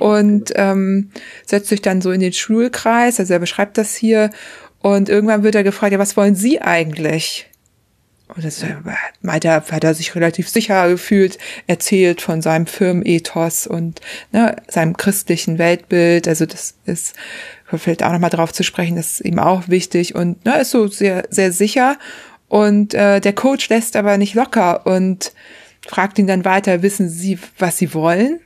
und 0.00 0.52
ähm, 0.56 1.10
setzt 1.46 1.68
sich 1.68 1.80
dann 1.80 2.00
so 2.00 2.10
in 2.10 2.20
den 2.20 2.32
Schulkreis, 2.32 3.20
also 3.20 3.32
er 3.32 3.38
beschreibt 3.38 3.78
das 3.78 3.94
hier 3.94 4.30
und 4.80 5.08
irgendwann 5.08 5.44
wird 5.44 5.54
er 5.54 5.62
gefragt, 5.62 5.92
ja, 5.92 5.98
was 5.98 6.16
wollen 6.16 6.34
Sie 6.34 6.60
eigentlich? 6.60 7.48
und 8.34 8.44
das 8.44 8.64
meinte 9.20 9.48
er, 9.48 9.64
hat 9.70 9.84
er 9.84 9.94
sich 9.94 10.14
relativ 10.14 10.48
sicher 10.48 10.88
gefühlt, 10.88 11.38
erzählt 11.66 12.20
von 12.20 12.40
seinem 12.40 12.66
Firmenethos 12.66 13.66
und 13.66 14.00
ne, 14.32 14.56
seinem 14.68 14.96
christlichen 14.96 15.58
Weltbild. 15.58 16.28
Also 16.28 16.46
das 16.46 16.74
ist 16.86 17.14
vielleicht 17.66 18.02
auch 18.02 18.12
nochmal 18.12 18.30
drauf 18.30 18.52
zu 18.52 18.62
sprechen, 18.62 18.96
das 18.96 19.20
ist 19.20 19.26
ihm 19.26 19.38
auch 19.38 19.68
wichtig 19.68 20.14
und 20.14 20.44
ne, 20.44 20.60
ist 20.60 20.70
so 20.70 20.86
sehr, 20.88 21.24
sehr 21.30 21.52
sicher. 21.52 21.98
Und 22.52 22.92
äh, 22.92 23.18
der 23.18 23.32
Coach 23.32 23.70
lässt 23.70 23.96
aber 23.96 24.18
nicht 24.18 24.34
locker 24.34 24.84
und 24.84 25.32
fragt 25.86 26.18
ihn 26.18 26.26
dann 26.26 26.44
weiter, 26.44 26.82
wissen 26.82 27.08
Sie, 27.08 27.38
was 27.58 27.78
Sie 27.78 27.94
wollen? 27.94 28.40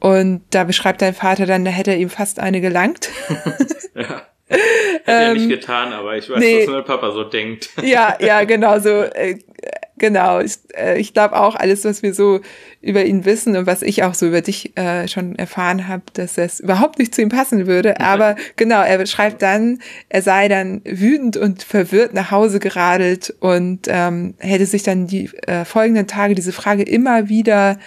Und 0.00 0.42
da 0.50 0.64
beschreibt 0.64 1.00
dein 1.00 1.14
Vater 1.14 1.46
dann, 1.46 1.64
da 1.64 1.70
hätte 1.70 1.92
er 1.92 1.96
ihm 1.96 2.10
fast 2.10 2.38
eine 2.38 2.60
gelangt. 2.60 3.08
ja. 3.94 4.20
Hätte 4.48 4.60
er 5.06 5.32
nicht 5.32 5.44
ähm, 5.44 5.48
getan, 5.48 5.94
aber 5.94 6.18
ich 6.18 6.28
weiß, 6.28 6.38
nee, 6.40 6.66
was 6.66 6.74
mein 6.74 6.84
Papa 6.84 7.10
so 7.12 7.24
denkt. 7.24 7.70
Ja, 7.82 8.18
ja, 8.20 8.44
genau 8.44 8.80
so. 8.80 8.90
Äh, 9.04 9.38
genau. 9.98 10.40
Ich, 10.40 10.58
äh, 10.74 10.98
ich 10.98 11.12
glaube 11.12 11.36
auch, 11.36 11.54
alles, 11.54 11.84
was 11.84 12.02
wir 12.02 12.14
so 12.14 12.40
über 12.80 13.04
ihn 13.04 13.24
wissen 13.24 13.56
und 13.56 13.66
was 13.66 13.82
ich 13.82 14.02
auch 14.02 14.14
so 14.14 14.26
über 14.26 14.40
dich 14.40 14.76
äh, 14.76 15.08
schon 15.08 15.36
erfahren 15.36 15.88
habe, 15.88 16.04
dass 16.12 16.34
das 16.34 16.60
überhaupt 16.60 16.98
nicht 16.98 17.14
zu 17.14 17.22
ihm 17.22 17.28
passen 17.28 17.66
würde. 17.66 18.00
Aber 18.00 18.36
genau, 18.56 18.82
er 18.82 18.98
beschreibt 18.98 19.42
dann, 19.42 19.80
er 20.08 20.22
sei 20.22 20.48
dann 20.48 20.82
wütend 20.84 21.36
und 21.36 21.62
verwirrt 21.62 22.14
nach 22.14 22.30
Hause 22.30 22.58
geradelt 22.58 23.34
und 23.40 23.86
ähm, 23.88 24.34
hätte 24.38 24.66
sich 24.66 24.82
dann 24.82 25.06
die 25.06 25.30
äh, 25.46 25.64
folgenden 25.64 26.06
Tage 26.06 26.34
diese 26.34 26.52
Frage 26.52 26.82
immer 26.82 27.28
wieder 27.28 27.78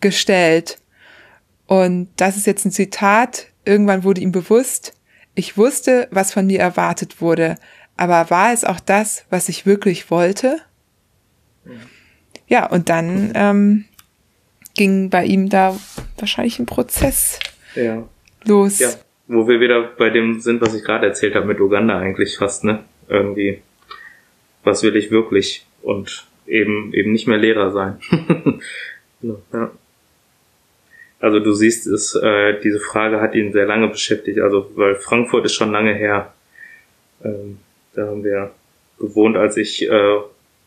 gestellt. 0.00 0.78
Und 1.66 2.08
das 2.16 2.36
ist 2.36 2.46
jetzt 2.46 2.64
ein 2.64 2.72
Zitat. 2.72 3.46
Irgendwann 3.64 4.04
wurde 4.04 4.20
ihm 4.20 4.32
bewusst, 4.32 4.94
ich 5.34 5.56
wusste, 5.56 6.08
was 6.10 6.32
von 6.32 6.46
mir 6.46 6.60
erwartet 6.60 7.20
wurde, 7.20 7.54
aber 7.96 8.28
war 8.30 8.52
es 8.52 8.64
auch 8.64 8.80
das, 8.80 9.24
was 9.30 9.48
ich 9.48 9.64
wirklich 9.64 10.10
wollte? 10.10 10.60
Ja, 12.48 12.66
und 12.66 12.88
dann 12.88 13.32
ähm, 13.34 13.84
ging 14.74 15.10
bei 15.10 15.24
ihm 15.24 15.48
da 15.48 15.78
wahrscheinlich 16.18 16.58
ein 16.58 16.66
Prozess 16.66 17.38
ja. 17.74 18.06
los. 18.44 18.78
Ja, 18.78 18.90
wo 19.28 19.48
wir 19.48 19.60
wieder 19.60 19.82
bei 19.82 20.10
dem 20.10 20.40
sind, 20.40 20.60
was 20.60 20.74
ich 20.74 20.84
gerade 20.84 21.06
erzählt 21.06 21.34
habe 21.34 21.46
mit 21.46 21.60
Uganda 21.60 21.98
eigentlich 21.98 22.36
fast, 22.36 22.64
ne? 22.64 22.84
Irgendwie, 23.08 23.62
was 24.64 24.82
will 24.82 24.96
ich 24.96 25.10
wirklich? 25.10 25.66
Und 25.82 26.26
eben 26.46 26.92
eben 26.92 27.12
nicht 27.12 27.26
mehr 27.26 27.38
Lehrer 27.38 27.70
sein. 27.72 27.98
ja. 29.22 29.70
Also 31.20 31.38
du 31.38 31.52
siehst, 31.52 31.86
es, 31.86 32.16
äh, 32.16 32.60
diese 32.60 32.80
Frage 32.80 33.20
hat 33.20 33.34
ihn 33.34 33.52
sehr 33.52 33.66
lange 33.66 33.88
beschäftigt, 33.88 34.40
also 34.40 34.70
weil 34.74 34.96
Frankfurt 34.96 35.44
ist 35.44 35.54
schon 35.54 35.70
lange 35.70 35.94
her. 35.94 36.34
Ähm, 37.24 37.58
da 37.94 38.08
haben 38.08 38.24
wir 38.24 38.50
gewohnt, 38.98 39.36
als 39.36 39.56
ich 39.56 39.88
äh, 39.88 40.18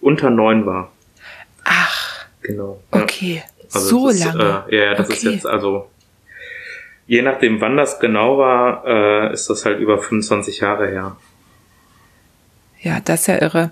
unter 0.06 0.30
neun 0.30 0.66
war. 0.66 0.92
Ach. 1.64 2.26
Genau. 2.42 2.82
Okay. 2.92 3.44
Also 3.74 3.88
so 3.88 4.10
ist, 4.10 4.24
lange. 4.24 4.66
Äh, 4.70 4.78
ja, 4.78 4.84
ja, 4.84 4.94
das 4.94 5.08
okay. 5.08 5.16
ist 5.16 5.24
jetzt 5.24 5.48
also 5.48 5.90
je 7.08 7.22
nachdem, 7.22 7.62
wann 7.62 7.78
das 7.78 8.00
genau 8.00 8.38
war, 8.38 8.86
äh, 8.86 9.34
ist 9.34 9.50
das 9.50 9.66
halt 9.66 9.80
über 9.80 10.00
25 10.00 10.60
Jahre 10.60 10.88
her. 10.88 11.18
Ja, 12.82 13.00
das 13.00 13.22
ist 13.22 13.28
ja 13.28 13.42
irre. 13.42 13.72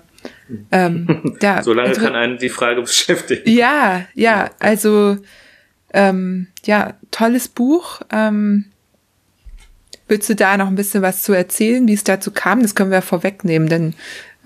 Ähm, 0.72 1.36
ja, 1.42 1.62
so 1.62 1.72
lange 1.72 1.90
also, 1.90 2.00
kann 2.00 2.14
einen 2.14 2.38
die 2.38 2.48
Frage 2.48 2.80
beschäftigen. 2.82 3.48
Ja, 3.48 4.06
ja, 4.14 4.50
also 4.58 5.18
ähm, 5.92 6.48
ja, 6.64 6.94
tolles 7.10 7.48
Buch. 7.48 8.00
Ähm, 8.10 8.66
willst 10.08 10.28
du 10.28 10.34
da 10.34 10.56
noch 10.56 10.66
ein 10.66 10.74
bisschen 10.74 11.02
was 11.02 11.22
zu 11.22 11.32
erzählen, 11.32 11.86
wie 11.86 11.94
es 11.94 12.04
dazu 12.04 12.32
kam? 12.32 12.62
Das 12.62 12.74
können 12.74 12.90
wir 12.90 12.96
ja 12.96 13.02
vorwegnehmen, 13.02 13.68
denn 13.68 13.94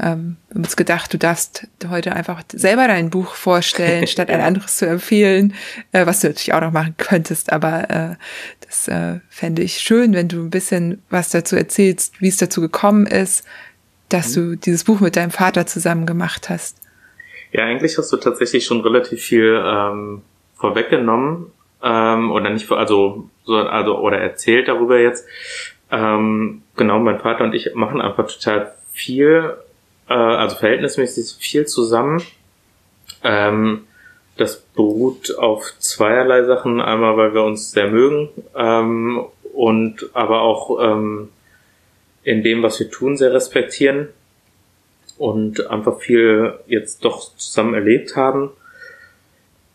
ähm, 0.01 0.37
wir 0.49 0.55
haben 0.55 0.65
uns 0.65 0.77
gedacht, 0.77 1.12
du 1.12 1.19
darfst 1.19 1.66
heute 1.89 2.15
einfach 2.15 2.43
selber 2.53 2.87
dein 2.87 3.11
Buch 3.11 3.35
vorstellen, 3.35 4.07
statt 4.09 4.31
ein 4.31 4.41
anderes 4.41 4.77
zu 4.77 4.87
empfehlen, 4.87 5.55
äh, 5.93 6.07
was 6.07 6.20
du 6.20 6.29
natürlich 6.29 6.53
auch 6.55 6.61
noch 6.61 6.73
machen 6.73 6.95
könntest. 6.97 7.53
Aber 7.53 7.91
äh, 7.91 8.16
das 8.66 8.89
äh, 8.89 9.20
fände 9.29 9.62
ich 9.62 9.79
schön, 9.79 10.15
wenn 10.15 10.29
du 10.29 10.41
ein 10.41 10.51
bisschen 10.51 11.03
was 11.11 11.31
dazu 11.31 11.57
erzählst, 11.57 12.20
wie 12.20 12.29
es 12.29 12.37
dazu 12.37 12.61
gekommen 12.61 13.07
ist, 13.07 13.45
dass 14.09 14.33
du 14.33 14.57
dieses 14.57 14.85
Buch 14.85 15.01
mit 15.01 15.16
deinem 15.16 15.31
Vater 15.31 15.66
zusammen 15.66 16.07
gemacht 16.07 16.49
hast. 16.49 16.79
Ja, 17.53 17.65
eigentlich 17.65 17.97
hast 17.99 18.12
du 18.12 18.16
tatsächlich 18.16 18.65
schon 18.65 18.81
relativ 18.81 19.23
viel 19.23 19.62
ähm, 19.65 20.23
vorweggenommen 20.55 21.51
ähm, 21.83 22.31
oder 22.31 22.51
nicht, 22.51 22.70
also 22.70 23.31
so, 23.45 23.57
also 23.57 23.99
oder 23.99 24.19
erzählt 24.19 24.69
darüber 24.69 24.99
jetzt. 24.99 25.27
Ähm, 25.91 26.62
genau, 26.77 26.99
mein 26.99 27.19
Vater 27.19 27.45
und 27.45 27.55
ich 27.55 27.75
machen 27.75 28.01
einfach 28.01 28.27
total 28.27 28.75
viel, 28.93 29.57
äh, 30.09 30.14
also 30.14 30.56
verhältnismäßig 30.56 31.36
viel 31.39 31.66
zusammen. 31.66 32.22
Ähm, 33.22 33.85
das 34.36 34.56
beruht 34.56 35.36
auf 35.36 35.74
zweierlei 35.78 36.44
Sachen. 36.44 36.80
Einmal, 36.80 37.16
weil 37.16 37.35
wir 37.35 37.43
uns 37.43 37.72
sehr 37.72 37.89
mögen 37.90 38.30
ähm, 38.56 39.24
und 39.52 40.10
aber 40.14 40.43
auch 40.43 40.78
ähm, 40.80 41.30
in 42.22 42.43
dem, 42.43 42.62
was 42.62 42.78
wir 42.78 42.90
tun, 42.90 43.16
sehr 43.16 43.32
respektieren 43.32 44.09
und 45.18 45.68
einfach 45.68 45.98
viel 45.98 46.55
jetzt 46.66 47.05
doch 47.05 47.35
zusammen 47.36 47.74
erlebt 47.74 48.16
haben. 48.16 48.51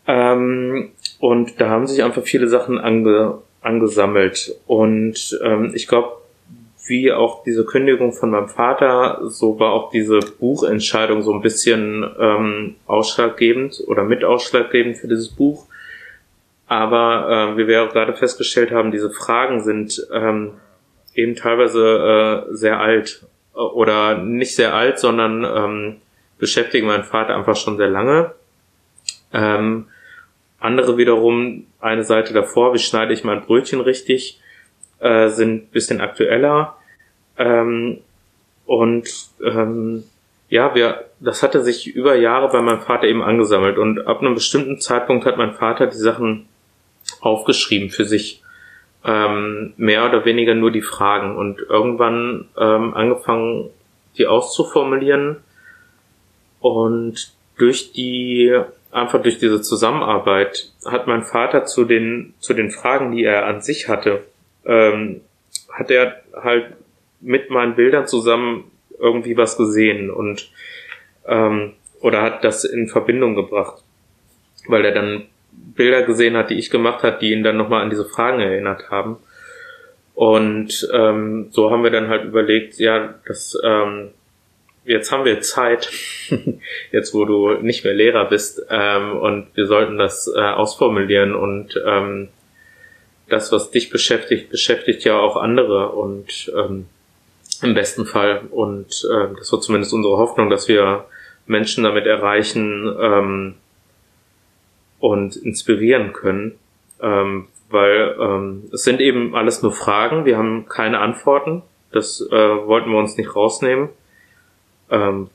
Ähm, 0.07 0.91
und 1.19 1.60
da 1.60 1.69
haben 1.69 1.88
sich 1.88 2.03
einfach 2.03 2.23
viele 2.23 2.47
Sachen 2.47 2.80
ange, 2.80 3.39
angesammelt. 3.61 4.55
Und 4.68 5.39
ähm, 5.43 5.72
ich 5.76 5.88
glaube, 5.88 6.23
wie 6.85 7.11
auch 7.11 7.43
diese 7.43 7.65
Kündigung 7.65 8.14
von 8.14 8.31
meinem 8.31 8.49
Vater, 8.49 9.22
so 9.30 9.60
war 9.60 9.72
auch 9.72 9.89
diese 9.89 10.19
Buchentscheidung 10.19 11.22
so 11.22 11.34
ein 11.34 11.41
bisschen 11.41 12.05
ähm, 12.19 12.76
ausschlaggebend 12.88 13.84
oder 13.88 14.03
mit 14.03 14.23
ausschlaggebend 14.23 14.97
für 14.97 15.07
dieses 15.07 15.30
Buch. 15.30 15.65
Aber 16.68 17.53
äh, 17.53 17.57
wie 17.57 17.68
wir 17.68 17.84
auch 17.84 17.93
gerade 17.93 18.14
festgestellt 18.14 18.72
haben, 18.72 18.91
diese 18.91 19.11
Fragen 19.11 19.61
sind 19.61 20.05
ähm, 20.11 20.53
eben 21.14 21.35
teilweise 21.35 22.47
äh, 22.49 22.55
sehr 22.55 22.80
alt 22.80 23.26
oder 23.53 24.18
nicht 24.18 24.55
sehr 24.55 24.73
alt, 24.73 24.99
sondern 24.99 25.43
ähm, 25.43 25.95
beschäftigen 26.39 26.88
meinen 26.88 27.03
Vater 27.03 27.35
einfach 27.35 27.55
schon 27.55 27.77
sehr 27.77 27.89
lange. 27.89 28.31
Ähm, 29.31 29.88
andere 30.60 30.97
wiederum, 30.97 31.65
eine 31.80 32.03
Seite 32.03 32.34
davor, 32.34 32.73
wie 32.73 32.80
schneide 32.80 33.14
ich 33.14 33.23
mein 33.23 33.41
Brötchen 33.41 33.81
richtig, 33.81 34.39
äh, 35.03 35.30
sind 35.30 35.71
bisschen 35.71 36.01
aktueller. 36.01 36.75
Ähm, 37.38 37.99
und 38.65 39.07
ähm, 39.43 40.05
ja, 40.49 40.73
wir, 40.75 41.05
das 41.19 41.43
hatte 41.43 41.63
sich 41.63 41.88
über 41.88 42.15
Jahre 42.15 42.49
bei 42.49 42.61
meinem 42.61 42.81
Vater 42.81 43.07
eben 43.07 43.21
angesammelt. 43.21 43.77
Und 43.77 44.07
ab 44.07 44.21
einem 44.21 44.35
bestimmten 44.35 44.80
Zeitpunkt 44.80 45.25
hat 45.25 45.38
mein 45.38 45.53
Vater 45.53 45.88
die 45.88 45.97
Sachen 45.97 46.47
aufgeschrieben 47.21 47.89
für 47.89 48.05
sich. 48.05 48.41
Ähm, 49.05 49.73
mehr 49.75 50.05
oder 50.05 50.23
weniger 50.23 50.55
nur 50.55 50.71
die 50.71 50.81
Fragen 50.81 51.35
und 51.35 51.59
irgendwann 51.59 52.47
ähm, 52.57 52.93
angefangen, 52.93 53.69
die 54.17 54.27
auszuformulieren. 54.27 55.38
Und 56.61 57.34
durch 57.57 57.91
die 57.91 58.57
einfach 58.91 59.21
durch 59.21 59.39
diese 59.39 59.61
Zusammenarbeit 59.61 60.71
hat 60.85 61.07
mein 61.07 61.23
Vater 61.23 61.65
zu 61.65 61.84
den, 61.84 62.34
zu 62.39 62.53
den 62.53 62.71
Fragen, 62.71 63.11
die 63.11 63.23
er 63.23 63.45
an 63.45 63.61
sich 63.61 63.89
hatte, 63.89 64.23
ähm, 64.65 65.22
hat 65.72 65.91
er 65.91 66.22
halt 66.34 66.73
mit 67.22 67.49
meinen 67.49 67.76
Bildern 67.76 68.07
zusammen 68.07 68.72
irgendwie 68.99 69.38
was 69.38 69.57
gesehen 69.57 70.10
und 70.10 70.52
ähm, 71.26 71.73
oder 71.99 72.22
hat 72.22 72.44
das 72.44 72.65
in 72.65 72.88
Verbindung 72.88 73.35
gebracht, 73.35 73.81
weil 74.68 74.84
er 74.85 74.91
dann 74.91 75.27
Bilder 75.52 76.03
gesehen 76.03 76.35
hat, 76.35 76.49
die 76.49 76.57
ich 76.60 76.69
gemacht 76.69 77.03
hat, 77.03 77.22
die 77.22 77.31
ihn 77.31 77.44
dann 77.44 77.57
nochmal 77.57 77.81
an 77.81 77.90
diese 77.90 78.06
Fragen 78.06 78.40
erinnert 78.40 78.90
haben. 78.90 79.18
Und 80.14 80.88
ähm, 80.94 81.48
so 81.52 81.72
haben 81.72 81.84
wir 81.84 81.91
dann 81.91 82.10
halt 82.10 82.26
überlegt, 82.26 82.77
ja, 82.77 83.15
das 83.26 83.57
ähm, 83.64 84.10
jetzt 84.85 85.11
haben 85.11 85.26
wir 85.26 85.41
Zeit, 85.41 85.90
jetzt 86.91 87.14
wo 87.14 87.26
du 87.26 87.53
nicht 87.61 87.84
mehr 87.84 87.94
Lehrer 87.94 88.26
bist, 88.26 88.61
ähm, 88.69 89.18
und 89.18 89.48
wir 89.56 89.65
sollten 89.65 89.98
das 89.98 90.31
äh, 90.34 90.40
ausformulieren 90.40 91.34
und 91.34 91.81
ähm, 91.85 92.30
das, 93.30 93.52
was 93.52 93.72
dich 93.72 93.90
beschäftigt, 93.90 94.50
beschäftigt 94.50 95.04
ja 95.04 95.18
auch 95.18 95.38
andere 95.38 95.90
und 95.90 96.52
ähm, 96.58 96.88
im 97.62 97.74
besten 97.74 98.06
Fall. 98.06 98.41
Und 98.52 99.06
äh, 99.10 99.36
das 99.38 99.52
war 99.52 99.62
zumindest 99.62 99.94
unsere 99.94 100.18
Hoffnung, 100.18 100.50
dass 100.50 100.68
wir 100.68 101.06
Menschen 101.45 101.84
damit 101.84 102.06
erreichen 102.06 102.94
ähm, 103.00 103.56
und 105.00 105.36
inspirieren 105.36 106.14
können. 106.14 106.58
Ähm, 107.02 107.48
weil 107.70 108.16
ähm, 108.20 108.70
es 108.72 108.84
sind 108.84 109.02
eben 109.02 109.36
alles 109.36 109.64
nur 109.64 109.72
Fragen, 109.72 110.26
wir 110.26 110.38
haben 110.38 110.68
keine 110.68 111.00
Antworten. 111.00 111.64
Das 111.91 112.22
äh, 112.22 112.36
wollten 112.36 112.91
wir 112.91 113.00
uns 113.00 113.18
nicht 113.18 113.36
rausnehmen. 113.36 113.90
Ähm, 114.90 115.30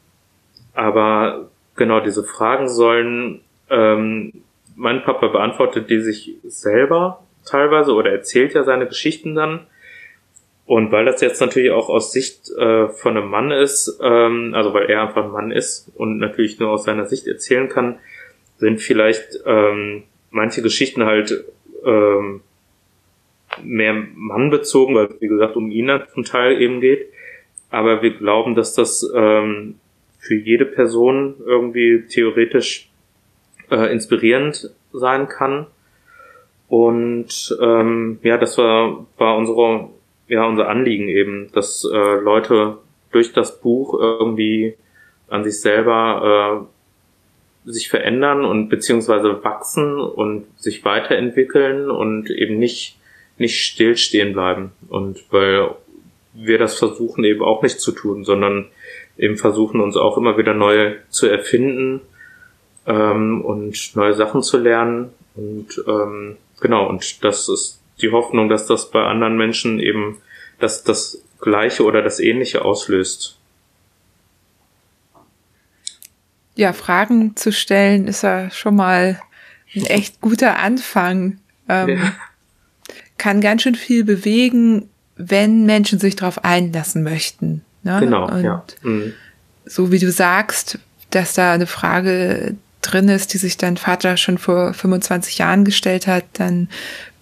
aber 0.74 1.48
genau 1.74 2.00
diese 2.00 2.22
Fragen 2.22 2.68
sollen, 2.68 3.40
ähm, 3.70 4.44
mein 4.76 5.02
Papa 5.02 5.26
beantwortet 5.28 5.90
die 5.90 6.00
sich 6.00 6.36
selber 6.44 7.24
teilweise 7.46 7.92
oder 7.92 8.10
erzählt 8.10 8.54
ja 8.54 8.64
seine 8.64 8.86
Geschichten 8.86 9.34
dann. 9.34 9.66
Und 10.66 10.92
weil 10.92 11.06
das 11.06 11.22
jetzt 11.22 11.40
natürlich 11.40 11.70
auch 11.70 11.88
aus 11.88 12.12
Sicht 12.12 12.50
äh, 12.58 12.88
von 12.88 13.16
einem 13.16 13.30
Mann 13.30 13.50
ist, 13.50 13.98
ähm, 14.02 14.52
also 14.54 14.74
weil 14.74 14.90
er 14.90 15.02
einfach 15.02 15.24
ein 15.24 15.30
Mann 15.30 15.50
ist 15.50 15.90
und 15.94 16.18
natürlich 16.18 16.58
nur 16.60 16.70
aus 16.70 16.84
seiner 16.84 17.06
Sicht 17.06 17.26
erzählen 17.26 17.70
kann, 17.70 17.98
sind 18.58 18.80
vielleicht 18.80 19.40
ähm, 19.46 20.02
manche 20.30 20.60
Geschichten 20.60 21.04
halt 21.04 21.44
ähm, 21.86 22.42
mehr 23.62 23.94
mannbezogen, 24.14 24.94
weil 24.94 25.06
es 25.06 25.20
wie 25.20 25.28
gesagt 25.28 25.56
um 25.56 25.70
ihn 25.70 25.90
zum 26.12 26.24
Teil 26.24 26.60
eben 26.60 26.80
geht. 26.80 27.08
Aber 27.70 28.02
wir 28.02 28.14
glauben, 28.14 28.54
dass 28.54 28.74
das 28.74 29.10
ähm, 29.14 29.76
für 30.18 30.34
jede 30.34 30.66
Person 30.66 31.36
irgendwie 31.46 32.04
theoretisch 32.08 32.90
äh, 33.70 33.92
inspirierend 33.92 34.70
sein 34.92 35.28
kann. 35.28 35.66
Und 36.68 37.56
ähm, 37.60 38.18
ja, 38.22 38.36
das 38.36 38.58
war, 38.58 39.06
war 39.16 39.36
unsere, 39.36 39.88
ja, 40.28 40.46
unser 40.46 40.68
Anliegen 40.68 41.08
eben, 41.08 41.50
dass 41.52 41.84
äh, 41.84 42.20
Leute 42.20 42.78
durch 43.10 43.32
das 43.32 43.60
Buch 43.60 43.98
irgendwie 43.98 44.74
an 45.28 45.44
sich 45.44 45.60
selber 45.60 46.66
äh, 47.66 47.70
sich 47.70 47.88
verändern 47.88 48.44
und 48.44 48.68
beziehungsweise 48.68 49.42
wachsen 49.44 49.98
und 49.98 50.46
sich 50.58 50.84
weiterentwickeln 50.84 51.90
und 51.90 52.30
eben 52.30 52.58
nicht 52.58 52.98
nicht 53.38 53.64
stillstehen 53.64 54.32
bleiben. 54.32 54.72
Und 54.88 55.24
weil 55.30 55.70
wir 56.34 56.58
das 56.58 56.78
versuchen 56.78 57.24
eben 57.24 57.42
auch 57.42 57.62
nicht 57.62 57.80
zu 57.80 57.92
tun, 57.92 58.24
sondern 58.24 58.66
eben 59.16 59.36
versuchen 59.36 59.80
uns 59.80 59.96
auch 59.96 60.16
immer 60.18 60.36
wieder 60.36 60.54
neu 60.54 60.96
zu 61.08 61.26
erfinden 61.26 62.00
ähm, 62.86 63.44
und 63.44 63.96
neue 63.96 64.14
Sachen 64.14 64.42
zu 64.42 64.58
lernen. 64.58 65.10
Und 65.34 65.82
ähm, 65.86 66.36
genau, 66.60 66.88
und 66.88 67.24
das 67.24 67.48
ist 67.48 67.80
die 68.00 68.10
Hoffnung, 68.10 68.48
dass 68.48 68.66
das 68.66 68.90
bei 68.90 69.02
anderen 69.02 69.36
Menschen 69.36 69.80
eben 69.80 70.18
dass 70.58 70.82
das 70.82 71.22
Gleiche 71.40 71.84
oder 71.84 72.02
das 72.02 72.20
Ähnliche 72.20 72.64
auslöst. 72.64 73.36
Ja, 76.54 76.72
Fragen 76.72 77.36
zu 77.36 77.52
stellen 77.52 78.08
ist 78.08 78.22
ja 78.22 78.50
schon 78.50 78.74
mal 78.74 79.20
ein 79.74 79.86
echt 79.86 80.20
guter 80.20 80.58
Anfang. 80.58 81.38
Ähm, 81.68 81.88
ja. 81.88 82.12
Kann 83.16 83.40
ganz 83.40 83.62
schön 83.62 83.76
viel 83.76 84.04
bewegen, 84.04 84.88
wenn 85.16 85.66
Menschen 85.66 86.00
sich 86.00 86.16
darauf 86.16 86.44
einlassen 86.44 87.04
möchten. 87.04 87.64
Ne? 87.84 88.00
Genau, 88.00 88.28
Und 88.28 88.42
ja. 88.42 88.64
Mhm. 88.82 89.12
So 89.64 89.92
wie 89.92 89.98
du 89.98 90.10
sagst, 90.10 90.78
dass 91.10 91.34
da 91.34 91.52
eine 91.52 91.66
Frage 91.66 92.56
drin 92.90 93.08
ist, 93.08 93.34
die 93.34 93.38
sich 93.38 93.56
dein 93.56 93.76
Vater 93.76 94.16
schon 94.16 94.38
vor 94.38 94.74
25 94.74 95.38
Jahren 95.38 95.64
gestellt 95.64 96.06
hat, 96.06 96.24
dann 96.34 96.68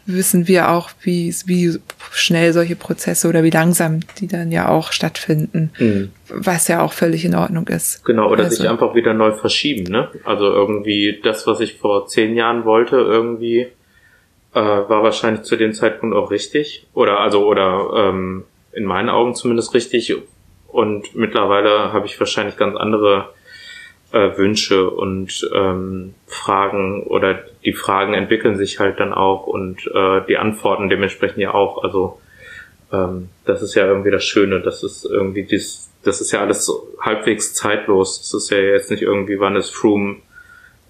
wissen 0.06 0.46
wir 0.46 0.70
auch, 0.70 0.90
wie, 1.02 1.34
wie 1.46 1.78
schnell 2.12 2.52
solche 2.52 2.76
Prozesse 2.76 3.28
oder 3.28 3.42
wie 3.42 3.50
langsam 3.50 4.00
die 4.20 4.28
dann 4.28 4.52
ja 4.52 4.68
auch 4.68 4.92
stattfinden, 4.92 5.72
mhm. 5.78 6.10
was 6.28 6.68
ja 6.68 6.82
auch 6.82 6.92
völlig 6.92 7.24
in 7.24 7.34
Ordnung 7.34 7.66
ist. 7.66 8.04
Genau, 8.04 8.30
oder 8.30 8.44
also. 8.44 8.56
sich 8.56 8.68
einfach 8.68 8.94
wieder 8.94 9.14
neu 9.14 9.32
verschieben, 9.32 9.90
ne? 9.90 10.08
Also 10.24 10.44
irgendwie 10.44 11.20
das, 11.22 11.46
was 11.46 11.60
ich 11.60 11.74
vor 11.78 12.06
zehn 12.06 12.36
Jahren 12.36 12.64
wollte, 12.64 12.96
irgendwie 12.96 13.66
äh, 14.54 14.60
war 14.60 15.02
wahrscheinlich 15.02 15.42
zu 15.42 15.56
dem 15.56 15.74
Zeitpunkt 15.74 16.14
auch 16.16 16.30
richtig. 16.30 16.86
Oder 16.94 17.20
also, 17.20 17.44
oder 17.46 17.90
ähm, 17.96 18.44
in 18.72 18.84
meinen 18.84 19.08
Augen 19.08 19.34
zumindest 19.34 19.74
richtig. 19.74 20.14
Und 20.68 21.14
mittlerweile 21.16 21.92
habe 21.92 22.06
ich 22.06 22.18
wahrscheinlich 22.18 22.56
ganz 22.56 22.76
andere 22.76 23.30
äh, 24.12 24.36
Wünsche 24.36 24.90
und 24.90 25.48
ähm, 25.54 26.14
Fragen 26.26 27.02
oder 27.04 27.42
die 27.64 27.72
Fragen 27.72 28.14
entwickeln 28.14 28.56
sich 28.56 28.78
halt 28.78 29.00
dann 29.00 29.12
auch 29.12 29.46
und 29.46 29.86
äh, 29.92 30.20
die 30.28 30.36
Antworten 30.36 30.88
dementsprechend 30.88 31.38
ja 31.38 31.54
auch. 31.54 31.82
Also 31.82 32.20
ähm, 32.92 33.28
das 33.44 33.62
ist 33.62 33.74
ja 33.74 33.86
irgendwie 33.86 34.10
das 34.10 34.24
Schöne, 34.24 34.60
das 34.60 34.82
ist 34.82 35.04
irgendwie 35.04 35.42
dies, 35.42 35.90
das 36.02 36.20
ist 36.20 36.32
ja 36.32 36.40
alles 36.40 36.64
so 36.64 36.88
halbwegs 37.00 37.54
zeitlos. 37.54 38.20
Das 38.20 38.34
ist 38.34 38.50
ja 38.50 38.58
jetzt 38.58 38.90
nicht 38.90 39.02
irgendwie, 39.02 39.40
wann 39.40 39.56
ist 39.56 39.70
Froome 39.70 40.16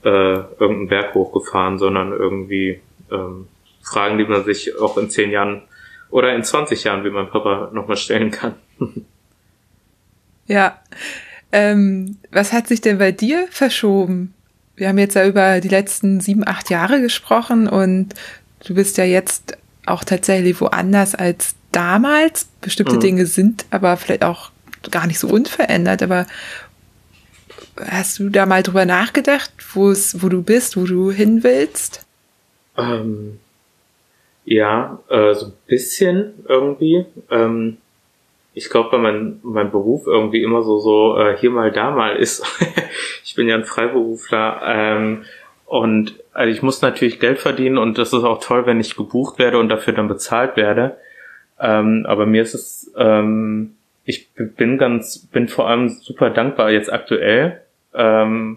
äh, 0.04 0.08
irgendeinen 0.08 0.88
Berg 0.88 1.14
hochgefahren, 1.14 1.78
sondern 1.78 2.12
irgendwie 2.12 2.80
ähm, 3.10 3.48
Fragen, 3.82 4.18
die 4.18 4.24
man 4.24 4.44
sich 4.44 4.78
auch 4.78 4.98
in 4.98 5.10
zehn 5.10 5.30
Jahren 5.30 5.62
oder 6.10 6.34
in 6.34 6.44
20 6.44 6.84
Jahren, 6.84 7.04
wie 7.04 7.10
mein 7.10 7.30
Papa, 7.30 7.70
nochmal 7.72 7.96
stellen 7.96 8.30
kann. 8.30 8.54
ja, 10.46 10.80
ähm, 11.56 12.18
was 12.30 12.52
hat 12.52 12.68
sich 12.68 12.82
denn 12.82 12.98
bei 12.98 13.12
dir 13.12 13.46
verschoben? 13.50 14.34
Wir 14.76 14.88
haben 14.88 14.98
jetzt 14.98 15.14
ja 15.14 15.26
über 15.26 15.62
die 15.62 15.68
letzten 15.68 16.20
sieben, 16.20 16.46
acht 16.46 16.68
Jahre 16.68 17.00
gesprochen 17.00 17.66
und 17.66 18.10
du 18.66 18.74
bist 18.74 18.98
ja 18.98 19.04
jetzt 19.04 19.56
auch 19.86 20.04
tatsächlich 20.04 20.60
woanders 20.60 21.14
als 21.14 21.54
damals. 21.72 22.46
Bestimmte 22.60 22.96
mhm. 22.96 23.00
Dinge 23.00 23.26
sind 23.26 23.64
aber 23.70 23.96
vielleicht 23.96 24.22
auch 24.22 24.50
gar 24.90 25.06
nicht 25.06 25.18
so 25.18 25.28
unverändert, 25.28 26.02
aber 26.02 26.26
hast 27.80 28.18
du 28.18 28.28
da 28.28 28.44
mal 28.44 28.62
drüber 28.62 28.84
nachgedacht, 28.84 29.50
wo 29.72 29.90
es, 29.90 30.22
wo 30.22 30.28
du 30.28 30.42
bist, 30.42 30.76
wo 30.76 30.84
du 30.84 31.10
hin 31.10 31.42
willst? 31.42 32.04
Ähm, 32.76 33.38
ja, 34.44 35.02
äh, 35.08 35.32
so 35.32 35.46
ein 35.46 35.52
bisschen 35.66 36.34
irgendwie. 36.46 37.06
Ähm, 37.30 37.78
ich 38.56 38.70
glaube, 38.70 38.92
weil 38.92 39.00
mein, 39.00 39.40
mein 39.42 39.70
Beruf 39.70 40.06
irgendwie 40.06 40.42
immer 40.42 40.62
so, 40.62 40.78
so 40.78 41.18
äh, 41.18 41.36
hier 41.36 41.50
mal, 41.50 41.70
da 41.70 41.90
mal 41.90 42.16
ist. 42.16 42.42
ich 43.24 43.34
bin 43.34 43.48
ja 43.48 43.54
ein 43.54 43.66
Freiberufler 43.66 44.62
ähm, 44.64 45.24
und 45.66 46.14
also 46.32 46.50
ich 46.50 46.62
muss 46.62 46.80
natürlich 46.80 47.20
Geld 47.20 47.38
verdienen 47.38 47.76
und 47.76 47.98
das 47.98 48.14
ist 48.14 48.24
auch 48.24 48.40
toll, 48.40 48.64
wenn 48.64 48.80
ich 48.80 48.96
gebucht 48.96 49.38
werde 49.38 49.58
und 49.58 49.68
dafür 49.68 49.92
dann 49.92 50.08
bezahlt 50.08 50.56
werde. 50.56 50.96
Ähm, 51.60 52.06
aber 52.08 52.24
mir 52.24 52.40
ist 52.40 52.54
es, 52.54 52.90
ähm, 52.96 53.74
ich 54.06 54.32
bin 54.32 54.78
ganz, 54.78 55.18
bin 55.26 55.48
vor 55.48 55.68
allem 55.68 55.90
super 55.90 56.30
dankbar 56.30 56.70
jetzt 56.70 56.90
aktuell. 56.90 57.60
Ähm, 57.92 58.56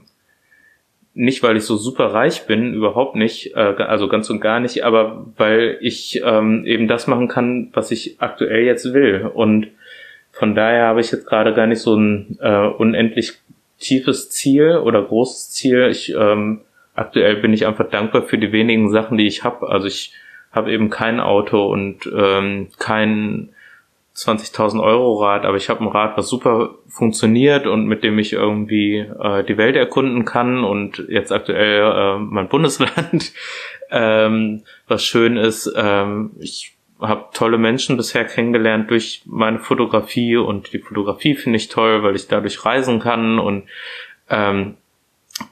nicht, 1.14 1.44
weil 1.44 1.58
ich 1.58 1.66
so 1.66 1.76
super 1.76 2.14
reich 2.14 2.48
bin, 2.48 2.74
überhaupt 2.74 3.18
nicht, 3.18 3.54
äh, 3.54 3.76
also 3.80 4.08
ganz 4.08 4.30
und 4.30 4.40
gar 4.40 4.62
nicht, 4.62 4.86
aber 4.86 5.26
weil 5.36 5.78
ich 5.82 6.22
ähm, 6.24 6.64
eben 6.66 6.88
das 6.88 7.08
machen 7.08 7.28
kann, 7.28 7.70
was 7.74 7.92
ich 7.92 8.22
aktuell 8.22 8.64
jetzt 8.64 8.94
will. 8.94 9.30
Und 9.34 9.68
von 10.40 10.56
daher 10.56 10.86
habe 10.86 11.02
ich 11.02 11.12
jetzt 11.12 11.28
gerade 11.28 11.54
gar 11.54 11.68
nicht 11.68 11.82
so 11.82 11.96
ein 11.96 12.38
äh, 12.42 12.68
unendlich 12.68 13.34
tiefes 13.78 14.30
Ziel 14.30 14.78
oder 14.78 15.02
großes 15.02 15.52
Ziel. 15.52 15.90
Ich 15.90 16.16
ähm, 16.18 16.62
aktuell 16.96 17.36
bin 17.36 17.52
ich 17.52 17.68
einfach 17.68 17.90
dankbar 17.90 18.22
für 18.22 18.38
die 18.38 18.54
wenigen 18.54 18.90
Sachen, 18.90 19.18
die 19.18 19.28
ich 19.28 19.44
habe. 19.44 19.68
Also 19.68 19.88
ich 19.88 20.14
habe 20.54 20.72
eben 20.72 20.90
kein 20.90 21.20
Auto 21.20 21.70
und 21.70 22.10
ähm, 22.18 22.70
kein 22.80 23.50
20.000 24.16 24.82
Euro 24.82 25.22
Rad, 25.22 25.46
aber 25.46 25.58
ich 25.58 25.70
habe 25.70 25.82
ein 25.82 25.90
Rad, 25.90 26.18
was 26.18 26.30
super 26.30 26.76
funktioniert 26.88 27.68
und 27.68 27.86
mit 27.86 28.06
dem 28.06 28.18
ich 28.18 28.32
irgendwie 28.32 29.00
äh, 29.00 29.44
die 29.44 29.58
Welt 29.58 29.76
erkunden 29.76 30.24
kann 30.24 30.64
und 30.64 31.06
jetzt 31.10 31.34
aktuell 31.34 31.82
äh, 31.82 32.18
mein 32.18 32.48
Bundesland, 32.48 33.34
ähm, 33.92 34.64
was 34.88 35.04
schön 35.04 35.36
ist. 35.36 35.72
Ähm, 35.76 36.32
ich 36.40 36.78
habe 37.00 37.26
tolle 37.34 37.58
Menschen 37.58 37.98
bisher 37.98 38.26
kennengelernt 38.26 38.90
durch 38.90 39.24
meine 39.26 39.60
Fotografie 39.60 40.38
und 40.38 40.74
die 40.74 40.80
Fotografie 40.80 41.36
finde 41.36 41.58
ich 41.58 41.70
toll, 41.70 42.04
weil 42.04 42.16
ich 42.16 42.28
dadurch 42.28 42.66
reisen 42.66 43.00
kann 43.00 43.40
und 43.40 43.64
ähm, 44.30 44.76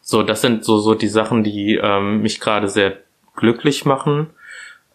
so, 0.02 0.24
das 0.24 0.42
sind 0.42 0.66
so 0.66 0.78
so 0.80 0.94
die 0.94 1.08
Sachen, 1.08 1.44
die 1.44 1.80
ähm, 1.82 2.22
mich 2.22 2.40
gerade 2.40 2.68
sehr 2.68 2.98
glücklich 3.36 3.86
machen. 3.86 4.28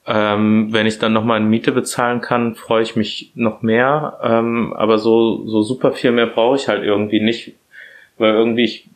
Ähm, 0.06 0.68
wenn 0.72 0.86
ich 0.86 0.98
dann 0.98 1.12
nochmal 1.12 1.38
eine 1.38 1.46
Miete 1.48 1.72
bezahlen 1.72 2.20
kann, 2.20 2.54
freue 2.56 2.82
ich 2.82 2.96
mich 2.96 3.30
noch 3.34 3.62
mehr. 3.62 4.18
Ähm, 4.22 4.74
aber 4.74 4.98
so 4.98 5.46
so 5.46 5.62
super 5.62 5.92
viel 5.92 6.12
mehr 6.12 6.26
brauche 6.26 6.56
ich 6.56 6.68
halt 6.68 6.82
irgendwie 6.82 7.20
nicht, 7.20 7.54
weil 8.18 8.34
irgendwie 8.34 8.64
ich 8.64 8.88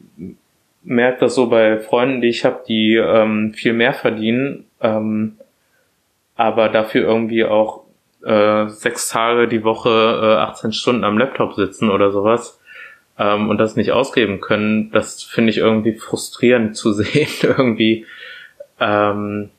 merke 0.82 1.20
das 1.20 1.34
so 1.34 1.48
bei 1.48 1.78
Freunden, 1.78 2.20
die 2.20 2.28
ich 2.28 2.44
habe, 2.44 2.62
die 2.66 2.94
ähm, 2.96 3.54
viel 3.54 3.72
mehr 3.72 3.94
verdienen. 3.94 4.66
Ähm, 4.80 5.36
aber 6.36 6.68
dafür 6.68 7.02
irgendwie 7.02 7.44
auch 7.44 7.84
äh, 8.24 8.68
sechs 8.68 9.08
Tage 9.08 9.48
die 9.48 9.64
Woche 9.64 9.88
äh, 9.90 10.42
18 10.42 10.72
Stunden 10.72 11.04
am 11.04 11.18
Laptop 11.18 11.54
sitzen 11.54 11.90
oder 11.90 12.10
sowas 12.10 12.60
ähm, 13.18 13.48
und 13.48 13.58
das 13.58 13.76
nicht 13.76 13.92
ausgeben 13.92 14.40
können, 14.40 14.90
das 14.90 15.22
finde 15.22 15.50
ich 15.50 15.58
irgendwie 15.58 15.94
frustrierend 15.94 16.76
zu 16.76 16.92
sehen 16.92 17.28
irgendwie. 17.42 18.06
Ähm, 18.80 19.50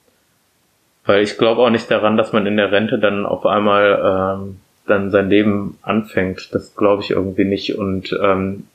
weil 1.06 1.24
ich 1.24 1.38
glaube 1.38 1.62
auch 1.62 1.70
nicht 1.70 1.90
daran, 1.90 2.18
dass 2.18 2.34
man 2.34 2.46
in 2.46 2.58
der 2.58 2.72
Rente 2.72 3.00
dann 3.00 3.26
auf 3.26 3.46
einmal 3.46 4.38
ähm, 4.40 4.58
dann 4.86 5.10
sein 5.10 5.30
Leben 5.30 5.78
anfängt. 5.82 6.54
Das 6.54 6.76
glaube 6.76 7.02
ich 7.02 7.12
irgendwie 7.12 7.46
nicht. 7.46 7.76
Und 7.76 8.18
ähm, 8.22 8.68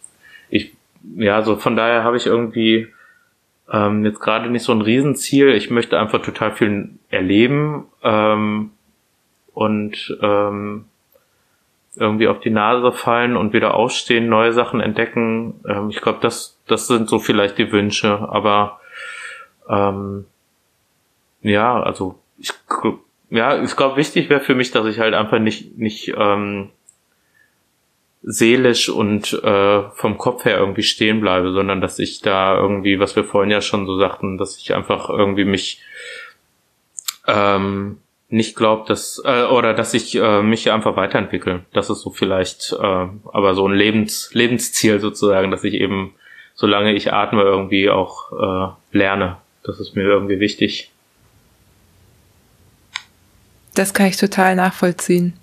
ich, 0.48 0.72
ja, 1.16 1.42
so 1.42 1.56
von 1.56 1.76
daher 1.76 2.04
habe 2.04 2.16
ich 2.16 2.26
irgendwie 2.26 2.88
ähm, 3.72 4.04
jetzt 4.04 4.20
gerade 4.20 4.50
nicht 4.50 4.62
so 4.62 4.72
ein 4.72 4.82
Riesenziel. 4.82 5.50
Ich 5.54 5.70
möchte 5.70 5.98
einfach 5.98 6.20
total 6.22 6.52
viel 6.52 6.90
erleben 7.08 7.86
ähm, 8.02 8.70
und 9.54 10.16
ähm, 10.20 10.84
irgendwie 11.96 12.28
auf 12.28 12.40
die 12.40 12.50
Nase 12.50 12.92
fallen 12.92 13.36
und 13.36 13.52
wieder 13.52 13.74
aufstehen, 13.74 14.28
neue 14.28 14.52
Sachen 14.52 14.80
entdecken. 14.80 15.60
Ähm, 15.66 15.88
ich 15.90 16.00
glaube, 16.00 16.18
das, 16.20 16.58
das 16.66 16.86
sind 16.86 17.08
so 17.08 17.18
vielleicht 17.18 17.58
die 17.58 17.72
Wünsche. 17.72 18.28
Aber 18.30 18.80
ähm, 19.68 20.26
ja, 21.40 21.82
also 21.82 22.18
ich 22.38 22.52
ja, 23.30 23.62
ich 23.62 23.76
glaube, 23.76 23.96
wichtig 23.96 24.28
wäre 24.28 24.40
für 24.40 24.54
mich, 24.54 24.72
dass 24.72 24.86
ich 24.86 24.98
halt 24.98 25.14
einfach 25.14 25.38
nicht, 25.38 25.78
nicht 25.78 26.12
ähm, 26.14 26.68
seelisch 28.22 28.88
und 28.88 29.32
äh, 29.32 29.82
vom 29.94 30.16
Kopf 30.16 30.44
her 30.44 30.58
irgendwie 30.58 30.84
stehen 30.84 31.20
bleibe, 31.20 31.52
sondern 31.52 31.80
dass 31.80 31.98
ich 31.98 32.20
da 32.20 32.56
irgendwie, 32.56 33.00
was 33.00 33.16
wir 33.16 33.24
vorhin 33.24 33.50
ja 33.50 33.60
schon 33.60 33.86
so 33.86 33.98
sagten, 33.98 34.38
dass 34.38 34.56
ich 34.56 34.74
einfach 34.74 35.10
irgendwie 35.10 35.44
mich 35.44 35.82
ähm, 37.26 37.98
nicht 38.28 38.56
glaube, 38.56 38.86
dass 38.86 39.20
äh, 39.24 39.44
oder 39.44 39.74
dass 39.74 39.92
ich 39.92 40.14
äh, 40.14 40.42
mich 40.42 40.70
einfach 40.70 40.96
weiterentwickle. 40.96 41.64
Das 41.72 41.90
ist 41.90 42.00
so 42.00 42.10
vielleicht, 42.10 42.72
äh, 42.72 42.76
aber 42.80 43.54
so 43.54 43.66
ein 43.66 43.74
Lebens 43.74 44.30
Lebensziel 44.32 45.00
sozusagen, 45.00 45.50
dass 45.50 45.64
ich 45.64 45.74
eben, 45.74 46.14
solange 46.54 46.94
ich 46.94 47.12
atme, 47.12 47.42
irgendwie 47.42 47.90
auch 47.90 48.32
äh, 48.32 48.96
lerne. 48.96 49.36
Das 49.64 49.80
ist 49.80 49.94
mir 49.96 50.02
irgendwie 50.02 50.40
wichtig. 50.40 50.90
Das 53.74 53.94
kann 53.94 54.06
ich 54.06 54.16
total 54.16 54.54
nachvollziehen. 54.54 55.34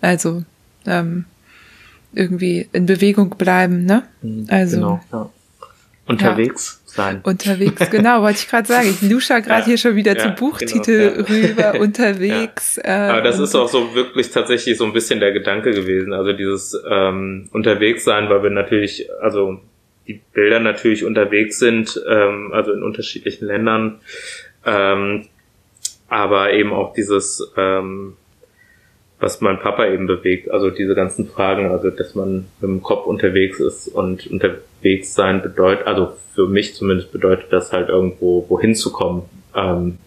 Also 0.00 0.44
ähm, 0.86 1.26
irgendwie 2.14 2.68
in 2.72 2.86
Bewegung 2.86 3.30
bleiben, 3.30 3.84
ne? 3.84 4.04
Mhm, 4.22 4.46
also 4.48 4.76
genau, 4.76 5.00
ja. 5.12 5.30
unterwegs 6.06 6.82
ja. 6.86 6.92
sein. 6.92 7.20
Unterwegs, 7.22 7.90
genau, 7.90 8.22
wollte 8.22 8.38
ich 8.38 8.48
gerade 8.48 8.68
sagen. 8.68 8.88
Ich 8.88 9.02
lusche 9.02 9.40
gerade 9.42 9.60
ja, 9.60 9.64
hier 9.66 9.78
schon 9.78 9.96
wieder 9.96 10.16
zu 10.16 10.30
Buchtitel 10.30 11.24
genau, 11.24 11.28
rüber, 11.28 11.74
unterwegs. 11.80 12.78
Äh, 12.78 12.90
Aber 12.90 13.22
das 13.22 13.38
ist 13.38 13.54
auch 13.54 13.68
so 13.68 13.94
wirklich 13.94 14.30
tatsächlich 14.30 14.76
so 14.76 14.84
ein 14.84 14.92
bisschen 14.92 15.20
der 15.20 15.32
Gedanke 15.32 15.72
gewesen. 15.72 16.12
Also 16.12 16.32
dieses 16.32 16.76
ähm, 16.90 17.48
unterwegs 17.52 18.04
sein, 18.04 18.28
weil 18.28 18.42
wir 18.42 18.50
natürlich, 18.50 19.08
also 19.20 19.60
die 20.06 20.20
Bilder 20.32 20.60
natürlich 20.60 21.04
unterwegs 21.04 21.58
sind, 21.58 22.00
ähm, 22.08 22.50
also 22.52 22.72
in 22.72 22.82
unterschiedlichen 22.82 23.46
Ländern. 23.46 24.00
Ähm, 24.64 25.26
aber 26.08 26.52
eben 26.52 26.72
auch 26.72 26.92
dieses 26.94 27.50
ähm, 27.56 28.16
was 29.24 29.40
mein 29.40 29.58
Papa 29.58 29.86
eben 29.86 30.06
bewegt. 30.06 30.50
Also 30.50 30.68
diese 30.70 30.94
ganzen 30.94 31.26
Fragen, 31.26 31.70
also 31.70 31.90
dass 31.90 32.14
man 32.14 32.46
mit 32.60 32.70
dem 32.70 32.82
Kopf 32.82 33.06
unterwegs 33.06 33.58
ist 33.58 33.88
und 33.88 34.26
unterwegs 34.26 35.14
sein 35.14 35.40
bedeutet, 35.40 35.86
also 35.86 36.12
für 36.34 36.46
mich 36.46 36.74
zumindest 36.74 37.10
bedeutet 37.10 37.46
das 37.50 37.72
halt 37.72 37.88
irgendwo 37.88 38.44
wohin 38.50 38.74
zu 38.74 38.92
kommen. 38.92 39.22
Ähm, 39.56 39.98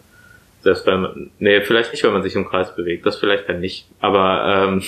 selbst 0.60 0.86
wenn 0.86 1.00
man, 1.00 1.30
nee, 1.40 1.60
vielleicht 1.62 1.92
nicht, 1.92 2.04
wenn 2.04 2.12
man 2.12 2.22
sich 2.22 2.36
im 2.36 2.48
Kreis 2.48 2.74
bewegt, 2.76 3.06
das 3.06 3.16
vielleicht 3.16 3.48
dann 3.48 3.60
nicht. 3.60 3.88
Aber 4.00 4.68
ähm, 4.68 4.82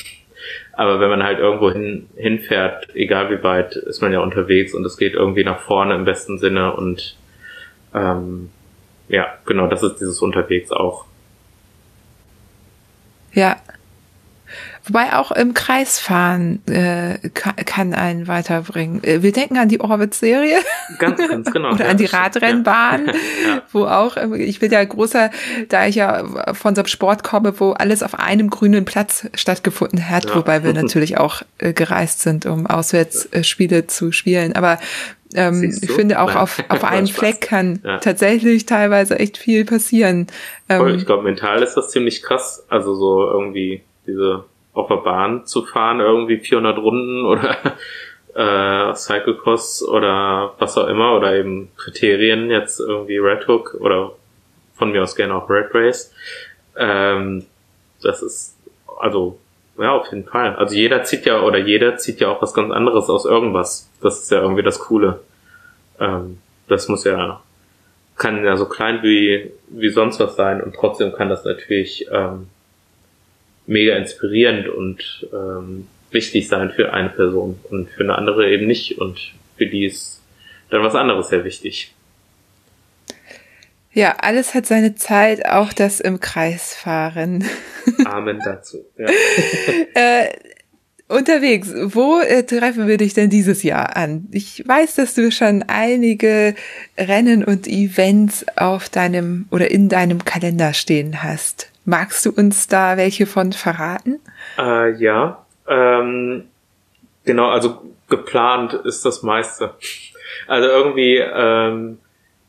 aber 0.73 1.01
wenn 1.01 1.11
man 1.11 1.23
halt 1.23 1.39
irgendwo 1.39 1.71
hin, 1.71 2.09
hinfährt, 2.17 2.95
egal 2.95 3.31
wie 3.31 3.43
weit, 3.43 3.77
ist 3.77 4.01
man 4.01 4.13
ja 4.13 4.21
unterwegs 4.21 4.73
und 4.75 4.87
es 4.87 4.97
geht 4.97 5.13
irgendwie 5.13 5.45
nach 5.45 5.61
vorne 5.61 5.95
im 5.95 6.05
besten 6.05 6.39
Sinne 6.39 6.73
und 6.75 7.17
ähm, 7.95 8.51
ja, 9.09 9.27
genau, 9.45 9.67
das 9.67 9.83
ist 9.83 9.97
dieses 9.97 10.23
Unterwegs 10.23 10.71
auch. 10.71 11.05
Ja, 13.33 13.57
Wobei 14.87 15.15
auch 15.15 15.31
im 15.31 15.55
Kreisfahren 15.55 16.63
äh, 16.67 17.19
kann, 17.35 17.57
kann 17.57 17.95
einen 17.95 18.29
weiterbringen. 18.29 19.05
Äh, 19.05 19.23
wir 19.23 19.33
denken 19.33 19.59
an 19.59 19.69
die 19.69 19.81
Orbit-Serie. 19.81 20.59
Ganz, 20.99 21.19
ganz 21.29 21.53
genau. 21.53 21.71
Oder 21.75 21.85
ja, 21.85 21.91
an 21.91 21.97
die 21.97 22.07
Radrennbahn, 22.07 23.07
ja. 23.07 23.13
ja. 23.47 23.63
wo 23.73 23.85
auch, 23.85 24.17
ähm, 24.17 24.35
ich 24.35 24.59
bin 24.59 24.73
ja 24.73 24.83
großer, 24.83 25.31
da 25.69 25.87
ich 25.87 25.97
ja 25.97 26.25
von 26.55 26.75
so 26.75 26.81
einem 26.81 26.89
Sport 26.89 27.23
komme, 27.23 27.59
wo 27.61 27.73
alles 27.73 28.03
auf 28.03 28.19
einem 28.19 28.49
grünen 28.51 28.85
Platz 28.85 29.29
stattgefunden 29.35 30.09
hat, 30.09 30.35
wobei 30.35 30.65
wir 30.65 30.73
natürlich 30.75 31.19
auch 31.19 31.43
äh, 31.59 31.73
gereist 31.73 32.23
sind, 32.23 32.47
um 32.47 32.67
Auswärtsspiele 32.67 33.87
zu 33.87 34.13
spielen. 34.13 34.55
Aber 34.55 34.79
ähm, 35.35 35.63
ich 35.83 35.91
finde 35.93 36.21
auch 36.21 36.35
auf, 36.35 36.63
auf 36.69 36.85
einem 36.85 37.07
Fleck 37.07 37.41
kann 37.41 37.81
ja. 37.85 37.99
tatsächlich 37.99 38.67
teilweise 38.67 39.19
echt 39.19 39.39
viel 39.39 39.65
passieren. 39.65 40.27
Ähm, 40.69 40.89
ich 40.97 41.07
glaube, 41.07 41.23
mental 41.23 41.63
ist 41.63 41.75
das 41.75 41.91
ziemlich 41.91 42.23
krass. 42.23 42.65
Also 42.69 42.95
so 42.95 43.31
irgendwie 43.31 43.83
diese 44.07 44.45
auf 44.73 44.89
der 44.89 44.97
Bahn 44.97 45.47
zu 45.47 45.65
fahren, 45.65 46.01
irgendwie 46.01 46.39
400 46.39 46.79
Runden 46.79 47.25
oder 47.27 47.57
äh, 48.35 48.95
Cyclecross 48.95 49.83
oder 49.87 50.55
was 50.59 50.79
auch 50.79 50.87
immer 50.87 51.17
oder 51.17 51.35
eben 51.35 51.71
Kriterien 51.77 52.51
jetzt 52.51 52.81
irgendwie 52.81 53.19
Red 53.19 53.49
Hook 53.49 53.77
oder 53.81 54.13
von 54.75 54.93
mir 54.93 55.03
aus 55.03 55.17
gerne 55.17 55.35
auch 55.35 55.51
Red 55.51 55.75
Race. 55.75 56.13
Ähm, 56.77 57.47
das 58.03 58.23
ist 58.23 58.57
also 59.01 59.39
ja 59.79 59.93
auf 59.93 60.07
jeden 60.11 60.25
Fall. 60.25 60.55
Also 60.57 60.75
jeder 60.75 61.03
zieht 61.05 61.27
ja 61.27 61.43
oder 61.43 61.59
jeder 61.59 61.97
zieht 61.97 62.21
ja 62.21 62.29
auch 62.29 62.41
was 62.41 62.55
ganz 62.55 62.73
anderes 62.73 63.09
aus 63.09 63.25
irgendwas. 63.25 63.91
Das 64.01 64.21
ist 64.23 64.31
ja 64.31 64.41
irgendwie 64.41 64.63
das 64.63 64.79
Coole. 64.79 65.21
Ähm, 65.99 66.39
das 66.69 66.89
muss 66.89 67.05
ja 67.05 67.43
kann 68.17 68.45
ja 68.45 68.57
so 68.57 68.67
klein 68.67 69.03
wie 69.03 69.51
wie 69.69 69.89
sonst 69.89 70.21
was 70.21 70.37
sein 70.37 70.63
und 70.63 70.75
trotzdem 70.75 71.13
kann 71.13 71.31
das 71.31 71.45
natürlich 71.45 72.07
ähm, 72.13 72.49
mega 73.71 73.97
inspirierend 73.97 74.69
und 74.69 75.29
ähm, 75.33 75.87
wichtig 76.11 76.49
sein 76.49 76.73
für 76.73 76.93
eine 76.93 77.09
Person 77.09 77.61
und 77.71 77.89
für 77.89 78.03
eine 78.03 78.19
andere 78.19 78.51
eben 78.51 78.67
nicht 78.67 78.99
und 78.99 79.33
für 79.57 79.67
die 79.67 79.87
ist 79.87 80.21
dann 80.71 80.83
was 80.83 80.97
anderes 80.97 81.29
sehr 81.29 81.45
wichtig. 81.45 81.95
Ja, 83.93 84.17
alles 84.21 84.55
hat 84.55 84.67
seine 84.67 84.95
Zeit, 84.97 85.47
auch 85.47 85.73
das 85.73 86.01
im 86.01 86.21
Kreis 86.21 86.75
fahren. 86.75 87.45
Amen 88.05 88.41
dazu. 88.45 88.79
Ja. 88.99 89.07
äh, 89.95 90.29
unterwegs, 91.09 91.73
wo 91.75 92.21
äh, 92.21 92.45
treffen 92.45 92.89
wir 92.89 92.97
dich 92.97 93.15
denn 93.15 93.31
dieses 93.31 93.63
Jahr 93.63 93.97
an? 93.97 94.29
Ich 94.33 94.67
weiß, 94.67 94.97
dass 94.97 95.15
du 95.15 95.31
schon 95.31 95.65
einige 95.67 96.55
Rennen 96.99 97.45
und 97.45 97.67
Events 97.69 98.47
auf 98.57 98.89
deinem 98.89 99.47
oder 99.51 99.71
in 99.71 99.89
deinem 99.89 100.25
Kalender 100.25 100.73
stehen 100.73 101.23
hast. 101.23 101.71
Magst 101.91 102.25
du 102.25 102.31
uns 102.31 102.69
da 102.69 102.97
welche 102.97 103.27
von 103.27 103.53
verraten? 103.53 104.21
Äh, 104.57 104.93
ja, 105.03 105.45
ähm, 105.67 106.45
genau, 107.25 107.51
also 107.51 107.83
geplant 108.09 108.75
ist 108.75 109.05
das 109.05 109.25
meiste. 109.25 109.75
Also 110.47 110.69
irgendwie, 110.69 111.17
ähm, 111.17 111.99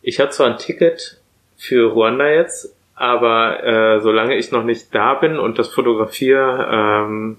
ich 0.04 0.20
habe 0.20 0.30
zwar 0.30 0.46
ein 0.46 0.60
Ticket 0.60 1.20
für 1.58 1.92
Ruanda 1.92 2.28
jetzt, 2.30 2.76
aber 2.94 3.64
äh, 3.64 4.02
solange 4.02 4.38
ich 4.38 4.52
noch 4.52 4.64
nicht 4.64 4.94
da 4.94 5.16
bin 5.16 5.40
und 5.40 5.58
das 5.58 5.70
fotografiere, 5.70 6.68
ähm, 6.72 7.38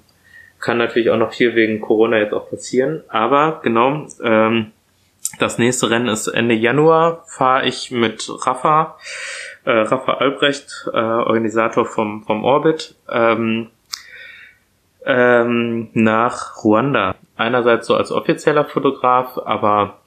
kann 0.59 0.79
natürlich 0.79 1.11
auch 1.11 1.19
noch 1.19 1.33
viel 1.33 1.55
wegen 1.55 1.81
Corona 1.81 2.19
jetzt 2.19 2.33
auch 2.33 2.51
passieren. 2.51 3.05
Aber 3.07 3.61
genau, 3.63 4.09
ähm, 4.25 4.73
das 5.39 5.57
nächste 5.57 5.89
Rennen 5.89 6.09
ist 6.09 6.27
Ende 6.27 6.57
Januar, 6.57 7.25
fahre 7.29 7.65
ich 7.65 7.93
mit 7.93 8.29
Rafa 8.45 8.99
äh, 9.65 9.71
Rafa 9.71 10.15
Albrecht, 10.15 10.89
äh, 10.93 10.97
Organisator 10.97 11.85
vom, 11.85 12.23
vom 12.25 12.45
Orbit, 12.45 12.97
ähm, 13.09 13.69
ähm, 15.05 15.89
nach 15.95 16.65
Ruanda. 16.65 17.15
Einerseits 17.37 17.87
so 17.87 17.97
als 17.97 18.13
offizieller 18.13 18.65
Fotograf, 18.65 19.39
aber 19.39 19.99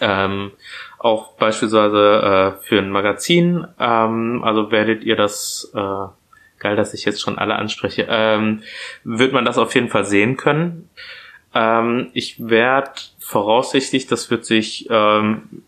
ähm, 0.00 0.52
auch 0.98 1.32
beispielsweise 1.34 2.56
äh, 2.58 2.62
für 2.62 2.78
ein 2.78 2.90
Magazin. 2.90 3.66
Ähm, 3.78 4.42
also 4.44 4.70
werdet 4.70 5.02
ihr 5.04 5.16
das, 5.16 5.70
äh, 5.74 6.06
geil, 6.58 6.76
dass 6.76 6.94
ich 6.94 7.04
jetzt 7.04 7.20
schon 7.20 7.38
alle 7.38 7.56
anspreche, 7.56 8.06
ähm, 8.08 8.62
wird 9.04 9.32
man 9.32 9.44
das 9.44 9.58
auf 9.58 9.74
jeden 9.74 9.88
Fall 9.88 10.04
sehen 10.04 10.36
können. 10.36 10.90
Ähm, 11.54 12.10
ich 12.12 12.36
werde 12.48 12.92
voraussichtlich, 13.18 14.06
das 14.06 14.30
wird 14.30 14.44
sich 14.44 14.86
ähm, 14.90 15.62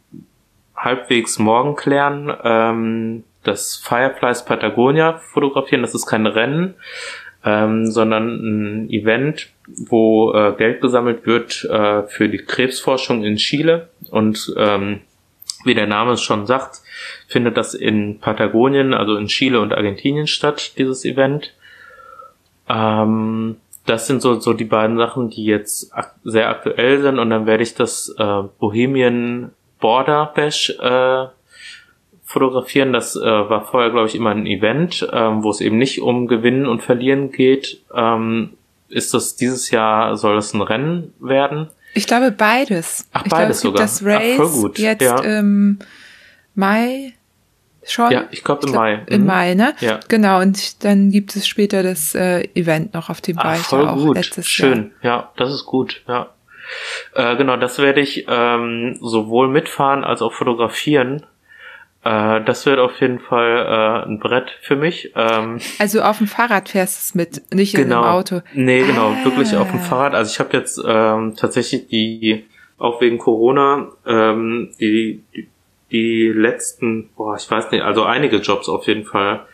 halbwegs 0.82 1.38
morgen 1.38 1.76
klären, 1.76 2.32
ähm, 2.42 3.24
das 3.44 3.76
Fireflies 3.76 4.44
Patagonia 4.44 5.18
fotografieren. 5.18 5.82
Das 5.82 5.94
ist 5.94 6.06
kein 6.06 6.26
Rennen, 6.26 6.74
ähm, 7.44 7.86
sondern 7.90 8.84
ein 8.84 8.90
Event, 8.90 9.48
wo 9.66 10.32
äh, 10.32 10.54
Geld 10.56 10.80
gesammelt 10.80 11.26
wird 11.26 11.64
äh, 11.64 12.02
für 12.04 12.28
die 12.28 12.38
Krebsforschung 12.38 13.24
in 13.24 13.36
Chile. 13.36 13.88
Und 14.10 14.52
ähm, 14.56 15.00
wie 15.64 15.74
der 15.74 15.86
Name 15.86 16.12
es 16.12 16.22
schon 16.22 16.46
sagt, 16.46 16.80
findet 17.28 17.56
das 17.56 17.74
in 17.74 18.18
Patagonien, 18.18 18.94
also 18.94 19.16
in 19.16 19.26
Chile 19.26 19.60
und 19.60 19.72
Argentinien 19.72 20.26
statt, 20.26 20.78
dieses 20.78 21.04
Event. 21.04 21.54
Ähm, 22.68 23.56
das 23.86 24.06
sind 24.06 24.22
so, 24.22 24.38
so 24.38 24.52
die 24.52 24.64
beiden 24.64 24.96
Sachen, 24.98 25.30
die 25.30 25.44
jetzt 25.44 25.92
ak 25.94 26.14
sehr 26.24 26.48
aktuell 26.48 27.00
sind. 27.00 27.18
Und 27.18 27.30
dann 27.30 27.46
werde 27.46 27.62
ich 27.62 27.74
das 27.74 28.14
äh, 28.18 28.42
Bohemian 28.58 29.52
Border 29.80 30.32
Bash 30.34 30.70
äh, 30.70 31.26
fotografieren. 32.24 32.92
Das 32.92 33.16
äh, 33.16 33.20
war 33.20 33.66
vorher, 33.66 33.90
glaube 33.90 34.06
ich, 34.06 34.14
immer 34.14 34.30
ein 34.30 34.46
Event, 34.46 35.08
ähm, 35.12 35.42
wo 35.42 35.50
es 35.50 35.60
eben 35.60 35.78
nicht 35.78 36.00
um 36.00 36.28
Gewinnen 36.28 36.66
und 36.66 36.82
Verlieren 36.82 37.32
geht. 37.32 37.82
Ähm, 37.94 38.50
ist 38.88 39.14
das 39.14 39.36
dieses 39.36 39.70
Jahr, 39.70 40.16
soll 40.16 40.36
es 40.38 40.52
ein 40.52 40.62
Rennen 40.62 41.12
werden? 41.20 41.68
Ich 41.94 42.06
glaube 42.06 42.30
beides. 42.30 43.08
Ach, 43.12 43.24
ich 43.24 43.30
beides 43.30 43.62
glaube, 43.62 43.82
es 43.82 43.96
sogar. 43.98 44.14
Das 44.14 44.20
Race 44.22 44.52
Ach, 44.54 44.60
gut. 44.62 44.78
jetzt 44.78 45.02
ja. 45.02 45.18
im 45.20 45.78
Mai 46.54 47.14
schon. 47.84 48.12
Ja, 48.12 48.24
ich 48.30 48.44
glaube 48.44 48.62
im 48.66 48.72
glaub, 48.72 48.82
Mai. 48.82 49.02
Im 49.06 49.20
mhm. 49.22 49.26
Mai, 49.26 49.54
ne? 49.54 49.74
Ja. 49.80 50.00
Genau, 50.08 50.40
und 50.40 50.84
dann 50.84 51.10
gibt 51.10 51.34
es 51.34 51.48
später 51.48 51.82
das 51.82 52.14
äh, 52.14 52.48
Event 52.54 52.94
noch, 52.94 53.10
auf 53.10 53.20
dem 53.20 53.38
Ach, 53.38 53.44
war 53.44 53.56
ich 53.56 53.62
voll 53.62 53.88
auch 53.88 53.96
gut. 53.96 54.16
letztes 54.16 54.46
Schön. 54.46 54.92
Jahr. 55.02 55.14
Ja, 55.14 55.32
das 55.36 55.52
ist 55.52 55.66
gut, 55.66 56.02
ja. 56.06 56.28
Äh, 57.14 57.36
genau, 57.36 57.56
das 57.56 57.78
werde 57.78 58.00
ich 58.00 58.26
ähm, 58.28 58.96
sowohl 59.00 59.48
mitfahren 59.48 60.04
als 60.04 60.22
auch 60.22 60.32
fotografieren. 60.32 61.26
Äh, 62.02 62.42
das 62.44 62.64
wird 62.64 62.78
auf 62.78 63.00
jeden 63.00 63.18
Fall 63.18 64.04
äh, 64.04 64.08
ein 64.08 64.18
Brett 64.18 64.50
für 64.62 64.76
mich. 64.76 65.12
Ähm, 65.16 65.58
also 65.78 66.00
auf 66.00 66.18
dem 66.18 66.26
Fahrrad 66.26 66.70
fährst 66.70 66.96
du 66.96 67.00
es 67.00 67.14
mit, 67.14 67.54
nicht 67.54 67.74
genau. 67.74 67.98
in 67.98 68.04
einem 68.04 68.12
Auto. 68.14 68.40
Nee, 68.54 68.82
genau, 68.82 69.10
ah. 69.10 69.24
wirklich 69.24 69.54
auf 69.56 69.70
dem 69.70 69.80
Fahrrad. 69.80 70.14
Also 70.14 70.32
ich 70.32 70.40
habe 70.40 70.56
jetzt 70.56 70.80
ähm, 70.86 71.34
tatsächlich 71.36 71.88
die, 71.88 72.46
auch 72.78 73.00
wegen 73.00 73.18
Corona, 73.18 73.88
ähm, 74.06 74.70
die, 74.80 75.22
die, 75.34 75.48
die 75.90 76.28
letzten, 76.28 77.10
boah, 77.16 77.36
ich 77.36 77.50
weiß 77.50 77.70
nicht, 77.70 77.82
also 77.82 78.04
einige 78.04 78.38
Jobs 78.38 78.68
auf 78.68 78.86
jeden 78.86 79.04
Fall 79.04 79.46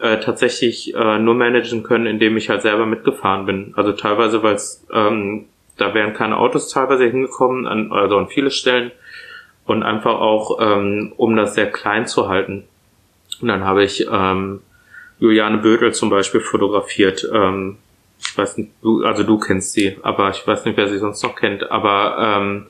äh, 0.00 0.18
tatsächlich 0.18 0.94
äh, 0.94 1.18
nur 1.18 1.34
managen 1.34 1.82
können, 1.82 2.06
indem 2.06 2.36
ich 2.38 2.48
halt 2.48 2.62
selber 2.62 2.86
mitgefahren 2.86 3.44
bin. 3.44 3.74
Also 3.76 3.92
teilweise, 3.92 4.42
weil 4.42 4.54
es 4.54 4.86
ähm, 4.92 5.46
da 5.76 5.94
wären 5.94 6.14
keine 6.14 6.36
Autos 6.36 6.68
teilweise 6.68 7.04
hingekommen, 7.04 7.66
an, 7.66 7.92
also 7.92 8.18
an 8.18 8.28
viele 8.28 8.50
Stellen 8.50 8.92
und 9.64 9.82
einfach 9.82 10.20
auch, 10.20 10.58
ähm, 10.60 11.12
um 11.16 11.36
das 11.36 11.54
sehr 11.54 11.70
klein 11.70 12.06
zu 12.06 12.28
halten. 12.28 12.64
Und 13.40 13.48
dann 13.48 13.64
habe 13.64 13.84
ich 13.84 14.06
ähm, 14.10 14.60
Juliane 15.18 15.58
Bödel 15.58 15.92
zum 15.92 16.10
Beispiel 16.10 16.40
fotografiert. 16.40 17.28
Ähm, 17.32 17.78
ich 18.18 18.36
weiß 18.36 18.58
nicht, 18.58 18.70
du, 18.82 19.04
also 19.04 19.22
du 19.22 19.38
kennst 19.38 19.72
sie, 19.72 19.98
aber 20.02 20.30
ich 20.30 20.46
weiß 20.46 20.64
nicht, 20.64 20.76
wer 20.76 20.88
sie 20.88 20.98
sonst 20.98 21.22
noch 21.22 21.36
kennt. 21.36 21.70
Aber 21.70 22.16
ähm, 22.18 22.66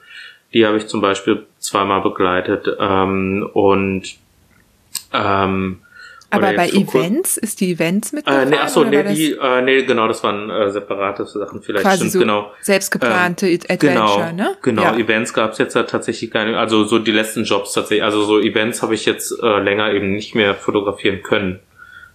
die 0.55 0.67
habe 0.67 0.77
ich 0.77 0.87
zum 0.87 1.01
Beispiel 1.01 1.47
zweimal 1.59 2.03
begleitet 2.03 2.69
ähm, 2.79 3.49
und 3.53 4.17
ähm, 5.13 5.81
aber 6.33 6.53
bei 6.55 6.69
Events, 6.69 7.37
ist 7.37 7.61
die 7.61 7.73
Events 7.73 8.13
mit 8.13 8.27
äh, 8.27 8.47
nee, 8.47 8.57
ach 8.61 8.69
so, 8.69 8.85
nee, 8.85 9.03
die, 9.05 9.33
äh, 9.33 9.63
nee, 9.63 9.83
genau, 9.83 10.09
das 10.09 10.25
waren 10.25 10.51
äh, 10.51 10.71
separate 10.71 11.27
Sachen 11.27 11.63
vielleicht. 11.63 11.85
Quasi 11.85 11.99
stimmt, 11.99 12.13
so 12.13 12.19
genau. 12.21 12.53
selbstgeplante 12.61 13.49
ähm, 13.49 13.61
Adventure, 13.69 14.33
genau, 14.33 14.33
ne? 14.33 14.57
Genau, 14.63 14.83
ja. 14.83 14.97
Events 14.97 15.35
gab's 15.35 15.59
jetzt 15.59 15.77
halt 15.77 15.91
tatsächlich 15.91 16.31
keine, 16.31 16.59
also 16.59 16.85
so 16.85 16.99
die 16.99 17.13
letzten 17.13 17.45
Jobs 17.45 17.73
tatsächlich, 17.73 18.05
also 18.05 18.23
so 18.25 18.41
Events 18.41 18.83
habe 18.83 18.95
ich 18.95 19.05
jetzt 19.05 19.33
äh, 19.43 19.59
länger 19.61 19.93
eben 19.93 20.13
nicht 20.13 20.35
mehr 20.35 20.55
fotografieren 20.55 21.23
können, 21.23 21.61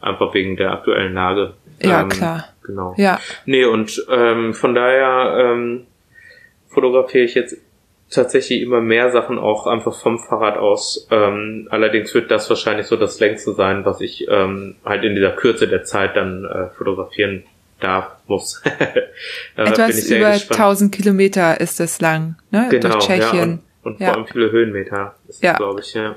einfach 0.01 0.33
wegen 0.33 0.57
der 0.57 0.71
aktuellen 0.71 1.13
Lage. 1.13 1.53
Ja, 1.81 2.01
ähm, 2.01 2.09
klar. 2.09 2.45
Genau. 2.63 2.95
Ja. 2.97 3.19
Nee, 3.45 3.65
und 3.65 4.05
ähm, 4.09 4.53
von 4.53 4.75
daher 4.75 5.37
ähm, 5.39 5.87
fotografiere 6.67 7.23
ich 7.23 7.35
jetzt 7.35 7.55
tatsächlich 8.09 8.61
immer 8.61 8.81
mehr 8.81 9.11
Sachen 9.11 9.37
auch 9.37 9.67
einfach 9.67 9.93
vom 9.93 10.19
Fahrrad 10.19 10.57
aus. 10.57 11.07
Ähm, 11.11 11.67
allerdings 11.71 12.13
wird 12.13 12.31
das 12.31 12.49
wahrscheinlich 12.49 12.87
so 12.87 12.95
das 12.95 13.19
längste 13.19 13.53
sein, 13.53 13.85
was 13.85 14.01
ich 14.01 14.27
ähm, 14.29 14.75
halt 14.85 15.03
in 15.03 15.15
dieser 15.15 15.31
Kürze 15.31 15.67
der 15.67 15.83
Zeit 15.83 16.15
dann 16.15 16.45
äh, 16.45 16.67
fotografieren 16.77 17.43
darf, 17.79 18.11
muss. 18.27 18.61
Etwas 19.55 20.09
über 20.09 20.31
gespannt. 20.31 20.59
1000 20.59 20.95
Kilometer 20.95 21.59
ist 21.59 21.79
es 21.79 22.01
lang, 22.01 22.35
ne? 22.51 22.67
Genau, 22.69 22.89
Durch 22.89 23.05
Tschechien. 23.05 23.33
Ja, 23.33 23.43
und, 23.43 23.61
und 23.83 23.99
ja. 23.99 24.07
vor 24.07 24.15
allem 24.15 24.27
viele 24.27 24.51
Höhenmeter, 24.51 25.15
ist 25.27 25.43
ja. 25.43 25.53
glaube 25.53 25.81
ich, 25.81 25.93
ja. 25.93 26.15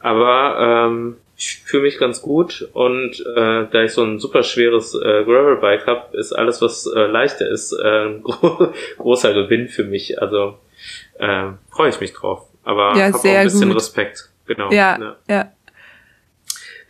Aber 0.00 0.88
ähm, 0.88 1.16
ich 1.36 1.62
fühle 1.64 1.84
mich 1.84 1.98
ganz 1.98 2.22
gut 2.22 2.68
und 2.72 3.20
äh, 3.36 3.66
da 3.70 3.82
ich 3.82 3.92
so 3.92 4.02
ein 4.02 4.18
super 4.18 4.42
schweres 4.42 4.94
äh, 4.94 5.24
Gravelbike 5.24 5.86
habe, 5.86 6.16
ist 6.16 6.32
alles, 6.32 6.62
was 6.62 6.86
äh, 6.86 7.06
leichter 7.06 7.48
ist, 7.48 7.72
äh, 7.72 8.10
großer 8.98 9.34
Gewinn 9.34 9.68
für 9.68 9.84
mich. 9.84 10.20
Also 10.20 10.58
äh, 11.18 11.52
freue 11.70 11.90
ich 11.90 12.00
mich 12.00 12.12
drauf. 12.12 12.46
Aber 12.64 12.96
ja, 12.96 13.06
habe 13.06 13.18
auch 13.18 13.24
ein 13.24 13.44
bisschen 13.44 13.68
gut. 13.68 13.76
Respekt. 13.76 14.30
Genau. 14.46 14.70
Ja, 14.70 14.98
ja. 14.98 15.16
ja. 15.28 15.52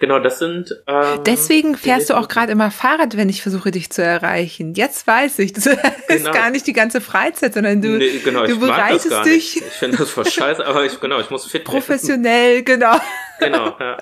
Genau, 0.01 0.21
das 0.21 0.39
sind. 0.39 0.71
Ähm, 0.87 1.25
Deswegen 1.27 1.77
fährst 1.77 2.11
du 2.11 2.15
auch 2.15 2.29
gerade 2.29 2.53
immer 2.53 2.71
Fahrrad, 2.71 3.17
wenn 3.17 3.29
ich 3.29 3.43
versuche, 3.43 3.73
dich 3.73 3.91
zu 3.91 4.03
erreichen. 4.03 4.75
Jetzt 4.75 5.07
weiß 5.07 5.41
ich, 5.41 5.53
das 5.53 5.65
genau. 5.65 5.81
ist 6.09 6.33
gar 6.33 6.51
nicht 6.51 6.67
die 6.69 6.73
ganze 6.73 7.01
Freizeit, 7.01 7.55
sondern 7.55 7.83
du, 7.83 7.99
nee, 7.99 8.21
genau, 8.25 8.47
du 8.47 8.61
bereitest 8.61 9.25
dich. 9.25 9.57
Ich 9.57 9.65
finde 9.65 9.97
das 9.97 10.11
voll 10.11 10.27
scheiße, 10.31 10.65
aber 10.65 10.85
ich 10.85 11.01
genau, 11.01 11.19
ich 11.19 11.31
muss 11.31 11.47
fit 11.47 11.65
Professionell, 11.65 12.63
genau. 12.63 12.97
Genau, 13.41 13.77
ja. 13.81 13.97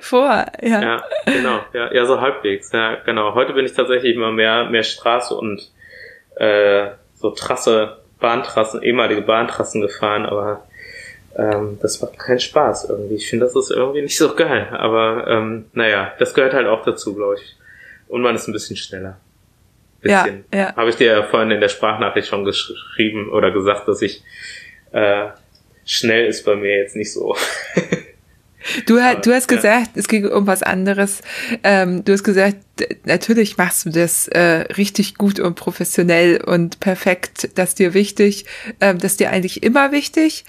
Vor, 0.00 0.46
ja. 0.62 0.82
Ja, 0.82 1.04
genau, 1.26 1.60
ja, 1.72 1.92
ja, 1.92 2.06
so 2.06 2.20
halbwegs, 2.20 2.70
ja, 2.70 2.96
genau. 3.04 3.34
Heute 3.34 3.52
bin 3.52 3.64
ich 3.64 3.72
tatsächlich 3.72 4.14
immer 4.14 4.30
mehr, 4.30 4.70
mehr 4.70 4.84
Straße 4.84 5.34
und 5.34 5.72
äh, 6.36 6.90
so 7.14 7.30
Trasse 7.30 7.99
Bahntrassen, 8.20 8.82
ehemalige 8.82 9.22
Bahntrassen 9.22 9.80
gefahren, 9.80 10.26
aber 10.26 10.66
ähm, 11.36 11.78
das 11.80 12.00
macht 12.00 12.18
keinen 12.18 12.40
Spaß 12.40 12.88
irgendwie. 12.90 13.14
Ich 13.14 13.28
finde, 13.28 13.46
das 13.46 13.56
ist 13.56 13.70
irgendwie 13.70 14.02
nicht 14.02 14.16
so 14.16 14.34
geil. 14.34 14.68
Aber 14.72 15.26
ähm, 15.28 15.66
naja, 15.72 16.12
das 16.18 16.34
gehört 16.34 16.54
halt 16.54 16.66
auch 16.66 16.84
dazu, 16.84 17.14
glaube 17.14 17.36
ich. 17.36 17.56
Und 18.08 18.22
man 18.22 18.34
ist 18.34 18.48
ein 18.48 18.52
bisschen 18.52 18.76
schneller. 18.76 19.18
Bisschen. 20.00 20.44
Ja, 20.52 20.58
ja. 20.58 20.76
Habe 20.76 20.90
ich 20.90 20.96
dir 20.96 21.06
ja 21.06 21.22
vorhin 21.22 21.50
in 21.50 21.60
der 21.60 21.68
Sprachnachricht 21.68 22.28
schon 22.28 22.44
geschrieben 22.44 23.30
oder 23.30 23.50
gesagt, 23.50 23.86
dass 23.86 24.02
ich 24.02 24.22
äh, 24.92 25.26
schnell 25.84 26.26
ist 26.26 26.44
bei 26.44 26.56
mir 26.56 26.78
jetzt 26.78 26.96
nicht 26.96 27.12
so. 27.12 27.36
Du, 28.86 28.96
du 28.96 29.32
hast 29.32 29.48
gesagt, 29.48 29.90
es 29.94 30.08
ging 30.08 30.26
um 30.26 30.46
was 30.46 30.62
anderes. 30.62 31.22
Ähm, 31.62 32.04
du 32.04 32.12
hast 32.12 32.24
gesagt, 32.24 32.58
natürlich 33.04 33.56
machst 33.56 33.86
du 33.86 33.90
das 33.90 34.28
äh, 34.28 34.66
richtig 34.76 35.16
gut 35.16 35.40
und 35.40 35.54
professionell 35.54 36.42
und 36.42 36.80
perfekt. 36.80 37.50
Das 37.54 37.70
ist 37.70 37.78
dir 37.78 37.94
wichtig. 37.94 38.44
Ähm, 38.80 38.98
das 38.98 39.12
ist 39.12 39.20
dir 39.20 39.30
eigentlich 39.30 39.62
immer 39.62 39.92
wichtig. 39.92 40.44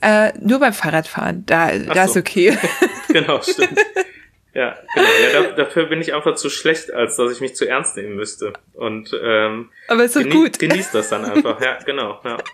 Äh, 0.00 0.32
nur 0.40 0.58
beim 0.58 0.72
Fahrradfahren, 0.72 1.44
da, 1.46 1.76
da 1.78 2.06
so. 2.06 2.12
ist 2.12 2.16
okay. 2.16 2.58
genau, 3.08 3.40
stimmt. 3.42 3.78
Ja, 4.54 4.76
genau. 4.94 5.08
Ja, 5.22 5.42
da, 5.42 5.64
dafür 5.64 5.86
bin 5.86 6.00
ich 6.02 6.12
einfach 6.12 6.34
zu 6.34 6.50
schlecht, 6.50 6.92
als 6.92 7.16
dass 7.16 7.32
ich 7.32 7.40
mich 7.40 7.54
zu 7.54 7.66
ernst 7.66 7.96
nehmen 7.96 8.16
müsste. 8.16 8.52
Und 8.74 9.10
ähm, 9.22 9.70
aber 9.88 10.04
ist 10.04 10.14
doch 10.14 10.22
genie 10.22 10.34
gut. 10.34 10.58
Genießt 10.58 10.94
das 10.94 11.08
dann 11.08 11.24
einfach. 11.24 11.60
Ja, 11.60 11.78
genau. 11.84 12.20
Ja. 12.24 12.38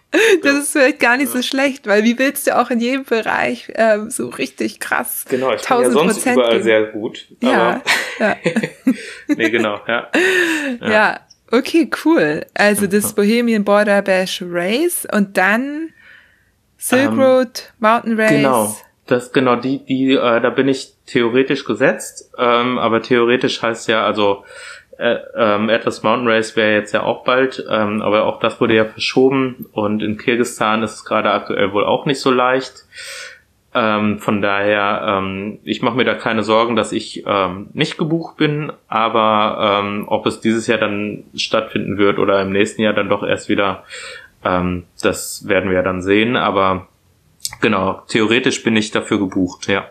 Das 0.43 0.55
ist 0.55 0.73
vielleicht 0.73 1.01
gar 1.01 1.17
nicht 1.17 1.35
ja. 1.35 1.37
so 1.37 1.43
schlecht, 1.43 1.87
weil 1.87 2.05
wie 2.05 2.19
willst 2.19 2.47
du 2.47 2.57
auch 2.57 2.71
in 2.71 2.81
jedem 2.81 3.05
Bereich 3.05 3.73
ähm, 3.75 4.11
so 4.11 4.29
richtig 4.29 4.81
krass 4.81 5.25
Genau, 5.29 5.53
ich 5.53 5.67
bin 5.67 5.81
ja 5.81 5.91
sonst 5.91 6.25
überall 6.25 6.53
geben. 6.53 6.63
sehr 6.63 6.83
gut. 6.85 7.27
Ja. 7.41 7.83
ja. 8.19 8.37
nee, 9.27 9.51
genau. 9.51 9.81
Ja. 9.87 10.11
ja. 10.81 10.91
Ja. 10.91 11.21
Okay, 11.51 11.91
cool. 12.05 12.45
Also 12.55 12.87
das 12.87 13.13
Bohemian 13.15 13.65
Border 13.65 14.03
Bash 14.03 14.43
Race 14.47 15.07
und 15.11 15.37
dann 15.37 15.93
Silk 16.77 17.13
ähm, 17.13 17.21
Road 17.21 17.73
Mountain 17.79 18.21
Race. 18.21 18.31
Genau. 18.31 18.77
Das 19.09 19.33
genau 19.33 19.57
die 19.57 19.85
die 19.85 20.13
äh, 20.13 20.41
da 20.41 20.51
bin 20.51 20.69
ich 20.69 20.93
theoretisch 21.07 21.65
gesetzt, 21.65 22.31
ähm, 22.39 22.79
aber 22.79 23.03
theoretisch 23.03 23.63
heißt 23.63 23.89
ja 23.89 24.05
also 24.05 24.45
äh, 24.99 25.17
ähm, 25.35 25.71
Atlas 25.71 26.03
Mountain 26.03 26.29
Race 26.29 26.57
wäre 26.57 26.75
jetzt 26.75 26.93
ja 26.93 27.03
auch 27.03 27.25
bald, 27.25 27.65
ähm, 27.71 28.03
aber 28.03 28.27
auch 28.27 28.39
das 28.39 28.61
wurde 28.61 28.75
ja 28.75 28.85
verschoben 28.85 29.67
und 29.73 30.03
in 30.03 30.19
Kirgisistan 30.19 30.83
ist 30.83 30.95
es 30.95 31.05
gerade 31.05 31.31
aktuell 31.31 31.73
wohl 31.73 31.85
auch 31.85 32.05
nicht 32.05 32.21
so 32.21 32.31
leicht. 32.31 32.85
Ähm, 33.75 34.19
von 34.19 34.43
daher, 34.43 35.05
ähm, 35.07 35.59
ich 35.63 35.83
mache 35.83 35.97
mir 35.97 36.05
da 36.05 36.15
keine 36.15 36.43
Sorgen, 36.43 36.75
dass 36.75 36.93
ich 36.93 37.25
ähm, 37.27 37.69
nicht 37.75 37.97
gebucht 37.97 38.37
bin, 38.37 38.73
aber 38.89 39.81
ähm, 39.83 40.05
ob 40.09 40.27
es 40.27 40.41
dieses 40.41 40.67
Jahr 40.67 40.79
dann 40.79 41.25
stattfinden 41.35 41.97
wird 41.97 42.19
oder 42.19 42.43
im 42.43 42.51
nächsten 42.51 42.83
Jahr 42.83 42.95
dann 42.95 43.09
doch 43.09 43.23
erst 43.23 43.49
wieder, 43.49 43.85
ähm, 44.45 44.85
das 45.03 45.47
werden 45.49 45.71
wir 45.71 45.83
dann 45.83 46.03
sehen. 46.03 46.37
Aber 46.37 46.89
genau, 47.61 48.03
theoretisch 48.09 48.63
bin 48.63 48.77
ich 48.77 48.91
dafür 48.91 49.19
gebucht, 49.19 49.69
ja. 49.69 49.89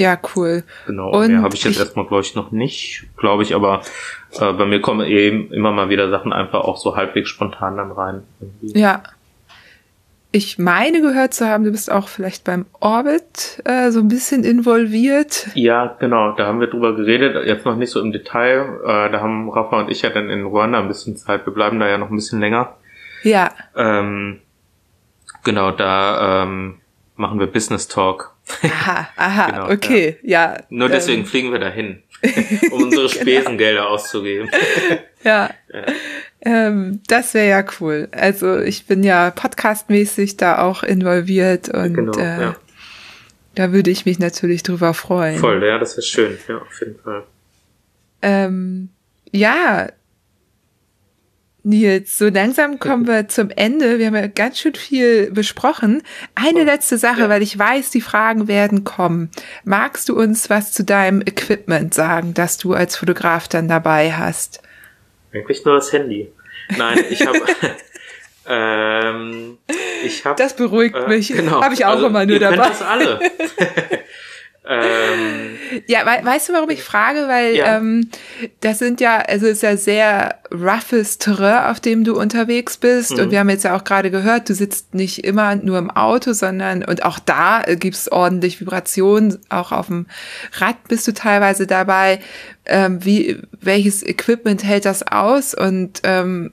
Ja, 0.00 0.18
cool. 0.34 0.64
Genau, 0.86 1.10
und 1.10 1.28
mehr 1.28 1.42
habe 1.42 1.54
ich 1.54 1.62
jetzt 1.62 1.74
ich, 1.74 1.78
erstmal, 1.78 2.06
glaube 2.06 2.22
ich, 2.22 2.34
noch 2.34 2.52
nicht, 2.52 3.04
glaube 3.18 3.42
ich, 3.42 3.54
aber 3.54 3.82
äh, 4.32 4.52
bei 4.54 4.64
mir 4.64 4.80
kommen 4.80 5.06
eben 5.06 5.52
immer 5.52 5.72
mal 5.72 5.90
wieder 5.90 6.08
Sachen 6.08 6.32
einfach 6.32 6.60
auch 6.60 6.78
so 6.78 6.96
halbwegs 6.96 7.28
spontan 7.28 7.76
dann 7.76 7.92
rein. 7.92 8.22
Irgendwie. 8.40 8.78
Ja. 8.78 9.02
Ich 10.32 10.58
meine 10.58 11.02
gehört 11.02 11.34
zu 11.34 11.46
haben, 11.46 11.64
du 11.64 11.72
bist 11.72 11.90
auch 11.90 12.08
vielleicht 12.08 12.44
beim 12.44 12.64
Orbit 12.78 13.60
äh, 13.66 13.90
so 13.90 13.98
ein 13.98 14.08
bisschen 14.08 14.44
involviert. 14.44 15.48
Ja, 15.54 15.96
genau, 15.98 16.32
da 16.32 16.46
haben 16.46 16.60
wir 16.60 16.68
drüber 16.68 16.94
geredet, 16.94 17.46
jetzt 17.46 17.66
noch 17.66 17.76
nicht 17.76 17.90
so 17.90 18.00
im 18.00 18.12
Detail. 18.12 18.80
Äh, 18.82 19.10
da 19.10 19.20
haben 19.20 19.50
Rafa 19.50 19.80
und 19.80 19.90
ich 19.90 20.00
ja 20.00 20.10
dann 20.10 20.30
in 20.30 20.44
Ruanda 20.44 20.78
ein 20.78 20.88
bisschen 20.88 21.16
Zeit, 21.16 21.44
wir 21.44 21.52
bleiben 21.52 21.78
da 21.78 21.88
ja 21.88 21.98
noch 21.98 22.08
ein 22.08 22.16
bisschen 22.16 22.40
länger. 22.40 22.76
Ja. 23.22 23.50
Ähm, 23.76 24.40
genau, 25.44 25.70
da 25.70 26.42
ähm, 26.42 26.80
machen 27.16 27.38
wir 27.38 27.46
Business 27.46 27.88
Talk. 27.88 28.34
Aha, 28.62 29.08
aha, 29.16 29.50
genau, 29.50 29.70
okay, 29.70 30.18
ja. 30.22 30.54
ja. 30.54 30.62
Nur 30.70 30.88
deswegen 30.88 31.20
ähm. 31.20 31.26
fliegen 31.26 31.52
wir 31.52 31.58
dahin, 31.58 32.02
um 32.70 32.84
unsere 32.84 33.08
genau. 33.08 33.20
Spesengelder 33.20 33.80
genau. 33.82 33.90
auszugeben. 33.94 34.50
ja. 35.24 35.50
ja. 35.72 35.84
Ähm, 36.42 37.00
das 37.06 37.34
wäre 37.34 37.48
ja 37.48 37.64
cool. 37.80 38.08
Also 38.12 38.58
ich 38.58 38.86
bin 38.86 39.02
ja 39.02 39.30
podcastmäßig 39.30 40.38
da 40.38 40.62
auch 40.62 40.82
involviert 40.82 41.68
und 41.68 41.94
genau, 41.94 42.18
äh, 42.18 42.40
ja. 42.40 42.56
da 43.54 43.72
würde 43.72 43.90
ich 43.90 44.06
mich 44.06 44.18
natürlich 44.18 44.62
drüber 44.62 44.94
freuen. 44.94 45.38
Voll, 45.38 45.62
ja, 45.62 45.78
das 45.78 45.98
ist 45.98 46.06
schön, 46.06 46.38
ja, 46.48 46.56
auf 46.56 46.80
jeden 46.80 46.98
Fall. 46.98 47.24
Ähm, 48.22 48.88
ja, 49.32 49.88
Nils, 51.62 52.16
so 52.16 52.28
langsam 52.28 52.78
kommen 52.78 53.06
wir 53.06 53.28
zum 53.28 53.50
Ende. 53.50 53.98
Wir 53.98 54.06
haben 54.06 54.16
ja 54.16 54.26
ganz 54.26 54.58
schön 54.58 54.74
viel 54.74 55.30
besprochen. 55.30 56.02
Eine 56.34 56.64
letzte 56.64 56.98
Sache, 56.98 57.22
ja. 57.22 57.28
weil 57.28 57.42
ich 57.42 57.58
weiß, 57.58 57.90
die 57.90 58.00
Fragen 58.00 58.48
werden 58.48 58.84
kommen. 58.84 59.30
Magst 59.64 60.08
du 60.08 60.18
uns 60.18 60.50
was 60.50 60.72
zu 60.72 60.84
deinem 60.84 61.20
Equipment 61.20 61.94
sagen, 61.94 62.34
das 62.34 62.58
du 62.58 62.74
als 62.74 62.96
Fotograf 62.96 63.48
dann 63.48 63.68
dabei 63.68 64.12
hast? 64.12 64.62
Eigentlich 65.32 65.64
nur 65.64 65.74
das 65.74 65.92
Handy. 65.92 66.32
Nein, 66.76 66.98
ich 67.10 67.26
habe 67.26 67.40
Ähm, 68.46 69.58
ich 70.04 70.24
hab, 70.24 70.36
das 70.36 70.56
beruhigt 70.56 70.96
äh, 70.96 71.06
mich. 71.06 71.28
Genau. 71.28 71.62
Habe 71.62 71.74
ich 71.74 71.84
auch 71.84 71.90
also, 71.90 72.06
immer 72.06 72.26
nur 72.26 72.34
ihr 72.34 72.40
dabei. 72.40 72.56
Könnt 72.56 72.70
das 72.70 72.82
alle. 72.82 73.20
ähm, 74.70 75.56
Ja, 75.86 76.00
we 76.06 76.24
weißt 76.24 76.48
du, 76.48 76.52
warum 76.52 76.70
ich 76.70 76.82
frage? 76.82 77.26
Weil 77.28 77.56
Ja. 77.56 77.76
ähm, 77.76 78.08
das 78.60 78.78
sind 78.78 79.00
ja, 79.00 79.18
also 79.18 79.46
es 79.46 79.54
ist 79.58 79.62
ja 79.62 79.76
sehr 79.76 80.34
roughes 80.52 81.18
Terrain, 81.18 81.70
auf 81.70 81.80
dem 81.80 82.04
du 82.04 82.18
unterwegs 82.18 82.76
bist. 82.76 83.12
Mhm. 83.12 83.20
Und 83.20 83.30
wir 83.30 83.40
haben 83.40 83.50
jetzt 83.50 83.64
ja 83.64 83.76
auch 83.76 83.84
gerade 83.84 84.10
gehört, 84.10 84.48
du 84.48 84.54
sitzt 84.54 84.94
nicht 84.94 85.24
immer 85.24 85.56
nur 85.56 85.78
im 85.78 85.90
Auto, 85.90 86.32
sondern 86.32 86.84
und 86.84 87.04
auch 87.04 87.18
da 87.18 87.62
äh, 87.62 87.76
gibt's 87.76 88.10
ordentlich 88.10 88.60
Vibration. 88.60 89.38
Auch 89.48 89.72
auf 89.72 89.86
dem 89.88 90.06
Rad 90.58 90.76
bist 90.88 91.06
du 91.08 91.12
teilweise 91.12 91.66
dabei. 91.66 92.20
Ähm, 92.66 93.04
wie 93.04 93.38
welches 93.60 94.02
Equipment 94.02 94.64
hält 94.64 94.84
das 94.84 95.06
aus? 95.06 95.54
Und 95.54 96.00
ähm, 96.04 96.52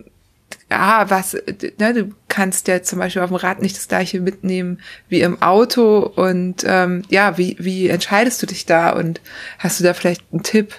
ja, 0.69 1.05
was, 1.09 1.33
ne, 1.79 1.93
du 1.93 2.09
kannst 2.27 2.67
ja 2.67 2.81
zum 2.83 2.99
Beispiel 2.99 3.21
auf 3.21 3.29
dem 3.29 3.37
Rad 3.37 3.61
nicht 3.61 3.77
das 3.77 3.87
gleiche 3.87 4.19
mitnehmen 4.19 4.81
wie 5.07 5.21
im 5.21 5.41
Auto 5.41 5.99
und 5.99 6.63
ähm, 6.67 7.03
ja, 7.09 7.37
wie, 7.37 7.55
wie 7.59 7.87
entscheidest 7.87 8.41
du 8.41 8.47
dich 8.47 8.65
da 8.65 8.91
und 8.91 9.21
hast 9.59 9.79
du 9.79 9.83
da 9.85 9.93
vielleicht 9.93 10.23
einen 10.31 10.43
Tipp? 10.43 10.73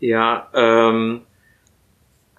Ja, 0.00 0.48
ähm, 0.54 1.22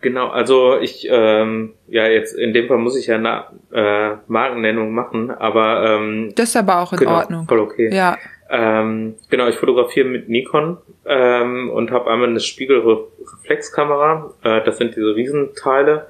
genau, 0.01 0.29
also 0.29 0.79
ich, 0.79 1.07
ähm, 1.11 1.73
ja, 1.87 2.07
jetzt 2.07 2.33
in 2.33 2.53
dem 2.53 2.67
Fall 2.67 2.77
muss 2.77 2.97
ich 2.97 3.07
ja 3.07 3.15
eine 3.15 3.43
äh, 3.71 4.15
Markennennung 4.27 4.91
machen, 4.93 5.29
aber 5.29 5.85
ähm, 5.99 6.31
Das 6.35 6.49
ist 6.49 6.55
aber 6.55 6.79
auch 6.79 6.93
in 6.93 6.99
genau, 6.99 7.17
Ordnung. 7.17 7.47
voll 7.47 7.59
okay. 7.59 7.93
Ja, 7.93 8.17
Ähm, 8.49 9.15
genau, 9.29 9.47
ich 9.47 9.55
fotografiere 9.55 10.07
mit 10.07 10.27
Nikon 10.27 10.77
ähm, 11.05 11.69
und 11.69 11.91
habe 11.91 12.09
einmal 12.09 12.29
eine 12.29 12.39
Spiegelreflexkamera. 12.39 14.33
Äh, 14.43 14.63
das 14.63 14.77
sind 14.77 14.95
diese 14.95 15.15
Riesenteile. 15.15 16.07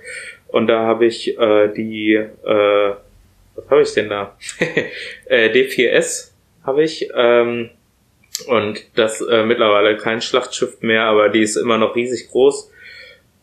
Und 0.47 0.67
da 0.67 0.83
habe 0.83 1.05
ich 1.05 1.37
äh, 1.37 1.67
die, 1.67 2.13
äh, 2.13 2.93
was 3.55 3.69
habe 3.69 3.81
ich 3.81 3.93
denn 3.93 4.09
da? 4.09 4.37
äh, 5.25 5.49
D4S 5.49 6.31
habe 6.63 6.83
ich. 6.83 7.09
Ähm, 7.13 7.71
und 8.47 8.85
das 8.97 9.21
äh, 9.21 9.43
mittlerweile 9.43 9.97
kein 9.97 10.21
Schlachtschiff 10.21 10.81
mehr, 10.81 11.03
aber 11.03 11.27
die 11.29 11.41
ist 11.41 11.57
immer 11.57 11.77
noch 11.77 11.95
riesig 11.95 12.29
groß 12.29 12.71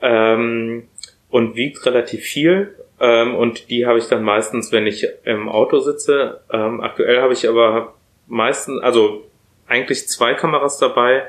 ähm, 0.01 0.89
und 1.29 1.55
wiegt 1.55 1.85
relativ 1.85 2.23
viel. 2.23 2.75
Ähm, 2.99 3.35
und 3.35 3.69
die 3.69 3.85
habe 3.87 3.99
ich 3.99 4.07
dann 4.09 4.23
meistens, 4.23 4.73
wenn 4.73 4.87
ich 4.87 5.07
im 5.25 5.51
Auto 5.51 5.81
sitze. 5.81 6.41
Ähm, 6.51 6.81
aktuell 6.81 7.21
habe 7.21 7.35
ich 7.35 7.47
aber 7.47 7.96
meistens, 8.27 8.83
also 8.83 9.25
eigentlich 9.67 10.09
zwei 10.09 10.35
Kameras 10.35 10.79
dabei, 10.79 11.25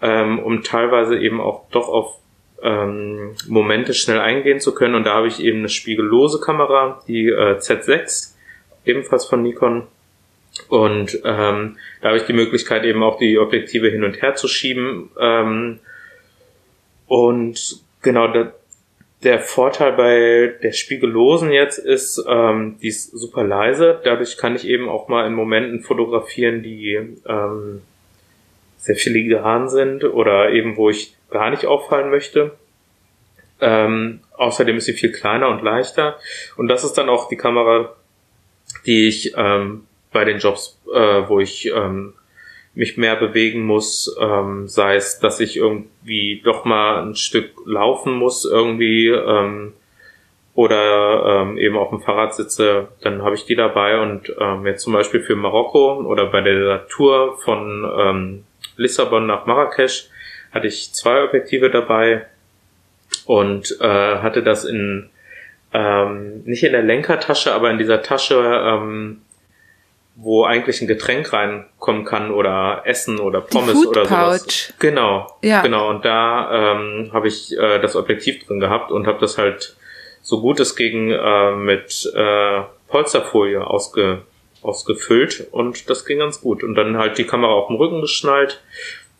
ähm, 0.00 0.38
um 0.38 0.62
teilweise 0.62 1.18
eben 1.18 1.40
auch 1.40 1.68
doch 1.70 1.88
auf 1.88 2.18
ähm, 2.62 3.34
Momente 3.48 3.94
schnell 3.94 4.20
eingehen 4.20 4.60
zu 4.60 4.74
können. 4.74 4.94
Und 4.94 5.04
da 5.04 5.14
habe 5.14 5.28
ich 5.28 5.40
eben 5.40 5.58
eine 5.58 5.68
spiegellose 5.68 6.40
Kamera, 6.40 7.02
die 7.06 7.28
äh, 7.28 7.58
Z6, 7.58 8.34
ebenfalls 8.84 9.26
von 9.26 9.42
Nikon. 9.42 9.86
Und 10.68 11.14
ähm, 11.24 11.78
da 12.00 12.08
habe 12.08 12.18
ich 12.18 12.24
die 12.24 12.34
Möglichkeit 12.34 12.84
eben 12.84 13.02
auch 13.02 13.18
die 13.18 13.38
Objektive 13.38 13.88
hin 13.88 14.04
und 14.04 14.20
her 14.22 14.34
zu 14.34 14.48
schieben. 14.48 15.10
Ähm, 15.18 15.80
und 17.06 17.80
genau, 18.02 18.28
da, 18.28 18.52
der 19.22 19.40
Vorteil 19.40 19.92
bei 19.92 20.54
der 20.62 20.72
Spiegellosen 20.72 21.52
jetzt 21.52 21.78
ist, 21.78 22.24
ähm, 22.28 22.78
die 22.82 22.88
ist 22.88 23.12
super 23.12 23.44
leise. 23.44 24.00
Dadurch 24.02 24.36
kann 24.36 24.56
ich 24.56 24.66
eben 24.66 24.88
auch 24.88 25.08
mal 25.08 25.26
in 25.26 25.34
Momenten 25.34 25.82
fotografieren, 25.82 26.62
die 26.62 26.98
ähm, 27.26 27.82
sehr 28.78 28.96
filigran 28.96 29.68
sind 29.68 30.04
oder 30.04 30.50
eben 30.50 30.76
wo 30.76 30.90
ich 30.90 31.16
gar 31.30 31.50
nicht 31.50 31.66
auffallen 31.66 32.10
möchte. 32.10 32.52
Ähm, 33.60 34.20
außerdem 34.36 34.76
ist 34.76 34.86
sie 34.86 34.92
viel 34.92 35.12
kleiner 35.12 35.48
und 35.48 35.62
leichter. 35.62 36.18
Und 36.56 36.66
das 36.66 36.82
ist 36.82 36.94
dann 36.94 37.08
auch 37.08 37.28
die 37.28 37.36
Kamera, 37.36 37.94
die 38.86 39.06
ich 39.06 39.34
ähm, 39.36 39.86
bei 40.10 40.24
den 40.24 40.38
Jobs, 40.38 40.80
äh, 40.92 41.28
wo 41.28 41.38
ich 41.38 41.66
ähm, 41.66 42.14
mich 42.74 42.96
mehr 42.96 43.16
bewegen 43.16 43.64
muss, 43.64 44.16
ähm, 44.20 44.66
sei 44.66 44.96
es, 44.96 45.18
dass 45.18 45.40
ich 45.40 45.56
irgendwie 45.56 46.40
doch 46.42 46.64
mal 46.64 47.02
ein 47.02 47.14
Stück 47.14 47.50
laufen 47.66 48.14
muss 48.14 48.44
irgendwie 48.44 49.08
ähm, 49.08 49.74
oder 50.54 51.42
ähm, 51.42 51.58
eben 51.58 51.76
auf 51.76 51.90
dem 51.90 52.00
Fahrrad 52.00 52.34
sitze, 52.34 52.88
dann 53.02 53.22
habe 53.22 53.34
ich 53.34 53.44
die 53.44 53.56
dabei. 53.56 54.00
Und 54.00 54.34
ähm, 54.38 54.66
jetzt 54.66 54.82
zum 54.82 54.92
Beispiel 54.92 55.20
für 55.20 55.36
Marokko 55.36 56.02
oder 56.02 56.26
bei 56.26 56.40
der 56.40 56.86
Tour 56.88 57.38
von 57.38 57.90
ähm, 57.98 58.44
Lissabon 58.76 59.26
nach 59.26 59.46
Marrakesch 59.46 60.08
hatte 60.52 60.66
ich 60.66 60.92
zwei 60.92 61.24
Objektive 61.24 61.70
dabei 61.70 62.26
und 63.26 63.76
äh, 63.80 63.86
hatte 63.86 64.42
das 64.42 64.64
in 64.64 65.08
ähm, 65.74 66.42
nicht 66.44 66.64
in 66.64 66.72
der 66.72 66.82
Lenkertasche, 66.82 67.52
aber 67.52 67.70
in 67.70 67.78
dieser 67.78 68.02
Tasche, 68.02 68.62
ähm, 68.66 69.22
wo 70.14 70.44
eigentlich 70.44 70.80
ein 70.82 70.88
Getränk 70.88 71.32
reinkommen 71.32 72.04
kann 72.04 72.30
oder 72.30 72.82
Essen 72.84 73.18
oder 73.18 73.40
Pommes 73.40 73.72
Food 73.72 73.88
oder 73.88 74.04
sowas. 74.04 74.42
Pouch. 74.44 74.78
Genau, 74.78 75.26
Ja. 75.42 75.62
genau. 75.62 75.88
Und 75.88 76.04
da 76.04 76.74
ähm, 76.74 77.10
habe 77.12 77.28
ich 77.28 77.56
äh, 77.56 77.78
das 77.80 77.96
Objektiv 77.96 78.46
drin 78.46 78.60
gehabt 78.60 78.90
und 78.90 79.06
habe 79.06 79.18
das 79.20 79.38
halt 79.38 79.76
so 80.20 80.40
gut 80.40 80.60
es 80.60 80.76
ging 80.76 81.10
äh, 81.10 81.52
mit 81.56 82.10
äh, 82.14 82.60
Polsterfolie 82.88 83.66
ausge, 83.66 84.22
ausgefüllt 84.62 85.48
und 85.50 85.90
das 85.90 86.04
ging 86.04 86.18
ganz 86.18 86.40
gut. 86.40 86.62
Und 86.62 86.74
dann 86.74 86.96
halt 86.98 87.18
die 87.18 87.26
Kamera 87.26 87.52
auf 87.52 87.68
dem 87.68 87.76
Rücken 87.76 88.00
geschnallt. 88.00 88.62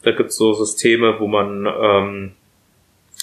Da 0.02 0.12
gibt's 0.12 0.36
so 0.36 0.52
Systeme, 0.52 1.19
wo 1.19 1.27
man 1.27 1.66
ähm, 1.66 2.32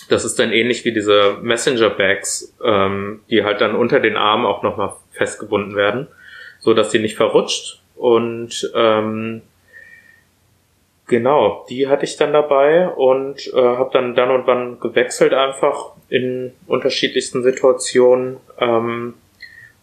das 0.10 0.26
ist 0.26 0.40
dann 0.40 0.52
ähnlich 0.52 0.86
wie 0.86 0.92
diese 0.92 1.38
Messenger-Bags, 1.42 2.56
ähm, 2.64 3.22
die 3.30 3.44
halt 3.44 3.62
dann 3.62 3.76
unter 3.76 4.00
den 4.00 4.18
Armen 4.18 4.46
auch 4.46 4.64
nochmal 4.64 4.94
festgebunden 5.12 5.76
werden, 5.76 6.08
so 6.60 6.74
dass 6.74 6.90
die 6.90 7.00
nicht 7.00 7.16
verrutscht. 7.16 7.82
Und 7.96 8.72
ähm, 8.76 9.42
genau, 11.08 11.66
die 11.70 11.88
hatte 11.88 12.06
ich 12.06 12.16
dann 12.18 12.34
dabei 12.34 12.88
und 12.88 13.48
äh, 13.54 13.62
habe 13.62 13.90
dann 13.92 14.16
dann 14.16 14.32
und 14.32 14.48
wann 14.48 14.80
gewechselt 14.80 15.34
einfach 15.34 15.94
in 16.10 16.54
unterschiedlichsten 16.68 17.44
Situationen. 17.44 18.38
Ähm, 18.58 19.16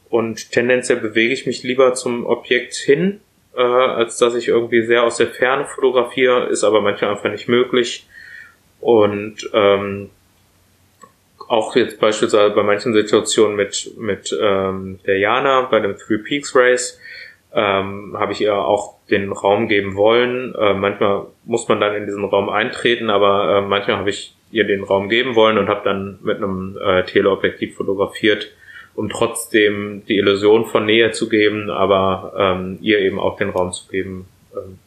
und 0.09 0.53
tendenziell 0.53 1.01
bewege 1.01 1.35
ich 1.35 1.47
mich 1.47 1.63
lieber 1.63 1.95
zum 1.95 2.27
Objekt 2.27 2.75
hin, 2.75 3.21
äh, 3.57 3.61
als 3.61 4.19
dass 4.19 4.35
ich 4.35 4.49
irgendwie 4.49 4.87
sehr 4.87 5.03
aus 5.03 5.17
der 5.17 5.29
Ferne 5.29 5.67
fotografiere, 5.67 6.47
ist 6.47 6.65
aber 6.65 6.81
manchmal 6.81 7.11
einfach 7.11 7.31
nicht 7.31 7.49
möglich. 7.49 8.07
Und 8.81 9.51
ähm, 9.53 10.11
auch 11.49 11.77
jetzt 11.77 12.01
beispielsweise 12.01 12.55
bei 12.55 12.63
manchen 12.63 12.93
Situationen 12.93 13.57
mit, 13.57 13.93
mit 13.99 14.37
ähm, 14.41 14.99
der 15.07 15.19
Jana 15.19 15.63
bei 15.63 15.81
dem 15.81 15.97
Three 15.97 16.19
Peaks 16.19 16.55
Race 16.55 16.99
ähm, 17.53 18.17
habe 18.19 18.33
ich 18.33 18.41
ihr 18.41 18.55
auch 18.55 18.97
den 19.11 19.33
Raum 19.33 19.69
geben 19.69 19.97
wollen. 19.97 20.55
Äh, 20.55 20.75
manchmal 20.75 21.27
muss 21.45 21.69
man 21.69 21.81
dann 21.81 21.95
in 21.95 22.07
diesen 22.07 22.25
Raum 22.25 22.49
eintreten, 22.49 23.11
aber 23.11 23.59
äh, 23.59 23.61
manchmal 23.63 23.97
habe 23.97 24.11
ich 24.11 24.35
ihr 24.51 24.65
den 24.65 24.85
Raum 24.85 25.09
geben 25.09 25.35
wollen 25.35 25.59
und 25.59 25.69
habe 25.69 25.83
dann 25.85 26.19
mit 26.23 26.37
einem 26.37 26.79
äh, 26.81 27.05
Teleobjektiv 27.05 27.77
fotografiert, 27.77 28.53
um 28.95 29.09
trotzdem 29.09 30.03
die 30.07 30.17
Illusion 30.17 30.67
von 30.67 30.87
Nähe 30.87 31.13
zu 31.13 31.29
geben, 31.29 31.71
aber 31.71 32.35
ähm, 32.37 32.79
ihr 32.81 33.01
eben 33.01 33.19
auch 33.19 33.37
den 33.37 33.51
Raum 33.51 33.73
zu 33.73 33.89
geben. 33.89 34.27
Ähm. 34.55 34.79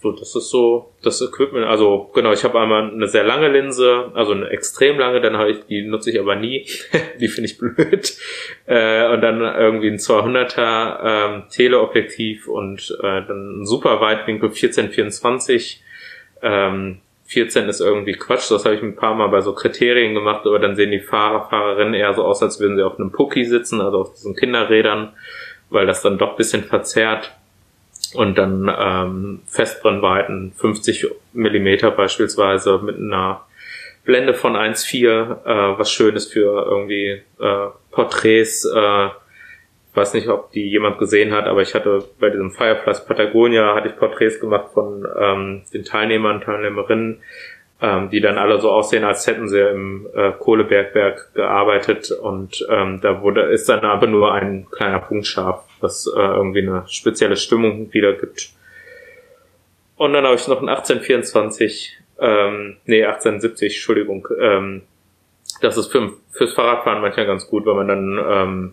So, 0.00 0.12
das 0.12 0.36
ist 0.36 0.50
so 0.50 0.92
das 1.02 1.20
Equipment. 1.20 1.66
Also 1.66 2.08
genau, 2.14 2.32
ich 2.32 2.44
habe 2.44 2.60
einmal 2.60 2.88
eine 2.88 3.08
sehr 3.08 3.24
lange 3.24 3.48
Linse, 3.48 4.12
also 4.14 4.30
eine 4.30 4.48
extrem 4.50 4.96
lange, 4.96 5.20
dann 5.20 5.36
habe 5.36 5.50
ich 5.50 5.66
die 5.66 5.82
nutze 5.82 6.10
ich 6.10 6.20
aber 6.20 6.36
nie. 6.36 6.68
die 7.20 7.26
finde 7.26 7.50
ich 7.50 7.58
blöd. 7.58 8.16
Äh, 8.66 9.12
und 9.12 9.20
dann 9.22 9.40
irgendwie 9.40 9.88
ein 9.88 9.98
200er 9.98 11.00
ähm, 11.02 11.42
Teleobjektiv 11.50 12.46
und 12.46 12.96
äh, 13.00 13.22
dann 13.26 13.62
ein 13.62 13.66
super 13.66 14.00
Weitwinkel 14.00 14.50
1424. 14.50 15.82
Ähm, 16.42 17.00
14 17.24 17.68
ist 17.68 17.80
irgendwie 17.80 18.12
Quatsch, 18.12 18.50
das 18.50 18.64
habe 18.64 18.76
ich 18.76 18.82
ein 18.82 18.96
paar 18.96 19.14
Mal 19.14 19.26
bei 19.28 19.42
so 19.42 19.52
Kriterien 19.52 20.14
gemacht, 20.14 20.46
aber 20.46 20.58
dann 20.60 20.76
sehen 20.76 20.92
die 20.92 21.00
Fahrer, 21.00 21.46
Fahrerinnen 21.50 21.92
eher 21.92 22.14
so 22.14 22.24
aus, 22.24 22.42
als 22.42 22.58
würden 22.58 22.76
sie 22.76 22.82
auf 22.82 22.98
einem 22.98 23.12
Pucki 23.12 23.44
sitzen, 23.44 23.82
also 23.82 23.98
auf 23.98 24.14
diesen 24.14 24.34
Kinderrädern, 24.34 25.12
weil 25.68 25.86
das 25.86 26.00
dann 26.00 26.16
doch 26.16 26.36
bisschen 26.36 26.64
verzerrt 26.64 27.36
und 28.14 28.38
dann 28.38 28.72
ähm, 28.78 29.40
Festbrennweiten 29.46 30.52
50 30.52 31.06
Millimeter 31.32 31.90
beispielsweise 31.90 32.78
mit 32.78 32.96
einer 32.96 33.44
Blende 34.04 34.32
von 34.32 34.56
1,4, 34.56 35.04
äh, 35.04 35.78
was 35.78 35.92
schön 35.92 36.16
ist 36.16 36.32
für 36.32 36.64
irgendwie 36.64 37.22
äh, 37.38 37.66
Porträts. 37.90 38.64
Äh, 38.64 39.08
weiß 39.94 40.14
nicht, 40.14 40.28
ob 40.28 40.52
die 40.52 40.68
jemand 40.68 40.98
gesehen 40.98 41.32
hat, 41.32 41.46
aber 41.46 41.60
ich 41.60 41.74
hatte 41.74 42.04
bei 42.18 42.30
diesem 42.30 42.50
Fireplatz 42.52 43.04
Patagonia 43.04 43.74
hatte 43.74 43.88
ich 43.88 43.96
Porträts 43.96 44.40
gemacht 44.40 44.68
von 44.72 45.06
ähm, 45.18 45.62
den 45.74 45.84
Teilnehmern, 45.84 46.40
Teilnehmerinnen, 46.40 47.20
ähm, 47.80 48.10
die 48.10 48.20
dann 48.20 48.38
alle 48.38 48.60
so 48.60 48.70
aussehen, 48.70 49.04
als 49.04 49.26
hätten 49.26 49.48
sie 49.48 49.60
im 49.60 50.08
äh, 50.14 50.32
Kohlebergwerk 50.32 51.34
gearbeitet 51.34 52.10
und 52.10 52.66
ähm, 52.68 53.00
da 53.00 53.22
wurde 53.22 53.42
ist 53.42 53.68
dann 53.68 53.84
aber 53.84 54.06
nur 54.06 54.32
ein 54.32 54.66
kleiner 54.70 54.98
Punkt 54.98 55.26
scharf, 55.26 55.62
was 55.80 56.06
äh, 56.06 56.18
irgendwie 56.18 56.62
eine 56.62 56.84
spezielle 56.88 57.36
Stimmung 57.36 57.92
wiedergibt. 57.92 58.50
Und 59.96 60.12
dann 60.12 60.24
habe 60.24 60.36
ich 60.36 60.46
noch 60.48 60.60
ein 60.60 60.68
1824, 60.68 61.98
ähm, 62.20 62.76
nee 62.86 63.04
1870, 63.04 63.74
Entschuldigung, 63.74 64.28
ähm, 64.40 64.82
das 65.60 65.76
ist 65.76 65.90
für, 65.90 66.12
fürs 66.32 66.54
Fahrradfahren 66.54 67.00
manchmal 67.00 67.26
ganz 67.26 67.46
gut, 67.46 67.66
weil 67.66 67.74
man 67.74 67.88
dann 67.88 68.20
ähm, 68.28 68.72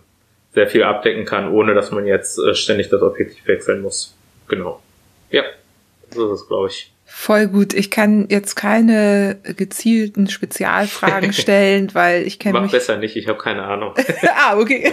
sehr 0.52 0.68
viel 0.68 0.82
abdecken 0.84 1.24
kann, 1.24 1.52
ohne 1.52 1.74
dass 1.74 1.90
man 1.90 2.06
jetzt 2.06 2.38
äh, 2.38 2.54
ständig 2.54 2.88
das 2.88 3.02
Objektiv 3.02 3.46
wechseln 3.46 3.82
muss. 3.82 4.16
Genau. 4.48 4.80
Ja, 5.30 5.42
so 6.10 6.32
ist 6.32 6.40
es, 6.40 6.48
glaube 6.48 6.68
ich. 6.68 6.92
Voll 7.08 7.46
gut. 7.48 7.72
Ich 7.72 7.90
kann 7.90 8.26
jetzt 8.28 8.56
keine 8.56 9.36
gezielten 9.56 10.28
Spezialfragen 10.28 11.32
stellen, 11.34 11.94
weil 11.94 12.22
ich 12.26 12.38
kenne 12.38 12.54
Mach 12.54 12.62
mich. 12.62 12.72
besser 12.72 12.96
nicht, 12.98 13.16
ich 13.16 13.28
habe 13.28 13.38
keine 13.38 13.62
Ahnung. 13.62 13.94
ah, 14.36 14.58
okay. 14.58 14.92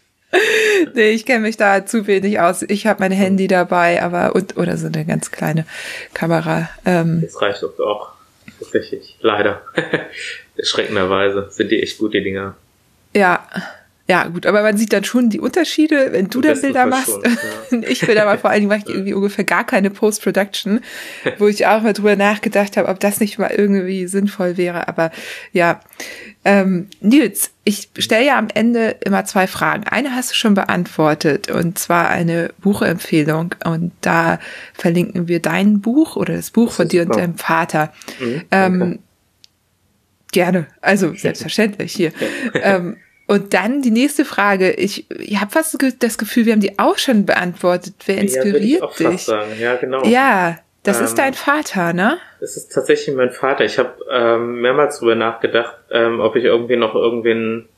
nee, 0.94 1.10
ich 1.10 1.24
kenne 1.26 1.40
mich 1.40 1.56
da 1.56 1.84
zu 1.86 2.06
wenig 2.06 2.38
aus. 2.40 2.62
Ich 2.62 2.86
habe 2.86 3.00
mein 3.00 3.12
Handy 3.12 3.48
dabei, 3.48 4.02
aber 4.02 4.34
und 4.34 4.56
oder 4.56 4.76
so 4.76 4.86
eine 4.86 5.04
ganz 5.04 5.30
kleine 5.30 5.66
Kamera. 6.14 6.68
Ähm, 6.84 7.22
Das 7.22 7.40
reicht 7.40 7.64
oft 7.64 7.80
auch. 7.80 8.12
Tatsächlich. 8.60 9.16
Leider. 9.20 9.62
Erschreckenderweise 10.56 11.48
sind 11.50 11.70
die 11.70 11.82
echt 11.82 11.98
gut, 11.98 12.14
die 12.14 12.22
Dinger. 12.22 12.56
ja. 13.14 13.46
Ja, 14.10 14.26
gut, 14.26 14.46
aber 14.46 14.62
man 14.62 14.78
sieht 14.78 14.94
dann 14.94 15.04
schon 15.04 15.28
die 15.28 15.38
Unterschiede, 15.38 16.12
wenn 16.12 16.28
du 16.28 16.38
Im 16.38 16.42
da 16.42 16.48
besten 16.48 16.66
Bilder 16.68 16.86
machst. 16.86 17.18
schon, 17.68 17.82
ich 17.88 18.00
Bilder 18.00 18.24
mal 18.24 18.38
vor 18.38 18.48
allen 18.48 18.60
Dingen 18.60 18.70
mache 18.70 18.80
ich 18.88 18.88
irgendwie 18.94 19.12
ungefähr 19.12 19.44
gar 19.44 19.66
keine 19.66 19.90
Post-Production, 19.90 20.80
wo 21.36 21.46
ich 21.46 21.66
auch 21.66 21.82
mal 21.82 21.92
drüber 21.92 22.16
nachgedacht 22.16 22.78
habe, 22.78 22.88
ob 22.88 23.00
das 23.00 23.20
nicht 23.20 23.38
mal 23.38 23.50
irgendwie 23.54 24.06
sinnvoll 24.06 24.56
wäre. 24.56 24.88
Aber 24.88 25.10
ja, 25.52 25.80
ähm, 26.46 26.88
Nils, 27.02 27.50
ich 27.64 27.90
stelle 27.98 28.24
ja 28.24 28.38
am 28.38 28.48
Ende 28.54 28.96
immer 29.04 29.26
zwei 29.26 29.46
Fragen. 29.46 29.84
Eine 29.84 30.14
hast 30.14 30.30
du 30.30 30.34
schon 30.36 30.54
beantwortet 30.54 31.50
und 31.50 31.78
zwar 31.78 32.08
eine 32.08 32.50
Buchempfehlung 32.62 33.54
und 33.66 33.92
da 34.00 34.38
verlinken 34.72 35.28
wir 35.28 35.40
dein 35.40 35.82
Buch 35.82 36.16
oder 36.16 36.34
das 36.34 36.50
Buch 36.50 36.72
von 36.72 36.86
ist 36.86 36.92
dir 36.92 37.02
und 37.02 37.08
super. 37.08 37.20
deinem 37.20 37.36
Vater. 37.36 37.92
Mhm, 38.18 38.42
Ähm. 38.50 38.98
Gerne, 40.30 40.66
also 40.82 41.14
selbstverständlich 41.14 41.90
hier. 41.94 42.12
ähm, 42.52 42.98
und 43.28 43.54
dann 43.54 43.82
die 43.82 43.90
nächste 43.90 44.24
Frage. 44.24 44.72
Ich, 44.72 45.08
ich 45.10 45.40
habe 45.40 45.50
fast 45.50 45.76
das 46.00 46.18
Gefühl, 46.18 46.46
wir 46.46 46.54
haben 46.54 46.60
die 46.60 46.78
auch 46.78 46.98
schon 46.98 47.26
beantwortet. 47.26 47.94
Wer 48.06 48.16
ja, 48.16 48.22
inspiriert 48.22 48.82
auch 48.82 48.94
fast 48.94 49.12
dich? 49.12 49.22
sagen. 49.22 49.52
Ja, 49.60 49.76
genau. 49.76 50.02
Ja, 50.04 50.58
das 50.82 50.98
Ähm, 50.98 51.04
ist 51.04 51.14
dein 51.18 51.34
Vater, 51.34 51.92
ne? 51.92 52.18
Es 52.40 52.56
ist 52.56 52.72
tatsächlich 52.72 53.14
mein 53.14 53.30
Vater. 53.30 53.64
Ich 53.66 53.78
habe 53.78 53.92
ähm, 54.10 54.62
mehrmals 54.62 54.98
drüber 54.98 55.14
nachgedacht, 55.14 55.76
ähm, 55.90 56.20
ob 56.20 56.36
ich 56.36 56.44
irgendwie 56.44 56.76
noch 56.76 56.94
irgendwen 56.94 57.68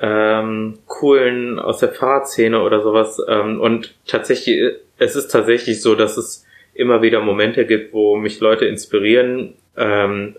ähm, 0.00 0.78
coolen 0.86 1.58
aus 1.58 1.80
der 1.80 1.88
Fahrradszene 1.88 2.62
oder 2.62 2.80
sowas. 2.80 3.20
Ähm, 3.26 3.60
und 3.60 3.94
tatsächlich, 4.06 4.74
es 4.98 5.16
ist 5.16 5.28
tatsächlich 5.28 5.82
so, 5.82 5.96
dass 5.96 6.16
es 6.16 6.46
immer 6.72 7.02
wieder 7.02 7.20
Momente 7.20 7.66
gibt, 7.66 7.92
wo 7.92 8.14
mich 8.16 8.38
Leute 8.38 8.66
inspirieren. 8.66 9.54
Ähm, 9.76 10.36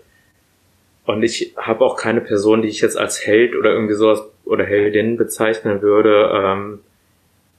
und 1.10 1.23
ich 1.23 1.56
habe 1.57 1.84
auch 1.84 1.98
keine 1.98 2.22
Person, 2.22 2.61
die 2.61 2.68
ich 2.68 2.81
jetzt 2.81 2.95
als 2.95 3.26
Held 3.26 3.56
oder 3.56 3.72
irgendwie 3.72 3.95
sowas 3.95 4.22
oder 4.45 4.64
Heldin 4.64 5.18
bezeichnen 5.18 5.81
würde. 5.81 6.31
Ähm, 6.31 6.81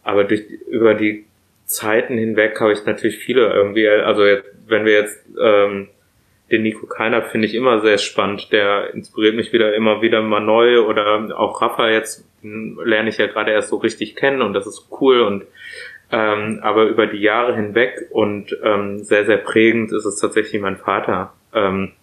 aber 0.05 0.23
durch 0.23 0.45
über 0.69 0.95
die 0.95 1.25
Zeiten 1.65 2.17
hinweg 2.17 2.61
habe 2.61 2.73
ich 2.73 2.87
natürlich 2.87 3.19
viele 3.19 3.53
irgendwie, 3.53 3.89
also 3.89 4.25
jetzt, 4.25 4.47
wenn 4.69 4.85
wir 4.85 4.93
jetzt 4.93 5.19
ähm, 5.43 5.89
den 6.53 6.63
Nico 6.63 6.87
Keiner 6.87 7.23
finde 7.23 7.49
ich 7.49 7.57
immer 7.57 7.81
sehr 7.81 7.99
spannend, 7.99 8.53
der 8.53 8.95
inspiriert 8.95 9.35
mich 9.35 9.53
wieder 9.53 9.75
immer 9.75 10.01
wieder 10.01 10.23
mal 10.23 10.39
neu 10.39 10.83
oder 10.83 11.37
auch 11.37 11.61
Rafa 11.61 11.91
jetzt 11.91 12.25
lerne 12.43 13.09
ich 13.09 13.19
ja 13.19 13.27
gerade 13.27 13.51
erst 13.51 13.71
so 13.71 13.79
richtig 13.79 14.15
kennen 14.15 14.43
und 14.43 14.53
das 14.53 14.69
ist 14.69 14.87
cool 15.01 15.23
und 15.23 15.45
ähm, 16.13 16.61
aber 16.63 16.85
über 16.85 17.09
die 17.09 17.21
Jahre 17.21 17.57
hinweg 17.57 18.07
und 18.11 18.57
ähm, 18.63 19.03
sehr, 19.03 19.27
sehr 19.27 19.39
prägend 19.39 19.93
ist 19.93 20.05
es 20.05 20.21
tatsächlich 20.21 20.63
mein 20.63 20.77
Vater. 20.77 21.33
Ähm, 21.53 21.95
äh, 21.95 22.00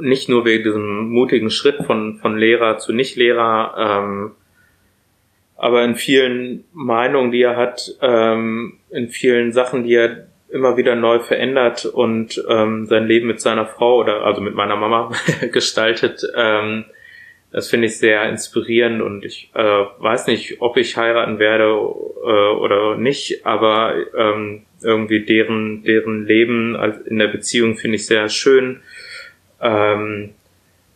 nicht 0.00 0.28
nur 0.28 0.44
wegen 0.44 0.64
diesem 0.64 1.08
mutigen 1.10 1.50
Schritt 1.50 1.84
von, 1.84 2.18
von 2.18 2.38
Lehrer 2.38 2.78
zu 2.78 2.92
Nicht-Lehrer, 2.92 3.74
ähm, 3.78 4.32
aber 5.56 5.84
in 5.84 5.94
vielen 5.94 6.64
Meinungen, 6.72 7.30
die 7.30 7.42
er 7.42 7.56
hat, 7.56 7.94
ähm, 8.00 8.78
in 8.90 9.08
vielen 9.10 9.52
Sachen, 9.52 9.84
die 9.84 9.94
er 9.94 10.26
immer 10.50 10.76
wieder 10.76 10.96
neu 10.96 11.20
verändert 11.20 11.86
und 11.86 12.42
ähm, 12.48 12.86
sein 12.86 13.06
Leben 13.06 13.28
mit 13.28 13.40
seiner 13.40 13.66
Frau 13.66 13.98
oder 13.98 14.24
also 14.24 14.40
mit 14.40 14.54
meiner 14.54 14.76
Mama 14.76 15.12
gestaltet, 15.52 16.22
ähm, 16.36 16.84
das 17.52 17.68
finde 17.68 17.86
ich 17.86 17.98
sehr 17.98 18.28
inspirierend 18.28 19.02
und 19.02 19.24
ich 19.24 19.50
äh, 19.54 19.60
weiß 19.62 20.26
nicht, 20.26 20.60
ob 20.60 20.78
ich 20.78 20.96
heiraten 20.96 21.38
werde 21.38 21.64
äh, 21.64 22.56
oder 22.56 22.96
nicht, 22.96 23.46
aber 23.46 23.94
ähm, 24.16 24.62
irgendwie 24.82 25.24
deren 25.24 25.84
deren 25.84 26.26
Leben 26.26 26.74
in 27.06 27.18
der 27.18 27.28
Beziehung 27.28 27.76
finde 27.76 27.96
ich 27.96 28.06
sehr 28.06 28.28
schön. 28.28 28.80
Ähm, 29.62 30.34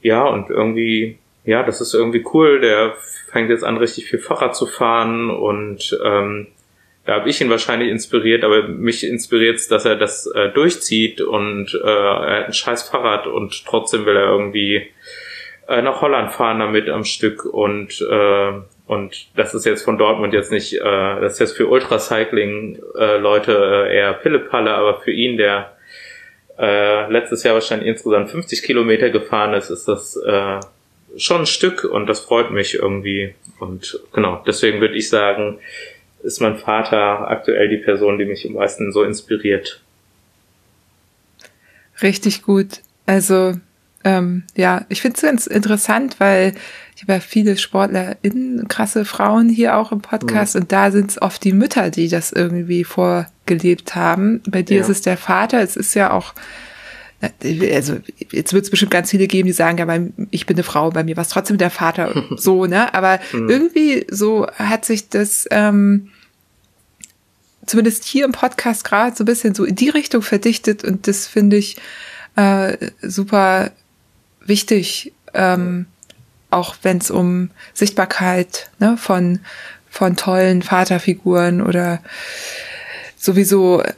ja, 0.03 0.25
und 0.25 0.51
irgendwie, 0.51 1.19
ja, 1.45 1.63
das 1.63 1.81
ist 1.81 1.95
irgendwie 1.95 2.25
cool. 2.35 2.61
Der 2.61 2.95
fängt 3.31 3.51
jetzt 3.51 3.65
an, 3.65 3.77
richtig 3.77 4.07
viel 4.07 4.19
Fahrrad 4.19 4.55
zu 4.55 4.67
fahren 4.67 5.31
und 5.31 5.99
ähm, 6.05 6.49
da 7.05 7.15
habe 7.15 7.29
ich 7.29 7.41
ihn 7.41 7.51
wahrscheinlich 7.51 7.91
inspiriert, 7.91 8.45
aber 8.45 8.67
mich 8.67 9.07
inspiriert 9.07 9.61
dass 9.71 9.85
er 9.85 9.95
das 9.95 10.27
äh, 10.27 10.49
durchzieht 10.51 11.21
und 11.21 11.73
äh, 11.75 11.87
er 11.87 12.41
hat 12.41 12.47
ein 12.47 12.53
scheiß 12.53 12.89
Fahrrad 12.89 13.29
und 13.29 13.65
trotzdem 13.65 14.07
will 14.07 14.17
er 14.17 14.27
irgendwie 14.27 14.89
äh, 15.69 15.83
nach 15.83 16.01
Holland 16.01 16.33
fahren 16.33 16.59
damit 16.59 16.89
am 16.89 17.05
Stück 17.05 17.45
und 17.45 18.01
äh, 18.01 18.53
und 18.87 19.37
das 19.37 19.55
ist 19.55 19.67
jetzt 19.67 19.85
von 19.85 19.99
Dortmund 19.99 20.33
jetzt 20.33 20.53
nicht, 20.53 20.75
äh, 20.75 21.21
das 21.21 21.35
ist 21.35 21.39
jetzt 21.41 21.57
für 21.57 21.67
Ultracycling 21.69 22.81
äh, 22.99 23.17
Leute 23.19 23.87
äh, 23.89 23.97
eher 23.97 24.13
Pillepalle, 24.15 24.75
aber 24.75 25.01
für 25.01 25.11
ihn, 25.11 25.37
der 25.37 25.76
äh, 26.59 27.11
letztes 27.11 27.43
Jahr 27.43 27.55
wahrscheinlich 27.55 27.89
insgesamt 27.89 28.31
50 28.31 28.63
Kilometer 28.63 29.11
gefahren 29.11 29.55
ist, 29.55 29.71
ist 29.71 29.87
das 29.89 30.17
äh, 30.17 30.61
schon 31.17 31.43
ein 31.43 31.47
Stück 31.47 31.85
und 31.85 32.07
das 32.07 32.21
freut 32.21 32.51
mich 32.51 32.75
irgendwie. 32.75 33.35
Und 33.59 34.01
genau, 34.13 34.43
deswegen 34.47 34.81
würde 34.81 34.97
ich 34.97 35.09
sagen, 35.09 35.59
ist 36.23 36.41
mein 36.41 36.57
Vater 36.57 37.29
aktuell 37.29 37.69
die 37.69 37.77
Person, 37.77 38.19
die 38.19 38.25
mich 38.25 38.47
am 38.47 38.55
meisten 38.55 38.93
so 38.93 39.03
inspiriert. 39.03 39.81
Richtig 42.03 42.43
gut. 42.43 42.81
Also, 43.07 43.55
ähm, 44.07 44.45
ja, 44.55 44.87
ich 44.89 45.03
finde 45.03 45.17
es 45.17 45.23
ganz 45.23 45.47
interessant, 45.49 46.21
weil 46.21 46.55
ich 46.95 47.03
habe 47.03 47.15
ja 47.15 47.21
viele 47.21 47.57
SportlerInnen, 47.57 48.69
krasse 48.69 49.05
Frauen 49.05 49.49
hier 49.49 49.77
auch 49.77 49.91
im 49.91 50.01
Podcast 50.01 50.55
und 50.55 50.71
da 50.71 50.93
sind 50.93 51.11
es 51.11 51.21
oft 51.21 51.43
die 51.43 51.53
Mütter, 51.53 51.91
die 51.91 52.09
das 52.09 52.31
irgendwie 52.31 52.85
vorgelebt 52.85 53.97
haben. 53.97 54.43
Bei 54.47 54.63
dir 54.63 54.77
Ja. 54.77 54.83
ist 54.85 54.91
es 54.91 55.01
der 55.03 55.17
Vater. 55.17 55.61
Es 55.61 55.75
ist 55.75 55.95
ja 55.95 56.13
auch, 56.13 56.35
also 57.43 57.97
jetzt 58.31 58.53
wird 58.53 58.65
es 58.65 58.71
bestimmt 58.71 58.93
ganz 58.93 59.11
viele 59.11 59.27
geben, 59.27 59.49
die 59.49 59.53
sagen, 59.53 59.77
ja, 59.79 60.27
ich 60.31 60.47
bin 60.47 60.55
eine 60.57 60.63
Frau, 60.63 60.91
bei 60.91 61.03
mir 61.03 61.17
war 61.17 61.23
es 61.23 61.29
trotzdem 61.31 61.59
der 61.59 61.71
Vater, 61.71 62.15
so, 62.37 62.67
ne? 62.67 62.95
Aber 62.95 63.19
irgendwie 63.33 64.07
so 64.09 64.47
hat 64.55 64.85
sich 64.85 65.09
das 65.09 65.49
ähm, 65.51 66.11
zumindest 67.67 68.05
hier 68.05 68.25
im 68.25 68.33
Podcast 68.33 68.85
gerade 68.85 69.17
so 69.17 69.25
ein 69.25 69.27
bisschen 69.27 69.53
so 69.57 69.65
in 69.65 69.75
die 69.75 69.89
Richtung 69.89 70.23
verdichtet 70.23 70.85
und 70.85 71.09
das 71.09 71.27
finde 71.27 71.57
ich 71.57 71.77
äh, 72.37 72.77
super 73.03 73.73
wichtig, 74.49 75.13
ähm, 75.35 75.87
auch 76.51 76.77
wenn 76.83 76.99
es 76.99 77.11
um 77.11 77.51
Sichtbarkeit 77.75 78.71
ne, 78.79 78.97
von, 78.97 79.41
von 79.89 80.17
tollen 80.17 80.63
Vaterfiguren 80.63 81.63
oder 81.63 82.01
sowieso 83.17 83.83
äh, 83.83 83.93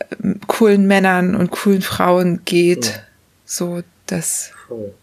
coolen 0.46 0.86
Männern 0.86 1.34
und 1.34 1.50
coolen 1.50 1.82
Frauen 1.82 2.42
geht. 2.44 3.00
So, 3.44 3.82
das. 4.06 4.52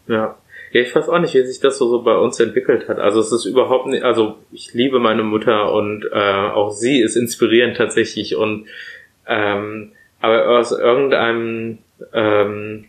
Ja. 0.07 0.37
Ja, 0.75 0.81
ich 0.81 0.93
weiß 0.93 1.07
auch 1.07 1.19
nicht, 1.19 1.33
wie 1.33 1.45
sich 1.45 1.61
das 1.61 1.77
so, 1.77 1.87
so 1.87 2.01
bei 2.01 2.17
uns 2.17 2.37
entwickelt 2.37 2.89
hat. 2.89 2.99
Also 2.99 3.21
es 3.21 3.31
ist 3.31 3.45
überhaupt 3.45 3.87
nicht, 3.87 4.03
also 4.03 4.39
ich 4.51 4.73
liebe 4.73 4.99
meine 4.99 5.23
Mutter 5.23 5.71
und 5.71 6.03
äh, 6.11 6.49
auch 6.49 6.71
sie 6.71 6.99
ist 6.99 7.15
inspirierend 7.15 7.77
tatsächlich 7.77 8.35
und 8.35 8.67
ähm, 9.25 9.93
aber 10.19 10.49
aus 10.59 10.73
irgendeinem 10.73 11.77
ähm, 12.11 12.85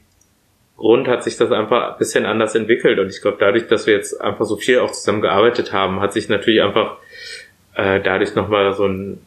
Grund 0.77 1.09
hat 1.09 1.25
sich 1.25 1.37
das 1.37 1.53
einfach 1.53 1.93
ein 1.93 1.99
bisschen 1.99 2.27
anders 2.27 2.55
entwickelt 2.55 2.99
und 2.99 3.09
ich 3.09 3.23
glaube 3.23 3.39
dadurch, 3.41 3.67
dass 3.67 3.87
wir 3.87 3.95
jetzt 3.95 4.21
einfach 4.21 4.45
so 4.45 4.57
viel 4.57 4.81
auch 4.81 4.93
zusammen 4.93 5.23
gearbeitet 5.23 5.73
haben, 5.73 6.01
hat 6.01 6.13
sich 6.13 6.29
natürlich 6.29 6.63
einfach 6.63 6.99
äh, 7.75 8.01
dadurch 8.01 8.35
nochmal 8.35 8.73
so 8.75 8.87
ein 8.87 9.21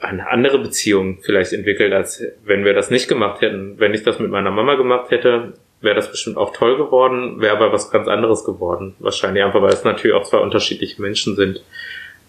eine 0.00 0.28
andere 0.28 0.58
Beziehung 0.58 1.18
vielleicht 1.22 1.52
entwickelt, 1.52 1.92
als 1.92 2.22
wenn 2.44 2.64
wir 2.64 2.74
das 2.74 2.90
nicht 2.90 3.08
gemacht 3.08 3.40
hätten. 3.40 3.78
Wenn 3.78 3.94
ich 3.94 4.02
das 4.02 4.18
mit 4.18 4.30
meiner 4.30 4.50
Mama 4.50 4.74
gemacht 4.74 5.10
hätte, 5.10 5.54
wäre 5.80 5.94
das 5.94 6.10
bestimmt 6.10 6.36
auch 6.36 6.52
toll 6.52 6.76
geworden, 6.76 7.40
wäre 7.40 7.56
aber 7.56 7.72
was 7.72 7.90
ganz 7.90 8.06
anderes 8.08 8.44
geworden. 8.44 8.94
Wahrscheinlich 8.98 9.42
einfach, 9.42 9.62
weil 9.62 9.72
es 9.72 9.84
natürlich 9.84 10.14
auch 10.14 10.24
zwei 10.24 10.38
unterschiedliche 10.38 11.00
Menschen 11.00 11.36
sind. 11.36 11.62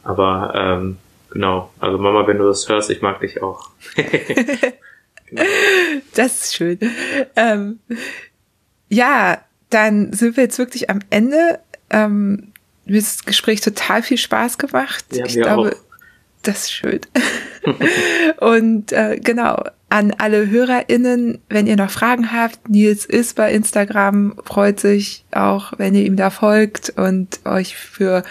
Aber 0.04 0.54
ähm, 0.56 0.98
genau, 1.32 1.72
also 1.80 1.98
Mama, 1.98 2.26
wenn 2.28 2.38
du 2.38 2.46
das 2.46 2.70
hörst, 2.70 2.90
ich 2.90 3.02
mag 3.02 3.20
dich 3.20 3.42
auch. 3.42 3.70
Das 6.14 6.44
ist 6.44 6.56
schön. 6.56 6.80
Ähm, 7.36 7.80
ja, 8.90 9.40
dann 9.70 10.14
sind 10.14 10.38
wir 10.38 10.44
jetzt 10.44 10.58
wirklich 10.58 10.90
am 10.90 11.00
Ende. 11.10 11.60
Ähm, 11.90 12.54
mir 12.86 12.98
hat 12.98 13.06
das 13.06 13.26
Gespräch 13.26 13.62
total 13.62 14.04
viel 14.04 14.18
Spaß 14.18 14.58
gemacht. 14.58 15.06
Ja, 15.12 15.26
ich 15.26 15.36
glaube, 15.36 15.76
auch. 15.76 15.98
das 16.44 16.64
ist 16.64 16.74
schön. 16.74 17.02
Und 18.40 18.92
äh, 18.92 19.20
genau, 19.22 19.64
an 19.90 20.14
alle 20.18 20.50
HörerInnen, 20.50 21.40
wenn 21.50 21.68
ihr 21.68 21.76
noch 21.76 21.90
Fragen 21.90 22.32
habt, 22.32 22.70
Nils 22.70 23.06
ist 23.06 23.36
bei 23.36 23.52
Instagram, 23.52 24.36
freut 24.44 24.80
sich 24.80 25.26
auch, 25.32 25.74
wenn 25.78 25.96
ihr 25.96 26.06
ihm 26.06 26.16
da 26.16 26.30
folgt 26.30 26.92
und 26.96 27.40
euch 27.46 27.76
für 27.78 28.24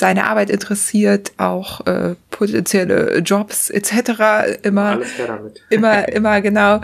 seine 0.00 0.24
Arbeit 0.26 0.50
interessiert, 0.50 1.32
auch 1.38 1.86
äh, 1.86 2.14
potenzielle 2.30 3.18
Jobs 3.18 3.70
etc. 3.70 4.58
immer, 4.62 4.98
immer, 5.70 6.08
immer 6.08 6.40
genau. 6.40 6.80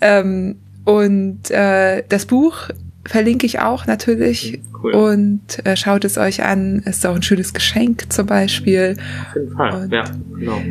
Ähm, 0.00 0.56
und 0.84 1.50
äh, 1.50 2.02
das 2.08 2.24
Buch 2.26 2.68
verlinke 3.04 3.44
ich 3.46 3.58
auch 3.60 3.86
natürlich 3.86 4.60
Cool. 4.82 4.94
und 4.94 5.64
äh, 5.64 5.76
schaut 5.76 6.04
es 6.04 6.18
euch 6.18 6.42
an. 6.42 6.82
Es 6.86 6.98
ist 6.98 7.06
auch 7.06 7.14
ein 7.14 7.22
schönes 7.22 7.52
Geschenk 7.52 8.12
zum 8.12 8.26
Beispiel. 8.26 8.96
Auf 9.28 9.34
jeden 9.36 9.56
Fall. 9.56 9.82
Und- 9.82 9.92
ja, 9.92 10.04
genau. 10.38 10.62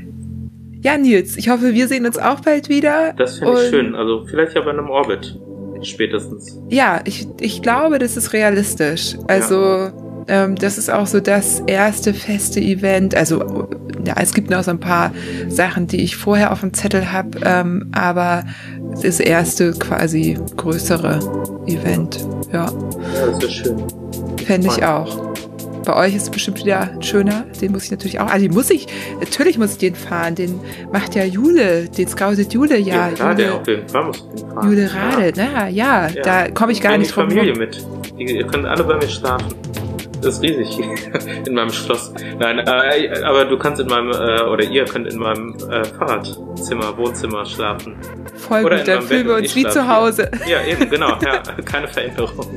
Ja, 0.83 0.97
Nils, 0.97 1.37
ich 1.37 1.49
hoffe, 1.49 1.73
wir 1.73 1.87
sehen 1.87 2.05
uns 2.07 2.17
auch 2.17 2.39
bald 2.39 2.67
wieder. 2.67 3.13
Das 3.15 3.37
finde 3.37 3.61
ich 3.63 3.69
schön. 3.69 3.93
Also 3.95 4.25
vielleicht 4.27 4.55
ja 4.55 4.61
bei 4.61 4.71
einem 4.71 4.89
Orbit. 4.89 5.37
Spätestens. 5.83 6.59
Ja, 6.69 7.01
ich, 7.05 7.27
ich 7.39 7.61
glaube, 7.61 7.99
das 7.99 8.15
ist 8.17 8.33
realistisch. 8.33 9.15
Also, 9.27 9.91
ähm, 10.31 10.55
das 10.55 10.77
ist 10.77 10.89
auch 10.89 11.05
so 11.07 11.19
das 11.19 11.61
erste 11.67 12.13
feste 12.13 12.59
Event. 12.61 13.13
Also, 13.15 13.67
ja, 14.05 14.15
es 14.19 14.33
gibt 14.33 14.49
noch 14.49 14.63
so 14.63 14.71
ein 14.71 14.79
paar 14.79 15.11
Sachen, 15.49 15.87
die 15.87 16.01
ich 16.01 16.15
vorher 16.15 16.51
auf 16.51 16.61
dem 16.61 16.73
Zettel 16.73 17.11
habe, 17.11 17.37
ähm, 17.43 17.89
aber 17.91 18.43
das 19.03 19.19
erste 19.19 19.71
quasi 19.73 20.37
größere 20.57 21.19
Event. 21.67 22.25
Ja, 22.51 22.65
Ja, 22.65 22.71
das 23.27 23.41
wäre 23.41 23.51
schön. 23.51 23.83
fände 24.45 24.67
ich 24.67 24.83
auch. 24.83 25.31
Bei 25.85 25.95
euch 25.95 26.15
ist 26.15 26.23
es 26.23 26.29
bestimmt 26.29 26.59
wieder 26.59 26.91
schöner. 26.99 27.43
Den 27.59 27.71
muss 27.71 27.85
ich 27.85 27.91
natürlich 27.91 28.19
auch. 28.19 28.27
Also 28.29 28.45
den 28.45 28.53
muss 28.53 28.69
ich, 28.69 28.85
natürlich 29.19 29.57
muss 29.57 29.71
ich 29.71 29.77
den 29.79 29.95
fahren. 29.95 30.35
Den 30.35 30.59
macht 30.93 31.15
ja 31.15 31.23
Jule, 31.23 31.89
den 31.89 32.07
scoutet 32.07 32.53
Jule 32.53 32.77
ja. 32.77 33.07
Ja, 33.07 33.09
klar, 33.09 33.33
der 33.35 33.47
Jule, 33.47 33.59
auf 33.61 33.67
jeden 33.67 33.89
Fall 33.89 34.03
muss 34.05 34.17
hinfahren. 34.35 34.69
Jule 34.69 34.89
Radel, 34.93 35.33
na 35.37 35.67
ja, 35.69 36.07
Ja. 36.07 36.21
da 36.21 36.51
komme 36.51 36.71
ich 36.71 36.81
gar 36.81 36.91
Bring 36.91 37.01
nicht 37.01 37.15
drum 37.15 37.29
Familie 37.29 37.51
rum. 37.53 37.59
mit. 37.59 37.83
Die, 38.19 38.25
ihr 38.37 38.45
könnt 38.45 38.65
alle 38.67 38.83
bei 38.83 38.95
mir 38.97 39.07
schlafen. 39.09 39.55
Das 40.21 40.35
ist 40.35 40.43
riesig 40.43 40.79
in 41.47 41.53
meinem 41.53 41.71
Schloss. 41.71 42.13
Nein, 42.39 42.59
äh, 42.59 43.21
aber 43.23 43.45
du 43.45 43.57
kannst 43.57 43.81
in 43.81 43.87
meinem, 43.87 44.11
äh, 44.11 44.43
oder 44.43 44.63
ihr 44.63 44.85
könnt 44.85 45.11
in 45.11 45.19
meinem 45.19 45.55
äh, 45.69 45.83
Fahrradzimmer, 45.83 46.95
Wohnzimmer 46.97 47.45
schlafen. 47.45 47.95
Voll 48.35 48.65
Oder 48.65 48.77
gut, 48.77 48.87
dann 48.87 49.01
fühlen 49.01 49.27
wir 49.27 49.35
uns 49.35 49.55
wie 49.55 49.65
zu. 49.67 49.87
Hause. 49.87 50.29
Ja, 50.47 50.63
eben, 50.65 50.89
genau. 50.89 51.17
Ja, 51.21 51.41
keine 51.65 51.87
Veränderung. 51.87 52.47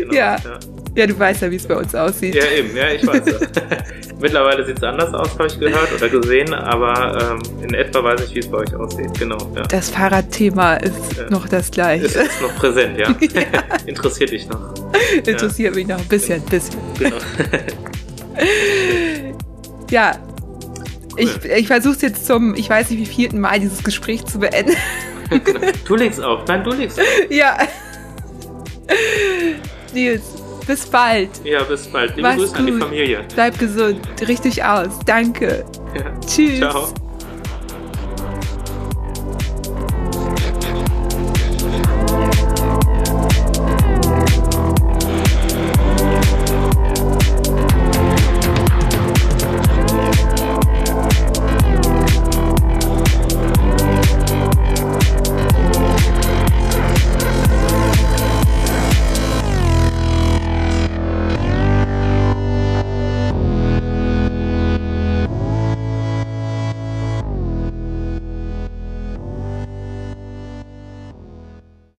Genau, 0.00 0.14
Ja. 0.14 0.36
Ja, 0.36 0.58
du 1.06 1.18
weißt 1.18 1.42
ja, 1.42 1.50
wie 1.50 1.56
es 1.56 1.66
bei 1.66 1.76
uns 1.76 1.94
aussieht. 1.94 2.34
Ja, 2.34 2.44
eben, 2.56 2.76
ja, 2.76 2.88
ich 2.90 3.06
weiß 3.06 3.22
ja. 3.26 3.34
Mittlerweile 4.20 4.64
sieht 4.64 4.76
es 4.78 4.82
anders 4.82 5.12
aus, 5.12 5.30
habe 5.34 5.46
ich 5.48 5.58
gehört 5.58 5.92
oder 5.94 6.08
gesehen, 6.08 6.54
aber 6.54 7.36
ähm, 7.36 7.62
in 7.62 7.74
etwa 7.74 8.02
weiß 8.04 8.22
ich, 8.26 8.34
wie 8.36 8.38
es 8.38 8.48
bei 8.48 8.58
euch 8.58 8.74
aussieht. 8.74 9.12
Genau, 9.18 9.36
ja. 9.54 9.62
Das 9.62 9.90
Fahrradthema 9.90 10.74
ist 10.76 11.16
Ja. 11.18 11.28
noch 11.30 11.48
das 11.48 11.70
gleiche. 11.70 12.06
Ist 12.06 12.14
jetzt 12.16 12.40
noch 12.40 12.54
präsent, 12.56 12.96
ja? 12.98 13.08
Interessiert 13.86 14.30
dich 14.30 14.48
noch. 14.48 14.72
Interessiert 15.26 15.74
mich 15.74 15.86
noch 15.86 15.98
ein 15.98 16.06
bisschen, 16.06 16.40
bisschen. 16.42 16.76
Genau. 16.98 17.16
Ja. 19.90 20.16
Ich, 21.16 21.44
ich 21.44 21.66
versuche 21.68 21.96
jetzt 22.00 22.26
zum, 22.26 22.54
ich 22.56 22.68
weiß 22.68 22.90
nicht 22.90 23.00
wie 23.00 23.06
vierten 23.06 23.40
Mal 23.40 23.60
dieses 23.60 23.82
Gespräch 23.84 24.24
zu 24.24 24.38
beenden. 24.40 24.74
Du 25.86 25.94
legst 25.96 26.20
auf. 26.22 26.40
Nein, 26.48 26.64
du 26.64 26.70
legst 26.72 26.98
auf. 26.98 27.06
ja. 27.30 27.58
Nils, 29.92 30.22
bis 30.66 30.86
bald. 30.86 31.30
Ja, 31.44 31.62
bis 31.64 31.86
bald. 31.86 32.16
Liebe 32.16 32.22
Mach's 32.22 32.36
Grüße 32.38 32.52
gut. 32.52 32.58
an 32.60 32.66
die 32.66 32.72
Familie. 32.72 33.24
Bleib 33.34 33.58
gesund. 33.58 34.00
Richtig 34.26 34.64
aus. 34.64 34.98
Danke. 35.04 35.64
Ja. 35.94 36.18
Tschüss. 36.26 36.58
Ciao. 36.58 36.88